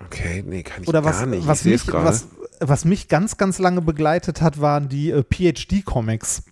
Okay, 0.05 0.43
nee, 0.45 0.63
kann 0.63 0.83
ich 0.83 0.89
Oder 0.89 1.01
gar 1.01 1.13
was, 1.13 1.25
nicht. 1.25 1.47
was, 1.47 1.65
ich 1.65 1.85
mich, 1.85 1.93
was, 1.93 2.27
was 2.59 2.85
mich 2.85 3.07
ganz, 3.07 3.37
ganz 3.37 3.59
lange 3.59 3.81
begleitet 3.81 4.41
hat, 4.41 4.59
waren 4.59 4.89
die 4.89 5.11
äh, 5.11 5.23
PhD-Comics. 5.23 6.43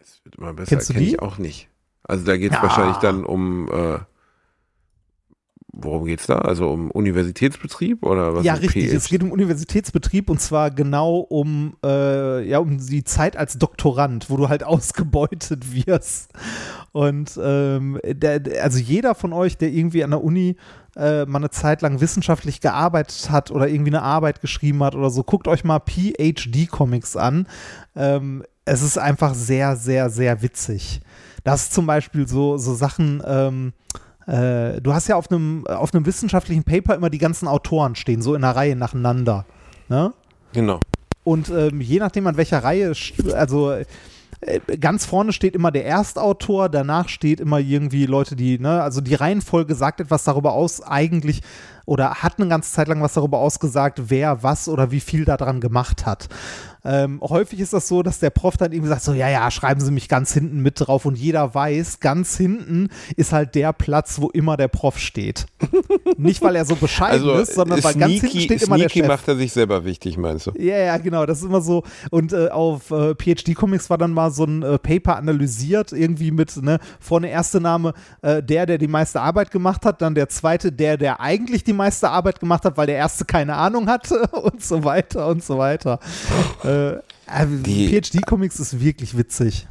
Es 0.00 0.24
wird 0.24 0.36
immer 0.36 0.52
besser, 0.52 0.68
Kennst 0.68 0.90
du 0.90 0.92
kenne 0.94 1.04
die? 1.06 1.12
ich 1.12 1.22
auch 1.22 1.38
nicht. 1.38 1.69
Also 2.10 2.24
da 2.24 2.36
geht 2.36 2.50
es 2.52 2.56
Ja. 2.56 2.62
wahrscheinlich 2.62 2.96
dann 2.98 3.24
um, 3.24 3.68
äh, 3.68 3.98
worum 5.72 6.04
geht's 6.06 6.26
da? 6.26 6.38
Also 6.38 6.68
um 6.68 6.90
Universitätsbetrieb 6.90 8.04
oder 8.04 8.34
was? 8.34 8.44
ja, 8.44 8.54
richtig. 8.54 8.86
PhD? 8.88 8.94
Es 8.96 9.08
geht 9.08 9.22
um 9.22 9.30
Universitätsbetrieb 9.30 10.28
und 10.28 10.40
zwar 10.40 10.70
genau 10.72 11.18
um, 11.18 11.76
äh, 11.84 12.42
ja, 12.48 12.58
um 12.58 12.78
die 12.78 13.04
Zeit 13.04 13.36
als 13.36 13.56
Doktorand, 13.58 14.28
wo 14.30 14.36
du 14.36 14.48
halt 14.48 14.64
ausgebeutet 14.64 15.72
wirst. 15.72 16.32
Und 16.92 17.38
ähm, 17.42 17.98
der- 18.04 18.42
also 18.62 18.78
jeder 18.78 19.14
von 19.14 19.32
euch, 19.32 19.56
der 19.56 19.70
irgendwie 19.70 20.02
an 20.02 20.10
der 20.10 20.24
Uni 20.24 20.56
äh, 20.96 21.24
mal 21.26 21.38
eine 21.38 21.50
Zeit 21.50 21.82
lang 21.82 22.00
wissenschaftlich 22.00 22.60
gearbeitet 22.60 23.30
hat 23.30 23.52
oder 23.52 23.68
irgendwie 23.68 23.90
eine 23.92 24.02
Arbeit 24.02 24.40
geschrieben 24.40 24.82
hat 24.82 24.96
oder 24.96 25.10
so, 25.10 25.22
guckt 25.22 25.46
euch 25.46 25.62
mal 25.62 25.78
PhD-Comics 25.78 27.16
an. 27.16 27.46
Ähm, 27.94 28.42
es 28.64 28.82
ist 28.82 28.98
einfach 28.98 29.34
sehr, 29.34 29.76
sehr, 29.76 30.10
sehr 30.10 30.42
witzig. 30.42 31.00
Das 31.44 31.64
ist 31.64 31.72
zum 31.72 31.86
Beispiel 31.86 32.28
so, 32.28 32.58
so 32.58 32.74
Sachen, 32.74 33.22
ähm, 33.26 33.72
äh, 34.26 34.80
du 34.80 34.92
hast 34.92 35.08
ja 35.08 35.16
auf 35.16 35.30
einem, 35.30 35.66
auf 35.66 35.94
einem 35.94 36.06
wissenschaftlichen 36.06 36.64
Paper 36.64 36.94
immer 36.94 37.10
die 37.10 37.18
ganzen 37.18 37.48
Autoren 37.48 37.94
stehen, 37.94 38.22
so 38.22 38.34
in 38.34 38.44
einer 38.44 38.54
Reihe 38.54 38.76
nacheinander. 38.76 39.46
Ne? 39.88 40.12
Genau. 40.52 40.80
Und 41.24 41.50
ähm, 41.50 41.80
je 41.80 41.98
nachdem, 41.98 42.26
an 42.26 42.36
welcher 42.36 42.62
Reihe, 42.62 42.92
also 43.34 43.72
äh, 43.72 44.60
ganz 44.80 45.04
vorne 45.04 45.32
steht 45.32 45.54
immer 45.54 45.70
der 45.70 45.84
Erstautor, 45.84 46.68
danach 46.68 47.08
steht 47.08 47.40
immer 47.40 47.58
irgendwie 47.58 48.06
Leute, 48.06 48.36
die, 48.36 48.58
ne, 48.58 48.82
also 48.82 49.00
die 49.00 49.14
Reihenfolge 49.14 49.74
sagt 49.74 50.00
etwas 50.00 50.24
darüber 50.24 50.52
aus, 50.52 50.82
eigentlich, 50.82 51.42
oder 51.84 52.22
hat 52.22 52.38
eine 52.38 52.48
ganze 52.48 52.72
Zeit 52.72 52.88
lang 52.88 53.02
was 53.02 53.14
darüber 53.14 53.38
ausgesagt, 53.38 54.10
wer 54.10 54.42
was 54.42 54.68
oder 54.68 54.90
wie 54.90 55.00
viel 55.00 55.24
daran 55.24 55.60
gemacht 55.60 56.06
hat. 56.06 56.28
Ähm, 56.84 57.20
häufig 57.22 57.60
ist 57.60 57.72
das 57.72 57.88
so, 57.88 58.02
dass 58.02 58.18
der 58.18 58.30
Prof 58.30 58.56
dann 58.56 58.72
irgendwie 58.72 58.88
sagt, 58.88 59.02
so, 59.02 59.12
ja, 59.12 59.28
ja, 59.28 59.50
schreiben 59.50 59.80
Sie 59.80 59.90
mich 59.90 60.08
ganz 60.08 60.32
hinten 60.32 60.60
mit 60.60 60.74
drauf 60.80 61.04
und 61.04 61.16
jeder 61.16 61.54
weiß, 61.54 62.00
ganz 62.00 62.36
hinten 62.36 62.88
ist 63.16 63.32
halt 63.32 63.54
der 63.54 63.72
Platz, 63.72 64.20
wo 64.20 64.28
immer 64.30 64.56
der 64.56 64.68
Prof 64.68 64.98
steht. 64.98 65.46
Nicht, 66.16 66.42
weil 66.42 66.56
er 66.56 66.64
so 66.64 66.76
bescheiden 66.76 67.28
Also 67.28 67.34
ist, 67.34 67.54
sondern 67.54 67.82
weil 67.82 67.94
ganz 67.94 68.12
hinten 68.12 68.40
steht 68.40 68.62
immer 68.62 68.78
der 68.78 68.88
Chef. 68.88 69.06
macht 69.06 69.28
er 69.28 69.36
sich 69.36 69.52
selber 69.52 69.84
wichtig, 69.84 70.16
meinst 70.16 70.46
du? 70.46 70.52
Ja, 70.58 70.78
ja, 70.78 70.96
genau. 70.98 71.26
Das 71.26 71.38
ist 71.38 71.44
immer 71.44 71.60
so. 71.60 71.82
Und 72.10 72.32
äh, 72.32 72.48
auf 72.48 72.90
äh, 72.90 73.14
PhD 73.14 73.54
Comics 73.54 73.90
war 73.90 73.98
dann 73.98 74.12
mal 74.12 74.30
so 74.30 74.44
ein 74.44 74.62
äh, 74.62 74.78
Paper 74.78 75.16
analysiert, 75.16 75.92
irgendwie 75.92 76.30
mit, 76.30 76.56
ne, 76.62 76.78
vorne 76.98 77.30
erste 77.30 77.60
Name, 77.60 77.94
äh, 78.22 78.42
der, 78.42 78.66
der 78.66 78.78
die 78.78 78.88
meiste 78.88 79.20
Arbeit 79.20 79.50
gemacht 79.50 79.84
hat, 79.84 80.02
dann 80.02 80.14
der 80.14 80.28
zweite, 80.28 80.72
der, 80.72 80.96
der 80.96 81.20
eigentlich 81.20 81.64
die 81.64 81.72
meiste 81.72 82.10
Arbeit 82.10 82.40
gemacht 82.40 82.64
hat, 82.64 82.76
weil 82.76 82.86
der 82.86 82.96
erste 82.96 83.24
keine 83.24 83.56
Ahnung 83.56 83.88
hatte 83.88 84.26
und 84.32 84.62
so 84.62 84.84
weiter 84.84 85.26
und 85.28 85.42
so 85.42 85.58
weiter. 85.58 85.98
Äh, 86.70 87.00
also 87.26 87.56
Die- 87.56 87.88
PhD 87.88 88.24
Comics 88.26 88.58
ist 88.60 88.80
wirklich 88.80 89.16
witzig. 89.16 89.66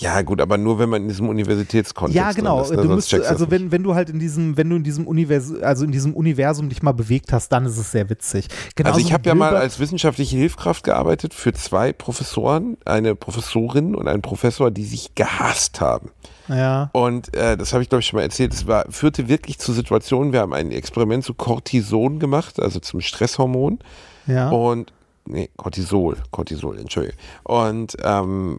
Ja, 0.00 0.22
gut, 0.22 0.40
aber 0.40 0.58
nur 0.58 0.78
wenn 0.78 0.88
man 0.88 1.02
in 1.02 1.08
diesem 1.08 1.28
Universitätskontext 1.28 2.14
Ja, 2.16 2.30
genau. 2.30 2.62
ist, 2.62 2.70
ne? 2.70 2.84
musst, 2.84 3.08
checkst 3.08 3.26
du 3.26 3.30
also 3.32 3.46
das 3.46 3.50
wenn, 3.50 3.72
wenn 3.72 3.82
du 3.82 3.96
halt 3.96 4.08
in 4.10 4.20
diesem, 4.20 4.56
wenn 4.56 4.70
du 4.70 4.76
in 4.76 4.84
diesem 4.84 5.08
Universum, 5.08 5.56
also 5.60 5.84
in 5.84 5.90
diesem 5.90 6.14
Universum 6.14 6.68
dich 6.68 6.84
mal 6.84 6.92
bewegt 6.92 7.32
hast, 7.32 7.48
dann 7.48 7.66
ist 7.66 7.76
es 7.78 7.90
sehr 7.90 8.08
witzig. 8.08 8.46
Genauso 8.76 8.94
Also 8.94 9.04
ich 9.04 9.12
habe 9.12 9.28
ja 9.28 9.34
mal 9.34 9.56
als 9.56 9.80
wissenschaftliche 9.80 10.36
Hilfskraft 10.36 10.84
gearbeitet 10.84 11.34
für 11.34 11.52
zwei 11.52 11.92
Professoren, 11.92 12.76
eine 12.84 13.16
Professorin 13.16 13.96
und 13.96 14.06
einen 14.06 14.22
Professor, 14.22 14.70
die 14.70 14.84
sich 14.84 15.16
gehasst 15.16 15.80
haben. 15.80 16.10
ja. 16.46 16.90
Und 16.92 17.36
äh, 17.36 17.56
das 17.56 17.72
habe 17.72 17.82
ich, 17.82 17.88
glaube 17.88 18.00
ich, 18.00 18.06
schon 18.06 18.18
mal 18.18 18.22
erzählt. 18.22 18.52
Es 18.54 18.68
war, 18.68 18.84
führte 18.90 19.26
wirklich 19.28 19.58
zu 19.58 19.72
Situationen, 19.72 20.32
wir 20.32 20.40
haben 20.42 20.52
ein 20.52 20.70
Experiment 20.70 21.24
zu 21.24 21.34
Cortison 21.34 22.20
gemacht, 22.20 22.60
also 22.60 22.78
zum 22.78 23.00
Stresshormon. 23.00 23.80
Ja. 24.28 24.50
Und, 24.50 24.92
nee, 25.28 25.50
Cortisol, 25.56 26.16
Cortisol, 26.30 26.78
Entschuldigung. 26.78 27.18
Und 27.44 27.96
ähm, 28.02 28.58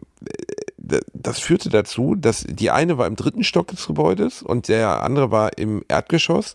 das 1.12 1.38
führte 1.38 1.68
dazu, 1.68 2.14
dass 2.14 2.44
die 2.48 2.70
eine 2.70 2.98
war 2.98 3.06
im 3.06 3.16
dritten 3.16 3.44
Stock 3.44 3.68
des 3.68 3.86
Gebäudes 3.86 4.42
und 4.42 4.68
der 4.68 5.02
andere 5.02 5.30
war 5.30 5.58
im 5.58 5.84
Erdgeschoss, 5.88 6.54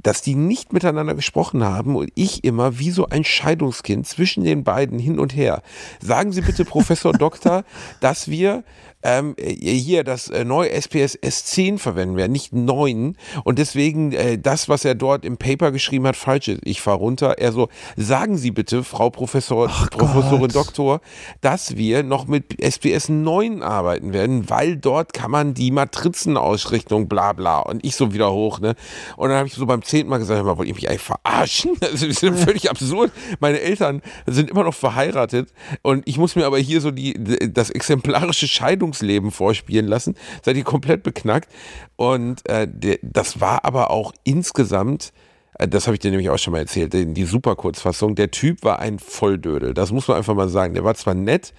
dass 0.00 0.22
die 0.22 0.34
nicht 0.34 0.72
miteinander 0.72 1.14
gesprochen 1.14 1.64
haben 1.64 1.96
und 1.96 2.10
ich 2.14 2.44
immer 2.44 2.78
wie 2.78 2.90
so 2.90 3.08
ein 3.08 3.24
Scheidungskind 3.24 4.06
zwischen 4.06 4.44
den 4.44 4.62
beiden 4.64 4.98
hin 4.98 5.18
und 5.18 5.34
her. 5.34 5.62
Sagen 6.00 6.32
Sie 6.32 6.40
bitte, 6.40 6.64
Professor 6.64 7.12
Doktor, 7.18 7.64
dass 8.00 8.28
wir 8.28 8.62
ähm, 9.08 9.34
hier 9.38 10.04
das 10.04 10.28
äh, 10.28 10.44
neue 10.44 10.70
SPS 10.70 11.18
S10 11.18 11.78
verwenden 11.78 12.16
werden, 12.16 12.32
nicht 12.32 12.52
9. 12.52 13.16
Und 13.44 13.58
deswegen 13.58 14.12
äh, 14.12 14.38
das, 14.38 14.68
was 14.68 14.84
er 14.84 14.94
dort 14.94 15.24
im 15.24 15.38
Paper 15.38 15.72
geschrieben 15.72 16.06
hat, 16.06 16.16
falsch 16.16 16.48
ist. 16.48 16.60
Ich 16.64 16.82
fahre 16.82 16.98
runter. 16.98 17.38
Er 17.38 17.52
so, 17.52 17.68
sagen 17.96 18.36
Sie 18.36 18.50
bitte, 18.50 18.84
Frau 18.84 19.10
Professor, 19.10 19.68
Professorin 19.90 20.40
Gott. 20.40 20.54
Doktor, 20.54 21.00
dass 21.40 21.76
wir 21.76 22.02
noch 22.02 22.26
mit 22.26 22.60
SPS 22.60 23.08
9 23.08 23.62
arbeiten 23.62 24.12
werden, 24.12 24.50
weil 24.50 24.76
dort 24.76 25.14
kann 25.14 25.30
man 25.30 25.54
die 25.54 25.70
Matrizenausrichtung, 25.70 27.08
bla 27.08 27.32
bla. 27.32 27.60
Und 27.60 27.84
ich 27.84 27.96
so 27.96 28.12
wieder 28.12 28.32
hoch, 28.32 28.60
ne? 28.60 28.74
Und 29.16 29.30
dann 29.30 29.38
habe 29.38 29.48
ich 29.48 29.54
so 29.54 29.64
beim 29.64 29.82
zehnten 29.82 30.10
Mal 30.10 30.18
gesagt, 30.18 30.36
hör 30.36 30.44
mal, 30.44 30.58
wollt 30.58 30.68
ihr 30.68 30.74
mich 30.74 30.88
eigentlich 30.88 31.00
verarschen? 31.02 31.76
Das 31.88 32.02
ist 32.02 32.18
völlig 32.44 32.70
absurd. 32.70 33.10
Meine 33.40 33.60
Eltern 33.60 34.02
sind 34.26 34.50
immer 34.50 34.64
noch 34.64 34.74
verheiratet 34.74 35.52
und 35.82 36.06
ich 36.06 36.18
muss 36.18 36.36
mir 36.36 36.44
aber 36.44 36.58
hier 36.58 36.80
so 36.80 36.90
die, 36.90 37.14
das 37.52 37.70
exemplarische 37.70 38.46
Scheidungsbild 38.46 38.97
Berufsleben 38.98 39.30
vorspielen 39.30 39.86
lassen. 39.86 40.14
Seid 40.44 40.56
ihr 40.56 40.64
komplett 40.64 41.02
beknackt. 41.02 41.50
Und 41.96 42.48
äh, 42.48 42.66
der, 42.70 42.98
das 43.02 43.40
war 43.40 43.64
aber 43.64 43.90
auch 43.90 44.12
insgesamt 44.24 45.12
äh, 45.58 45.66
das 45.66 45.86
habe 45.86 45.94
ich 45.94 46.00
dir 46.00 46.10
nämlich 46.10 46.30
auch 46.30 46.38
schon 46.38 46.52
mal 46.52 46.60
erzählt, 46.60 46.92
die 46.94 47.24
super 47.24 47.56
Kurzfassung. 47.56 48.14
Der 48.14 48.30
Typ 48.30 48.62
war 48.62 48.78
ein 48.78 49.00
Volldödel, 49.00 49.74
das 49.74 49.90
muss 49.90 50.06
man 50.06 50.16
einfach 50.16 50.34
mal 50.34 50.48
sagen. 50.48 50.74
Der 50.74 50.84
war 50.84 50.94
zwar 50.94 51.14
nett, 51.14 51.52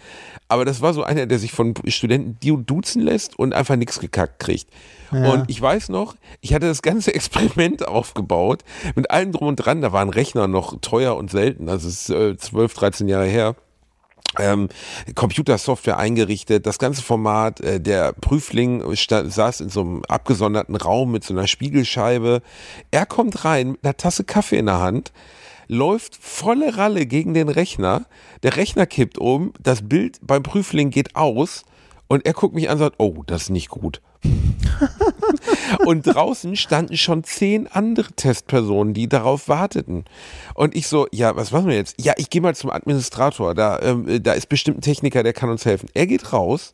aber 0.47 0.63
das 0.63 0.81
war 0.81 0.93
so 0.93 1.03
einer, 1.03 1.25
der 1.25 1.37
sich 1.37 1.51
von 1.51 1.73
Studenten 1.87 2.37
duzen 2.65 3.01
lässt 3.01 3.37
und 3.37 3.53
einfach 3.53 3.75
nichts 3.75 3.99
gekackt 3.99 4.39
kriegt. 4.39 4.69
Ja. 5.11 5.33
Und 5.33 5.49
ich 5.49 5.61
weiß 5.61 5.89
noch, 5.89 6.15
ich 6.39 6.53
hatte 6.53 6.67
das 6.67 6.81
ganze 6.81 7.13
Experiment 7.15 7.87
aufgebaut 7.87 8.63
mit 8.95 9.11
allem 9.11 9.33
drum 9.33 9.49
und 9.49 9.55
dran. 9.57 9.81
Da 9.81 9.91
war 9.91 10.01
ein 10.01 10.09
Rechner 10.09 10.47
noch 10.47 10.79
teuer 10.79 11.17
und 11.17 11.29
selten, 11.29 11.65
das 11.65 11.83
ist 11.83 12.09
äh, 12.09 12.37
12, 12.37 12.73
13 12.73 13.07
Jahre 13.09 13.25
her 13.25 13.55
ähm, 14.37 14.69
Computersoftware 15.15 15.97
eingerichtet, 15.97 16.65
das 16.65 16.77
ganze 16.77 17.01
Format, 17.01 17.61
äh, 17.61 17.79
der 17.79 18.13
Prüfling 18.13 18.83
saß 18.95 19.61
in 19.61 19.69
so 19.69 19.81
einem 19.81 20.03
abgesonderten 20.07 20.75
Raum 20.75 21.11
mit 21.11 21.23
so 21.23 21.33
einer 21.33 21.47
Spiegelscheibe. 21.47 22.41
Er 22.91 23.05
kommt 23.05 23.45
rein 23.45 23.71
mit 23.71 23.83
einer 23.83 23.97
Tasse 23.97 24.23
Kaffee 24.23 24.57
in 24.57 24.67
der 24.67 24.79
Hand, 24.79 25.11
läuft 25.67 26.15
volle 26.15 26.77
Ralle 26.77 27.05
gegen 27.05 27.33
den 27.33 27.49
Rechner, 27.49 28.05
der 28.43 28.57
Rechner 28.57 28.85
kippt 28.85 29.17
um, 29.17 29.53
das 29.59 29.87
Bild 29.87 30.17
beim 30.21 30.43
Prüfling 30.43 30.89
geht 30.89 31.15
aus 31.15 31.63
und 32.07 32.25
er 32.25 32.33
guckt 32.33 32.55
mich 32.55 32.69
an 32.69 32.73
und 32.73 32.79
sagt, 32.79 32.95
oh, 32.97 33.23
das 33.25 33.43
ist 33.43 33.49
nicht 33.49 33.69
gut. 33.69 34.01
und 35.85 36.03
draußen 36.03 36.55
standen 36.55 36.97
schon 36.97 37.23
zehn 37.23 37.67
andere 37.67 38.11
Testpersonen, 38.13 38.93
die 38.93 39.07
darauf 39.07 39.47
warteten. 39.47 40.05
Und 40.55 40.75
ich 40.75 40.87
so, 40.87 41.07
ja, 41.11 41.35
was 41.35 41.51
machen 41.51 41.67
wir 41.67 41.75
jetzt? 41.75 41.95
Ja, 42.01 42.13
ich 42.17 42.29
gehe 42.29 42.41
mal 42.41 42.55
zum 42.55 42.69
Administrator. 42.69 43.55
Da, 43.55 43.79
ähm, 43.81 44.21
da 44.21 44.33
ist 44.33 44.49
bestimmt 44.49 44.79
ein 44.79 44.81
Techniker, 44.81 45.23
der 45.23 45.33
kann 45.33 45.49
uns 45.49 45.65
helfen. 45.65 45.89
Er 45.93 46.07
geht 46.07 46.33
raus. 46.33 46.73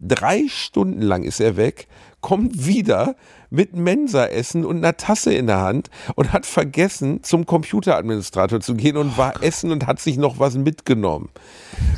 Drei 0.00 0.46
Stunden 0.48 1.02
lang 1.02 1.24
ist 1.24 1.40
er 1.40 1.56
weg, 1.56 1.88
kommt 2.20 2.66
wieder 2.66 3.16
mit 3.50 3.74
Mensa-Essen 3.74 4.64
und 4.64 4.78
einer 4.78 4.96
Tasse 4.96 5.32
in 5.32 5.46
der 5.46 5.60
Hand 5.60 5.90
und 6.14 6.32
hat 6.32 6.46
vergessen, 6.46 7.22
zum 7.22 7.46
Computeradministrator 7.46 8.60
zu 8.60 8.74
gehen 8.74 8.96
und 8.96 9.16
war 9.16 9.42
essen 9.42 9.72
und 9.72 9.86
hat 9.86 10.00
sich 10.00 10.16
noch 10.16 10.38
was 10.38 10.54
mitgenommen. 10.54 11.30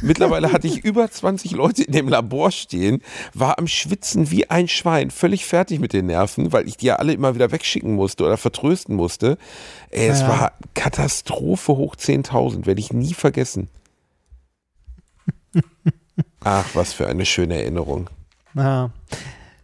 Mittlerweile 0.01 0.53
hatte 0.53 0.67
ich 0.67 0.85
über 0.85 1.11
20 1.11 1.53
Leute 1.53 1.83
in 1.83 1.93
dem 1.93 2.09
Labor 2.09 2.51
stehen, 2.53 3.03
war 3.35 3.59
am 3.59 3.67
Schwitzen 3.67 4.31
wie 4.31 4.49
ein 4.49 4.69
Schwein, 4.69 5.11
völlig 5.11 5.45
fertig 5.45 5.81
mit 5.81 5.93
den 5.93 6.07
Nerven, 6.07 6.53
weil 6.53 6.69
ich 6.69 6.77
die 6.77 6.87
ja 6.87 6.97
alle 6.97 7.13
immer 7.13 7.35
wieder 7.35 7.51
wegschicken 7.51 7.95
musste 7.95 8.25
oder 8.25 8.37
vertrösten 8.37 8.95
musste. 8.95 9.37
Ey, 9.91 10.09
es 10.09 10.21
ja. 10.21 10.29
war 10.29 10.53
Katastrophe 10.75 11.77
hoch 11.77 11.97
10.000, 11.97 12.67
werde 12.67 12.81
ich 12.81 12.93
nie 12.93 13.15
vergessen. 13.15 13.69
Ach, 16.45 16.67
was 16.75 16.93
für 16.93 17.07
eine 17.07 17.27
schöne 17.27 17.61
Erinnerung. 17.61 18.11
Ja. 18.55 18.91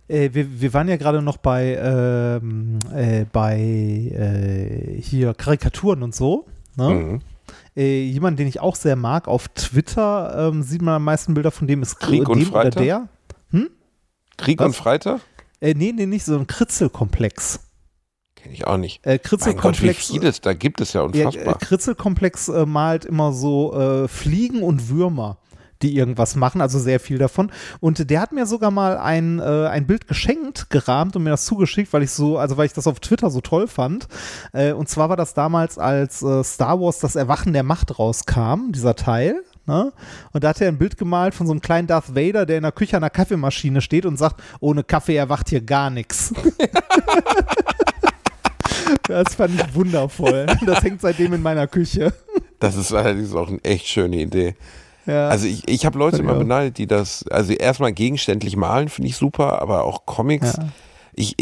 Äh, 0.09 0.31
wir, 0.33 0.61
wir, 0.61 0.73
waren 0.73 0.89
ja 0.89 0.97
gerade 0.97 1.23
noch 1.23 1.37
bei, 1.37 1.77
ähm, 1.81 2.79
äh, 2.95 3.25
bei 3.33 3.59
äh, 3.59 5.01
hier 5.01 5.35
Karikaturen 5.35 6.03
und 6.03 6.15
so. 6.15 6.47
Ne? 6.77 6.91
Mhm. 6.91 7.21
Äh, 7.77 8.03
jemand, 8.05 8.39
den 8.39 8.47
ich 8.47 8.61
auch 8.61 8.77
sehr 8.77 8.97
mag, 8.97 9.29
auf 9.29 9.49
Twitter 9.49 10.51
ähm, 10.51 10.63
sieht 10.63 10.83
man 10.83 10.95
am 10.95 11.05
meisten 11.05 11.35
Bilder 11.35 11.51
von 11.51 11.67
dem 11.67 11.83
ist 11.83 11.99
Krieg 11.99 12.29
und 12.29 12.43
Freitag? 12.45 12.77
oder 12.77 12.85
der. 12.85 13.09
Hm? 13.51 13.71
Krieg 14.37 14.61
Was? 14.61 14.67
und 14.67 14.77
Freitag? 14.77 15.21
Äh, 15.61 15.75
nee, 15.75 15.93
nee, 15.93 16.07
nicht 16.07 16.25
so 16.25 16.39
ein 16.39 16.47
Kritzelkomplex. 16.47 17.61
Kenne 18.37 18.55
ich 18.55 18.67
auch 18.67 18.77
nicht. 18.77 19.05
Äh, 19.05 19.19
Kritzelkomplex. 19.19 19.81
Mein 19.83 19.95
Gott, 19.95 20.13
wie 20.13 20.19
vieles, 20.21 20.41
da 20.41 20.53
gibt 20.53 20.81
es 20.81 20.93
ja 20.93 21.03
unfassbar. 21.03 21.45
Ja, 21.45 21.55
Kritzelkomplex 21.55 22.49
äh, 22.49 22.67
malt 22.67 23.05
immer 23.05 23.33
so 23.33 23.75
äh, 23.75 24.09
Fliegen 24.09 24.63
und 24.63 24.89
Würmer 24.89 25.39
die 25.83 25.97
irgendwas 25.97 26.37
machen, 26.37 26.61
also 26.61 26.79
sehr 26.79 27.01
viel 27.01 27.19
davon. 27.19 27.51
Und 27.81 28.11
der 28.11 28.21
hat 28.21 28.33
mir 28.33 28.47
sogar 28.47 28.71
mal 28.71 28.99
ein, 28.99 29.39
äh, 29.39 29.67
ein 29.69 29.87
Bild 29.87 30.09
geschenkt, 30.09 30.71
gerahmt 30.71 31.17
und 31.17 31.23
mir 31.23 31.31
das 31.31 31.45
zugeschickt, 31.45 31.93
weil 31.93 32.03
ich 32.03 32.11
so, 32.11 32.39
also 32.39 32.57
weil 32.57 32.67
ich 32.67 32.73
das 32.73 32.87
auf 32.87 33.01
Twitter 33.01 33.31
so 33.31 33.41
toll 33.41 33.69
fand. 33.69 34.09
Äh, 34.53 34.73
und 34.73 34.89
zwar 34.89 35.09
war 35.09 35.17
das 35.17 35.35
damals, 35.35 35.79
als 35.79 36.23
äh, 36.23 36.43
Star 36.45 36.81
Wars 36.81 36.99
das 36.99 37.17
Erwachen 37.17 37.53
der 37.53 37.63
Macht 37.63 37.99
rauskam, 37.99 38.73
dieser 38.73 38.97
Teil. 38.97 39.43
Ne? 39.67 39.93
Und 40.33 40.45
da 40.45 40.51
hat 40.51 40.61
er 40.61 40.69
ein 40.69 40.79
Bild 40.79 40.97
gemalt 40.97 41.35
von 41.35 41.47
so 41.47 41.53
einem 41.53 41.61
kleinen 41.61 41.89
Darth 41.89 42.15
Vader, 42.15 42.47
der 42.47 42.59
in 42.59 42.63
der 42.63 42.73
Küche 42.73 42.97
an 42.97 43.03
der 43.03 43.11
Kaffeemaschine 43.11 43.81
steht 43.81 44.07
und 44.07 44.17
sagt, 44.17 44.41
ohne 44.61 44.85
Kaffee 44.85 45.17
erwacht 45.17 45.49
hier 45.49 45.61
gar 45.61 45.91
nichts. 45.91 46.33
Das 49.09 49.35
fand 49.35 49.61
ich 49.61 49.75
wundervoll. 49.75 50.47
Das 50.65 50.83
hängt 50.83 51.01
seitdem 51.01 51.33
in 51.33 51.43
meiner 51.43 51.67
Küche. 51.67 52.13
Das 52.59 52.77
ist 52.77 52.93
allerdings 52.93 53.35
auch 53.35 53.49
eine 53.49 53.63
echt 53.65 53.87
schöne 53.87 54.17
Idee. 54.17 54.55
Ja. 55.07 55.29
Also 55.29 55.47
ich, 55.47 55.69
ich 55.69 55.87
habe 55.87 55.99
Leute 55.99 56.19
immer 56.19 56.35
beneidet, 56.35 56.79
die 56.79 56.87
das, 56.87 57.25
also 57.29 57.53
erstmal 57.53 57.93
gegenständlich 57.93 58.57
malen, 58.57 58.89
finde 58.89 59.09
ich 59.09 59.17
super, 59.17 59.63
aber 59.63 59.85
auch 59.85 60.05
Comics. 60.05 60.57
Ja. 60.57 60.69
Ich, 61.15 61.37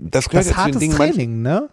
das 0.00 0.28
gehört 0.28 0.46
das 0.46 0.56
ja 0.56 0.64
zu 0.64 0.70
den 0.72 0.80
Dingen. 0.80 0.96
Training, 0.96 1.42
ne? 1.42 1.68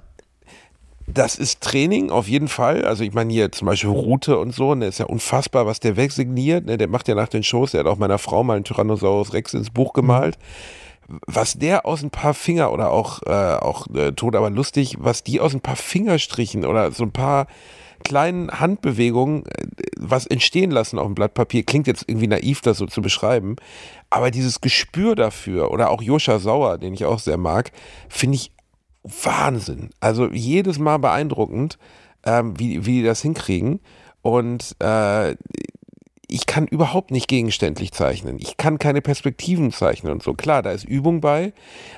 Das 1.07 1.35
ist 1.35 1.61
Training 1.61 2.09
auf 2.09 2.27
jeden 2.27 2.47
Fall. 2.47 2.85
Also 2.85 3.03
ich 3.03 3.13
meine 3.13 3.31
hier 3.33 3.51
zum 3.51 3.67
Beispiel 3.67 3.89
Rute 3.89 4.37
und 4.37 4.53
so, 4.53 4.75
ne, 4.75 4.87
ist 4.87 4.99
ja 4.99 5.05
unfassbar, 5.05 5.65
was 5.65 5.79
der 5.79 5.97
wegsigniert. 5.97 6.65
Ne, 6.65 6.77
der 6.77 6.87
macht 6.87 7.07
ja 7.07 7.15
nach 7.15 7.27
den 7.27 7.43
Shows, 7.43 7.71
der 7.71 7.81
hat 7.81 7.87
auch 7.87 7.97
meiner 7.97 8.17
Frau 8.17 8.43
mal 8.43 8.55
einen 8.55 8.63
Tyrannosaurus 8.63 9.33
Rex 9.33 9.53
ins 9.53 9.69
Buch 9.69 9.93
gemalt. 9.93 10.37
Mhm. 11.07 11.19
Was 11.27 11.55
der 11.55 11.85
aus 11.85 12.03
ein 12.03 12.09
paar 12.09 12.33
Finger 12.33 12.71
oder 12.71 12.91
auch, 12.91 13.21
äh, 13.25 13.55
auch 13.55 13.87
äh, 13.93 14.13
tot, 14.13 14.35
aber 14.35 14.49
lustig, 14.49 14.95
was 14.99 15.23
die 15.23 15.41
aus 15.41 15.53
ein 15.53 15.59
paar 15.59 15.75
Fingerstrichen 15.75 16.65
oder 16.65 16.91
so 16.91 17.03
ein 17.03 17.11
paar 17.11 17.47
kleinen 18.03 18.51
Handbewegungen 18.51 19.45
äh, 19.45 19.67
was 19.97 20.25
entstehen 20.25 20.71
lassen 20.71 20.99
auf 20.99 21.05
dem 21.05 21.15
Blatt 21.15 21.33
Papier. 21.33 21.63
Klingt 21.63 21.87
jetzt 21.87 22.05
irgendwie 22.07 22.27
naiv, 22.27 22.61
das 22.61 22.77
so 22.77 22.85
zu 22.85 23.01
beschreiben. 23.01 23.55
Aber 24.09 24.31
dieses 24.31 24.61
Gespür 24.61 25.15
dafür 25.15 25.71
oder 25.71 25.89
auch 25.89 26.01
Joscha 26.01 26.39
Sauer, 26.39 26.77
den 26.77 26.93
ich 26.93 27.05
auch 27.05 27.19
sehr 27.19 27.37
mag, 27.37 27.71
finde 28.09 28.35
ich 28.35 28.51
Wahnsinn. 29.03 29.89
Also 29.99 30.29
jedes 30.29 30.79
Mal 30.79 30.97
beeindruckend, 30.97 31.77
ähm, 32.25 32.59
wie, 32.59 32.85
wie 32.85 32.99
die 32.99 33.03
das 33.03 33.21
hinkriegen. 33.21 33.79
Und 34.21 34.75
äh, 34.79 35.35
ich 36.31 36.45
kann 36.45 36.65
überhaupt 36.65 37.11
nicht 37.11 37.27
gegenständlich 37.27 37.91
zeichnen. 37.91 38.37
Ich 38.39 38.55
kann 38.55 38.79
keine 38.79 39.01
Perspektiven 39.01 39.71
zeichnen 39.71 40.13
und 40.13 40.23
so. 40.23 40.33
Klar, 40.33 40.61
da 40.61 40.71
ist 40.71 40.85
Übung 40.85 41.19
bei, 41.19 41.51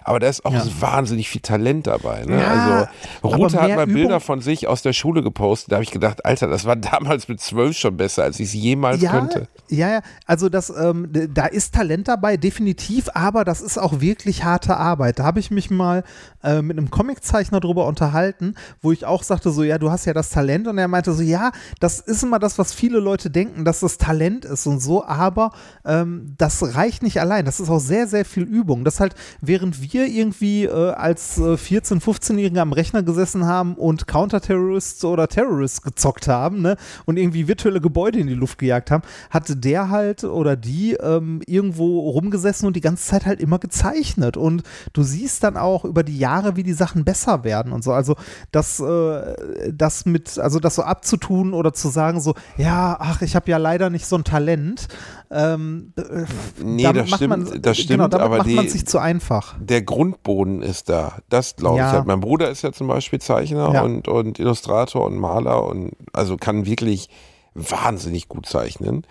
aber 0.04 0.20
da 0.20 0.28
ist 0.28 0.44
auch 0.44 0.54
ja. 0.54 0.66
wahnsinnig 0.80 1.30
viel 1.30 1.42
Talent 1.42 1.86
dabei. 1.86 2.26
Ne? 2.26 2.42
Ja, 2.42 2.90
also 3.22 3.38
Rute 3.38 3.62
hat 3.62 3.76
mal 3.76 3.84
Übung 3.84 3.94
Bilder 3.94 4.20
von 4.20 4.42
sich 4.42 4.68
aus 4.68 4.82
der 4.82 4.94
Schule 4.94 5.22
gepostet. 5.22 5.72
Da 5.72 5.76
habe 5.76 5.84
ich 5.84 5.92
gedacht, 5.92 6.26
Alter, 6.26 6.48
das 6.48 6.66
war 6.66 6.76
damals 6.76 7.28
mit 7.28 7.42
zwölf 7.42 7.78
schon 7.78 7.96
besser, 7.96 8.24
als 8.24 8.40
ich 8.40 8.48
es 8.48 8.54
jemals 8.54 9.02
ja, 9.02 9.12
könnte. 9.12 9.48
Ja, 9.70 9.90
ja, 9.90 10.02
also 10.26 10.50
das, 10.50 10.74
ähm, 10.76 11.10
da 11.12 11.46
ist 11.46 11.76
Talent 11.76 12.08
dabei, 12.08 12.36
definitiv, 12.36 13.10
aber 13.14 13.46
das 13.46 13.62
ist 13.62 13.78
auch 13.78 14.02
wirklich 14.02 14.44
harte 14.44 14.78
Arbeit. 14.78 15.20
Da 15.20 15.26
habe 15.26 15.40
ich 15.40 15.52
mich 15.52 15.70
mal 15.70 16.04
äh, 16.44 16.64
mit 16.64 16.80
einem 16.80 16.90
Comiczeichner 16.90 17.60
drüber 17.60 17.86
unterhalten, 17.86 18.56
wo 18.82 18.92
ich 18.92 19.06
auch 19.06 19.22
sagte, 19.22 19.52
so, 19.52 19.62
ja, 19.62 19.78
du 19.78 19.92
hast 19.92 20.06
ja 20.06 20.14
das 20.14 20.32
Talent 20.32 20.68
und 20.68 20.80
er 20.80 20.88
meinte 20.88 21.14
so, 21.14 21.22
ja, 21.22 21.52
das 21.80 22.00
ist 22.00 22.24
immer 22.24 22.40
das, 22.40 22.58
was 22.58 22.74
viele 22.74 22.98
Leute 23.00 23.30
denken, 23.30 23.64
dass 23.64 23.82
das 23.82 24.00
Talent 24.00 24.23
Talent 24.24 24.46
ist 24.46 24.66
und 24.68 24.80
so, 24.80 25.06
aber 25.06 25.52
ähm, 25.86 26.36
das 26.38 26.76
reicht 26.76 27.04
nicht 27.04 27.20
allein. 27.20 27.46
Das 27.46 27.60
ist 27.60 27.70
auch 27.70 27.80
sehr, 27.80 28.08
sehr 28.08 28.26
viel 28.26 28.44
Übung. 28.44 28.86
Das 28.86 29.00
halt, 29.00 29.16
während 29.42 29.82
wir 29.82 30.08
irgendwie 30.08 30.66
äh, 30.66 30.92
als 30.92 31.38
äh, 31.38 31.56
14-, 31.56 32.02
15-Jährige 32.02 32.62
am 32.62 32.74
Rechner 32.74 33.04
gesessen 33.04 33.46
haben 33.46 33.76
und 33.76 34.08
Counter-Terrorists 34.08 35.04
oder 35.06 35.28
Terrorists 35.28 35.82
gezockt 35.82 36.28
haben, 36.28 36.62
ne, 36.62 36.78
und 37.06 37.18
irgendwie 37.18 37.48
virtuelle 37.48 37.82
Gebäude 37.82 38.20
in 38.20 38.28
die 38.28 38.34
Luft 38.34 38.60
gejagt 38.60 38.92
haben, 38.92 39.04
hatte 39.30 39.56
der 39.56 39.90
halt 39.90 40.24
oder 40.24 40.56
die 40.56 40.94
ähm, 40.94 41.42
irgendwo 41.46 42.10
rumgesessen 42.10 42.68
und 42.68 42.76
die 42.76 42.82
ganze 42.82 43.06
Zeit 43.06 43.26
halt 43.26 43.42
immer 43.42 43.60
gezeichnet. 43.60 44.38
Und 44.38 44.64
du 44.94 45.04
siehst 45.04 45.44
dann 45.44 45.58
auch 45.58 45.86
über 45.86 46.04
die 46.04 46.18
Jahre, 46.18 46.56
wie 46.56 46.64
die 46.64 46.74
Sachen 46.74 47.04
besser 47.04 47.44
werden 47.44 47.74
und 47.74 47.84
so. 47.84 47.92
Also 47.92 48.16
das, 48.52 48.80
äh, 48.80 49.74
das 49.74 50.06
mit, 50.06 50.40
also 50.40 50.60
das 50.60 50.76
so 50.76 50.84
abzutun 50.84 51.54
oder 51.54 51.74
zu 51.74 51.90
sagen, 51.90 52.22
so, 52.22 52.36
ja, 52.58 52.96
ach, 53.00 53.22
ich 53.22 53.36
habe 53.36 53.52
ja 53.52 53.58
leider 53.58 53.90
nicht 53.90 54.06
so 54.06 54.13
so 54.14 54.18
ein 54.20 54.24
Talent. 54.24 54.88
Ähm, 55.32 55.94
äh, 55.98 56.26
nee, 56.64 56.84
das 56.84 57.10
stimmt, 57.10 57.30
man, 57.30 57.62
das 57.62 57.78
stimmt, 57.78 58.12
genau, 58.12 58.24
aber 58.24 58.38
macht 58.38 58.48
die, 58.48 58.56
man 58.56 58.70
sich 58.70 58.86
zu 58.86 59.00
einfach. 59.00 59.56
Der 59.60 59.82
Grundboden 59.82 60.62
ist 60.62 60.90
da. 60.90 61.18
Das 61.30 61.56
glaube 61.56 61.80
ja. 61.80 61.88
ich 61.88 61.94
halt. 61.94 62.06
Mein 62.06 62.20
Bruder 62.20 62.50
ist 62.50 62.62
ja 62.62 62.72
zum 62.72 62.88
Beispiel 62.88 63.20
Zeichner 63.20 63.74
ja. 63.74 63.82
und, 63.82 64.08
und 64.08 64.40
Illustrator 64.40 65.06
und 65.06 65.18
Maler 65.18 65.66
und 65.66 65.94
also 66.14 66.38
kann 66.38 66.66
wirklich 66.66 67.10
wahnsinnig 67.56 68.30
gut 68.30 68.46
zeichnen. 68.46 69.06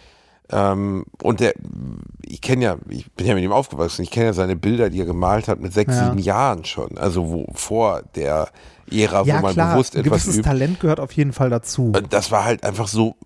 Ähm, 0.50 1.05
und 1.22 1.40
der, 1.40 1.55
ich 2.24 2.40
kenne 2.40 2.64
ja, 2.64 2.76
ich 2.88 3.11
bin 3.12 3.26
ja 3.26 3.34
mit 3.34 3.42
ihm 3.42 3.53
aufgewachsen, 3.53 4.03
ich 4.03 4.11
kenne 4.11 4.26
ja 4.26 4.32
seine 4.32 4.55
Bilder, 4.55 4.90
die 4.90 5.00
er 5.00 5.07
gemalt 5.07 5.48
hat 5.48 5.61
mit 5.61 5.72
sechs, 5.72 5.94
ja. 5.94 6.07
sieben 6.07 6.18
Jahren 6.18 6.64
schon. 6.64 6.98
Also 6.98 7.30
wo, 7.30 7.46
vor 7.55 8.03
der 8.14 8.48
Ära, 8.90 9.24
ja, 9.24 9.38
wo 9.38 9.42
man 9.42 9.54
klar, 9.54 9.72
bewusst 9.72 9.95
etwas 9.96 10.04
ein 10.04 10.11
gewisses 10.11 10.42
Talent 10.42 10.80
gehört 10.80 11.00
auf 11.00 11.12
jeden 11.12 11.33
Fall 11.33 11.50
dazu. 11.50 11.92
Das 12.11 12.30
war 12.30 12.45
halt 12.45 12.64
einfach 12.64 12.87
so 12.87 13.16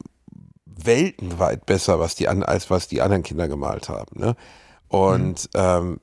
weltenweit 0.76 1.66
besser, 1.66 1.98
was 1.98 2.14
die 2.14 2.28
an, 2.28 2.42
als 2.42 2.70
was 2.70 2.88
die 2.88 3.02
anderen 3.02 3.22
Kinder 3.22 3.48
gemalt 3.48 3.88
haben. 3.88 4.20
Ne? 4.20 4.36
Und 4.88 5.48
mhm. 5.54 5.60
ähm, 5.60 5.98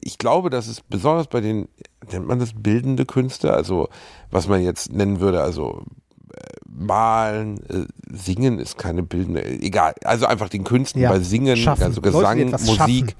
ich 0.00 0.18
glaube, 0.18 0.50
dass 0.50 0.66
es 0.66 0.80
besonders 0.80 1.26
bei 1.26 1.40
den, 1.40 1.68
nennt 2.10 2.26
man 2.26 2.38
das 2.38 2.52
bildende 2.54 3.06
Künste, 3.06 3.54
also 3.54 3.88
was 4.30 4.48
man 4.48 4.62
jetzt 4.62 4.92
nennen 4.92 5.20
würde, 5.20 5.42
also 5.42 5.84
äh, 6.34 6.40
Malen, 6.68 7.58
äh, 7.68 7.86
Singen 8.10 8.58
ist 8.58 8.76
keine 8.76 9.02
bildende, 9.02 9.44
egal, 9.44 9.94
also 10.04 10.26
einfach 10.26 10.48
den 10.48 10.64
Künsten 10.64 11.00
ja, 11.00 11.10
bei 11.10 11.20
Singen, 11.20 11.56
schaffen. 11.56 11.84
also 11.84 12.00
Gesang, 12.00 12.50
Musik, 12.50 12.76
schaffen. 12.76 13.12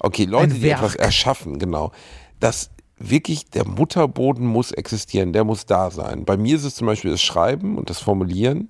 Okay, 0.00 0.24
Leute, 0.24 0.54
die 0.54 0.70
etwas 0.70 0.94
erschaffen, 0.96 1.58
genau. 1.58 1.92
Das 2.40 2.70
wirklich, 3.00 3.50
der 3.50 3.66
Mutterboden 3.66 4.46
muss 4.46 4.72
existieren, 4.72 5.32
der 5.32 5.44
muss 5.44 5.66
da 5.66 5.90
sein. 5.90 6.24
Bei 6.24 6.36
mir 6.36 6.56
ist 6.56 6.64
es 6.64 6.74
zum 6.74 6.86
Beispiel 6.86 7.10
das 7.10 7.22
Schreiben 7.22 7.76
und 7.78 7.90
das 7.90 8.00
Formulieren. 8.00 8.68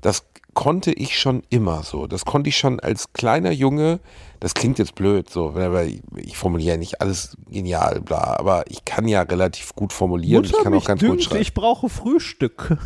Das 0.00 0.24
konnte 0.56 0.90
ich 0.90 1.18
schon 1.18 1.42
immer 1.50 1.82
so. 1.82 2.06
Das 2.06 2.24
konnte 2.24 2.48
ich 2.48 2.56
schon 2.56 2.80
als 2.80 3.12
kleiner 3.12 3.52
Junge. 3.52 4.00
Das 4.40 4.54
klingt 4.54 4.78
jetzt 4.78 4.94
blöd, 4.94 5.30
so, 5.30 5.54
weil 5.54 5.88
ich, 5.88 6.00
ich 6.16 6.36
formuliere 6.36 6.78
nicht 6.78 7.00
alles 7.00 7.36
genial, 7.50 8.00
bla, 8.00 8.36
aber 8.38 8.64
ich 8.68 8.84
kann 8.84 9.06
ja 9.06 9.22
relativ 9.22 9.74
gut 9.74 9.92
formulieren. 9.92 10.44
ich 10.44 10.52
Mutter, 10.52 10.64
kann 10.64 10.74
auch 10.74 10.84
ganz 10.84 11.00
gut 11.00 11.10
dünkt, 11.10 11.24
schreiben. 11.24 11.42
ich 11.42 11.54
brauche 11.54 11.88
Frühstück. 11.88 12.78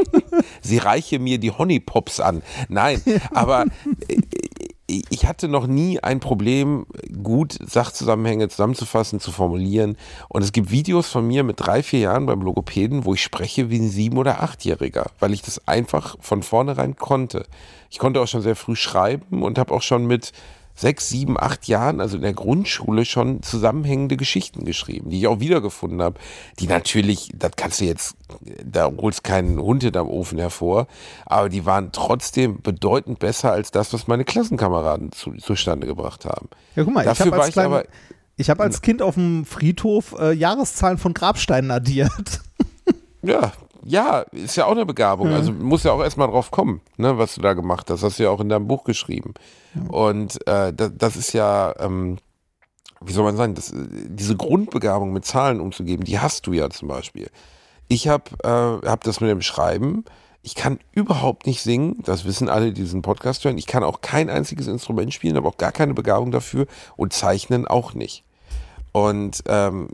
sie 0.60 0.78
reiche 0.78 1.18
mir 1.18 1.38
die 1.38 1.50
Honeypops 1.50 2.20
an. 2.20 2.42
Nein, 2.68 3.02
aber 3.34 3.66
äh, 4.08 4.20
ich 4.88 5.26
hatte 5.26 5.48
noch 5.48 5.66
nie 5.66 6.00
ein 6.00 6.18
Problem, 6.18 6.86
gut 7.22 7.58
Sachzusammenhänge 7.60 8.48
zusammenzufassen, 8.48 9.20
zu 9.20 9.30
formulieren. 9.30 9.96
Und 10.28 10.42
es 10.42 10.52
gibt 10.52 10.70
Videos 10.70 11.08
von 11.08 11.26
mir 11.26 11.44
mit 11.44 11.60
drei, 11.60 11.82
vier 11.82 12.00
Jahren 12.00 12.24
beim 12.26 12.40
Logopäden, 12.40 13.04
wo 13.04 13.12
ich 13.12 13.22
spreche 13.22 13.70
wie 13.70 13.78
ein 13.78 13.90
sieben- 13.90 14.16
oder 14.16 14.42
achtjähriger, 14.42 15.10
weil 15.18 15.34
ich 15.34 15.42
das 15.42 15.68
einfach 15.68 16.16
von 16.20 16.42
vornherein 16.42 16.96
konnte. 16.96 17.44
Ich 17.90 17.98
konnte 17.98 18.20
auch 18.20 18.28
schon 18.28 18.42
sehr 18.42 18.56
früh 18.56 18.76
schreiben 18.76 19.42
und 19.42 19.58
habe 19.58 19.74
auch 19.74 19.82
schon 19.82 20.06
mit 20.06 20.32
sechs, 20.78 21.08
sieben, 21.08 21.38
acht 21.38 21.66
Jahren, 21.66 22.00
also 22.00 22.16
in 22.16 22.22
der 22.22 22.32
Grundschule, 22.32 23.04
schon 23.04 23.42
zusammenhängende 23.42 24.16
Geschichten 24.16 24.64
geschrieben, 24.64 25.10
die 25.10 25.18
ich 25.18 25.26
auch 25.26 25.40
wiedergefunden 25.40 26.00
habe. 26.00 26.20
Die 26.60 26.68
natürlich, 26.68 27.30
das 27.34 27.52
kannst 27.56 27.80
du 27.80 27.84
jetzt, 27.84 28.14
da 28.64 28.90
holst 28.96 29.24
keinen 29.24 29.60
Hund 29.60 29.82
hinterm 29.82 30.08
Ofen 30.08 30.38
hervor, 30.38 30.86
aber 31.26 31.48
die 31.48 31.66
waren 31.66 31.90
trotzdem 31.90 32.62
bedeutend 32.62 33.18
besser 33.18 33.50
als 33.50 33.72
das, 33.72 33.92
was 33.92 34.06
meine 34.06 34.24
Klassenkameraden 34.24 35.10
zu, 35.10 35.32
zustande 35.32 35.88
gebracht 35.88 36.24
haben. 36.24 36.48
Ja, 36.76 36.84
guck 36.84 36.94
mal, 36.94 37.04
Dafür 37.04 37.26
ich 37.26 37.32
habe 37.32 37.42
als, 37.42 37.52
klein, 37.52 37.84
ich 38.36 38.50
hab 38.50 38.60
als 38.60 38.80
Kind 38.80 39.02
auf 39.02 39.14
dem 39.14 39.44
Friedhof 39.44 40.14
äh, 40.18 40.32
Jahreszahlen 40.32 40.98
von 40.98 41.12
Grabsteinen 41.12 41.72
addiert. 41.72 42.40
Ja, 43.22 43.52
ja, 43.84 44.20
ist 44.32 44.56
ja 44.56 44.66
auch 44.66 44.72
eine 44.72 44.86
Begabung. 44.86 45.28
Also 45.28 45.52
muss 45.52 45.84
ja 45.84 45.92
auch 45.92 46.02
erstmal 46.02 46.28
drauf 46.28 46.50
kommen, 46.50 46.80
ne, 46.96 47.18
was 47.18 47.34
du 47.34 47.40
da 47.40 47.54
gemacht 47.54 47.90
hast. 47.90 48.02
Hast 48.02 48.18
du 48.18 48.24
ja 48.24 48.30
auch 48.30 48.40
in 48.40 48.48
deinem 48.48 48.66
Buch 48.66 48.84
geschrieben. 48.84 49.34
Und 49.88 50.46
äh, 50.48 50.72
das, 50.72 50.92
das 50.96 51.16
ist 51.16 51.32
ja, 51.32 51.74
ähm, 51.78 52.18
wie 53.00 53.12
soll 53.12 53.24
man 53.24 53.36
sagen, 53.36 53.54
das, 53.54 53.72
diese 53.74 54.36
Grundbegabung 54.36 55.12
mit 55.12 55.24
Zahlen 55.24 55.60
umzugeben, 55.60 56.04
die 56.04 56.18
hast 56.18 56.46
du 56.46 56.52
ja 56.52 56.70
zum 56.70 56.88
Beispiel. 56.88 57.30
Ich 57.88 58.08
habe 58.08 58.24
äh, 58.42 58.86
hab 58.86 59.04
das 59.04 59.20
mit 59.20 59.30
dem 59.30 59.42
Schreiben. 59.42 60.04
Ich 60.42 60.54
kann 60.54 60.78
überhaupt 60.92 61.46
nicht 61.46 61.62
singen, 61.62 61.96
das 62.04 62.24
wissen 62.24 62.48
alle, 62.48 62.72
die 62.72 62.82
diesen 62.82 63.02
Podcast 63.02 63.44
hören. 63.44 63.58
Ich 63.58 63.66
kann 63.66 63.84
auch 63.84 64.00
kein 64.00 64.30
einziges 64.30 64.66
Instrument 64.66 65.12
spielen, 65.12 65.36
habe 65.36 65.48
auch 65.48 65.56
gar 65.56 65.72
keine 65.72 65.94
Begabung 65.94 66.30
dafür 66.30 66.66
und 66.96 67.12
zeichnen 67.12 67.66
auch 67.66 67.92
nicht. 67.94 68.24
Und 68.92 69.42
ähm, 69.46 69.88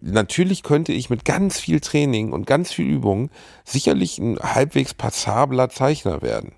natürlich 0.00 0.62
könnte 0.62 0.92
ich 0.92 1.10
mit 1.10 1.24
ganz 1.24 1.58
viel 1.58 1.80
Training 1.80 2.32
und 2.32 2.46
ganz 2.46 2.72
viel 2.72 2.86
Übung 2.86 3.30
sicherlich 3.64 4.18
ein 4.18 4.38
halbwegs 4.38 4.94
passabler 4.94 5.68
Zeichner 5.68 6.22
werden. 6.22 6.52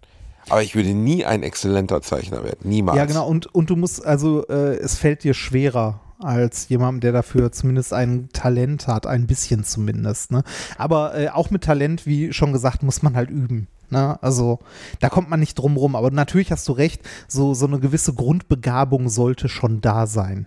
Aber 0.48 0.62
ich 0.62 0.74
würde 0.74 0.90
nie 0.90 1.24
ein 1.24 1.43
exzellenter 1.43 2.02
Zeichner 2.02 2.43
werden. 2.43 2.69
Niemals. 2.69 2.98
Ja, 2.98 3.05
genau. 3.05 3.27
Und, 3.28 3.55
und 3.55 3.70
du 3.70 3.77
musst, 3.77 4.05
also, 4.05 4.47
äh, 4.48 4.77
es 4.77 4.97
fällt 4.97 5.24
dir 5.24 5.35
schwerer 5.35 6.01
als 6.19 6.69
jemandem, 6.69 7.01
der 7.01 7.12
dafür 7.12 7.52
zumindest 7.52 7.93
ein 7.93 8.28
Talent 8.32 8.86
hat, 8.86 9.06
ein 9.06 9.27
bisschen 9.27 9.64
zumindest. 9.64 10.31
Ne? 10.31 10.43
Aber 10.78 11.19
äh, 11.19 11.28
auch 11.28 11.51
mit 11.51 11.64
Talent, 11.64 12.06
wie 12.06 12.32
schon 12.32 12.52
gesagt, 12.52 12.82
muss 12.82 13.02
man 13.02 13.16
halt 13.16 13.31
üben. 13.31 13.69
Ne? 13.90 14.19
Also 14.23 14.60
da 15.01 15.09
kommt 15.09 15.31
man 15.31 15.40
nicht 15.40 15.56
drum 15.56 15.77
rum. 15.77 15.97
Aber 15.97 16.10
natürlich 16.10 16.51
hast 16.51 16.69
du 16.69 16.73
recht, 16.73 17.02
so, 17.28 17.55
so 17.55 17.66
eine 17.66 17.78
gewisse 17.78 18.14
Grundbegabung 18.14 19.09
sollte 19.09 19.48
schon 19.48 19.81
da 19.81 20.06
sein. 20.06 20.47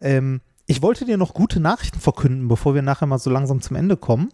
Ähm, 0.00 0.40
ich 0.68 0.82
wollte 0.82 1.06
dir 1.06 1.16
noch 1.16 1.34
gute 1.34 1.60
Nachrichten 1.60 1.98
verkünden, 1.98 2.46
bevor 2.46 2.74
wir 2.74 2.82
nachher 2.82 3.06
mal 3.06 3.18
so 3.18 3.30
langsam 3.30 3.60
zum 3.60 3.74
Ende 3.74 3.96
kommen. 3.96 4.28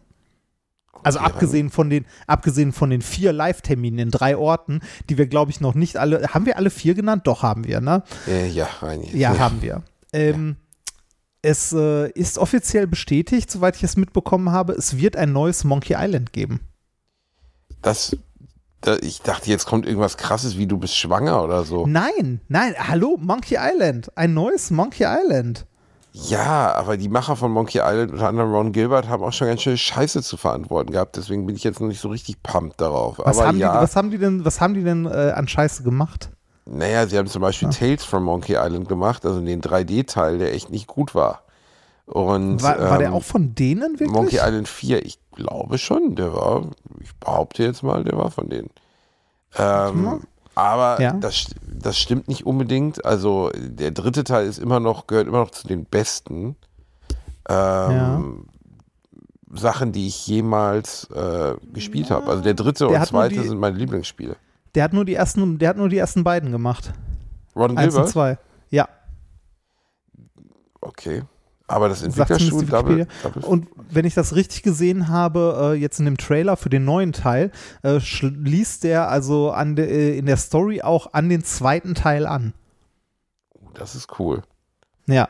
Also 1.05 1.21
abgesehen 1.21 1.71
von 1.71 1.91
den, 1.91 2.07
abgesehen 2.27 2.73
von 2.73 2.91
den 2.91 3.03
vier 3.03 3.33
Live-Terminen 3.33 3.99
in 3.99 4.11
drei 4.11 4.37
Orten, 4.37 4.81
die 5.09 5.17
wir, 5.17 5.27
glaube 5.27 5.51
ich, 5.51 5.61
noch 5.61 5.75
nicht 5.75 5.97
alle. 5.97 6.29
Haben 6.35 6.47
wir 6.47 6.57
alle 6.57 6.71
vier 6.71 6.95
genannt? 6.95 7.27
Doch, 7.27 7.43
haben 7.43 7.65
wir, 7.65 7.81
ne? 7.81 8.03
Äh, 8.27 8.49
ja, 8.49 8.69
eigentlich. 8.81 9.15
Ja, 9.15 9.39
haben 9.39 9.63
wir. 9.63 9.83
Ähm, 10.13 10.57
Es 11.43 11.73
äh, 11.73 12.11
ist 12.13 12.39
offiziell 12.39 12.87
bestätigt, 12.87 13.51
soweit 13.51 13.77
ich 13.77 13.85
es 13.85 13.97
mitbekommen 13.97 14.51
habe, 14.51 14.73
es 14.73 14.97
wird 14.97 15.17
ein 15.17 15.33
neues 15.33 15.63
Monkey 15.63 15.95
Island 15.97 16.33
geben. 16.33 16.61
Das, 17.83 18.17
da, 18.81 18.97
ich 18.97 19.21
dachte, 19.21 19.51
jetzt 19.51 19.67
kommt 19.67 19.87
irgendwas 19.87 20.17
krasses, 20.17 20.57
wie 20.57 20.67
du 20.67 20.79
bist 20.79 20.97
schwanger 20.97 21.45
oder 21.45 21.65
so. 21.65 21.87
Nein, 21.87 22.41
nein, 22.49 22.75
hallo, 22.79 23.19
Monkey 23.21 23.57
Island. 23.61 24.11
Ein 24.17 24.33
neues 24.35 24.71
Monkey 24.71 25.05
Island. 25.07 25.67
Ja, 26.17 26.73
aber 26.75 26.97
die 26.97 27.09
Macher 27.09 27.35
von 27.35 27.51
Monkey 27.51 27.81
Island, 27.83 28.13
unter 28.13 28.29
anderem 28.29 28.53
Ron 28.53 28.73
Gilbert, 28.73 29.09
haben 29.09 29.25
auch 29.25 29.33
schon 29.33 29.49
ganz 29.49 29.63
schön 29.63 29.77
Scheiße 29.77 30.23
zu 30.23 30.37
verantworten 30.37 30.93
gehabt. 30.93 31.17
Deswegen 31.17 31.45
bin 31.45 31.57
ich 31.57 31.65
jetzt 31.65 31.81
noch 31.81 31.89
nicht 31.89 32.01
so 32.01 32.09
richtig 32.09 32.41
pumped 32.43 32.81
darauf. 32.81 33.19
Was, 33.19 33.39
aber 33.39 33.49
haben, 33.49 33.59
ja, 33.59 33.77
die, 33.77 33.83
was 33.83 33.97
haben 33.97 34.11
die 34.13 34.19
denn, 34.19 34.45
was 34.45 34.61
haben 34.61 34.75
die 34.75 34.85
denn 34.85 35.07
äh, 35.07 35.33
an 35.35 35.49
Scheiße 35.49 35.83
gemacht? 35.83 36.31
naja, 36.67 37.07
sie 37.07 37.19
haben 37.19 37.27
zum 37.27 37.43
Beispiel 37.43 37.69
Tales 37.71 38.05
from 38.05 38.25
Monkey 38.25 38.55
Island 38.55 38.89
gemacht, 38.89 39.25
also 39.25 39.41
den 39.41 39.61
3D-Teil, 39.61 40.39
der 40.39 40.55
echt 40.55 40.71
nicht 40.71 40.87
gut 40.87 41.15
war. 41.15 41.43
Und, 42.07 42.63
War, 42.63 42.79
war 42.81 42.99
der 42.99 43.09
ähm, 43.09 43.15
auch 43.15 43.23
von 43.23 43.55
denen 43.55 43.93
wirklich? 43.93 44.11
Monkey 44.11 44.37
Island 44.37 44.69
4, 44.69 45.05
ich 45.05 45.19
glaube 45.33 45.79
schon, 45.79 46.17
der 46.17 46.35
war, 46.35 46.71
ich 47.01 47.15
behaupte 47.17 47.63
jetzt 47.63 47.83
mal, 47.83 48.05
der 48.05 48.17
war 48.19 48.31
von 48.31 48.49
denen. 48.49 48.71
Ähm, 49.57 50.21
aber 50.55 51.01
Ja. 51.01 51.13
das, 51.13 51.47
das 51.67 51.99
stimmt 51.99 52.29
nicht 52.29 52.47
unbedingt. 52.47 53.05
Also 53.05 53.51
der 53.55 53.91
dritte 53.91 54.25
Teil 54.25 54.47
ist 54.47 54.59
immer 54.59 54.81
noch, 54.81 55.07
gehört 55.07 55.27
immer 55.29 55.39
noch 55.41 55.51
zu 55.51 55.67
den 55.67 55.85
besten 55.85 56.57
ähm, 57.49 58.47
Sachen, 59.53 59.93
die 59.93 60.07
ich 60.09 60.27
jemals 60.27 61.09
äh, 61.11 61.55
gespielt 61.73 62.11
habe. 62.11 62.27
Also 62.29 62.43
der 62.43 62.55
dritte 62.55 62.89
Der 62.89 63.01
und 63.01 63.07
zweite 63.07 63.35
die- 63.41 63.49
sind 63.49 63.59
meine 63.59 63.77
Lieblingsspiele. 63.77 64.37
Der 64.75 64.83
hat 64.85 64.93
nur 64.93 65.05
die 65.05 65.15
ersten, 65.15 65.59
der 65.59 65.69
hat 65.69 65.77
nur 65.77 65.89
die 65.89 65.99
ersten 65.99 66.25
beiden 66.25 66.51
gemacht. 66.51 66.93
Ron 67.55 67.77
Eins 67.79 67.95
und 67.95 68.01
Gilbert? 68.01 68.09
zwei. 68.11 68.39
Ja. 68.71 68.89
Okay. 70.81 71.23
Aber 71.67 71.89
das 71.89 72.01
zumindest 72.01 72.73
Double. 72.73 73.07
Double 73.23 73.43
Und 73.45 73.69
wenn 73.91 74.05
ich 74.05 74.15
das 74.15 74.35
richtig 74.35 74.63
gesehen 74.63 75.09
habe, 75.09 75.73
äh, 75.75 75.79
jetzt 75.79 75.99
in 75.99 76.05
dem 76.05 76.17
Trailer 76.17 76.57
für 76.57 76.71
den 76.71 76.85
neuen 76.85 77.13
Teil, 77.13 77.51
äh, 77.83 78.01
schließt 78.01 78.85
der 78.85 79.09
also 79.09 79.51
an 79.51 79.77
de, 79.77 79.87
äh, 79.87 80.19
in 80.19 80.27
der 80.27 80.37
Story 80.37 80.83
auch 80.83 81.13
an 81.13 81.29
den 81.29 81.45
zweiten 81.45 81.95
Teil 81.95 82.27
an. 82.27 82.53
das 83.75 83.95
ist 83.95 84.19
cool. 84.19 84.43
Ja. 85.07 85.29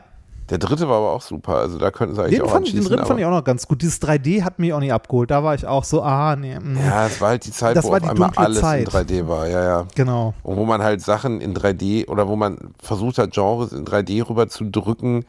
Der 0.49 0.59
dritte 0.59 0.87
war 0.87 0.97
aber 0.97 1.11
auch 1.11 1.23
super. 1.23 1.55
Also 1.55 1.79
da 1.79 1.89
könnten 1.89 2.13
sie 2.13 2.21
eigentlich 2.21 2.37
Den, 2.37 2.45
auch 2.47 2.51
fand, 2.51 2.71
den 2.71 2.83
dritten 2.83 3.05
fand 3.07 3.19
ich 3.19 3.25
auch 3.25 3.31
noch 3.31 3.43
ganz 3.43 3.67
gut. 3.67 3.81
Dieses 3.81 3.99
3D 3.99 4.43
hat 4.43 4.59
mich 4.59 4.73
auch 4.73 4.79
nicht 4.79 4.93
abgeholt. 4.93 5.31
Da 5.31 5.43
war 5.43 5.55
ich 5.55 5.65
auch 5.65 5.83
so, 5.83 6.03
ah, 6.03 6.35
nee. 6.35 6.59
mm. 6.59 6.77
Ja, 6.77 7.07
es 7.07 7.19
war 7.19 7.29
halt 7.29 7.45
die 7.45 7.51
Zeit, 7.51 7.75
Das 7.75 7.85
wo 7.85 7.91
war 7.91 8.03
auf 8.03 8.09
einmal 8.09 8.29
alles 8.35 8.59
Zeit. 8.59 8.81
in 8.81 8.87
3D 8.87 9.27
war. 9.27 9.47
Ja, 9.47 9.63
ja. 9.63 9.87
Genau. 9.95 10.35
Und 10.43 10.57
wo 10.57 10.65
man 10.65 10.83
halt 10.83 11.01
Sachen 11.01 11.41
in 11.41 11.55
3D 11.55 12.07
oder 12.09 12.27
wo 12.27 12.35
man 12.35 12.59
versucht 12.79 13.17
hat, 13.17 13.31
Genres 13.31 13.73
in 13.73 13.85
3D 13.85 14.29
rüber 14.29 14.47
zu 14.47 14.65
drücken, 14.65 15.25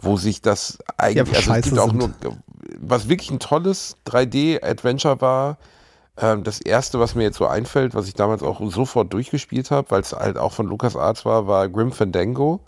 wo 0.00 0.16
sich 0.16 0.40
das 0.42 0.78
eigentlich, 0.96 1.28
Ja, 1.32 1.36
also 1.38 1.52
es 1.54 1.62
gibt 1.62 1.78
auch 1.78 1.92
nur, 1.92 2.10
was 2.80 3.08
wirklich 3.08 3.30
ein 3.30 3.38
tolles 3.38 3.96
3D-Adventure 4.06 5.20
war, 5.20 5.58
ähm, 6.16 6.42
das 6.44 6.60
erste, 6.60 6.98
was 7.00 7.14
mir 7.14 7.22
jetzt 7.24 7.38
so 7.38 7.46
einfällt, 7.46 7.94
was 7.94 8.08
ich 8.08 8.14
damals 8.14 8.42
auch 8.42 8.60
sofort 8.70 9.12
durchgespielt 9.12 9.70
habe, 9.70 9.90
weil 9.90 10.00
es 10.02 10.12
halt 10.12 10.38
auch 10.38 10.52
von 10.52 10.66
LucasArts 10.66 11.24
war, 11.24 11.46
war 11.46 11.68
Grim 11.68 11.92
Fandango. 11.92 12.60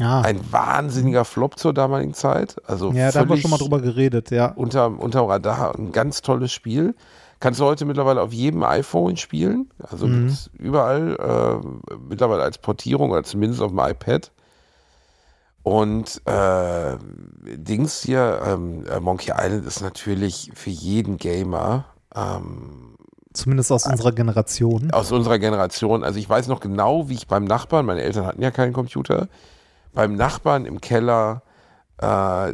Ja, 0.00 0.22
Ein 0.22 0.40
wahnsinniger 0.52 1.24
Flop 1.24 1.56
zur 1.58 1.72
damaligen 1.72 2.14
Zeit. 2.14 2.56
Also 2.66 2.90
ja 2.92 3.12
da 3.12 3.20
haben 3.20 3.28
wir 3.28 3.36
schon 3.36 3.50
mal 3.52 3.58
drüber 3.58 3.80
geredet, 3.80 4.32
ja. 4.32 4.46
unterm, 4.48 4.98
unterm 4.98 5.26
Radar. 5.26 5.76
Ein 5.78 5.92
ganz 5.92 6.20
tolles 6.20 6.50
Spiel. 6.52 6.96
Kannst 7.38 7.60
du 7.60 7.64
heute 7.64 7.84
mittlerweile 7.84 8.20
auf 8.20 8.32
jedem 8.32 8.64
iPhone 8.64 9.16
spielen. 9.16 9.70
Also 9.88 10.08
Mhm. 10.08 10.36
überall, 10.58 11.16
äh, 11.92 11.96
mittlerweile 12.08 12.42
als 12.42 12.58
Portierung 12.58 13.10
oder 13.12 13.22
zumindest 13.22 13.62
auf 13.62 13.70
dem 13.70 13.78
iPad. 13.78 14.32
Und 15.64 16.20
äh, 16.26 16.96
Dings 17.56 18.02
hier, 18.02 18.40
ähm, 18.46 18.84
äh, 18.86 19.00
Monkey 19.00 19.32
Island 19.34 19.66
ist 19.66 19.80
natürlich 19.80 20.52
für 20.54 20.68
jeden 20.70 21.16
Gamer 21.16 21.86
ähm, 22.14 22.96
Zumindest 23.32 23.72
aus 23.72 23.86
unserer 23.86 24.12
Generation. 24.12 24.92
aus 24.92 25.10
unserer 25.10 25.38
Generation. 25.38 26.04
Also 26.04 26.18
ich 26.18 26.28
weiß 26.28 26.48
noch 26.48 26.60
genau, 26.60 27.08
wie 27.08 27.14
ich 27.14 27.26
beim 27.26 27.44
Nachbarn, 27.44 27.86
meine 27.86 28.02
Eltern 28.02 28.26
hatten 28.26 28.42
ja 28.42 28.50
keinen 28.50 28.74
Computer, 28.74 29.28
beim 29.94 30.14
Nachbarn 30.14 30.66
im 30.66 30.82
Keller 30.82 31.42
äh, 31.98 32.52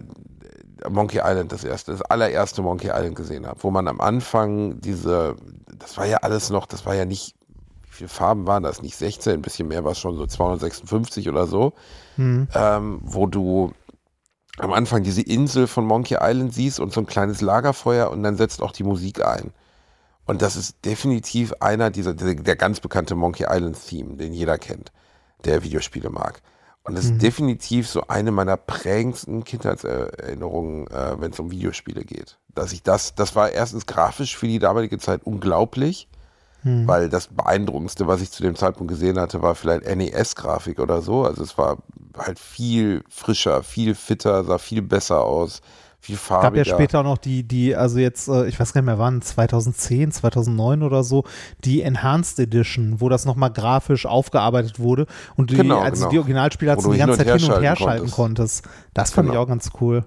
Monkey 0.89 1.19
Island 1.19 1.51
das 1.51 1.65
erste, 1.65 1.91
das 1.91 2.03
allererste 2.03 2.63
Monkey 2.63 2.89
Island 2.89 3.17
gesehen 3.17 3.45
habe, 3.45 3.61
wo 3.63 3.73
man 3.73 3.89
am 3.89 4.01
Anfang 4.01 4.81
diese, 4.81 5.35
das 5.77 5.97
war 5.97 6.07
ja 6.07 6.19
alles 6.19 6.49
noch, 6.51 6.65
das 6.67 6.87
war 6.87 6.95
ja 6.95 7.05
nicht, 7.05 7.35
viele 8.01 8.09
Farben 8.09 8.47
waren 8.47 8.63
das? 8.63 8.83
Nicht 8.83 8.97
16, 8.97 9.35
ein 9.35 9.43
bisschen 9.43 9.69
mehr 9.69 9.85
war 9.85 9.93
es 9.93 9.99
schon 9.99 10.17
so 10.17 10.27
256 10.27 11.29
oder 11.29 11.47
so, 11.47 11.73
Hm. 12.17 12.49
ähm, 12.55 13.01
wo 13.03 13.27
du 13.27 13.73
am 14.59 14.73
Anfang 14.73 15.03
diese 15.03 15.23
Insel 15.23 15.67
von 15.67 15.85
Monkey 15.87 16.17
Island 16.21 16.53
siehst 16.53 16.81
und 16.81 16.93
so 16.93 17.01
ein 17.01 17.07
kleines 17.07 17.41
Lagerfeuer 17.41 18.11
und 18.11 18.23
dann 18.23 18.37
setzt 18.37 18.63
auch 18.63 18.73
die 18.73 18.85
Musik 18.85 19.25
ein. 19.25 19.53
Und 20.27 20.43
das 20.43 20.57
ist 20.57 20.85
definitiv 20.85 21.53
einer 21.61 21.91
dieser, 21.91 22.15
der, 22.15 22.35
der 22.35 22.57
ganz 22.57 22.81
bekannte 22.81 23.15
Monkey 23.15 23.47
Island 23.49 23.77
Theme, 23.87 24.17
den 24.17 24.33
jeder 24.33 24.59
kennt, 24.59 24.93
der 25.45 25.63
Videospiele 25.63 26.11
mag. 26.11 26.43
Und 26.83 26.97
das 26.97 27.05
ist 27.05 27.23
definitiv 27.23 27.89
so 27.89 28.07
eine 28.09 28.31
meiner 28.31 28.57
prägendsten 28.57 29.45
Kindheitserinnerungen, 29.45 30.87
äh, 30.89 31.21
wenn 31.21 31.31
es 31.33 31.39
um 31.39 31.51
Videospiele 31.51 32.05
geht. 32.05 32.39
Dass 32.55 32.73
ich 32.73 32.83
das, 32.83 33.15
das 33.15 33.37
war 33.37 33.51
erstens 33.53 33.87
grafisch 33.87 34.37
für 34.37 34.47
die 34.47 34.59
damalige 34.59 34.99
Zeit 34.99 35.23
unglaublich, 35.25 36.09
weil 36.63 37.09
das 37.09 37.29
beeindruckendste, 37.29 38.07
was 38.07 38.21
ich 38.21 38.31
zu 38.31 38.43
dem 38.43 38.55
Zeitpunkt 38.55 38.91
gesehen 38.93 39.19
hatte, 39.19 39.43
war 39.43 39.55
vielleicht 39.55 39.85
NES-Grafik 39.87 40.79
oder 40.79 41.01
so. 41.03 41.25
Also 41.25 41.43
es 41.43 41.57
war 41.57 41.79
halt 42.19 42.39
viel 42.39 43.03
frischer, 43.09 43.63
viel 43.63 43.95
fitter, 43.95 44.45
sah 44.45 44.59
viel 44.59 44.83
besser 44.83 45.25
aus, 45.25 45.63
viel 46.01 46.17
gab 46.17 46.23
farbiger. 46.43 46.65
ja 46.67 46.75
später 46.75 47.01
auch 47.01 47.05
noch 47.05 47.19
die, 47.19 47.43
die, 47.45 47.77
also 47.77 47.99
jetzt, 47.99 48.29
äh, 48.29 48.47
ich 48.47 48.59
weiß 48.59 48.73
gar 48.73 48.81
nicht 48.81 48.87
mehr 48.87 48.99
wann, 48.99 49.21
2010, 49.23 50.13
2009 50.13 50.83
oder 50.83 51.03
so, 51.05 51.25
die 51.65 51.83
Enhanced 51.83 52.39
Edition, 52.39 53.01
wo 53.01 53.09
das 53.09 53.25
nochmal 53.27 53.53
grafisch 53.53 54.07
aufgearbeitet 54.07 54.79
wurde 54.81 55.07
und 55.37 55.51
die, 55.51 55.57
Genau, 55.57 55.79
also 55.79 56.01
genau. 56.03 56.11
die 56.11 56.19
Originalspiele 56.19 56.73
hast 56.73 56.85
du 56.85 56.93
die 56.93 56.99
ganze 56.99 57.19
Zeit 57.25 57.41
hin 57.41 57.53
und 57.53 57.61
her 57.63 57.77
schalten 57.77 58.11
konntest. 58.11 58.65
Das 58.95 59.11
fand 59.13 59.29
ich 59.29 59.33
Genau. 59.33 59.45
auch 59.45 59.49
ganz 59.49 59.71
cool. 59.81 60.05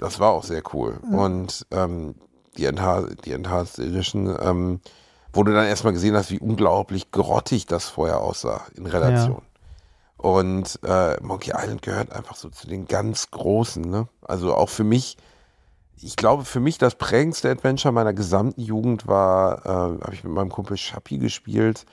Das 0.00 0.18
war 0.18 0.30
auch 0.30 0.44
sehr 0.44 0.62
cool. 0.74 0.98
Und 1.10 1.66
ähm, 1.70 2.14
die, 2.56 2.64
Enha 2.64 3.06
die 3.24 3.32
Enhanced 3.32 3.78
Edition, 3.78 4.34
ähm, 4.42 4.80
wo 5.32 5.42
du 5.42 5.52
dann 5.52 5.66
erstmal 5.66 5.92
gesehen 5.92 6.16
hast, 6.16 6.30
wie 6.30 6.38
unglaublich 6.38 7.10
grottig 7.10 7.66
das 7.66 7.86
vorher 7.86 8.20
aussah 8.20 8.62
in 8.74 8.86
Relation. 8.86 9.42
Und 10.22 10.78
äh, 10.84 11.20
Monkey 11.20 11.52
Island 11.56 11.82
gehört 11.82 12.12
einfach 12.12 12.36
so 12.36 12.48
zu 12.48 12.68
den 12.68 12.86
ganz 12.86 13.30
großen. 13.30 13.82
Ne? 13.82 14.06
Also 14.22 14.54
auch 14.54 14.68
für 14.68 14.84
mich, 14.84 15.16
ich 15.96 16.14
glaube, 16.14 16.44
für 16.44 16.60
mich 16.60 16.78
das 16.78 16.94
prägendste 16.94 17.50
Adventure 17.50 17.92
meiner 17.92 18.12
gesamten 18.12 18.60
Jugend 18.60 19.08
war, 19.08 19.66
äh, 19.66 19.68
habe 19.68 20.14
ich 20.14 20.22
mit 20.22 20.32
meinem 20.32 20.50
Kumpel 20.50 20.76
Schappi 20.76 21.18
gespielt, 21.18 21.86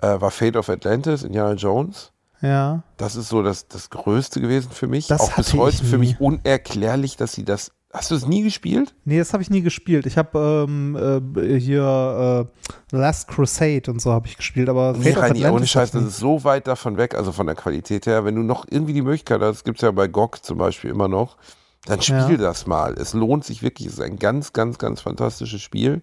äh, 0.00 0.20
war 0.20 0.32
Fate 0.32 0.56
of 0.56 0.68
Atlantis, 0.68 1.22
Indiana 1.22 1.52
Jones. 1.52 2.12
Ja. 2.40 2.82
Das 2.96 3.16
ist 3.16 3.28
so 3.28 3.42
das, 3.42 3.68
das 3.68 3.90
Größte 3.90 4.40
gewesen 4.40 4.70
für 4.70 4.86
mich. 4.86 5.06
Das 5.06 5.20
auch 5.20 5.32
bis 5.36 5.54
heute 5.54 5.84
für 5.84 5.98
mich 5.98 6.20
unerklärlich, 6.20 7.16
dass 7.16 7.32
sie 7.32 7.44
das. 7.44 7.72
Hast 7.92 8.10
du 8.10 8.14
es 8.14 8.26
nie 8.26 8.42
gespielt? 8.42 8.94
Nee, 9.04 9.18
das 9.18 9.32
habe 9.32 9.42
ich 9.42 9.48
nie 9.48 9.62
gespielt. 9.62 10.04
Ich 10.04 10.18
habe 10.18 10.66
ähm, 10.68 10.94
äh, 11.36 11.58
hier 11.58 12.46
äh, 12.92 12.96
Last 12.96 13.28
Crusade 13.28 13.90
und 13.90 14.00
so 14.02 14.12
habe 14.12 14.26
ich 14.26 14.36
gespielt, 14.36 14.68
aber 14.68 14.92
Nee, 14.92 15.12
Reini, 15.12 15.46
ohne 15.46 15.66
Scheiß, 15.66 15.92
das 15.92 16.02
ist 16.04 16.18
so 16.18 16.44
weit 16.44 16.66
davon 16.66 16.98
weg, 16.98 17.14
also 17.14 17.32
von 17.32 17.46
der 17.46 17.56
Qualität 17.56 18.06
her. 18.06 18.26
Wenn 18.26 18.34
du 18.34 18.42
noch 18.42 18.66
irgendwie 18.68 18.92
die 18.92 19.00
Möglichkeit 19.02 19.40
hast, 19.40 19.64
gibt 19.64 19.78
es 19.78 19.82
ja 19.82 19.90
bei 19.90 20.06
GOG 20.06 20.44
zum 20.44 20.58
Beispiel 20.58 20.90
immer 20.90 21.08
noch, 21.08 21.38
dann 21.86 22.02
spiel 22.02 22.16
Ja. 22.32 22.36
das 22.36 22.66
mal. 22.66 22.92
Es 22.98 23.14
lohnt 23.14 23.44
sich 23.46 23.62
wirklich. 23.62 23.88
Es 23.88 23.94
ist 23.94 24.00
ein 24.02 24.18
ganz, 24.18 24.52
ganz, 24.52 24.76
ganz 24.76 25.00
fantastisches 25.00 25.62
Spiel 25.62 26.02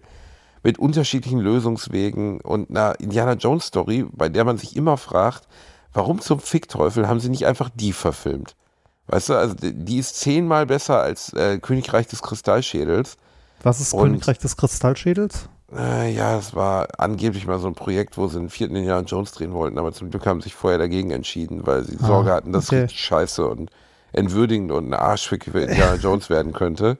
mit 0.64 0.80
unterschiedlichen 0.80 1.38
Lösungswegen 1.38 2.40
und 2.40 2.68
einer 2.70 2.98
Indiana 2.98 3.34
Jones 3.34 3.66
Story, 3.66 4.04
bei 4.10 4.28
der 4.28 4.44
man 4.44 4.58
sich 4.58 4.74
immer 4.74 4.96
fragt, 4.96 5.46
warum 5.92 6.20
zum 6.20 6.40
Fickteufel 6.40 7.06
haben 7.06 7.20
sie 7.20 7.28
nicht 7.28 7.46
einfach 7.46 7.70
die 7.72 7.92
verfilmt? 7.92 8.56
Weißt 9.08 9.28
du, 9.28 9.34
also 9.34 9.54
die 9.60 9.98
ist 9.98 10.18
zehnmal 10.18 10.66
besser 10.66 11.00
als 11.00 11.32
äh, 11.32 11.58
Königreich 11.58 12.06
des 12.08 12.22
Kristallschädels. 12.22 13.16
Was 13.62 13.80
ist 13.80 13.92
Und- 13.92 14.02
Königreich 14.02 14.38
des 14.38 14.56
Kristallschädels? 14.56 15.48
Äh, 15.76 16.14
ja, 16.14 16.38
es 16.38 16.54
war 16.54 16.86
angeblich 16.98 17.46
mal 17.46 17.58
so 17.58 17.66
ein 17.66 17.74
Projekt, 17.74 18.16
wo 18.16 18.28
sie 18.28 18.38
einen 18.38 18.50
vierten 18.50 18.76
Indiana 18.76 19.04
Jones 19.04 19.32
drehen 19.32 19.52
wollten, 19.52 19.78
aber 19.78 19.92
zum 19.92 20.10
Glück 20.10 20.24
haben 20.24 20.40
sie 20.40 20.44
sich 20.44 20.54
vorher 20.54 20.78
dagegen 20.78 21.10
entschieden, 21.10 21.66
weil 21.66 21.84
sie 21.84 21.96
Sorge 21.96 22.30
hatten, 22.32 22.52
dass 22.52 22.68
okay. 22.68 22.76
es 22.76 22.82
richtig 22.84 23.00
scheiße 23.00 23.46
und 23.46 23.70
entwürdigend 24.12 24.70
und 24.70 24.88
ein 24.90 24.94
Arschfick 24.94 25.44
für 25.44 25.60
Indiana 25.60 25.94
Jones 26.00 26.30
werden 26.30 26.52
könnte. 26.52 26.98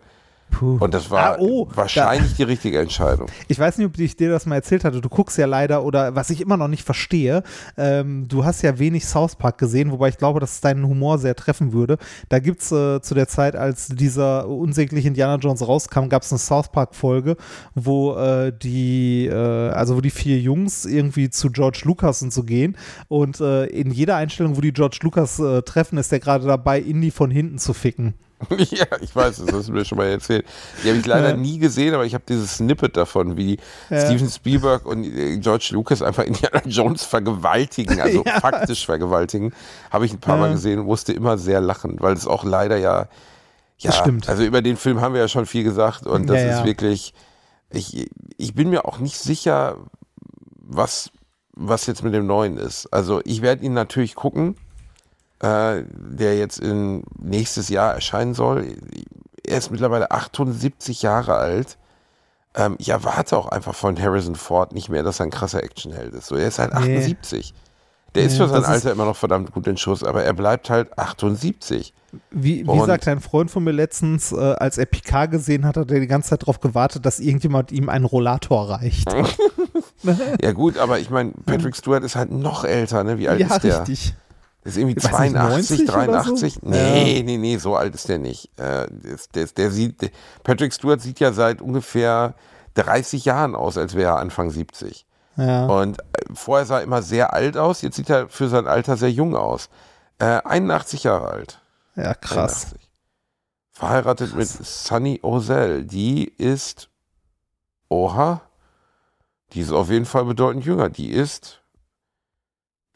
Puh. 0.51 0.79
Und 0.81 0.95
das 0.95 1.11
war 1.11 1.35
Ah, 1.35 1.37
oh, 1.39 1.69
wahrscheinlich 1.75 2.35
die 2.35 2.43
richtige 2.45 2.81
Entscheidung. 2.81 3.27
Ich 3.49 3.59
weiß 3.59 3.77
nicht, 3.79 3.87
ob 3.87 3.99
ich 3.99 4.17
dir 4.17 4.31
das 4.31 4.47
mal 4.47 4.55
erzählt 4.55 4.85
hatte. 4.85 5.01
Du 5.01 5.09
guckst 5.09 5.37
ja 5.37 5.47
leider, 5.47 5.85
oder 5.85 6.15
was 6.15 6.31
ich 6.31 6.41
immer 6.41 6.57
noch 6.57 6.69
nicht 6.69 6.83
verstehe, 6.83 7.43
ähm, 7.77 8.27
du 8.29 8.45
hast 8.45 8.63
ja 8.63 8.79
wenig 8.79 9.07
South 9.07 9.37
Park 9.37 9.59
gesehen, 9.59 9.91
wobei 9.93 10.09
ich 10.09 10.19
glaube, 10.19 10.41
dass 10.41 10.53
es 10.53 10.61
deinen 10.61 10.87
Humor 10.87 11.19
sehr 11.19 11.35
treffen 11.35 11.73
würde. 11.73 11.99
Da 12.29 12.39
gibt 12.39 12.63
es 12.63 12.73
äh, 12.73 13.01
zu 13.03 13.15
der 13.15 13.29
Zeit, 13.29 13.55
als 13.57 13.89
dieser 13.89 14.49
unsägliche 14.49 15.09
Indiana 15.09 15.37
Jones 15.37 15.67
rauskam, 15.67 16.09
gab 16.09 16.23
es 16.23 16.33
eine 16.33 16.39
South 16.39 16.69
Park-Folge, 16.71 17.37
wo 17.75 18.17
äh, 18.17 18.53
die, 18.57 19.27
äh, 19.27 19.35
also 19.35 19.97
wo 19.97 20.01
die 20.01 20.11
vier 20.11 20.39
Jungs 20.39 20.87
irgendwie 20.87 21.29
zu 21.29 21.51
George 21.51 21.83
Lucas 21.85 22.23
und 22.23 22.33
so 22.33 22.45
gehen. 22.45 22.77
Und 23.09 23.41
äh, 23.41 23.67
in 23.67 23.91
jeder 23.91 24.17
Einstellung, 24.17 24.57
wo 24.57 24.61
die 24.61 24.73
George 24.73 25.01
Lucas 25.03 25.39
äh, 25.39 25.63
treffen, 25.63 25.99
ist 25.99 26.13
der 26.13 26.21
gerade 26.21 26.47
dabei, 26.47 26.81
Indy 26.81 27.11
von 27.11 27.31
hinten 27.31 27.59
zu 27.59 27.75
ficken. 27.75 28.15
ja, 28.71 28.85
ich 29.01 29.17
weiß, 29.17 29.37
das 29.45 29.53
hast 29.53 29.69
du 29.69 29.73
mir 29.73 29.85
schon 29.85 29.97
mal 29.99 30.07
erzählt. 30.09 30.45
Die 30.85 30.89
habe 30.89 30.99
ich 30.99 31.07
leider 31.07 31.31
Ja. 31.31 31.37
nie 31.37 31.59
gesehen, 31.59 31.95
aber 31.95 32.05
ich 32.05 32.13
habe 32.15 32.25
dieses 32.29 32.57
Snippet 32.59 32.97
davon, 32.97 33.37
wie 33.37 33.59
Ja. 33.89 34.05
Steven 34.05 34.29
Spielberg 34.29 34.85
und 34.85 35.05
äh, 35.05 35.39
George 35.39 35.71
Lucas 35.73 36.03
einfach 36.03 36.23
Indiana 36.27 36.61
Jones 36.67 37.03
vergewaltigen, 37.05 38.01
also 38.01 38.23
Ja. 38.27 38.41
faktisch 38.41 38.85
vergewaltigen, 38.85 39.53
habe 39.91 40.05
ich 40.07 40.13
ein 40.13 40.19
paar. 40.21 40.37
Mal 40.37 40.53
gesehen 40.53 40.79
und 40.81 40.87
musste 40.87 41.13
immer 41.15 41.39
sehr 41.39 41.61
lachen, 41.63 41.97
weil 42.01 42.13
es 42.15 42.27
auch 42.27 42.45
leider 42.45 42.77
ja, 42.77 43.09
ja, 43.79 43.91
Das 43.91 43.97
stimmt. 43.99 44.29
also 44.29 44.43
über 44.45 44.61
den 44.61 44.77
Film 44.77 45.01
haben 45.01 45.15
wir 45.15 45.21
ja 45.23 45.29
schon 45.29 45.47
viel 45.47 45.65
gesagt 45.65 46.07
und 46.07 46.27
das 46.29 46.43
ist 46.43 46.65
wirklich, 46.65 47.15
ich, 47.71 48.09
ich 48.37 48.55
bin 48.55 48.69
mir 48.71 48.85
auch 48.85 48.99
nicht 48.99 49.19
sicher, 49.19 49.79
was, 50.59 51.11
was 51.55 51.87
jetzt 51.87 52.03
mit 52.03 52.13
dem 52.13 52.27
Neuen 52.27 52.59
ist. 52.59 52.87
Also 52.93 53.21
ich 53.25 53.41
werde 53.41 53.65
ihn 53.65 53.73
natürlich 53.73 54.15
gucken, 54.15 54.57
äh, 55.41 55.83
der 55.89 56.39
jetzt 56.39 56.59
in 56.59 57.05
nächstes 57.19 57.69
Jahr 57.69 57.95
erscheinen 57.95 58.35
soll. 58.35 58.77
Er 59.47 59.59
ist 59.59 59.71
mittlerweile 59.71 60.11
78 60.11 61.03
Jahre 61.03 61.35
alt. 61.35 61.77
Ähm, 62.55 62.77
ich 62.79 62.89
erwarte 62.89 63.37
auch 63.37 63.49
einfach 63.49 63.75
von 63.75 64.01
Harrison 64.01 64.35
Ford 64.35 64.73
nicht 64.73 64.89
mehr, 64.89 65.03
dass 65.03 65.21
er 65.21 65.27
ein 65.27 65.31
krasser 65.31 65.63
Actionheld 65.63 66.15
ist. 66.15 66.27
So, 66.27 66.37
er 66.37 66.49
ist 66.49 66.59
halt 66.59 66.73
Nee. 66.75 66.99
78. 66.99 67.55
Der 68.17 68.25
ist 68.25 68.39
für 68.39 68.49
sein 68.49 68.65
Alter 68.65 68.93
immer 68.93 69.05
noch 69.05 69.17
verdammt 69.17 69.53
gut 69.53 69.67
in 69.67 69.77
Schuss, 69.77 70.03
aber 70.03 70.25
er 70.25 70.33
bleibt 70.33 70.71
halt 70.71 70.99
78. 70.99 71.93
Wie, 72.31 72.67
wie 72.67 72.87
sagt 72.87 73.07
ein 73.09 73.21
Freund 73.21 73.51
von 73.51 73.63
mir 73.63 73.73
letztens, 73.73 74.33
äh, 74.33 74.37
als 74.37 74.79
er 74.79 74.87
Picard 74.87 75.31
gesehen 75.31 75.67
hat, 75.67 75.77
hat 75.77 75.91
er 75.91 76.01
die 76.01 76.07
ganze 76.07 76.31
Zeit 76.31 76.43
darauf 76.43 76.61
gewartet, 76.61 77.05
dass 77.05 77.21
irgendjemand 77.21 77.73
ihm 77.73 77.91
einen 77.91 78.07
Rollator 78.07 78.71
reicht. 78.71 79.15
Ja 80.41 80.53
gut, 80.53 80.79
aber 80.79 81.01
ich 81.01 81.11
meine, 81.11 81.33
Patrick 81.45 81.75
Stewart 81.75 82.05
ist 82.05 82.17
halt 82.17 82.31
noch 82.31 82.65
älter, 82.65 83.03
ne? 83.03 83.19
Wie 83.19 83.29
alt 83.29 83.41
ja, 83.41 83.49
ist 83.49 83.63
der? 83.63 83.81
richtig. 83.81 84.15
Der 84.67 84.71
ist 84.71 84.79
irgendwie 84.79 84.97
Ich 84.99 85.05
weiß 85.05 85.21
nicht, 85.21 85.33
82, 85.33 85.79
90 85.79 85.89
oder 85.89 86.25
so? 86.25 86.35
83? 86.35 86.63
Nee, 86.63 87.23
nee, 87.25 87.37
nee, 87.39 87.57
so 87.57 87.77
alt 87.77 87.95
ist 87.95 88.09
der 88.09 88.19
nicht. 88.19 88.51
Äh, 88.59 88.89
der, 89.33 89.47
der, 89.47 89.71
sieht, 89.71 90.11
Patrick 90.43 90.75
Stewart 90.75 91.01
sieht 91.01 91.21
ja 91.21 91.33
seit 91.33 91.61
ungefähr 91.61 92.35
30 92.75 93.25
Jahren 93.27 93.55
aus, 93.55 93.79
als 93.79 93.95
wäre 93.95 94.15
er 94.15 94.19
Anfang 94.19 94.51
70. 94.51 95.07
Ja. 95.37 95.67
Und 95.67 96.01
äh, 96.01 96.03
vorher 96.35 96.67
sah 96.67 96.79
er 96.79 96.83
immer 96.83 97.03
sehr 97.03 97.33
alt 97.33 97.57
aus, 97.57 97.81
jetzt 97.83 97.95
sieht 97.95 98.11
er 98.11 98.29
für 98.29 98.49
sein 98.49 98.67
Alter 98.67 98.97
sehr 98.97 99.13
jung 99.13 99.37
aus. 99.37 99.69
Äh, 100.19 100.41
81 100.45 101.05
Jahre 101.05 101.29
alt. 101.29 101.61
ja, 101.95 102.15
krass. 102.15 102.73
81. 102.73 102.91
Verheiratet 103.71 104.35
mit 104.35 104.49
Sunny 104.49 105.21
Ozell. 105.23 105.85
Die 105.85 106.25
ist, 106.25 106.89
oha, 107.89 108.41
die 109.53 109.61
ist 109.61 109.71
auf 109.71 109.91
jeden 109.91 110.07
Fall 110.07 110.25
bedeutend 110.25 110.65
jünger. 110.65 110.89
Die 110.89 111.13
ist, 111.13 111.63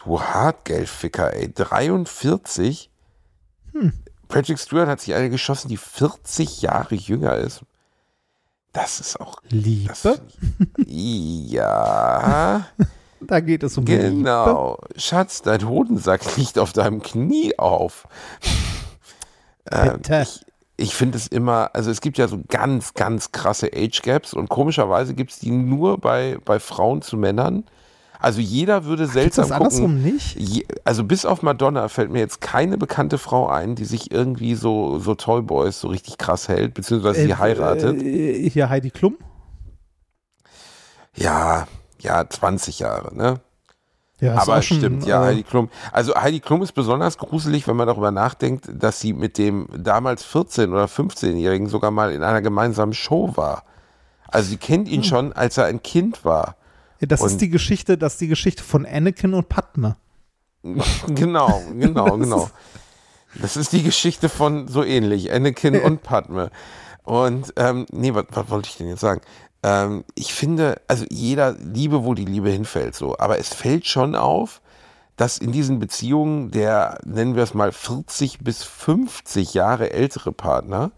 du 0.05 0.21
Hartgeldficker, 0.21 1.35
ey, 1.35 1.53
43. 1.53 2.91
Hm. 3.73 3.93
Patrick 4.29 4.59
Stewart 4.59 4.89
hat 4.89 5.01
sich 5.01 5.15
eine 5.15 5.31
geschossen, 5.31 5.69
die 5.69 5.77
40 5.77 6.63
Jahre 6.63 6.95
jünger 6.95 7.37
ist. 7.37 7.63
Das 8.73 9.01
ist 9.01 9.21
auch, 9.21 9.41
das 9.43 9.53
Liebe, 9.53 10.21
ich, 10.77 11.51
ja, 11.51 12.67
da 13.21 13.41
geht 13.41 13.65
es 13.65 13.77
um 13.77 13.85
Liebe. 13.85 14.03
genau. 14.03 14.79
Schatz, 14.97 15.43
dein 15.43 15.69
Hodensack 15.69 16.37
liegt 16.37 16.59
auf 16.59 16.73
deinem 16.73 17.03
Knie 17.03 17.59
auf. 17.59 18.07
Ähm, 19.71 19.97
Bitte. 19.97 20.23
ich 20.23 20.45
ich 20.81 20.95
finde 20.95 21.19
es 21.19 21.27
immer, 21.27 21.71
also 21.75 21.91
es 21.91 22.01
gibt 22.01 22.17
ja 22.17 22.27
so 22.27 22.41
ganz, 22.49 22.95
ganz 22.95 23.33
krasse 23.33 23.71
Age 23.75 24.01
Gaps 24.01 24.33
und 24.33 24.49
komischerweise 24.49 25.15
gibt 25.15 25.31
es 25.31 25.39
die 25.39 25.51
nur 25.51 25.99
bei, 25.99 26.39
bei 26.47 26.59
Frauen 26.59 27.03
zu 27.03 27.19
Männern. 27.19 27.65
Also 28.21 28.41
jeder 28.41 28.85
würde 28.85 29.07
seltsam 29.07 29.45
das 29.49 29.53
andersrum 29.53 29.97
gucken. 29.97 30.03
nicht? 30.03 30.37
Je, 30.39 30.67
also 30.85 31.05
bis 31.05 31.25
auf 31.25 31.43
Madonna 31.43 31.89
fällt 31.89 32.11
mir 32.11 32.19
jetzt 32.19 32.41
keine 32.41 32.77
bekannte 32.77 33.17
Frau 33.19 33.49
ein, 33.49 33.77
die 33.77 33.87
sich 33.87 34.11
irgendwie 34.11 34.55
so, 34.55 34.99
so 34.99 35.15
Toyboys 35.15 35.81
so 35.81 35.89
richtig 35.89 36.19
krass 36.19 36.49
hält, 36.49 36.75
beziehungsweise 36.75 37.23
sie 37.23 37.35
heiratet. 37.35 38.03
Äh, 38.03 38.51
hier 38.51 38.69
Heidi 38.69 38.91
Klum? 38.91 39.17
ja, 41.17 41.67
ja, 42.01 42.29
20 42.29 42.79
Jahre, 42.79 43.15
ne? 43.15 43.41
Ja, 44.21 44.35
Aber 44.37 44.61
schon, 44.61 44.77
stimmt, 44.79 45.07
ja, 45.07 45.23
äh, 45.25 45.27
Heidi 45.29 45.43
Klum. 45.43 45.71
Also 45.93 46.15
Heidi 46.15 46.41
Klum 46.41 46.63
ist 46.63 46.73
besonders 46.73 47.17
gruselig, 47.17 47.67
wenn 47.67 47.77
man 47.77 47.87
darüber 47.87 48.11
nachdenkt, 48.11 48.69
dass 48.71 49.01
sie 49.01 49.15
mit 49.15 49.39
dem 49.39 49.67
damals 49.75 50.27
14- 50.27 50.71
oder 50.71 50.85
15-Jährigen 50.85 51.69
sogar 51.69 51.91
mal 51.91 52.13
in 52.13 52.23
einer 52.23 52.43
gemeinsamen 52.43 52.93
Show 52.93 53.33
war. 53.37 53.65
Also 54.29 54.51
sie 54.51 54.59
kennt 54.59 54.89
Hm. 54.89 54.95
ihn 54.95 55.05
schon, 55.05 55.33
als 55.33 55.57
er 55.57 55.65
ein 55.67 55.83
Kind 55.83 56.25
war. 56.25 56.57
Das 57.01 57.21
und- 57.21 57.29
ist 57.29 57.41
die 57.41 57.49
Geschichte, 57.49 57.97
das 57.99 58.15
ist 58.15 58.21
die 58.21 58.29
Geschichte 58.29 58.63
von 58.63 58.87
Anakin 58.87 59.35
und 59.35 59.49
Padme. 59.49 59.97
genau, 61.09 61.63
genau, 61.79 62.17
genau. 62.19 62.51
Das 63.41 63.57
ist 63.57 63.73
die 63.73 63.83
Geschichte 63.83 64.29
von 64.29 64.69
so 64.69 64.83
ähnlich, 64.83 65.33
Anakin 65.33 65.81
und 65.81 66.03
Padme. 66.03 66.51
Und, 67.05 67.53
ähm, 67.57 67.87
nee, 67.93 68.13
was, 68.15 68.27
was 68.31 68.51
wollte 68.51 68.69
ich 68.69 68.77
denn 68.77 68.89
jetzt 68.89 69.01
sagen? 69.01 69.21
Ähm, 69.63 70.05
ich 70.15 70.35
finde, 70.35 70.81
also 70.89 71.05
jeder 71.11 71.53
Liebe, 71.53 72.05
wo 72.05 72.15
die 72.15 72.25
Liebe 72.25 72.51
hinfällt, 72.51 72.95
so. 72.95 73.17
Aber 73.19 73.39
es 73.39 73.49
fällt 73.49 73.87
schon 73.87 74.15
auf, 74.15 74.61
dass 75.17 75.39
in 75.39 75.53
diesen 75.53 75.79
Beziehungen 75.79 76.51
der, 76.51 76.99
nennen 77.05 77.37
wir 77.37 77.43
es 77.43 77.55
mal, 77.55 77.73
40 77.73 78.41
bis 78.41 78.63
50 78.65 79.55
Jahre 79.55 79.93
ältere 79.93 80.33
Partner 80.33 80.93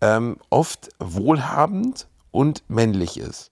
ähm, 0.00 0.36
oft 0.50 0.88
wohlhabend 0.98 2.06
und 2.30 2.62
männlich 2.68 3.18
ist. 3.18 3.50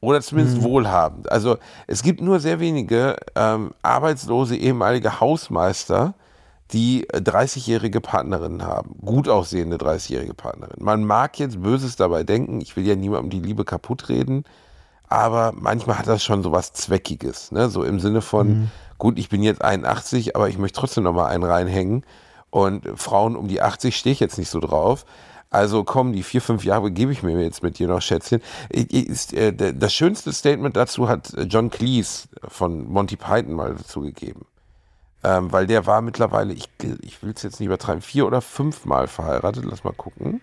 Oder 0.00 0.20
zumindest 0.22 0.58
Mhm. 0.58 0.62
wohlhabend. 0.62 1.30
Also 1.30 1.58
es 1.86 2.02
gibt 2.02 2.20
nur 2.22 2.40
sehr 2.40 2.58
wenige 2.60 3.16
ähm, 3.36 3.72
arbeitslose 3.82 4.56
ehemalige 4.56 5.20
Hausmeister, 5.20 6.14
die 6.72 7.06
äh, 7.10 7.18
30-jährige 7.18 8.00
Partnerinnen 8.00 8.64
haben. 8.64 8.96
Gut 9.04 9.28
aussehende 9.28 9.76
30-jährige 9.76 10.32
Partnerinnen. 10.34 10.82
Man 10.84 11.04
mag 11.04 11.38
jetzt 11.38 11.62
Böses 11.62 11.96
dabei 11.96 12.22
denken, 12.22 12.60
ich 12.60 12.76
will 12.76 12.86
ja 12.86 12.94
niemandem 12.96 13.28
die 13.30 13.40
Liebe 13.46 13.64
kaputt 13.64 14.08
reden, 14.08 14.44
aber 15.08 15.52
manchmal 15.54 15.98
hat 15.98 16.06
das 16.06 16.22
schon 16.24 16.42
so 16.42 16.52
was 16.52 16.72
Zweckiges. 16.72 17.50
Ne? 17.52 17.68
So 17.68 17.82
im 17.82 17.98
Sinne 18.00 18.22
von, 18.22 18.70
gut, 18.98 19.18
ich 19.18 19.28
bin 19.28 19.42
jetzt 19.42 19.62
81, 19.62 20.36
aber 20.36 20.48
ich 20.48 20.56
möchte 20.56 20.78
trotzdem 20.80 21.04
noch 21.04 21.12
mal 21.12 21.26
einen 21.26 21.44
reinhängen. 21.44 22.04
Und 22.50 22.88
Frauen 22.96 23.36
um 23.36 23.48
die 23.48 23.60
80 23.60 23.96
stehe 23.96 24.12
ich 24.12 24.20
jetzt 24.20 24.38
nicht 24.38 24.50
so 24.50 24.60
drauf. 24.60 25.04
Also 25.50 25.82
komm, 25.82 26.12
die 26.12 26.22
vier, 26.22 26.40
fünf 26.40 26.64
Jahre 26.64 26.92
gebe 26.92 27.10
ich 27.10 27.24
mir 27.24 27.40
jetzt 27.42 27.62
mit 27.62 27.78
dir 27.78 27.88
noch, 27.88 28.00
Schätzchen. 28.00 28.40
Äh, 28.70 29.52
das 29.52 29.92
schönste 29.92 30.32
Statement 30.32 30.76
dazu 30.76 31.08
hat 31.08 31.32
John 31.48 31.70
Cleese 31.70 32.28
von 32.46 32.88
Monty 32.88 33.16
Python 33.16 33.54
mal 33.54 33.74
dazu 33.74 34.00
gegeben. 34.00 34.46
Ähm, 35.22 35.52
weil 35.52 35.66
der 35.66 35.86
war 35.86 36.00
mittlerweile, 36.00 36.54
ich, 36.54 36.68
ich 37.02 37.22
will 37.22 37.32
es 37.34 37.42
jetzt 37.42 37.58
nicht 37.60 37.66
übertreiben, 37.66 38.00
vier 38.00 38.26
oder 38.26 38.40
fünfmal 38.40 39.08
verheiratet. 39.08 39.64
Lass 39.64 39.82
mal 39.82 39.92
gucken. 39.92 40.40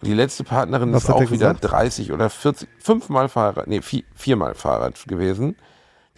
Und 0.00 0.08
die 0.08 0.14
letzte 0.14 0.42
Partnerin 0.42 0.92
Was 0.92 1.04
ist 1.04 1.10
auch 1.10 1.20
er 1.20 1.30
wieder 1.30 1.54
gesagt? 1.54 1.72
30 1.72 2.12
oder 2.12 2.28
40, 2.28 2.68
fünfmal 2.78 3.28
verheiratet, 3.28 3.68
nee, 3.68 3.80
vier, 3.80 4.02
viermal 4.14 4.54
verheiratet 4.54 5.06
gewesen. 5.06 5.56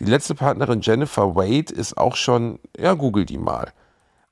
Die 0.01 0.07
letzte 0.07 0.35
Partnerin 0.35 0.81
Jennifer 0.81 1.37
Wade 1.37 1.73
ist 1.73 1.97
auch 1.97 2.17
schon, 2.17 2.59
ja, 2.77 2.95
google 2.95 3.27
die 3.27 3.39
mal. 3.39 3.73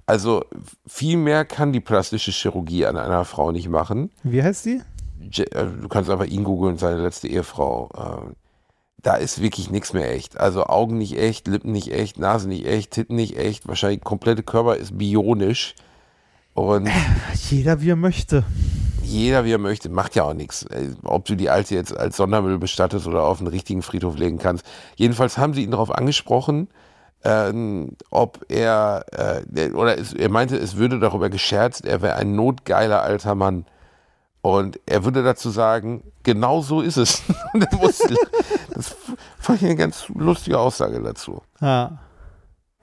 Also 0.07 0.45
viel 0.87 1.17
mehr 1.17 1.45
kann 1.45 1.73
die 1.73 1.81
plastische 1.81 2.31
Chirurgie 2.31 2.85
an 2.87 2.97
einer 2.97 3.25
Frau 3.25 3.53
nicht 3.53 3.69
machen. 3.69 4.11
Wie 4.23 4.43
heißt? 4.43 4.67
Je, 4.67 4.83
äh, 5.45 5.67
du 5.81 5.89
kannst 5.89 6.11
einfach 6.11 6.27
ihn 6.27 6.45
googeln, 6.45 6.77
seine 6.77 7.01
letzte 7.01 7.29
Ehefrau. 7.29 7.89
Ähm, 7.97 8.35
da 9.03 9.17
ist 9.17 9.41
wirklich 9.43 9.71
nichts 9.71 9.93
mehr 9.93 10.11
echt. 10.13 10.39
Also 10.39 10.65
Augen 10.65 10.99
nicht 10.99 11.19
echt, 11.19 11.47
Lippen 11.49 11.73
nicht 11.73 11.93
echt, 11.93 12.19
Nase 12.19 12.49
nicht 12.49 12.67
echt, 12.67 12.91
Titten 12.91 13.17
nicht 13.17 13.37
echt. 13.39 13.67
Wahrscheinlich 13.69 14.03
komplette 14.03 14.43
Körper 14.43 14.77
ist 14.77 14.97
bionisch. 14.99 15.75
Und 16.55 16.89
Jeder 17.51 17.81
wie 17.81 17.91
er 17.91 17.97
möchte. 17.97 18.45
jeder, 19.03 19.45
wie 19.45 19.53
er 19.53 19.59
möchte, 19.59 19.89
macht 19.89 20.15
ja 20.17 20.25
auch 20.25 20.35
nichts. 20.35 20.65
Äh, 20.65 20.93
Ob 21.03 21.25
du 21.25 21.35
die 21.35 21.49
alte 21.51 21.75
jetzt 21.75 21.97
als 21.97 22.17
Sondermüll 22.17 22.59
bestattest 22.59 23.07
oder 23.07 23.25
auf 23.25 23.39
einen 23.39 23.49
richtigen 23.49 23.83
Friedhof 23.83 24.17
legen 24.19 24.39
kannst. 24.39 24.65
Jedenfalls 24.97 25.37
haben 25.39 25.55
sie 25.55 25.65
ihn 25.65 25.71
darauf 25.71 25.91
angesprochen, 25.91 26.69
ähm, 27.25 27.97
ob 28.11 28.45
er, 28.49 29.05
äh, 29.13 29.43
der- 29.47 29.75
oder 29.75 29.99
es, 29.99 30.13
er 30.13 30.29
meinte, 30.29 30.57
es 30.57 30.77
würde 30.77 30.99
darüber 30.99 31.31
gescherzt, 31.31 31.85
er 31.85 32.03
wäre 32.03 32.17
ein 32.17 32.35
notgeiler 32.35 33.03
alter 33.03 33.35
Mann. 33.35 33.65
Und 34.43 34.79
er 34.85 35.05
würde 35.05 35.23
dazu 35.23 35.49
sagen, 35.49 36.03
genau 36.23 36.61
so 36.61 36.81
ist 36.83 36.99
es. 36.99 37.23
Das 38.75 38.97
fand 39.39 39.63
ich 39.63 39.67
eine 39.67 39.77
ganz 39.77 40.09
lustige 40.09 40.59
Aussage 40.59 41.01
dazu. 41.01 41.43
Ja. 41.61 41.99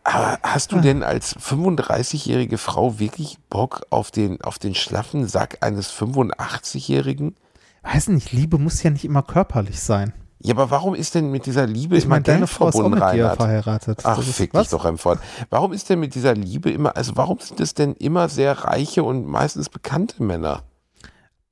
Aber 0.04 0.40
hast 0.42 0.72
du 0.72 0.80
denn 0.80 1.04
als 1.04 1.36
35-jährige 1.38 2.58
Frau 2.58 2.98
wirklich 2.98 3.38
Bock 3.50 3.82
auf 3.90 4.10
den, 4.10 4.42
auf 4.42 4.58
den 4.58 4.74
schlaffen 4.74 5.28
Sack 5.28 5.58
eines 5.62 5.92
85-Jährigen? 5.92 7.36
Weiß 7.84 8.08
nicht, 8.08 8.32
Liebe 8.32 8.58
muss 8.58 8.82
ja 8.84 8.90
nicht 8.90 9.06
immer 9.06 9.22
körperlich 9.22 9.82
sein. 9.82 10.14
Ja, 10.44 10.54
aber 10.56 10.72
warum 10.72 10.96
ist 10.96 11.14
denn 11.16 11.30
mit 11.32 11.46
dieser 11.46 11.68
Liebe 11.68 11.96
Ich 11.98 12.06
immer 12.06 12.16
meine, 12.16 12.24
deine 12.24 12.48
Frau 12.48 12.70
ist 12.70 12.76
auch 12.76 12.90
mit 12.90 13.00
dir 13.14 13.30
verheiratet. 13.36 14.00
Ach, 14.04 14.18
ist- 14.20 14.34
fick 14.36 14.54
was? 14.54 14.64
dich 14.64 14.72
doch 14.72 14.86
einfach. 14.86 15.18
Warum 15.50 15.72
ist 15.74 15.90
denn 15.90 16.00
mit 16.00 16.16
dieser 16.16 16.34
Liebe 16.34 16.72
immer, 16.72 16.96
also 16.98 17.14
warum 17.16 17.40
sind 17.40 17.60
es 17.60 17.74
denn 17.74 17.94
immer 17.94 18.28
sehr 18.30 18.54
reiche 18.64 19.04
und 19.04 19.28
meistens 19.28 19.70
bekannte 19.70 20.24
Männer? 20.24 20.64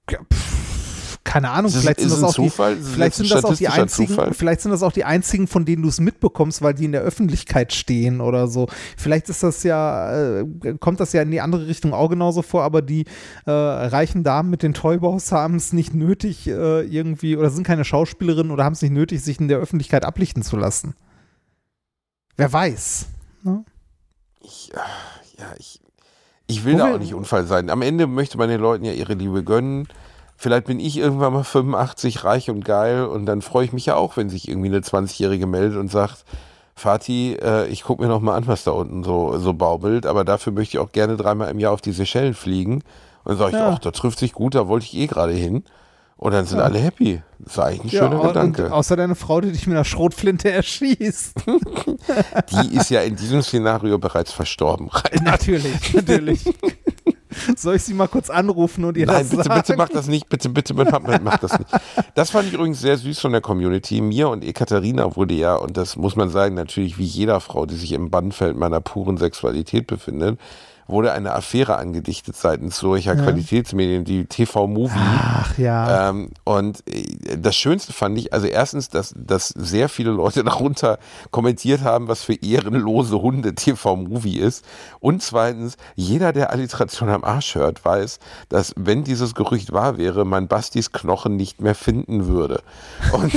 Ja, 0.09 0.19
pff, 0.33 0.48
keine 1.23 1.51
Ahnung, 1.51 1.71
vielleicht 1.71 1.99
sind 1.99 2.11
das 2.11 2.23
auch 2.23 2.33
die, 2.33 2.49
Zufall? 2.49 2.73
Ist 2.73 2.87
es 2.87 2.89
vielleicht 2.93 3.19
jetzt 3.19 3.19
ein 3.19 3.27
sind 3.27 3.35
das 3.35 3.45
auch 3.45 3.49
die 3.49 3.65
statistischer 3.65 3.81
einzigen, 3.83 4.09
Zufall? 4.09 4.33
vielleicht 4.33 4.61
sind 4.61 4.71
das 4.71 4.83
auch 4.83 4.91
die 4.91 5.03
einzigen, 5.03 5.47
von 5.47 5.65
denen 5.65 5.83
du 5.83 5.89
es 5.89 5.99
mitbekommst, 5.99 6.61
weil 6.61 6.73
die 6.73 6.85
in 6.85 6.91
der 6.91 7.01
Öffentlichkeit 7.01 7.73
stehen 7.73 8.21
oder 8.21 8.47
so. 8.47 8.67
Vielleicht 8.97 9.29
ist 9.29 9.43
das 9.43 9.63
ja, 9.63 10.39
äh, 10.39 10.45
kommt 10.79 10.99
das 10.99 11.13
ja 11.13 11.21
in 11.21 11.31
die 11.31 11.41
andere 11.41 11.67
Richtung 11.67 11.93
auch 11.93 12.09
genauso 12.09 12.41
vor, 12.41 12.63
aber 12.63 12.81
die 12.81 13.05
äh, 13.45 13.51
reichen 13.51 14.23
Damen 14.23 14.49
mit 14.49 14.63
den 14.63 14.73
Toyboys 14.73 15.31
haben 15.31 15.55
es 15.55 15.73
nicht 15.73 15.93
nötig 15.93 16.47
äh, 16.47 16.81
irgendwie 16.81 17.35
oder 17.37 17.49
sind 17.49 17.65
keine 17.65 17.85
Schauspielerinnen 17.85 18.51
oder 18.51 18.63
haben 18.63 18.73
es 18.73 18.81
nicht 18.81 18.93
nötig, 18.93 19.21
sich 19.21 19.39
in 19.39 19.49
der 19.49 19.59
Öffentlichkeit 19.59 20.05
ablichten 20.05 20.41
zu 20.41 20.55
lassen. 20.57 20.95
Wer 22.37 22.51
weiß. 22.51 23.07
Ne? 23.43 23.65
Ich, 24.41 24.71
ah, 24.73 24.79
ja, 25.37 25.53
ich, 25.57 25.81
ich 26.47 26.65
will 26.65 26.75
Wo 26.75 26.77
da 26.77 26.95
auch 26.95 26.99
nicht 26.99 27.13
Unfall 27.13 27.45
sein. 27.45 27.69
Am 27.69 27.81
Ende 27.81 28.07
möchte 28.07 28.37
man 28.37 28.49
den 28.49 28.61
Leuten 28.61 28.85
ja 28.85 28.93
ihre 28.93 29.13
Liebe 29.13 29.43
gönnen. 29.43 29.87
Vielleicht 30.41 30.67
bin 30.67 30.79
ich 30.79 30.97
irgendwann 30.97 31.33
mal 31.33 31.43
85, 31.43 32.23
reich 32.23 32.49
und 32.49 32.63
geil 32.63 33.03
und 33.03 33.25
dann 33.25 33.41
freue 33.41 33.65
ich 33.65 33.73
mich 33.73 33.85
ja 33.87 33.95
auch, 33.95 34.15
wenn 34.15 34.29
sich 34.29 34.47
irgendwie 34.47 34.69
eine 34.69 34.79
20-Jährige 34.79 35.45
meldet 35.47 35.77
und 35.77 35.91
sagt, 35.91 36.23
Fatih, 36.75 37.33
äh, 37.41 37.67
ich 37.67 37.83
gucke 37.83 38.01
mir 38.01 38.07
noch 38.07 38.21
mal 38.21 38.35
an, 38.35 38.47
was 38.47 38.63
da 38.63 38.71
unten 38.71 39.03
so, 39.03 39.37
so 39.37 39.53
baubelt, 39.53 40.05
aber 40.05 40.23
dafür 40.23 40.53
möchte 40.53 40.77
ich 40.77 40.79
auch 40.79 40.93
gerne 40.93 41.17
dreimal 41.17 41.49
im 41.51 41.59
Jahr 41.59 41.73
auf 41.73 41.81
die 41.81 41.91
Seychellen 41.91 42.33
fliegen. 42.33 42.75
Und 43.25 43.31
dann 43.33 43.37
sage 43.37 43.51
ich, 43.51 43.57
Ja. 43.57 43.69
ach, 43.71 43.79
da 43.79 43.91
trifft 43.91 44.17
sich 44.17 44.31
gut, 44.31 44.55
da 44.55 44.69
wollte 44.69 44.85
ich 44.85 44.93
eh 44.95 45.07
gerade 45.07 45.33
hin. 45.33 45.65
Und 46.15 46.33
dann 46.33 46.45
sind 46.45 46.59
Ja. 46.59 46.63
alle 46.65 46.79
happy. 46.79 47.21
Das 47.39 47.53
ist 47.53 47.59
eigentlich 47.59 47.93
ein 47.93 47.97
schöner 47.99 48.21
und, 48.21 48.27
Gedanke. 48.27 48.71
Außer 48.73 48.95
deine 48.95 49.15
Frau, 49.15 49.41
die 49.41 49.51
dich 49.51 49.67
mit 49.67 49.75
einer 49.75 49.85
Schrotflinte 49.85 50.49
erschießt. 50.51 51.33
Die 52.51 52.75
ist 52.75 52.89
ja 52.89 53.01
in 53.01 53.15
diesem 53.17 53.41
Szenario 53.41 53.97
bereits 53.97 54.31
verstorben. 54.31 54.89
natürlich, 55.21 55.93
natürlich. 55.93 56.43
Soll 57.57 57.75
ich 57.75 57.83
sie 57.83 57.93
mal 57.93 58.07
kurz 58.07 58.29
anrufen 58.29 58.85
und 58.85 58.97
ihr 58.97 59.05
Nein, 59.05 59.19
das 59.19 59.29
bitte, 59.29 59.43
sagen? 59.43 59.61
bitte 59.61 59.77
mach 59.77 59.89
das 59.89 60.07
nicht. 60.07 60.29
Bitte, 60.29 60.49
bitte, 60.49 60.73
mach, 60.73 60.99
mach 61.21 61.37
das 61.37 61.57
nicht. 61.57 61.71
Das 62.15 62.31
fand 62.31 62.47
ich 62.47 62.53
übrigens 62.53 62.79
sehr 62.79 62.97
süß 62.97 63.19
von 63.19 63.31
der 63.31 63.41
Community. 63.41 64.01
Mir 64.01 64.29
und 64.29 64.43
Ekaterina 64.43 65.15
wurde 65.15 65.33
ja, 65.33 65.55
und 65.55 65.77
das 65.77 65.95
muss 65.95 66.15
man 66.15 66.29
sagen, 66.29 66.55
natürlich 66.55 66.97
wie 66.97 67.05
jeder 67.05 67.39
Frau, 67.39 67.65
die 67.65 67.75
sich 67.75 67.91
im 67.93 68.09
Bannfeld 68.09 68.57
meiner 68.57 68.81
puren 68.81 69.17
Sexualität 69.17 69.87
befindet, 69.87 70.39
wurde 70.89 71.11
eine 71.13 71.33
Affäre 71.33 71.77
angedichtet 71.77 72.35
seitens 72.35 72.77
solcher 72.77 73.15
Qualitätsmedien, 73.15 74.03
die 74.03 74.25
TV-Movie. 74.25 74.93
Ach 74.97 75.57
ja. 75.57 76.09
Ähm, 76.09 76.31
und 76.43 76.83
äh, 76.87 77.37
das 77.37 77.55
Schönste 77.55 77.93
fand 77.93 78.17
ich, 78.17 78.33
also 78.33 78.47
erstens, 78.47 78.89
dass, 78.89 79.13
dass 79.15 79.49
sehr 79.49 79.89
viele 79.89 80.11
Leute 80.11 80.43
darunter 80.49 80.99
kommentiert 81.31 81.81
haben, 81.81 82.07
was 82.07 82.23
für 82.23 82.33
ehrenlose 82.33 83.21
Hunde 83.21 83.55
TV-Movie 83.55 84.39
ist. 84.39 84.65
Und 84.99 85.21
zweitens, 85.21 85.77
jeder, 85.95 86.33
der 86.33 86.51
Alliteration 86.51 87.09
am 87.09 87.23
Arsch 87.23 87.55
hört, 87.55 87.85
weiß, 87.85 88.19
dass 88.49 88.73
wenn 88.75 89.03
dieses 89.03 89.35
Gerücht 89.35 89.71
wahr 89.71 89.97
wäre, 89.97 90.25
man 90.25 90.47
Bastis 90.47 90.91
Knochen 90.91 91.35
nicht 91.35 91.61
mehr 91.61 91.75
finden 91.75 92.27
würde. 92.27 92.61
Und 93.13 93.31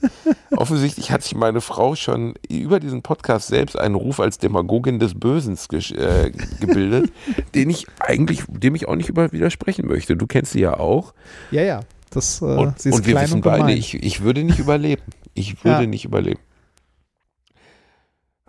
offensichtlich 0.56 1.10
hat 1.10 1.22
sich 1.22 1.34
meine 1.34 1.60
Frau 1.60 1.94
schon 1.94 2.34
über 2.48 2.80
diesen 2.80 3.02
Podcast 3.02 3.48
selbst 3.48 3.78
einen 3.78 3.94
Ruf 3.94 4.20
als 4.20 4.38
Demagogin 4.38 4.98
des 4.98 5.18
Bösens 5.18 5.68
gesch- 5.68 5.96
äh, 5.96 6.30
gebildet, 6.60 6.89
den 7.54 7.70
ich 7.70 7.86
eigentlich, 8.00 8.44
dem 8.48 8.74
ich 8.74 8.88
auch 8.88 8.96
nicht 8.96 9.08
über 9.08 9.32
widersprechen 9.32 9.86
möchte. 9.86 10.16
Du 10.16 10.26
kennst 10.26 10.52
sie 10.52 10.60
ja 10.60 10.78
auch. 10.78 11.14
ja, 11.50 11.62
ja. 11.62 11.80
Das, 12.12 12.42
äh, 12.42 12.44
Und, 12.44 12.80
sie 12.80 12.88
ist 12.88 12.96
und 12.96 13.06
wir 13.06 13.12
klein 13.14 13.24
wissen 13.26 13.34
und 13.36 13.40
beide, 13.42 13.72
ich, 13.72 13.94
ich 13.94 14.20
würde 14.20 14.42
nicht 14.42 14.58
überleben. 14.58 15.02
Ich 15.34 15.64
würde 15.64 15.82
Ja. 15.82 15.86
nicht 15.86 16.04
überleben. 16.04 16.40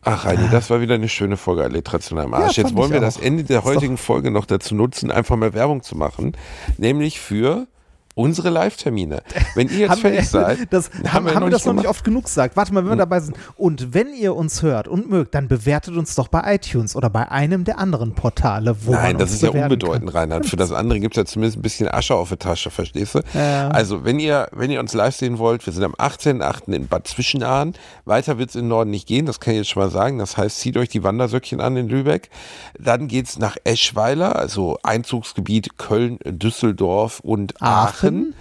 Ach, 0.04 0.26
Reini, 0.26 0.50
das 0.50 0.72
war 0.72 0.82
wieder 0.82 0.96
eine 0.96 1.08
schöne 1.08 1.38
Folge 1.38 1.64
Alliteration 1.64 2.18
am 2.18 2.34
Arsch. 2.34 2.58
Ja, 2.58 2.64
Jetzt 2.64 2.76
wollen 2.76 2.92
wir 2.92 3.00
das 3.00 3.18
auch. 3.18 3.22
Ende 3.22 3.44
der 3.44 3.64
heutigen 3.64 3.98
Folge 3.98 4.32
noch 4.32 4.48
dazu 4.48 4.74
nutzen, 4.74 5.12
einfach 5.12 5.36
mal 5.36 5.54
Werbung 5.54 5.84
zu 5.84 5.96
machen. 5.96 6.36
Nämlich 6.80 7.20
für 7.20 7.68
unsere 8.16 8.50
Live-Termine. 8.50 9.24
Wenn 9.56 9.70
ihr 9.70 9.80
jetzt 9.80 9.92
Haben 9.92 10.02
fertig 10.02 10.30
seid, 10.30 10.60
das, 10.72 10.90
haben, 11.08 11.26
wir 11.26 11.36
haben 11.36 11.44
noch 11.44 11.50
das 11.50 11.66
noch 11.66 11.74
nicht 11.74 11.88
oft 11.88 12.04
genug 12.04 12.26
gesagt. 12.26 12.56
Warte 12.56 12.74
mal, 12.74 12.84
wenn 12.84 12.92
wir 12.92 12.96
dabei 12.98 13.20
sind. 13.20 13.38
Und 13.56 13.94
wenn 13.94 14.14
ihr 14.14 14.36
uns 14.36 14.62
hört 14.62 14.88
und 14.88 15.10
mögt, 15.10 15.36
dann 15.36 15.48
bewertet 15.48 15.96
uns 15.96 16.16
doch 16.16 16.28
bei 16.28 16.56
iTunes 16.56 16.96
oder 16.96 17.10
bei 17.10 17.30
einem 17.32 17.64
der 17.64 17.80
anderen 17.80 18.14
Portale, 18.14 18.76
wo 18.86 18.92
Nein, 18.92 19.18
das 19.18 19.32
ist 19.32 19.42
ja 19.42 19.50
unbedeutend, 19.50 20.14
Reinhard. 20.14 20.46
Für 20.46 20.58
das 20.58 20.72
andere 20.72 21.00
gibt 21.00 21.16
es 21.16 21.18
ja 21.18 21.26
zumindest 21.26 21.60
ein 21.60 21.62
bisschen 21.62 21.88
Asche 21.88 22.16
auf 22.16 22.30
der 22.30 22.40
Tasche, 22.40 22.70
verstehst 22.70 23.16
du? 23.16 23.20
Ja. 23.34 23.70
Also, 23.70 24.04
wenn 24.04 24.20
ihr, 24.20 24.48
wenn 24.52 24.72
ihr 24.72 24.80
uns 24.80 24.94
live 24.94 25.16
sehen 25.16 25.38
wollt, 25.38 25.66
wir 25.66 25.74
sind 25.74 25.84
am 25.84 25.94
18.8. 25.94 26.74
in 26.74 26.88
Bad 26.88 27.08
Zwischenahn. 27.08 27.74
Weiter 28.06 28.38
wird 28.38 28.50
es 28.50 28.56
in 28.56 28.64
den 28.64 28.70
Norden 28.70 28.92
nicht 28.92 29.08
gehen, 29.08 29.26
das 29.26 29.40
kann 29.40 29.54
ich 29.54 29.60
jetzt 29.60 29.70
schon 29.70 29.84
mal 29.84 29.90
sagen. 29.90 30.20
Das 30.20 30.38
heißt, 30.38 30.60
zieht 30.60 30.78
euch 30.78 30.90
die 30.90 31.04
Wandersöckchen 31.04 31.62
an 31.62 31.78
in 31.78 31.88
Lübeck. 31.88 32.30
Dann 32.78 33.08
geht's 33.08 33.40
nach 33.40 33.58
Eschweiler, 33.64 34.36
also 34.36 34.78
Einzugsgebiet 34.84 35.78
Köln, 35.78 36.20
Düsseldorf 36.26 37.20
und 37.22 37.62
Aachen. 37.62 38.01
Aachen. 38.04 38.36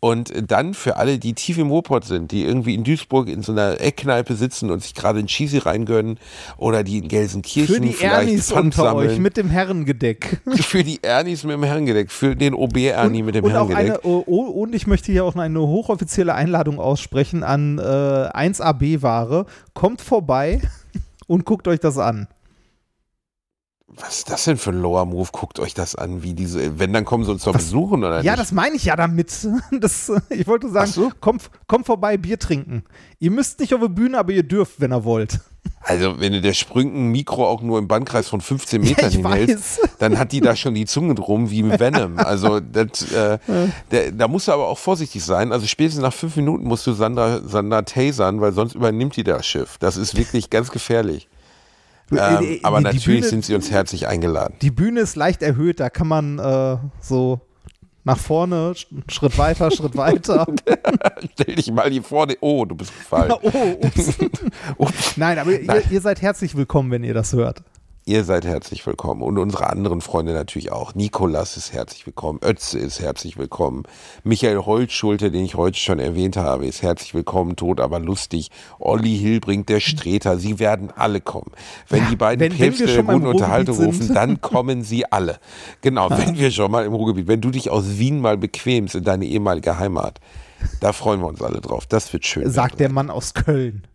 Und 0.00 0.32
dann 0.50 0.74
für 0.74 0.96
alle, 0.96 1.18
die 1.18 1.34
tief 1.34 1.58
im 1.58 1.68
Ruhrpott 1.68 2.04
sind, 2.04 2.32
die 2.32 2.44
irgendwie 2.44 2.74
in 2.74 2.84
Duisburg 2.84 3.28
in 3.28 3.42
so 3.42 3.52
einer 3.52 3.80
Eckkneipe 3.80 4.34
sitzen 4.34 4.70
und 4.70 4.82
sich 4.82 4.94
gerade 4.94 5.18
ein 5.18 5.26
Cheesy 5.26 5.58
reingönnen 5.58 6.18
oder 6.56 6.82
die 6.82 6.98
in 6.98 7.08
Gelsenkirchen 7.08 7.74
Für 7.74 7.80
die 7.80 7.92
vielleicht 7.92 8.28
Ernis 8.28 8.48
Pfand 8.48 8.64
unter 8.66 8.82
sammeln. 8.84 9.10
euch 9.10 9.18
mit 9.18 9.36
dem 9.36 9.50
Herrengedeck. 9.50 10.40
Für 10.60 10.84
die 10.84 11.02
Ernis 11.02 11.44
mit 11.44 11.52
dem 11.52 11.64
Herrengedeck, 11.64 12.10
für 12.10 12.34
den 12.36 12.54
OB 12.54 12.76
Ernie 12.78 13.22
mit 13.22 13.34
dem 13.34 13.44
und, 13.44 13.52
auch 13.52 13.68
Herrengedeck. 13.68 14.04
eine, 14.04 14.10
oh, 14.10 14.22
oh, 14.26 14.42
und 14.62 14.74
ich 14.74 14.86
möchte 14.86 15.12
hier 15.12 15.24
auch 15.24 15.36
eine 15.36 15.60
hochoffizielle 15.60 16.34
Einladung 16.34 16.78
aussprechen 16.78 17.42
an 17.42 17.78
äh, 17.78 17.82
1AB-Ware. 17.82 19.46
Kommt 19.74 20.00
vorbei 20.00 20.60
und 21.26 21.44
guckt 21.44 21.68
euch 21.68 21.80
das 21.80 21.98
an. 21.98 22.28
Was 24.00 24.18
ist 24.18 24.30
das 24.30 24.44
denn 24.44 24.56
für 24.56 24.70
ein 24.70 24.80
Lower 24.80 25.04
Move? 25.06 25.28
Guckt 25.30 25.60
euch 25.60 25.72
das 25.72 25.94
an, 25.94 26.22
wie 26.22 26.34
diese, 26.34 26.78
wenn, 26.78 26.92
dann 26.92 27.04
kommen 27.04 27.24
sie 27.24 27.30
uns 27.30 27.44
doch 27.44 27.52
besuchen 27.52 28.02
oder 28.02 28.22
Ja, 28.22 28.32
nicht? 28.32 28.38
das 28.40 28.50
meine 28.52 28.74
ich 28.76 28.84
ja 28.86 28.96
damit. 28.96 29.46
Das, 29.80 30.10
ich 30.30 30.46
wollte 30.46 30.68
sagen, 30.70 30.90
so. 30.90 31.10
kommt, 31.20 31.50
kommt 31.66 31.86
vorbei, 31.86 32.16
Bier 32.16 32.38
trinken. 32.38 32.84
Ihr 33.18 33.30
müsst 33.30 33.60
nicht 33.60 33.72
auf 33.74 33.80
die 33.80 33.88
Bühne, 33.88 34.18
aber 34.18 34.32
ihr 34.32 34.42
dürft, 34.42 34.80
wenn 34.80 34.92
ihr 34.92 35.04
wollt. 35.04 35.40
Also, 35.80 36.18
wenn 36.20 36.32
du 36.32 36.40
der 36.40 36.54
Sprüngen 36.54 37.10
Mikro 37.12 37.46
auch 37.46 37.60
nur 37.62 37.78
im 37.78 37.88
Bandkreis 37.88 38.28
von 38.28 38.40
15 38.40 38.80
Metern 38.80 39.08
ich 39.10 39.16
hinhältst, 39.16 39.80
dann 39.98 40.18
hat 40.18 40.32
die 40.32 40.40
da 40.40 40.56
schon 40.56 40.74
die 40.74 40.86
Zunge 40.86 41.14
drum 41.14 41.50
wie 41.50 41.60
im 41.60 41.78
Venom. 41.78 42.18
Also, 42.18 42.60
das, 42.60 43.10
äh, 43.12 43.38
der, 43.90 44.12
da 44.12 44.28
musst 44.28 44.48
du 44.48 44.52
aber 44.52 44.66
auch 44.68 44.78
vorsichtig 44.78 45.24
sein. 45.24 45.52
Also, 45.52 45.66
spätestens 45.66 46.02
nach 46.02 46.12
fünf 46.12 46.36
Minuten 46.36 46.64
musst 46.66 46.86
du 46.86 46.92
Sandra, 46.92 47.40
Sandra 47.46 47.82
tasern, 47.82 48.40
weil 48.40 48.52
sonst 48.52 48.74
übernimmt 48.74 49.16
die 49.16 49.24
das 49.24 49.46
Schiff. 49.46 49.76
Das 49.78 49.96
ist 49.96 50.16
wirklich 50.16 50.50
ganz 50.50 50.70
gefährlich. 50.70 51.28
Ähm, 52.12 52.18
Äh, 52.18 52.60
aber 52.62 52.78
die 52.78 52.84
natürlich 52.84 53.24
Bühne- 53.24 53.28
sind 53.28 53.44
sie 53.44 53.54
uns 53.54 53.70
herzlich 53.70 54.06
eingeladen. 54.06 54.54
Die 54.62 54.70
Bühne 54.70 55.00
ist 55.00 55.16
leicht 55.16 55.42
erhöht, 55.42 55.80
da 55.80 55.90
kann 55.90 56.06
man 56.08 56.38
äh, 56.38 56.76
so 57.00 57.40
nach 58.06 58.18
vorne, 58.18 58.72
Sch- 58.76 58.86
Schritt 59.10 59.38
weiter, 59.38 59.70
Schritt 59.70 59.96
weiter. 59.96 60.46
Stell 61.32 61.54
dich 61.54 61.72
mal 61.72 61.90
hier 61.90 62.02
vorne. 62.02 62.36
Oh, 62.40 62.64
du 62.66 62.74
bist 62.74 62.92
gefallen. 62.96 63.32
oh, 63.42 63.78
ups. 63.80 64.18
Ups. 64.76 65.16
Nein, 65.16 65.38
aber 65.38 65.52
ihr, 65.58 65.82
ihr 65.90 66.00
seid 66.02 66.20
herzlich 66.20 66.54
willkommen, 66.54 66.90
wenn 66.90 67.04
ihr 67.04 67.14
das 67.14 67.32
hört. 67.32 67.62
Ihr 68.06 68.24
seid 68.24 68.44
herzlich 68.44 68.86
willkommen 68.86 69.22
und 69.22 69.38
unsere 69.38 69.70
anderen 69.70 70.02
Freunde 70.02 70.34
natürlich 70.34 70.70
auch. 70.70 70.94
Nikolas 70.94 71.56
ist 71.56 71.72
herzlich 71.72 72.04
willkommen, 72.04 72.38
Ötze 72.44 72.78
ist 72.78 73.00
herzlich 73.00 73.38
willkommen, 73.38 73.84
Michael 74.24 74.58
Holzschulte, 74.58 75.30
den 75.30 75.46
ich 75.46 75.54
heute 75.54 75.78
schon 75.78 75.98
erwähnt 75.98 76.36
habe, 76.36 76.66
ist 76.66 76.82
herzlich 76.82 77.14
willkommen, 77.14 77.56
tot 77.56 77.80
aber 77.80 78.00
lustig, 78.00 78.50
Olli 78.78 79.16
Hilbrink, 79.16 79.68
der 79.68 79.80
Streter, 79.80 80.36
sie 80.36 80.58
werden 80.58 80.90
alle 80.94 81.22
kommen. 81.22 81.50
Wenn 81.88 82.06
die 82.10 82.16
beiden 82.16 82.54
Päpste 82.54 82.84
der 82.84 83.04
guten 83.04 83.26
Unterhaltung 83.26 83.78
rufen, 83.78 84.12
dann 84.12 84.42
kommen 84.42 84.82
sie 84.82 85.10
alle. 85.10 85.38
Genau, 85.80 86.10
wenn 86.10 86.36
wir 86.36 86.50
schon 86.50 86.70
mal 86.70 86.84
im 86.84 86.92
Ruhrgebiet, 86.92 87.26
wenn 87.26 87.40
du 87.40 87.50
dich 87.50 87.70
aus 87.70 87.96
Wien 87.96 88.20
mal 88.20 88.36
bequemst 88.36 88.96
in 88.96 89.04
deine 89.04 89.24
ehemalige 89.24 89.78
Heimat, 89.78 90.20
da 90.80 90.92
freuen 90.92 91.20
wir 91.20 91.26
uns 91.26 91.40
alle 91.40 91.62
drauf. 91.62 91.86
Das 91.86 92.12
wird 92.12 92.26
schön. 92.26 92.50
Sagt 92.50 92.80
der 92.80 92.92
Mann 92.92 93.08
aus 93.08 93.32
Köln. 93.32 93.86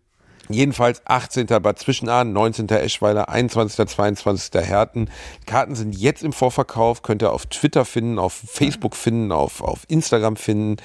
Jedenfalls 0.52 1.02
18. 1.04 1.46
Bad 1.46 1.78
Zwischenahn, 1.78 2.32
19. 2.32 2.68
Eschweiler, 2.68 3.28
21. 3.28 3.86
22. 3.86 4.54
Herten. 4.66 5.08
Karten 5.46 5.74
sind 5.74 5.96
jetzt 5.96 6.22
im 6.22 6.32
Vorverkauf, 6.32 7.02
könnt 7.02 7.22
ihr 7.22 7.32
auf 7.32 7.46
Twitter 7.46 7.84
finden, 7.84 8.18
auf 8.18 8.32
Facebook 8.32 8.96
finden, 8.96 9.32
auf, 9.32 9.62
auf 9.62 9.80
Instagram 9.88 10.36
finden. 10.36 10.76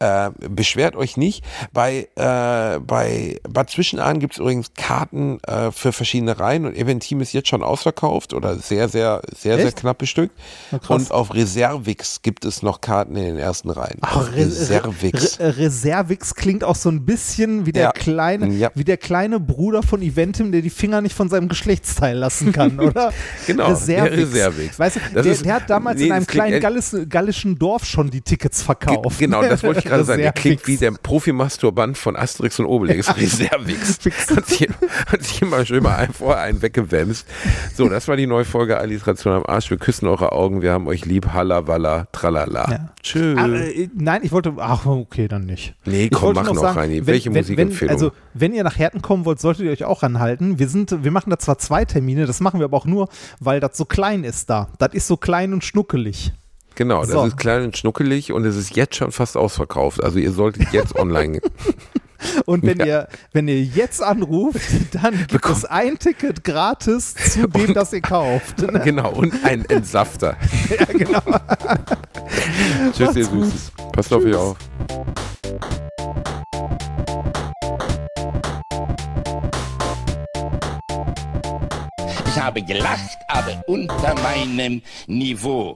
Äh, 0.00 0.30
beschwert 0.50 0.96
euch 0.96 1.16
nicht. 1.16 1.44
Bei, 1.72 2.08
äh, 2.16 2.80
bei 2.80 3.38
Bad 3.48 3.70
Zwischenahn 3.70 4.18
gibt 4.18 4.34
es 4.34 4.38
übrigens 4.40 4.72
Karten 4.74 5.38
äh, 5.44 5.70
für 5.70 5.92
verschiedene 5.92 6.38
Reihen 6.38 6.66
und 6.66 6.76
Eventim 6.76 7.20
ist 7.20 7.32
jetzt 7.32 7.48
schon 7.48 7.62
ausverkauft 7.62 8.34
oder 8.34 8.56
sehr, 8.56 8.88
sehr, 8.88 9.22
sehr, 9.34 9.56
sehr 9.56 9.66
Echt? 9.66 9.76
knapp 9.78 9.98
bestückt. 9.98 10.34
Und 10.88 11.10
auf 11.10 11.32
Reservix 11.32 12.22
gibt 12.22 12.44
es 12.44 12.62
noch 12.62 12.80
Karten 12.80 13.14
in 13.16 13.24
den 13.24 13.38
ersten 13.38 13.70
Reihen. 13.70 13.98
Ach, 14.02 14.26
Re 14.32 14.36
Reservix. 14.36 15.38
Re 15.38 15.56
Reservix 15.56 16.34
klingt 16.34 16.64
auch 16.64 16.76
so 16.76 16.88
ein 16.90 17.04
bisschen 17.04 17.64
wie 17.66 17.72
der 17.72 17.82
Ja. 17.84 17.92
kleine, 17.92 18.48
Ja. 18.48 18.70
wie 18.74 18.84
der 18.84 18.96
kleine 18.96 19.38
Bruder 19.40 19.82
von 19.82 20.02
Eventim, 20.02 20.50
der 20.52 20.60
die 20.62 20.70
Finger 20.70 21.00
nicht 21.00 21.14
von 21.14 21.28
seinem 21.28 21.48
Geschlechtsteil 21.48 22.16
lassen 22.18 22.52
kann, 22.52 22.78
oder? 22.80 23.12
Genau, 23.46 23.72
der 23.74 24.10
Reservix. 24.12 24.78
Weißt 24.78 24.96
du, 24.96 25.00
der, 25.22 25.24
ist- 25.32 25.44
der 25.44 25.54
hat 25.54 25.70
damals 25.70 26.00
nee, 26.00 26.06
in 26.06 26.12
einem 26.12 26.26
kleinen 26.26 26.60
Gallis, 26.60 26.96
gallischen 27.08 27.58
Dorf 27.58 27.84
schon 27.84 28.10
die 28.10 28.20
Tickets 28.20 28.60
verkauft. 28.62 29.18
Genau, 29.18 29.42
das 29.42 29.62
wollte 29.62 29.78
ich 29.80 29.83
gerade 29.84 30.04
sagen. 30.04 30.22
Der 30.22 30.32
klingt 30.32 30.66
wie 30.66 30.76
der 30.76 30.90
Profimasturband 30.92 31.96
von 31.98 32.16
Asterix 32.16 32.58
und 32.58 32.66
Obelix. 32.66 33.16
Reservix. 33.16 33.98
Hat 34.36 34.46
sich, 34.46 34.68
hat 35.06 35.22
sich 35.22 35.42
immer 35.42 35.64
schön 35.64 35.82
mal 35.82 35.96
ein, 35.96 36.12
vorher 36.12 36.42
einen 36.42 36.60
weggewämst. 36.62 37.26
So, 37.74 37.88
das 37.88 38.08
war 38.08 38.16
die 38.16 38.26
neue 38.26 38.44
Folge 38.44 38.78
Alliteration 38.78 39.32
am 39.32 39.44
Arsch. 39.46 39.70
Wir 39.70 39.78
küssen 39.78 40.06
eure 40.08 40.32
Augen. 40.32 40.62
Wir 40.62 40.72
haben 40.72 40.86
euch 40.86 41.04
lieb. 41.04 41.32
Halla, 41.32 41.66
walla, 41.66 42.06
tralala. 42.12 42.70
Ja. 42.70 42.90
Tschüss. 43.02 43.38
Ah, 43.38 43.48
äh, 43.48 43.88
nein, 43.94 44.20
ich 44.24 44.32
wollte. 44.32 44.54
Ach, 44.58 44.86
okay, 44.86 45.28
dann 45.28 45.44
nicht. 45.44 45.74
Nee, 45.84 46.08
komm, 46.08 46.34
wollte 46.36 46.40
mach 46.40 46.54
noch 46.54 46.62
sagen, 46.62 46.78
Reini. 46.78 46.96
wenn- 46.98 47.06
Welche 47.06 47.30
wenn, 47.32 47.40
Musikempfehlung? 47.42 47.94
Also, 47.94 48.12
wenn 48.34 48.52
ihr 48.54 48.64
nach 48.64 48.78
Herten 48.78 49.02
kommen 49.02 49.24
wollt, 49.24 49.40
solltet 49.40 49.64
ihr 49.66 49.72
euch 49.72 49.84
auch 49.84 50.02
ranhalten. 50.02 50.58
Wir, 50.58 50.68
sind, 50.68 51.04
wir 51.04 51.10
machen 51.10 51.30
da 51.30 51.38
zwar 51.38 51.58
zwei 51.58 51.84
Termine, 51.84 52.26
das 52.26 52.40
machen 52.40 52.60
wir 52.60 52.64
aber 52.64 52.76
auch 52.76 52.86
nur, 52.86 53.08
weil 53.40 53.60
das 53.60 53.76
so 53.76 53.84
klein 53.84 54.24
ist 54.24 54.50
da. 54.50 54.68
Das 54.78 54.94
ist 54.94 55.06
so 55.06 55.16
klein 55.16 55.52
und 55.52 55.64
schnuckelig. 55.64 56.32
Genau, 56.74 57.00
das 57.02 57.10
so. 57.10 57.24
ist 57.24 57.36
klein 57.36 57.62
und 57.64 57.76
schnuckelig 57.76 58.32
und 58.32 58.44
es 58.44 58.56
ist 58.56 58.74
jetzt 58.76 58.96
schon 58.96 59.12
fast 59.12 59.36
ausverkauft. 59.36 60.02
Also 60.02 60.18
ihr 60.18 60.32
solltet 60.32 60.72
jetzt 60.72 60.94
online. 60.98 61.40
Und 62.46 62.62
wenn, 62.62 62.78
ihr, 62.80 63.08
wenn 63.32 63.48
ihr 63.48 63.62
jetzt 63.62 64.02
anruft, 64.02 64.58
dann 64.92 65.16
gibt 65.18 65.32
Bekommt- 65.32 65.58
es 65.58 65.64
ein 65.66 65.98
Ticket 65.98 66.42
gratis 66.42 67.14
zu 67.14 67.46
dem, 67.48 67.74
das 67.74 67.92
ihr 67.92 68.00
kauft. 68.00 68.56
genau, 68.82 69.10
und 69.12 69.34
ein 69.44 69.64
Entsafter. 69.66 70.36
ja, 70.78 70.84
genau. 70.86 71.20
Tschüss, 72.92 73.14
ihr 73.16 73.24
Macht's 73.24 73.30
gut. 73.30 73.44
Süßes. 73.44 73.72
Passt 73.92 74.12
auf 74.12 74.24
euch 74.24 74.34
auf. 74.34 74.56
Ich 82.26 82.40
habe 82.40 82.62
gelacht, 82.62 83.18
aber 83.28 83.62
unter 83.66 84.14
meinem 84.22 84.82
Niveau. 85.06 85.72